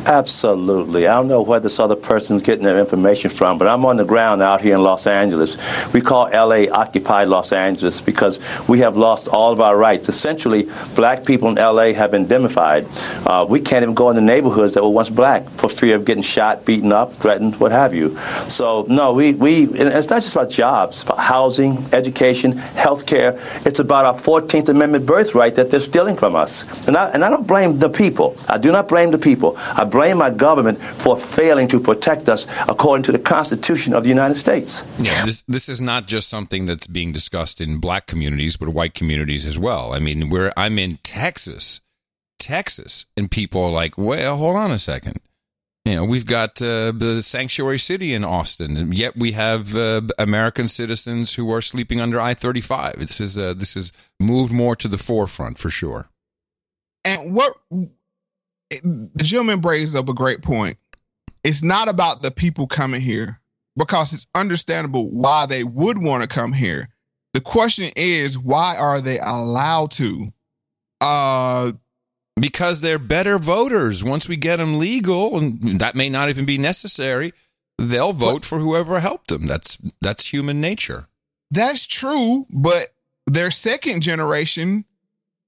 Absolutely. 0.06 1.08
I 1.08 1.14
don't 1.14 1.26
know 1.26 1.42
where 1.42 1.58
this 1.58 1.80
other 1.80 1.96
person's 1.96 2.40
getting 2.42 2.62
their 2.62 2.78
information 2.78 3.28
from, 3.28 3.58
but 3.58 3.66
I'm 3.66 3.84
on 3.84 3.96
the 3.96 4.04
ground 4.04 4.40
out 4.40 4.60
here 4.60 4.76
in 4.76 4.82
Los 4.84 5.04
Angeles. 5.04 5.56
We 5.92 6.00
call 6.00 6.30
LA 6.30 6.70
Occupy 6.70 7.24
Los 7.24 7.50
Angeles 7.52 8.00
because 8.00 8.38
we 8.68 8.78
have 8.78 8.96
lost 8.96 9.26
all 9.26 9.52
of 9.52 9.60
our 9.60 9.76
rights. 9.76 10.08
Essentially, 10.08 10.68
black 10.94 11.24
people 11.24 11.48
in 11.48 11.56
LA 11.56 11.92
have 11.92 12.12
been 12.12 12.24
demonified. 12.24 12.86
Uh, 13.26 13.46
we 13.46 13.58
can't 13.60 13.82
even 13.82 13.96
go 13.96 14.08
in 14.08 14.14
the 14.14 14.22
neighborhoods 14.22 14.74
that 14.74 14.82
were 14.84 14.90
once 14.90 15.10
black 15.10 15.48
for 15.50 15.68
fear 15.68 15.96
of 15.96 16.04
getting 16.04 16.22
shot, 16.22 16.64
beaten 16.64 16.92
up, 16.92 17.12
threatened, 17.14 17.58
what 17.58 17.72
have 17.72 17.92
you. 17.92 18.16
So, 18.46 18.86
no, 18.88 19.12
we, 19.12 19.34
we 19.34 19.64
it's 19.64 20.08
not 20.08 20.22
just 20.22 20.36
about 20.36 20.50
jobs, 20.50 21.02
about 21.02 21.18
housing, 21.18 21.84
education, 21.92 22.52
health 22.52 23.06
care. 23.06 23.40
It's 23.64 23.80
about 23.80 24.04
our 24.04 24.14
14th 24.14 24.68
Amendment 24.68 25.04
birthright 25.04 25.56
that 25.56 25.72
they're 25.72 25.80
stealing 25.80 26.14
from 26.14 26.36
us. 26.36 26.64
And 26.86 26.96
I, 26.96 27.10
and 27.10 27.24
I 27.24 27.28
don't 27.28 27.46
blame 27.46 27.80
the 27.80 27.88
people. 27.88 28.36
I 28.48 28.58
do 28.58 28.70
not 28.70 28.86
blame 28.86 29.10
the 29.10 29.18
people. 29.18 29.56
I 29.58 29.82
blame 29.96 30.20
our 30.20 30.30
government 30.30 30.78
for 30.78 31.18
failing 31.18 31.66
to 31.68 31.80
protect 31.80 32.28
us 32.28 32.46
according 32.68 33.02
to 33.02 33.12
the 33.12 33.18
Constitution 33.18 33.94
of 33.94 34.02
the 34.02 34.10
United 34.10 34.36
States. 34.36 34.84
Yeah, 34.98 35.24
this 35.24 35.42
this 35.48 35.68
is 35.68 35.80
not 35.80 36.06
just 36.06 36.28
something 36.28 36.66
that's 36.66 36.86
being 36.86 37.12
discussed 37.12 37.60
in 37.60 37.78
black 37.78 38.06
communities, 38.06 38.58
but 38.58 38.68
white 38.68 38.92
communities 38.94 39.46
as 39.46 39.58
well. 39.58 39.94
I 39.94 39.98
mean, 39.98 40.28
where 40.28 40.52
I'm 40.56 40.78
in 40.78 40.98
Texas, 41.02 41.80
Texas, 42.38 43.06
and 43.16 43.30
people 43.30 43.64
are 43.64 43.70
like, 43.70 43.96
"Well, 43.96 44.36
hold 44.36 44.56
on 44.56 44.70
a 44.70 44.78
second. 44.78 45.18
You 45.86 45.94
know, 45.94 46.04
we've 46.04 46.26
got 46.26 46.60
uh, 46.60 46.92
the 46.92 47.22
sanctuary 47.22 47.78
city 47.78 48.12
in 48.12 48.24
Austin, 48.24 48.76
and 48.76 48.98
yet 48.98 49.16
we 49.16 49.32
have 49.32 49.76
uh, 49.76 50.02
American 50.18 50.68
citizens 50.68 51.34
who 51.34 51.50
are 51.52 51.60
sleeping 51.62 52.00
under 52.00 52.20
I-35. 52.20 52.96
This 52.96 53.20
is 53.20 53.38
uh, 53.38 53.54
this 53.54 53.74
has 53.74 53.92
moved 54.20 54.52
more 54.52 54.76
to 54.76 54.88
the 54.88 54.98
forefront 54.98 55.58
for 55.58 55.70
sure. 55.70 56.08
And 57.04 57.34
what 57.34 57.54
the 57.70 57.88
gentleman 59.16 59.60
brings 59.60 59.94
up 59.94 60.08
a 60.08 60.14
great 60.14 60.42
point. 60.42 60.78
It's 61.44 61.62
not 61.62 61.88
about 61.88 62.22
the 62.22 62.30
people 62.30 62.66
coming 62.66 63.00
here 63.00 63.40
because 63.76 64.12
it's 64.12 64.26
understandable 64.34 65.08
why 65.10 65.46
they 65.46 65.64
would 65.64 65.98
want 65.98 66.22
to 66.22 66.28
come 66.28 66.52
here. 66.52 66.88
The 67.34 67.40
question 67.40 67.92
is, 67.96 68.38
why 68.38 68.76
are 68.76 69.00
they 69.00 69.18
allowed 69.18 69.90
to? 69.92 70.32
Uh, 71.00 71.72
because 72.40 72.80
they're 72.80 72.98
better 72.98 73.38
voters. 73.38 74.02
Once 74.02 74.28
we 74.28 74.36
get 74.36 74.56
them 74.56 74.78
legal, 74.78 75.38
and 75.38 75.80
that 75.80 75.94
may 75.94 76.08
not 76.08 76.28
even 76.28 76.44
be 76.46 76.58
necessary, 76.58 77.32
they'll 77.78 78.12
vote 78.12 78.44
for 78.44 78.58
whoever 78.58 79.00
helped 79.00 79.28
them. 79.28 79.46
That's 79.46 79.78
that's 80.00 80.32
human 80.32 80.60
nature. 80.60 81.06
That's 81.50 81.86
true, 81.86 82.46
but 82.50 82.88
their 83.26 83.50
second 83.50 84.02
generation 84.02 84.84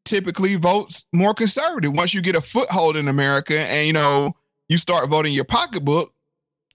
typically 0.09 0.57
votes 0.57 1.05
more 1.13 1.35
conservative. 1.35 1.93
Once 1.93 2.13
you 2.15 2.21
get 2.23 2.35
a 2.35 2.41
foothold 2.41 2.97
in 2.97 3.07
America 3.09 3.59
and 3.61 3.87
you 3.87 3.93
know 3.93 4.35
you 4.69 4.79
start 4.79 5.09
voting 5.09 5.33
your 5.33 5.45
pocketbook, 5.45 6.13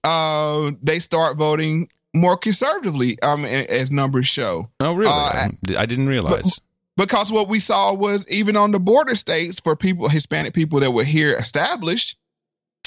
uh, 0.03 0.71
they 0.81 0.99
start 0.99 1.37
voting 1.37 1.89
more 2.13 2.37
conservatively. 2.37 3.19
Um, 3.21 3.45
as 3.45 3.91
numbers 3.91 4.27
show. 4.27 4.69
Oh, 4.79 4.93
really? 4.93 5.11
Uh, 5.11 5.49
I 5.77 5.85
didn't 5.85 6.07
realize. 6.07 6.59
because 6.97 7.31
what 7.31 7.47
we 7.49 7.59
saw 7.59 7.93
was 7.93 8.27
even 8.29 8.55
on 8.55 8.71
the 8.71 8.79
border 8.79 9.15
states 9.15 9.59
for 9.59 9.75
people, 9.75 10.07
Hispanic 10.09 10.53
people 10.53 10.79
that 10.81 10.91
were 10.91 11.03
here 11.03 11.33
established. 11.33 12.17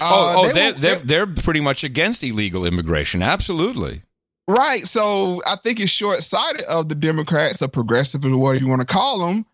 oh, 0.01 0.05
uh, 0.05 0.35
oh, 0.39 0.47
they 0.48 0.52
they're, 0.52 0.73
were- 0.73 0.78
they're 0.78 1.27
they're 1.27 1.27
pretty 1.43 1.60
much 1.60 1.85
against 1.85 2.23
illegal 2.23 2.64
immigration. 2.64 3.23
Absolutely. 3.23 4.02
Right. 4.48 4.82
So 4.82 5.43
I 5.44 5.56
think 5.56 5.81
it's 5.81 5.90
short 5.90 6.23
sighted 6.23 6.62
of 6.66 6.89
the 6.89 6.94
Democrats, 6.94 7.56
the 7.56 7.68
progressive, 7.68 8.24
or 8.24 8.36
whatever 8.39 8.64
you 8.64 8.68
want 8.70 8.81
to 8.81 8.86
call 8.86 9.27
them. 9.27 9.44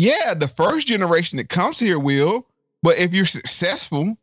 Yeah, 0.00 0.32
the 0.32 0.48
first 0.48 0.86
generation 0.86 1.36
that 1.36 1.50
comes 1.50 1.78
here 1.78 1.98
will, 1.98 2.46
but 2.82 2.98
if 2.98 3.12
you're 3.12 3.26
successful, 3.26 4.16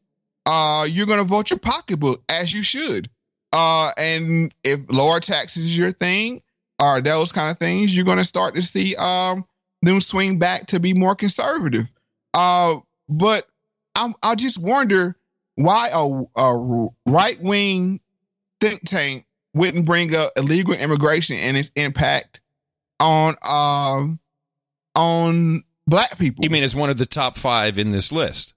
uh, 0.48 0.88
you're 0.90 1.06
going 1.06 1.20
to 1.20 1.24
vote 1.24 1.52
your 1.52 1.60
pocketbook 1.60 2.24
as 2.30 2.52
you 2.52 2.64
should. 2.64 3.08
Uh, 3.54 3.92
and 3.96 4.52
if 4.64 4.80
lower 4.90 5.20
taxes 5.20 5.66
is 5.66 5.78
your 5.78 5.92
thing, 5.92 6.42
or 6.82 7.00
those 7.00 7.32
kind 7.32 7.52
of 7.52 7.60
things, 7.60 7.96
you're 7.96 8.06
going 8.06 8.18
to 8.18 8.26
start 8.26 8.56
to 8.56 8.62
see 8.64 8.96
um 8.96 9.46
them 9.84 10.02
swing 10.02 10.40
back 10.40 10.66
to 10.68 10.80
be 10.80 10.96
more 10.96 11.14
conservative. 11.14 11.92
Uh, 12.34 12.78
but 13.08 13.48
I'm, 13.96 14.16
I 14.24 14.34
just 14.34 14.60
wonder 14.60 15.16
why 15.56 15.90
a, 15.94 16.24
a 16.36 16.88
right 17.06 17.40
wing 17.40 18.00
think 18.62 18.82
tank 18.84 19.26
wouldn't 19.54 19.86
bring 19.86 20.16
up 20.16 20.32
illegal 20.38 20.74
immigration 20.74 21.38
and 21.38 21.56
its 21.56 21.72
impact 21.76 22.42
on 23.00 23.36
um 23.48 24.20
on 24.96 25.64
black 25.88 26.18
people. 26.20 26.44
You 26.44 26.50
mean 26.50 26.64
as 26.64 26.76
one 26.76 26.90
of 26.90 26.98
the 26.98 27.06
top 27.06 27.38
five 27.38 27.80
in 27.80 27.90
this 27.90 28.12
list? 28.12 28.54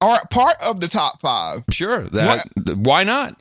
Or 0.00 0.16
part 0.30 0.56
of 0.64 0.80
the 0.80 0.88
top 0.88 1.20
five. 1.20 1.62
Sure. 1.70 2.02
That 2.02 2.46
why 2.76 3.04
not? 3.04 3.40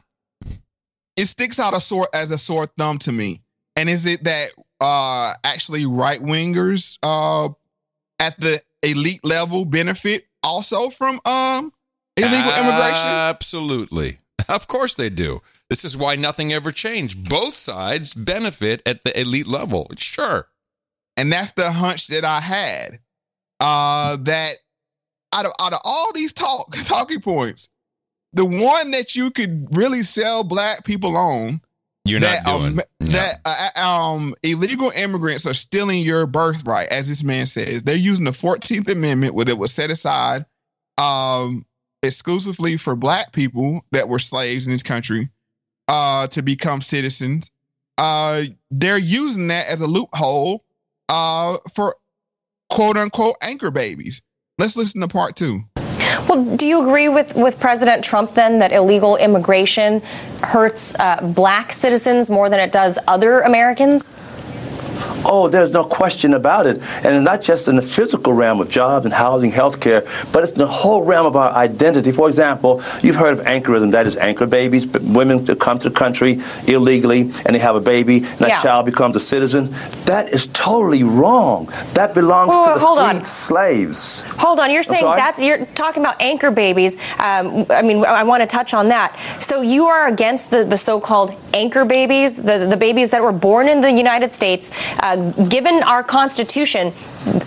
It 1.18 1.26
sticks 1.26 1.60
out 1.60 1.76
a 1.76 1.82
sore 1.82 2.08
as 2.14 2.32
a 2.32 2.38
sore 2.38 2.66
thumb 2.78 2.98
to 3.00 3.12
me. 3.12 3.42
And 3.76 3.90
is 3.90 4.06
it 4.06 4.24
that 4.24 4.52
uh 4.80 5.34
actually 5.44 5.86
right 5.86 6.20
wingers 6.20 6.98
uh 7.04 7.50
at 8.20 8.40
the 8.40 8.62
elite 8.84 9.24
level 9.24 9.66
benefit 9.66 10.28
also 10.44 10.90
from 10.90 11.20
um 11.26 11.74
illegal 12.16 12.52
immigration? 12.52 13.10
Absolutely. 13.10 14.18
Of 14.48 14.68
course 14.68 14.94
they 14.94 15.10
do. 15.10 15.42
This 15.70 15.84
is 15.84 15.98
why 15.98 16.18
nothing 16.18 16.54
ever 16.54 16.72
changed. 16.72 17.28
Both 17.28 17.56
sides 17.56 18.14
benefit 18.14 18.84
at 18.86 19.02
the 19.02 19.20
elite 19.20 19.48
level. 19.48 19.90
Sure. 19.98 20.48
And 21.18 21.34
that's 21.34 21.52
the 21.54 21.72
hunch 21.72 22.08
that 22.08 22.26
I 22.26 22.42
had. 22.42 23.00
Uh 23.60 24.18
that 24.22 24.56
out 25.34 25.46
of 25.46 25.52
out 25.60 25.74
of 25.74 25.80
all 25.84 26.12
these 26.14 26.34
talk 26.34 26.76
talking 26.86 27.22
points, 27.22 27.70
the 28.34 28.46
one 28.46 28.92
that 28.92 29.16
you 29.16 29.32
could 29.32 29.68
really 29.72 30.04
sell 30.04 30.44
black 30.44 30.84
people 30.86 31.16
on 31.16 31.62
You're 32.06 32.20
that 32.20 32.46
not 32.46 32.60
doing. 32.60 32.80
um, 32.80 32.82
that 33.00 33.40
uh, 33.46 33.80
um 33.80 34.36
illegal 34.44 34.92
immigrants 34.96 35.46
are 35.48 35.54
stealing 35.54 36.04
your 36.04 36.28
birthright, 36.28 36.90
as 36.90 37.08
this 37.08 37.24
man 37.24 37.46
says. 37.46 37.84
They're 37.84 37.96
using 37.96 38.26
the 38.26 38.34
Fourteenth 38.34 38.90
Amendment, 38.90 39.34
where 39.36 39.48
it 39.48 39.58
was 39.58 39.74
set 39.74 39.90
aside 39.90 40.46
um 40.98 41.66
exclusively 42.04 42.78
for 42.78 42.96
black 42.96 43.32
people 43.32 43.84
that 43.92 44.08
were 44.08 44.20
slaves 44.20 44.68
in 44.68 44.74
this 44.74 44.84
country 44.84 45.30
uh 45.88 46.28
to 46.28 46.42
become 46.42 46.82
citizens. 46.82 47.52
Uh 47.98 48.44
they're 48.72 48.98
using 48.98 49.48
that 49.48 49.68
as 49.68 49.82
a 49.82 49.88
loophole 49.88 50.64
uh 51.10 51.58
for 51.74 51.96
quote 52.70 52.98
unquote 52.98 53.36
anchor 53.42 53.72
babies. 53.72 54.22
Let's 54.58 54.78
listen 54.78 55.02
to 55.02 55.08
part 55.08 55.36
two. 55.36 55.64
Well, 56.30 56.56
do 56.56 56.66
you 56.66 56.82
agree 56.82 57.10
with, 57.10 57.36
with 57.36 57.60
President 57.60 58.04
Trump 58.04 58.34
then 58.34 58.60
that 58.60 58.72
illegal 58.72 59.18
immigration 59.18 60.02
hurts 60.42 60.96
uh, 60.96 61.20
black 61.36 61.74
citizens 61.74 62.30
more 62.30 62.50
than 62.50 62.60
it 62.60 62.72
does 62.72 62.98
other 63.08 63.42
Americans? 63.42 64.14
Oh, 65.26 65.48
there's 65.50 65.72
no 65.72 65.84
question 65.84 66.34
about 66.34 66.68
it. 66.68 66.82
And 67.04 67.24
not 67.24 67.42
just 67.42 67.68
in 67.68 67.76
the 67.76 67.82
physical 67.82 68.34
realm 68.34 68.60
of 68.62 68.70
jobs 68.70 69.06
and 69.06 69.14
housing, 69.14 69.52
healthcare, 69.52 70.06
but 70.32 70.44
it's 70.44 70.52
the 70.52 70.68
whole 70.68 71.04
realm 71.04 71.26
of 71.26 71.36
our 71.36 71.52
identity. 71.52 72.12
For 72.12 72.28
example, 72.28 72.82
you've 73.02 73.16
heard 73.16 73.38
of 73.40 73.46
anchorism, 73.46 73.92
that 73.92 74.08
is 74.08 74.16
anchor 74.18 74.46
babies, 74.46 74.88
women 74.88 75.46
that 75.46 75.60
come 75.60 75.80
to 75.80 75.90
the 75.90 75.96
country 75.96 76.42
illegally 76.68 77.22
and 77.46 77.56
they 77.56 77.60
have 77.60 77.76
a 77.76 77.82
baby 77.82 78.18
and 78.18 78.40
that 78.40 78.50
Yeah. 78.50 78.62
child 78.62 78.86
becomes 78.86 79.16
a 79.16 79.20
citizen. 79.20 79.74
That 80.06 80.30
is 80.30 80.48
totally 80.48 81.04
wrong. 81.04 81.70
That 81.94 82.14
belongs 82.14 82.52
Whoa, 82.54 82.74
to 82.74 82.80
the 82.80 82.86
hold 82.86 83.00
on. 83.00 83.24
slaves. 83.24 84.22
Hold 84.38 84.60
on, 84.60 84.72
you're 84.72 84.84
saying 84.84 85.04
that's 85.06 85.42
you're 85.42 85.66
talking 85.76 86.02
about 86.04 86.22
anchor 86.22 86.52
babies. 86.52 86.96
Um, 87.20 87.66
I 87.70 87.82
mean, 87.82 88.06
I 88.06 88.24
want 88.24 88.42
to 88.42 88.48
touch 88.48 88.74
on 88.74 88.88
that. 88.90 89.18
So 89.40 89.62
you 89.62 89.86
are 89.86 90.08
against 90.08 90.50
the, 90.52 90.64
the 90.64 90.78
so-called 90.78 91.34
anchor 91.54 91.86
babies, 91.86 92.36
the 92.38 92.66
the 92.66 92.78
babies 92.78 93.10
that 93.12 93.22
were 93.22 93.32
born 93.32 93.68
in 93.68 93.82
the 93.82 93.92
United 93.92 94.34
States, 94.34 94.72
uh, 95.00 95.32
given 95.48 95.84
our 95.84 96.04
Constitution, 96.04 96.94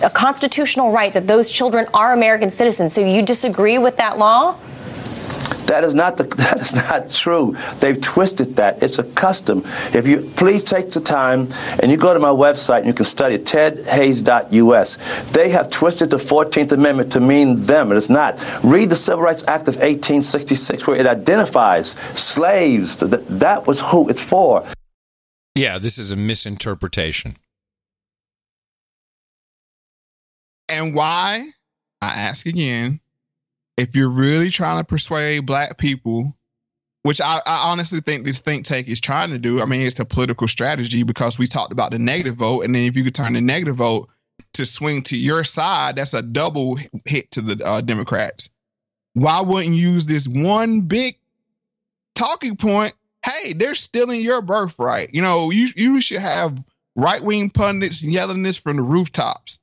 a 0.03 0.09
constitutional 0.09 0.91
right 0.91 1.13
that 1.13 1.27
those 1.27 1.49
children 1.49 1.87
are 1.93 2.13
American 2.13 2.51
citizens. 2.51 2.93
So 2.93 3.01
you 3.01 3.21
disagree 3.21 3.77
with 3.77 3.97
that 3.97 4.17
law? 4.17 4.57
That 5.69 5.83
is 5.83 5.93
not 5.93 6.17
the, 6.17 6.23
that 6.37 6.57
is 6.57 6.73
not 6.73 7.11
true. 7.11 7.55
They've 7.79 8.01
twisted 8.01 8.55
that. 8.55 8.81
It's 8.81 8.97
a 8.97 9.03
custom. 9.03 9.63
If 9.93 10.07
you 10.07 10.21
please 10.35 10.63
take 10.63 10.91
the 10.91 10.99
time 10.99 11.47
and 11.81 11.91
you 11.91 11.97
go 11.97 12.11
to 12.11 12.19
my 12.19 12.29
website 12.29 12.79
and 12.79 12.87
you 12.87 12.93
can 12.93 13.05
study 13.05 13.35
it, 13.35 13.45
tedhayes.us. 13.45 15.31
They 15.31 15.49
have 15.49 15.69
twisted 15.69 16.09
the 16.09 16.17
14th 16.17 16.71
Amendment 16.71 17.11
to 17.11 17.19
mean 17.19 17.65
them. 17.67 17.91
It 17.91 17.97
is 17.97 18.09
not. 18.09 18.43
Read 18.63 18.89
the 18.89 18.95
Civil 18.95 19.23
Rights 19.23 19.43
Act 19.47 19.67
of 19.67 19.75
1866 19.75 20.87
where 20.87 20.97
it 20.97 21.05
identifies 21.05 21.91
slaves. 22.15 22.97
That 22.97 23.67
was 23.67 23.79
who 23.79 24.09
it's 24.09 24.21
for. 24.21 24.65
Yeah, 25.59 25.77
this 25.77 25.97
is 25.97 26.11
a 26.11 26.15
misinterpretation. 26.15 27.35
And 30.69 30.95
why? 30.95 31.49
I 32.01 32.07
ask 32.07 32.45
again. 32.45 33.01
If 33.75 33.93
you're 33.93 34.09
really 34.09 34.51
trying 34.51 34.77
to 34.77 34.85
persuade 34.85 35.45
black 35.45 35.77
people, 35.77 36.33
which 37.03 37.19
I, 37.19 37.41
I 37.45 37.71
honestly 37.71 37.99
think 37.99 38.23
this 38.23 38.39
think 38.39 38.63
tank 38.63 38.87
is 38.87 39.01
trying 39.01 39.31
to 39.31 39.37
do, 39.37 39.61
I 39.61 39.65
mean, 39.65 39.85
it's 39.85 39.99
a 39.99 40.05
political 40.05 40.47
strategy 40.47 41.03
because 41.03 41.37
we 41.37 41.45
talked 41.45 41.73
about 41.73 41.91
the 41.91 41.99
negative 41.99 42.35
vote. 42.35 42.63
And 42.63 42.73
then 42.73 42.83
if 42.83 42.95
you 42.95 43.03
could 43.03 43.15
turn 43.15 43.33
the 43.33 43.41
negative 43.41 43.75
vote 43.75 44.07
to 44.53 44.65
swing 44.65 45.01
to 45.03 45.17
your 45.17 45.43
side, 45.43 45.97
that's 45.97 46.13
a 46.13 46.21
double 46.21 46.79
hit 47.03 47.31
to 47.31 47.41
the 47.41 47.65
uh, 47.65 47.81
Democrats. 47.81 48.49
Why 49.13 49.41
wouldn't 49.41 49.75
you 49.75 49.89
use 49.89 50.05
this 50.05 50.25
one 50.25 50.81
big 50.81 51.17
talking 52.15 52.55
point? 52.55 52.93
Hey, 53.25 53.53
they're 53.53 53.75
stealing 53.75 54.21
your 54.21 54.41
birthright. 54.41 55.13
You 55.13 55.21
know, 55.21 55.51
you 55.51 55.69
you 55.75 56.01
should 56.01 56.19
have 56.19 56.63
right 56.95 57.21
wing 57.21 57.49
pundits 57.49 58.03
yelling 58.03 58.43
this 58.43 58.57
from 58.57 58.77
the 58.77 58.83
rooftops 58.83 59.59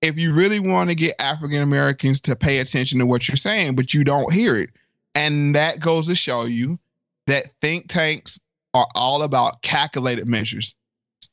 if 0.00 0.18
you 0.18 0.34
really 0.34 0.60
want 0.60 0.90
to 0.90 0.96
get 0.96 1.20
African 1.20 1.60
Americans 1.60 2.20
to 2.22 2.36
pay 2.36 2.60
attention 2.60 2.98
to 2.98 3.06
what 3.06 3.28
you're 3.28 3.36
saying, 3.36 3.74
but 3.74 3.92
you 3.92 4.04
don't 4.04 4.32
hear 4.32 4.56
it. 4.56 4.70
And 5.14 5.54
that 5.54 5.80
goes 5.80 6.06
to 6.08 6.14
show 6.14 6.44
you 6.44 6.78
that 7.26 7.48
think 7.60 7.88
tanks 7.88 8.38
are 8.74 8.86
all 8.94 9.22
about 9.22 9.62
calculated 9.62 10.26
measures. 10.26 10.74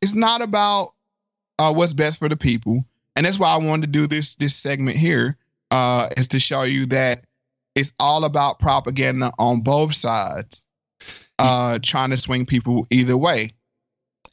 It's 0.02 0.16
not 0.16 0.42
about 0.42 0.94
uh, 1.60 1.74
what's 1.74 1.94
best 1.94 2.20
for 2.20 2.30
the 2.30 2.38
people. 2.38 2.86
And 3.16 3.26
that's 3.26 3.40
why 3.40 3.54
I 3.54 3.58
wanted 3.58 3.94
to 3.94 4.00
do 4.00 4.08
this 4.08 4.36
this 4.36 4.56
segment 4.56 4.98
here, 4.98 5.38
uh, 5.72 6.10
is 6.18 6.28
to 6.30 6.40
show 6.40 6.64
you 6.64 6.88
that 6.88 7.26
it's 7.76 7.94
all 8.00 8.26
about 8.26 8.60
propaganda 8.60 9.32
on 9.38 9.62
both 9.62 9.94
sides, 9.94 10.65
uh, 11.40 11.80
trying 11.82 12.12
to 12.12 12.18
swing 12.18 12.46
people 12.46 12.88
either 12.90 13.18
way. 13.18 13.52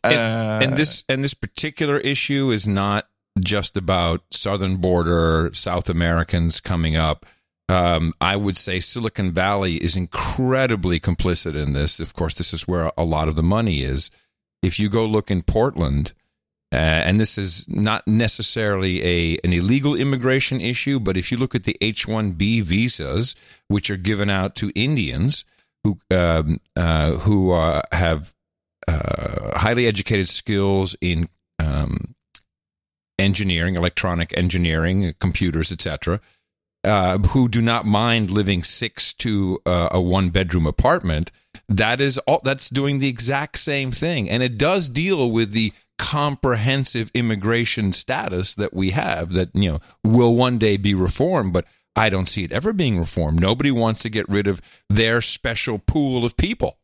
Uh, 0.04 0.60
and 0.62 0.76
this 0.76 1.04
and 1.08 1.22
this 1.22 1.34
particular 1.34 1.98
issue 1.98 2.50
is 2.50 2.66
not 2.66 3.08
just 3.38 3.76
about 3.76 4.22
southern 4.30 4.76
border 4.76 5.50
South 5.52 5.88
Americans 5.88 6.60
coming 6.60 6.96
up. 6.96 7.24
Um, 7.68 8.12
I 8.20 8.36
would 8.36 8.56
say 8.56 8.80
Silicon 8.80 9.30
Valley 9.30 9.76
is 9.76 9.96
incredibly 9.96 10.98
complicit 11.00 11.54
in 11.54 11.72
this. 11.72 12.00
Of 12.00 12.14
course, 12.14 12.34
this 12.34 12.52
is 12.52 12.66
where 12.66 12.90
a 12.98 13.04
lot 13.04 13.28
of 13.28 13.36
the 13.36 13.42
money 13.42 13.82
is. 13.82 14.10
If 14.62 14.78
you 14.78 14.88
go 14.88 15.06
look 15.06 15.30
in 15.30 15.42
Portland, 15.42 16.12
uh, 16.72 16.76
and 16.76 17.20
this 17.20 17.38
is 17.38 17.68
not 17.68 18.06
necessarily 18.06 19.02
a 19.04 19.38
an 19.44 19.52
illegal 19.52 19.94
immigration 19.94 20.60
issue, 20.60 20.98
but 20.98 21.16
if 21.16 21.30
you 21.30 21.38
look 21.38 21.54
at 21.54 21.64
the 21.64 21.76
H 21.80 22.08
one 22.08 22.32
B 22.32 22.60
visas, 22.60 23.36
which 23.68 23.90
are 23.90 23.96
given 23.96 24.28
out 24.28 24.54
to 24.56 24.72
Indians 24.74 25.44
who 25.84 25.98
um, 26.10 26.58
uh, 26.76 27.12
who 27.18 27.52
uh, 27.52 27.82
have 27.92 28.32
uh, 28.88 29.58
highly 29.58 29.86
educated 29.86 30.28
skills 30.28 30.96
in 31.00 31.28
um, 31.58 32.14
engineering, 33.18 33.74
electronic 33.74 34.36
engineering, 34.36 35.14
computers, 35.20 35.72
etc., 35.72 36.20
uh, 36.84 37.18
who 37.18 37.48
do 37.48 37.62
not 37.62 37.86
mind 37.86 38.30
living 38.30 38.62
six 38.62 39.12
to 39.14 39.60
uh, 39.64 39.88
a 39.92 40.00
one 40.00 40.30
bedroom 40.30 40.66
apartment. 40.66 41.30
That 41.68 42.00
is 42.00 42.18
all. 42.18 42.40
That's 42.44 42.70
doing 42.70 42.98
the 42.98 43.08
exact 43.08 43.58
same 43.58 43.92
thing, 43.92 44.28
and 44.28 44.42
it 44.42 44.58
does 44.58 44.88
deal 44.88 45.30
with 45.30 45.52
the 45.52 45.72
comprehensive 45.98 47.10
immigration 47.14 47.92
status 47.92 48.54
that 48.54 48.74
we 48.74 48.90
have. 48.90 49.34
That 49.34 49.50
you 49.54 49.72
know 49.72 49.80
will 50.04 50.34
one 50.34 50.58
day 50.58 50.76
be 50.76 50.94
reformed, 50.94 51.52
but 51.52 51.64
I 51.94 52.08
don't 52.08 52.28
see 52.28 52.44
it 52.44 52.52
ever 52.52 52.72
being 52.72 52.98
reformed. 52.98 53.40
Nobody 53.40 53.70
wants 53.70 54.02
to 54.02 54.10
get 54.10 54.28
rid 54.28 54.46
of 54.46 54.60
their 54.88 55.20
special 55.20 55.78
pool 55.78 56.24
of 56.24 56.36
people. 56.36 56.78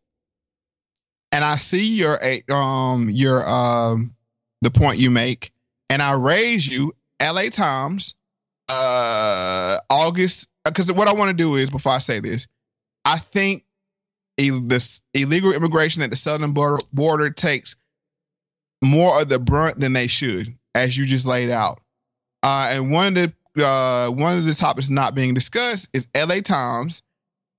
and 1.32 1.44
I 1.44 1.56
see 1.56 1.84
your 1.98 2.18
um 2.50 3.10
your 3.10 3.46
um 3.48 4.14
the 4.62 4.70
point 4.70 4.98
you 4.98 5.10
make, 5.10 5.52
and 5.90 6.02
I 6.02 6.14
raise 6.14 6.66
you 6.66 6.94
L.A. 7.20 7.50
Times, 7.50 8.14
uh 8.68 9.78
August 9.90 10.48
because 10.64 10.92
what 10.92 11.08
I 11.08 11.14
want 11.14 11.30
to 11.30 11.36
do 11.36 11.54
is 11.56 11.70
before 11.70 11.92
I 11.92 11.98
say 11.98 12.20
this, 12.20 12.46
I 13.04 13.18
think 13.18 13.64
this 14.36 15.02
illegal 15.14 15.52
immigration 15.52 16.02
at 16.02 16.10
the 16.10 16.16
southern 16.16 16.52
border, 16.52 16.78
border 16.92 17.30
takes 17.30 17.76
more 18.82 19.20
of 19.22 19.28
the 19.28 19.38
brunt 19.38 19.80
than 19.80 19.94
they 19.94 20.06
should, 20.06 20.56
as 20.74 20.96
you 20.96 21.06
just 21.06 21.26
laid 21.26 21.50
out. 21.50 21.80
Uh, 22.42 22.68
and 22.72 22.92
one 22.92 23.08
of 23.08 23.14
the 23.14 23.32
uh, 23.60 24.10
one 24.10 24.38
of 24.38 24.44
the 24.44 24.54
topics 24.54 24.90
not 24.90 25.14
being 25.14 25.34
discussed 25.34 25.88
is 25.92 26.08
L.A. 26.14 26.40
Times. 26.40 27.02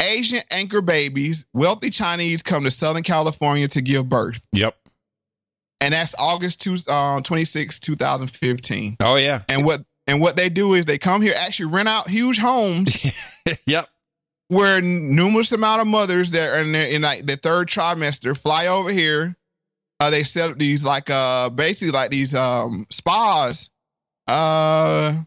Asian 0.01 0.41
anchor 0.51 0.81
babies, 0.81 1.45
wealthy 1.53 1.89
Chinese 1.89 2.41
come 2.41 2.63
to 2.63 2.71
Southern 2.71 3.03
California 3.03 3.67
to 3.67 3.81
give 3.81 4.07
birth. 4.07 4.45
Yep. 4.53 4.75
And 5.81 5.93
that's 5.93 6.15
August 6.19 6.61
two, 6.61 6.77
uh, 6.87 7.21
26, 7.21 7.79
2015. 7.79 8.97
Oh 8.99 9.15
yeah. 9.15 9.41
And 9.49 9.65
what 9.65 9.81
and 10.07 10.19
what 10.19 10.35
they 10.35 10.49
do 10.49 10.73
is 10.73 10.85
they 10.85 10.97
come 10.97 11.21
here, 11.21 11.33
actually 11.37 11.71
rent 11.71 11.87
out 11.87 12.09
huge 12.09 12.39
homes. 12.39 13.31
yep. 13.65 13.87
Where 14.47 14.81
numerous 14.81 15.51
amount 15.51 15.81
of 15.81 15.87
mothers 15.87 16.31
that 16.31 16.49
are 16.49 16.57
in, 16.57 16.71
their, 16.71 16.87
in 16.87 17.03
like 17.03 17.25
the 17.25 17.35
third 17.35 17.67
trimester 17.67 18.37
fly 18.37 18.67
over 18.67 18.91
here. 18.91 19.35
Uh, 19.99 20.09
they 20.09 20.23
set 20.23 20.49
up 20.49 20.57
these 20.57 20.83
like 20.85 21.09
uh 21.09 21.49
basically 21.49 21.91
like 21.91 22.09
these 22.09 22.33
um 22.33 22.87
spas. 22.89 23.69
Uh 24.27 25.23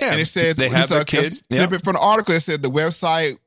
yeah, 0.00 0.12
and 0.12 0.20
it 0.20 0.26
says 0.26 0.56
they 0.56 0.68
have 0.68 0.90
uh, 0.90 1.04
kid, 1.04 1.24
a 1.24 1.30
snippet 1.30 1.84
from 1.84 1.94
the 1.94 2.00
article. 2.00 2.34
It 2.34 2.40
said 2.40 2.62
the 2.62 2.70
website 2.70 3.38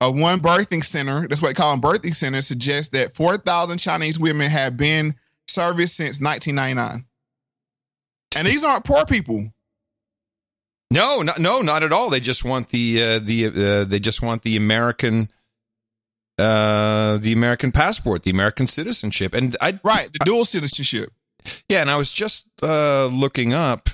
of 0.00 0.18
one 0.18 0.40
birthing 0.40 0.84
center, 0.84 1.26
that's 1.26 1.40
what 1.42 1.48
they 1.48 1.54
call 1.54 1.72
them 1.72 1.80
birthing 1.80 2.14
center, 2.14 2.40
suggests 2.42 2.90
that 2.90 3.14
4,000 3.14 3.78
Chinese 3.78 4.18
women 4.18 4.50
have 4.50 4.76
been 4.76 5.14
serviced 5.48 5.96
since 5.96 6.20
1999. 6.20 7.04
And 8.36 8.46
these 8.46 8.64
aren't 8.64 8.84
poor 8.84 9.04
people. 9.06 9.50
No, 10.90 11.22
no, 11.22 11.32
no, 11.38 11.60
not 11.60 11.82
at 11.82 11.92
all. 11.92 12.10
They 12.10 12.20
just 12.20 12.44
want 12.44 12.68
the 12.68 13.02
uh, 13.02 13.18
the 13.18 13.46
uh, 13.46 13.84
they 13.84 13.98
just 13.98 14.22
want 14.22 14.42
the 14.42 14.56
American 14.56 15.30
uh, 16.38 17.16
the 17.16 17.32
American 17.32 17.72
passport, 17.72 18.22
the 18.22 18.30
American 18.30 18.66
citizenship, 18.66 19.34
and 19.34 19.56
I 19.60 19.80
right 19.82 20.08
the 20.12 20.24
dual 20.24 20.44
citizenship. 20.44 21.12
Yeah, 21.68 21.80
and 21.80 21.90
I 21.90 21.96
was 21.96 22.12
just 22.12 22.46
uh, 22.62 23.06
looking 23.06 23.52
up. 23.52 23.88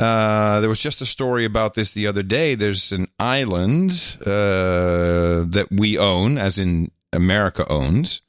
Uh, 0.00 0.60
there 0.60 0.68
was 0.68 0.80
just 0.80 1.00
a 1.02 1.06
story 1.06 1.44
about 1.44 1.74
this 1.74 1.92
the 1.92 2.06
other 2.06 2.22
day. 2.22 2.54
There's 2.54 2.92
an 2.92 3.06
island 3.18 4.18
uh, 4.20 5.46
that 5.46 5.68
we 5.70 5.98
own, 5.98 6.36
as 6.36 6.58
in 6.58 6.90
America 7.12 7.66
owns, 7.68 8.22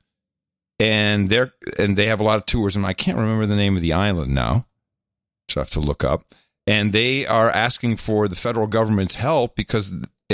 and 0.80 1.28
they're 1.28 1.54
and 1.80 1.98
they 1.98 2.06
have 2.06 2.20
a 2.20 2.24
lot 2.24 2.38
of 2.38 2.46
tourism. 2.46 2.86
I 2.86 2.94
can't 2.94 3.18
remember 3.18 3.46
the 3.46 3.56
name 3.56 3.76
of 3.76 3.82
the 3.82 3.94
island 3.94 4.34
now, 4.34 4.68
so 5.50 5.60
I 5.60 5.64
have 5.64 5.72
to 5.72 5.80
look 5.80 6.04
up. 6.04 6.24
And 6.68 6.92
they 6.92 7.26
are 7.26 7.50
asking 7.50 7.98
for 7.98 8.28
the 8.28 8.36
federal 8.36 8.68
government's 8.68 9.16
help 9.16 9.56
because 9.56 9.94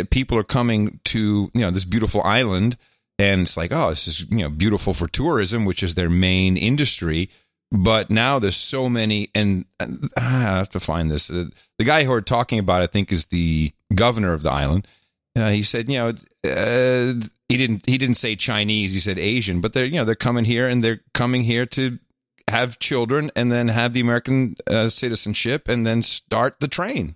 people 0.10 0.38
are 0.38 0.44
coming 0.44 1.00
to 1.06 1.50
you 1.54 1.62
know 1.62 1.72
this 1.72 1.86
beautiful 1.86 2.22
island, 2.24 2.78
and 3.18 3.44
it's 3.44 3.56
like, 3.56 3.72
oh, 3.72 3.90
this 3.90 4.08
is 4.08 4.28
you 4.30 4.40
know 4.40 4.50
beautiful 4.50 4.94
for 4.94 5.08
tourism, 5.08 5.64
which 5.64 5.82
is 5.82 5.96
their 5.96 6.10
main 6.10 6.58
industry. 6.58 7.30
But 7.72 8.10
now 8.10 8.38
there's 8.40 8.58
so 8.58 8.90
many, 8.90 9.30
and 9.34 9.66
uh, 9.80 9.88
I 10.18 10.22
have 10.22 10.70
to 10.72 10.80
find 10.80 11.10
this. 11.10 11.32
Uh, 11.32 11.46
the 11.78 11.86
guy 11.86 12.04
who 12.04 12.10
we're 12.10 12.22
talking 12.22 12.60
about, 12.60 12.82
I 12.82 12.88
think, 12.88 13.12
is 13.14 13.28
the 13.28 13.72
governor 13.96 14.34
of 14.34 14.44
the 14.44 14.52
island. 14.52 14.88
Uh, 15.38 15.50
he 15.50 15.64
said, 15.64 15.90
you 15.90 15.98
know, 15.98 16.10
uh, 16.10 17.14
he 17.48 17.58
didn't 17.58 17.86
he 17.86 17.98
didn't 17.98 18.16
say 18.16 18.36
Chinese. 18.36 18.94
He 18.94 19.00
said 19.00 19.18
Asian, 19.18 19.62
but 19.62 19.72
they're 19.72 19.86
you 19.86 19.96
know 19.96 20.04
they're 20.04 20.16
coming 20.16 20.44
here 20.44 20.68
and 20.68 20.84
they're 20.84 21.00
coming 21.14 21.44
here 21.44 21.66
to 21.68 21.98
have 22.50 22.80
children, 22.80 23.32
and 23.38 23.50
then 23.50 23.70
have 23.70 23.94
the 23.94 24.02
American 24.02 24.56
uh, 24.68 24.90
citizenship, 24.90 25.70
and 25.70 25.86
then 25.86 26.02
start 26.02 26.60
the 26.60 26.68
train. 26.68 27.16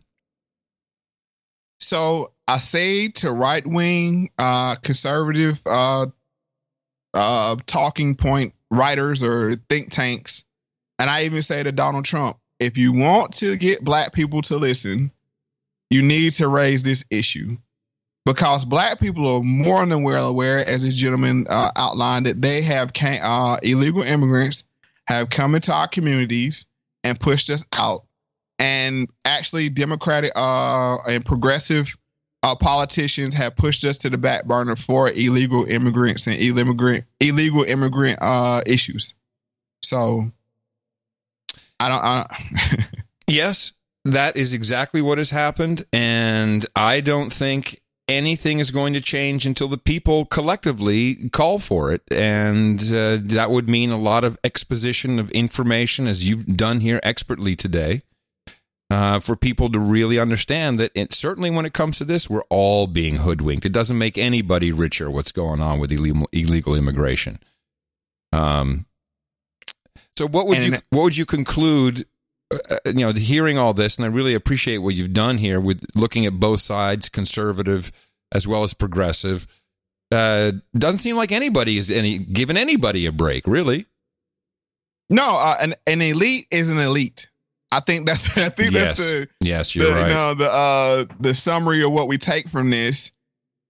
So 1.82 2.32
I 2.48 2.60
say 2.60 3.10
to 3.10 3.32
right 3.32 3.68
wing 3.68 4.30
uh, 4.38 4.76
conservative 4.76 5.61
uh, 5.65 6.06
talking 7.65 8.15
point 8.15 8.53
writers 8.76 9.24
or 9.24 9.52
think 9.70 9.92
tanks, 9.92 10.44
and 11.00 11.10
I 11.10 11.24
even 11.24 11.42
say 11.42 11.64
to 11.64 11.72
Donald 11.72 12.06
Trump, 12.06 12.38
if 12.60 12.78
you 12.78 12.94
want 12.94 13.34
to 13.36 13.58
get 13.58 13.84
black 13.84 14.14
people 14.14 14.42
to 14.44 14.58
listen, 14.58 15.12
you 15.90 16.02
need 16.02 16.34
to 16.34 16.48
raise 16.48 16.84
this 16.84 17.06
issue 17.10 17.58
because 18.26 18.66
black 18.66 19.00
people 19.00 19.30
are 19.30 19.44
more 19.44 19.86
than 19.86 20.04
well 20.04 20.28
aware, 20.28 20.68
as 20.68 20.84
this 20.84 20.96
gentleman 20.96 21.46
uh, 21.50 21.72
outlined, 21.76 22.26
that 22.26 22.42
they 22.42 22.62
have 22.62 22.92
uh, 23.04 23.58
illegal 23.62 24.02
immigrants 24.02 24.64
have 25.08 25.30
come 25.30 25.54
into 25.54 25.72
our 25.72 25.88
communities 25.88 26.66
and 27.04 27.20
pushed 27.20 27.50
us 27.50 27.66
out. 27.74 28.06
And 28.58 29.10
actually, 29.26 29.70
Democratic 29.70 30.32
uh, 30.36 30.98
and 31.08 31.24
progressive 31.24 31.96
uh, 32.46 32.56
politicians 32.56 33.34
have 33.34 33.56
pushed 33.56 33.84
us 33.86 33.98
to 33.98 34.10
the 34.10 34.20
back 34.20 34.46
burner 34.46 34.76
for 34.76 35.10
illegal 35.10 35.66
immigrants 35.66 36.28
and 36.28 36.38
illegal 36.38 37.00
illegal 37.20 37.64
immigrant 37.64 38.20
uh, 38.22 38.62
issues. 38.68 39.16
So, 39.82 40.30
I 41.80 41.90
don't. 41.90 42.04
I 42.04 42.28
don't 42.28 42.88
yes, 43.28 43.74
that 44.06 44.38
is 44.38 44.54
exactly 44.54 45.02
what 45.02 45.18
has 45.18 45.32
happened, 45.32 45.86
and 45.92 46.64
I 46.76 47.02
don't 47.02 47.32
think 47.32 47.80
anything 48.08 48.60
is 48.60 48.70
going 48.70 48.94
to 48.94 49.02
change 49.02 49.48
until 49.48 49.68
the 49.68 49.80
people 49.80 50.26
collectively 50.26 51.30
call 51.32 51.58
for 51.58 51.92
it. 51.92 52.04
And 52.12 52.80
uh, 52.94 53.18
that 53.24 53.48
would 53.50 53.68
mean 53.68 53.90
a 53.90 53.98
lot 53.98 54.24
of 54.24 54.38
exposition 54.44 55.18
of 55.18 55.32
information, 55.32 56.06
as 56.06 56.30
you've 56.30 56.46
done 56.46 56.82
here 56.82 57.00
expertly 57.02 57.56
today, 57.56 58.04
uh, 58.90 59.20
for 59.20 59.36
people 59.36 59.70
to 59.72 59.80
really 59.80 60.20
understand 60.20 60.80
that 60.80 60.91
it, 60.95 61.14
certainly 61.14 61.49
when 61.49 61.66
it 61.66 61.74
comes 61.74 61.98
to 61.98 62.06
this, 62.06 62.30
we're 62.30 62.44
all 62.49 62.88
being 62.88 63.18
hoodwinked. 63.18 63.66
It 63.66 63.72
doesn't 63.72 63.98
make 63.98 64.18
anybody 64.18 64.72
richer 64.72 65.10
what's 65.10 65.32
going 65.32 65.62
on 65.62 65.80
with 65.80 65.91
illegal, 65.91 66.28
illegal 66.32 66.76
immigration. 66.76 67.40
Um, 68.32 68.86
so 70.18 70.28
what 70.28 70.48
would 70.48 70.60
and 70.60 70.66
you 70.68 70.72
what 70.91 71.03
would 71.03 71.18
you 71.18 71.26
conclude 71.26 72.06
uh, 72.53 72.78
you 72.86 72.94
know, 72.94 73.12
hearing 73.12 73.57
all 73.57 73.74
this, 73.74 73.98
and 73.98 74.06
I 74.06 74.10
really 74.10 74.36
appreciate 74.36 74.78
what 74.78 74.94
you've 74.94 75.14
done 75.14 75.38
here 75.38 75.60
with 75.60 75.84
looking 75.95 76.26
at 76.26 76.40
both 76.40 76.60
sides, 76.60 77.10
conservative 77.10 77.91
as 78.32 78.48
well 78.48 78.64
as 78.64 78.74
progressive. 78.74 79.48
Uh, 80.12 80.52
doesn't 80.78 80.99
seem 80.99 81.16
like 81.16 81.32
anybody 81.32 81.78
is 81.78 81.90
any 81.90 82.20
giving 82.20 82.57
anybody 82.57 83.07
a 83.07 83.12
break, 83.12 83.48
really. 83.48 83.88
No, 85.10 85.24
uh, 85.24 85.56
an 85.60 85.76
an 85.88 86.02
elite 86.02 86.48
is 86.52 86.70
an 86.70 86.78
elite. 86.78 87.30
I 87.72 87.80
think 87.80 88.06
that's 88.06 88.38
I 88.38 88.50
think 88.50 88.72
yes. 88.72 88.98
that's 88.98 89.00
the 89.00 89.28
yes, 89.42 89.76
you're 89.76 89.86
the, 89.86 89.92
right. 89.92 90.08
You 90.08 90.14
know, 90.14 90.34
the 90.34 90.52
uh, 90.52 91.06
the 91.20 91.34
summary 91.34 91.84
of 91.84 91.92
what 91.92 92.08
we 92.08 92.18
take 92.18 92.48
from 92.50 92.70
this. 92.70 93.12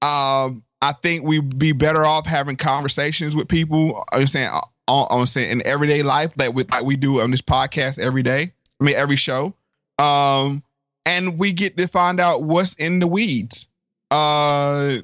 Um, 0.02 0.64
I 0.82 0.92
think 1.02 1.24
we'd 1.24 1.58
be 1.58 1.72
better 1.72 2.06
off 2.06 2.26
having 2.26 2.58
conversations 2.58 3.36
with 3.36 3.48
people. 3.48 4.04
I'm 4.12 4.28
saying, 4.28 4.50
I'm 4.88 5.26
saying 5.26 5.52
in 5.52 5.66
everyday 5.66 6.04
life, 6.04 6.34
that 6.36 6.54
we 6.54 6.64
like 6.66 6.84
we 6.84 6.96
do 6.96 7.22
on 7.22 7.32
this 7.32 7.42
podcast 7.42 8.00
every 8.00 8.24
day. 8.24 8.52
I 8.80 8.84
mean, 8.84 8.96
every 8.96 9.16
show. 9.16 9.56
Um, 9.98 10.64
and 11.06 11.40
we 11.40 11.54
get 11.54 11.78
to 11.78 11.88
find 11.88 12.20
out 12.20 12.44
what's 12.44 12.76
in 12.76 13.00
the 13.00 13.08
weeds. 13.08 13.68
Uh, 14.12 14.98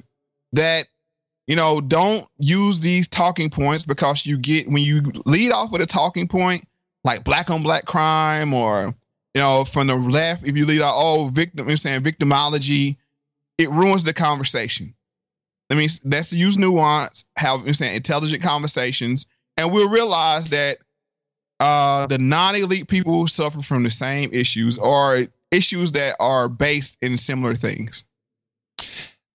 that 0.52 0.86
you 1.46 1.56
know, 1.56 1.80
don't 1.80 2.28
use 2.38 2.80
these 2.80 3.08
talking 3.08 3.50
points 3.50 3.84
because 3.84 4.24
you 4.24 4.38
get 4.38 4.68
when 4.68 4.82
you 4.82 5.00
lead 5.26 5.50
off 5.50 5.72
with 5.72 5.82
a 5.82 5.86
talking 5.86 6.28
point 6.28 6.64
like 7.04 7.24
black 7.24 7.50
on 7.50 7.62
black 7.62 7.84
crime 7.84 8.54
or 8.54 8.94
you 9.34 9.40
know 9.40 9.64
from 9.64 9.86
the 9.86 9.96
left 9.96 10.46
if 10.46 10.56
you 10.56 10.66
lead 10.66 10.82
out 10.82 10.94
oh 10.94 11.30
victim 11.32 11.68
you're 11.68 11.76
saying 11.76 12.02
victimology 12.02 12.96
it 13.58 13.70
ruins 13.70 14.04
the 14.04 14.12
conversation 14.12 14.94
i 15.70 15.74
mean 15.74 15.88
let's 16.04 16.32
use 16.32 16.58
nuance 16.58 17.24
have 17.36 17.64
you're 17.64 17.74
saying 17.74 17.96
intelligent 17.96 18.42
conversations 18.42 19.26
and 19.56 19.72
we'll 19.72 19.90
realize 19.90 20.48
that 20.48 20.78
uh, 21.62 22.06
the 22.08 22.18
non-elite 22.18 22.88
people 22.88 23.28
suffer 23.28 23.62
from 23.62 23.84
the 23.84 23.90
same 23.90 24.30
issues 24.32 24.78
or 24.78 25.26
issues 25.52 25.92
that 25.92 26.16
are 26.18 26.48
based 26.48 26.98
in 27.02 27.16
similar 27.16 27.54
things. 27.54 28.04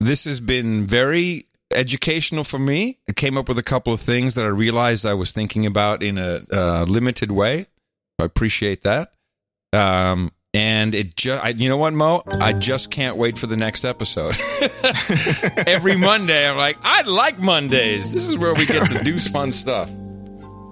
This 0.02 0.26
has 0.26 0.42
been 0.42 0.86
very 0.86 1.46
educational 1.74 2.44
for 2.44 2.60
me. 2.60 3.00
I 3.10 3.14
came 3.14 3.38
up 3.38 3.48
with 3.48 3.58
a 3.58 3.64
couple 3.64 3.94
of 3.94 4.00
things 4.00 4.36
that 4.36 4.46
I 4.46 4.50
realized 4.50 5.06
I 5.06 5.14
was 5.14 5.32
thinking 5.32 5.66
about 5.66 6.04
in 6.04 6.18
a 6.18 6.42
uh, 6.52 6.86
limited 6.88 7.32
way. 7.32 7.66
I 8.20 8.24
appreciate 8.24 8.84
that. 8.84 9.14
Um, 9.74 10.32
and 10.54 10.96
it 10.96 11.16
just, 11.16 11.58
you 11.58 11.70
know 11.70 11.78
what, 11.78 11.94
Moe? 11.94 12.24
I 12.26 12.54
just 12.54 12.90
can't 12.90 13.18
wait 13.18 13.38
for 13.38 13.48
the 13.48 13.58
next 13.58 13.86
episode. 13.86 14.36
Every 15.68 15.98
Monday, 15.98 16.50
I'm 16.50 16.58
like, 16.58 16.78
I 16.82 17.04
like 17.04 17.40
Mondays. 17.40 18.12
This 18.12 18.28
is 18.28 18.38
where 18.38 18.54
we 18.54 18.66
get 18.66 18.90
to 18.90 19.04
do 19.04 19.20
fun 19.20 19.52
stuff. 19.52 19.90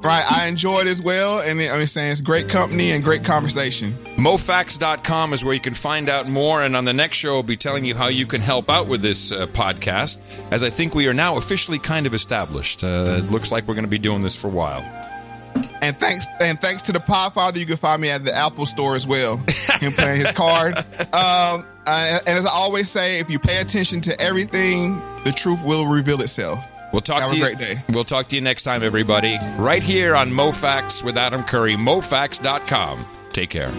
Right, 0.03 0.23
I 0.29 0.47
enjoyed 0.47 0.85
as 0.85 1.01
well, 1.01 1.39
and 1.39 1.59
I'm 1.59 1.87
saying 1.87 2.11
it's 2.11 2.21
great 2.21 2.47
company 2.47 2.91
and 2.91 3.03
great 3.03 3.25
conversation. 3.25 3.97
moefactz.com 4.17 5.33
is 5.33 5.43
where 5.43 5.53
you 5.55 5.59
can 5.59 5.73
find 5.73 6.09
out 6.09 6.29
more, 6.29 6.61
and 6.61 6.75
on 6.75 6.85
the 6.85 6.93
next 6.93 7.17
show, 7.17 7.37
I'll 7.37 7.43
be 7.43 7.57
telling 7.57 7.85
you 7.85 7.95
how 7.95 8.07
you 8.09 8.27
can 8.27 8.41
help 8.41 8.69
out 8.69 8.87
with 8.87 9.01
this 9.01 9.31
uh, 9.31 9.47
podcast, 9.47 10.19
as 10.51 10.61
I 10.61 10.69
think 10.69 10.93
we 10.93 11.07
are 11.07 11.13
now 11.13 11.37
officially 11.37 11.79
kind 11.79 12.05
of 12.05 12.13
established. 12.13 12.83
Uh, 12.83 13.21
it 13.23 13.31
looks 13.31 13.51
like 13.51 13.67
we're 13.67 13.73
going 13.73 13.85
to 13.85 13.89
be 13.89 13.97
doing 13.97 14.21
this 14.21 14.39
for 14.39 14.47
a 14.47 14.51
while. 14.51 14.83
And 15.81 15.97
thanks, 15.99 16.27
and 16.39 16.59
thanks 16.61 16.83
to 16.83 16.91
the 16.91 16.99
Podfather, 16.99 17.57
you 17.57 17.65
can 17.65 17.77
find 17.77 18.01
me 18.01 18.09
at 18.09 18.23
the 18.23 18.35
Apple 18.35 18.65
Store 18.65 18.95
as 18.95 19.07
well. 19.07 19.37
Him 19.79 19.91
playing 19.93 20.19
his 20.19 20.31
card. 20.31 20.75
Um, 21.13 21.65
and 21.87 22.27
as 22.27 22.45
I 22.45 22.49
always 22.49 22.89
say, 22.89 23.19
if 23.19 23.29
you 23.29 23.39
pay 23.39 23.61
attention 23.61 24.01
to 24.01 24.19
everything, 24.19 25.01
the 25.23 25.31
truth 25.31 25.63
will 25.63 25.85
reveal 25.85 26.19
itself. 26.21 26.65
We'll 26.95 27.01
talk 27.01 27.19
Have 27.23 27.31
to 27.31 27.35
a 27.35 27.39
you. 27.39 27.43
great 27.43 27.57
day. 27.57 27.83
We'll 27.93 28.05
talk 28.05 28.27
to 28.27 28.37
you 28.37 28.41
next 28.41 28.63
time, 28.63 28.81
everybody. 28.81 29.37
Right 29.57 29.83
here 29.83 30.15
on 30.15 30.31
Moe 30.31 30.51
Factz 30.51 31.03
with 31.03 31.17
Adam 31.17 31.43
Curry, 31.43 31.73
moefactz.com. 31.73 33.05
Take 33.27 33.49
care. 33.49 33.69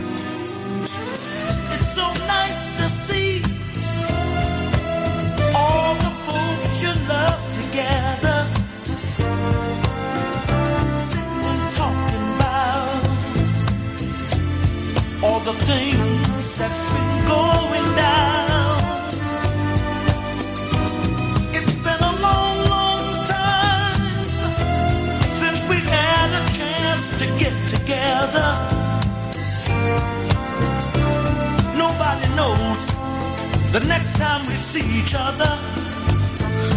The 33.81 33.89
next 33.89 34.17
time 34.17 34.41
we 34.43 34.55
see 34.55 34.87
each 34.99 35.15
other. 35.15 35.59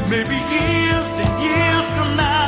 Maybe 0.10 0.36
years 0.52 1.20
and 1.24 1.44
years 1.44 1.86
from 1.96 2.18
now. 2.18 2.40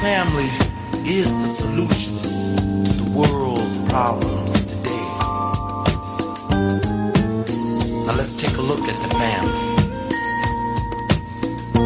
Family 0.00 0.48
is 1.04 1.28
the 1.42 1.46
solution 1.46 2.16
to 2.86 2.92
the 3.02 3.10
world's 3.10 3.76
problems 3.90 4.52
today. 4.64 5.08
Now 8.06 8.14
let's 8.16 8.34
take 8.40 8.56
a 8.56 8.62
look 8.62 8.80
at 8.88 8.96
the 8.96 9.10
family. 9.22 9.66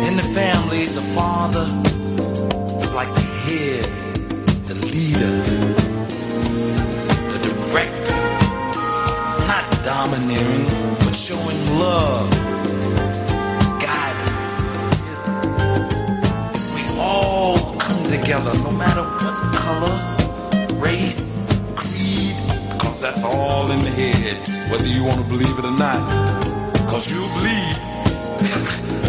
In 0.07 0.15
the 0.15 0.29
family, 0.33 0.85
the 0.85 1.03
father 1.19 1.67
is 2.85 2.95
like 2.95 3.13
the 3.19 3.27
head, 3.47 3.85
the 4.69 4.77
leader, 4.95 5.35
the 7.33 7.39
director, 7.49 8.21
not 9.51 9.65
domineering, 9.83 10.69
but 11.01 11.17
showing 11.17 11.79
love, 11.81 12.31
together, 18.25 18.55
no 18.63 18.71
matter 18.71 19.03
what 19.03 19.55
color, 19.55 19.95
race, 20.81 21.37
creed, 21.77 22.35
because 22.73 23.03
that's 23.03 23.23
all 23.23 23.71
in 23.71 23.79
the 23.81 23.91
head, 23.91 24.49
whether 24.71 24.87
you 24.87 25.05
want 25.05 25.21
to 25.21 25.27
believe 25.29 25.59
it 25.59 25.65
or 25.65 25.77
not. 25.77 26.01
Cause 26.89 27.11
you 27.11 27.21
bleed 27.39 29.01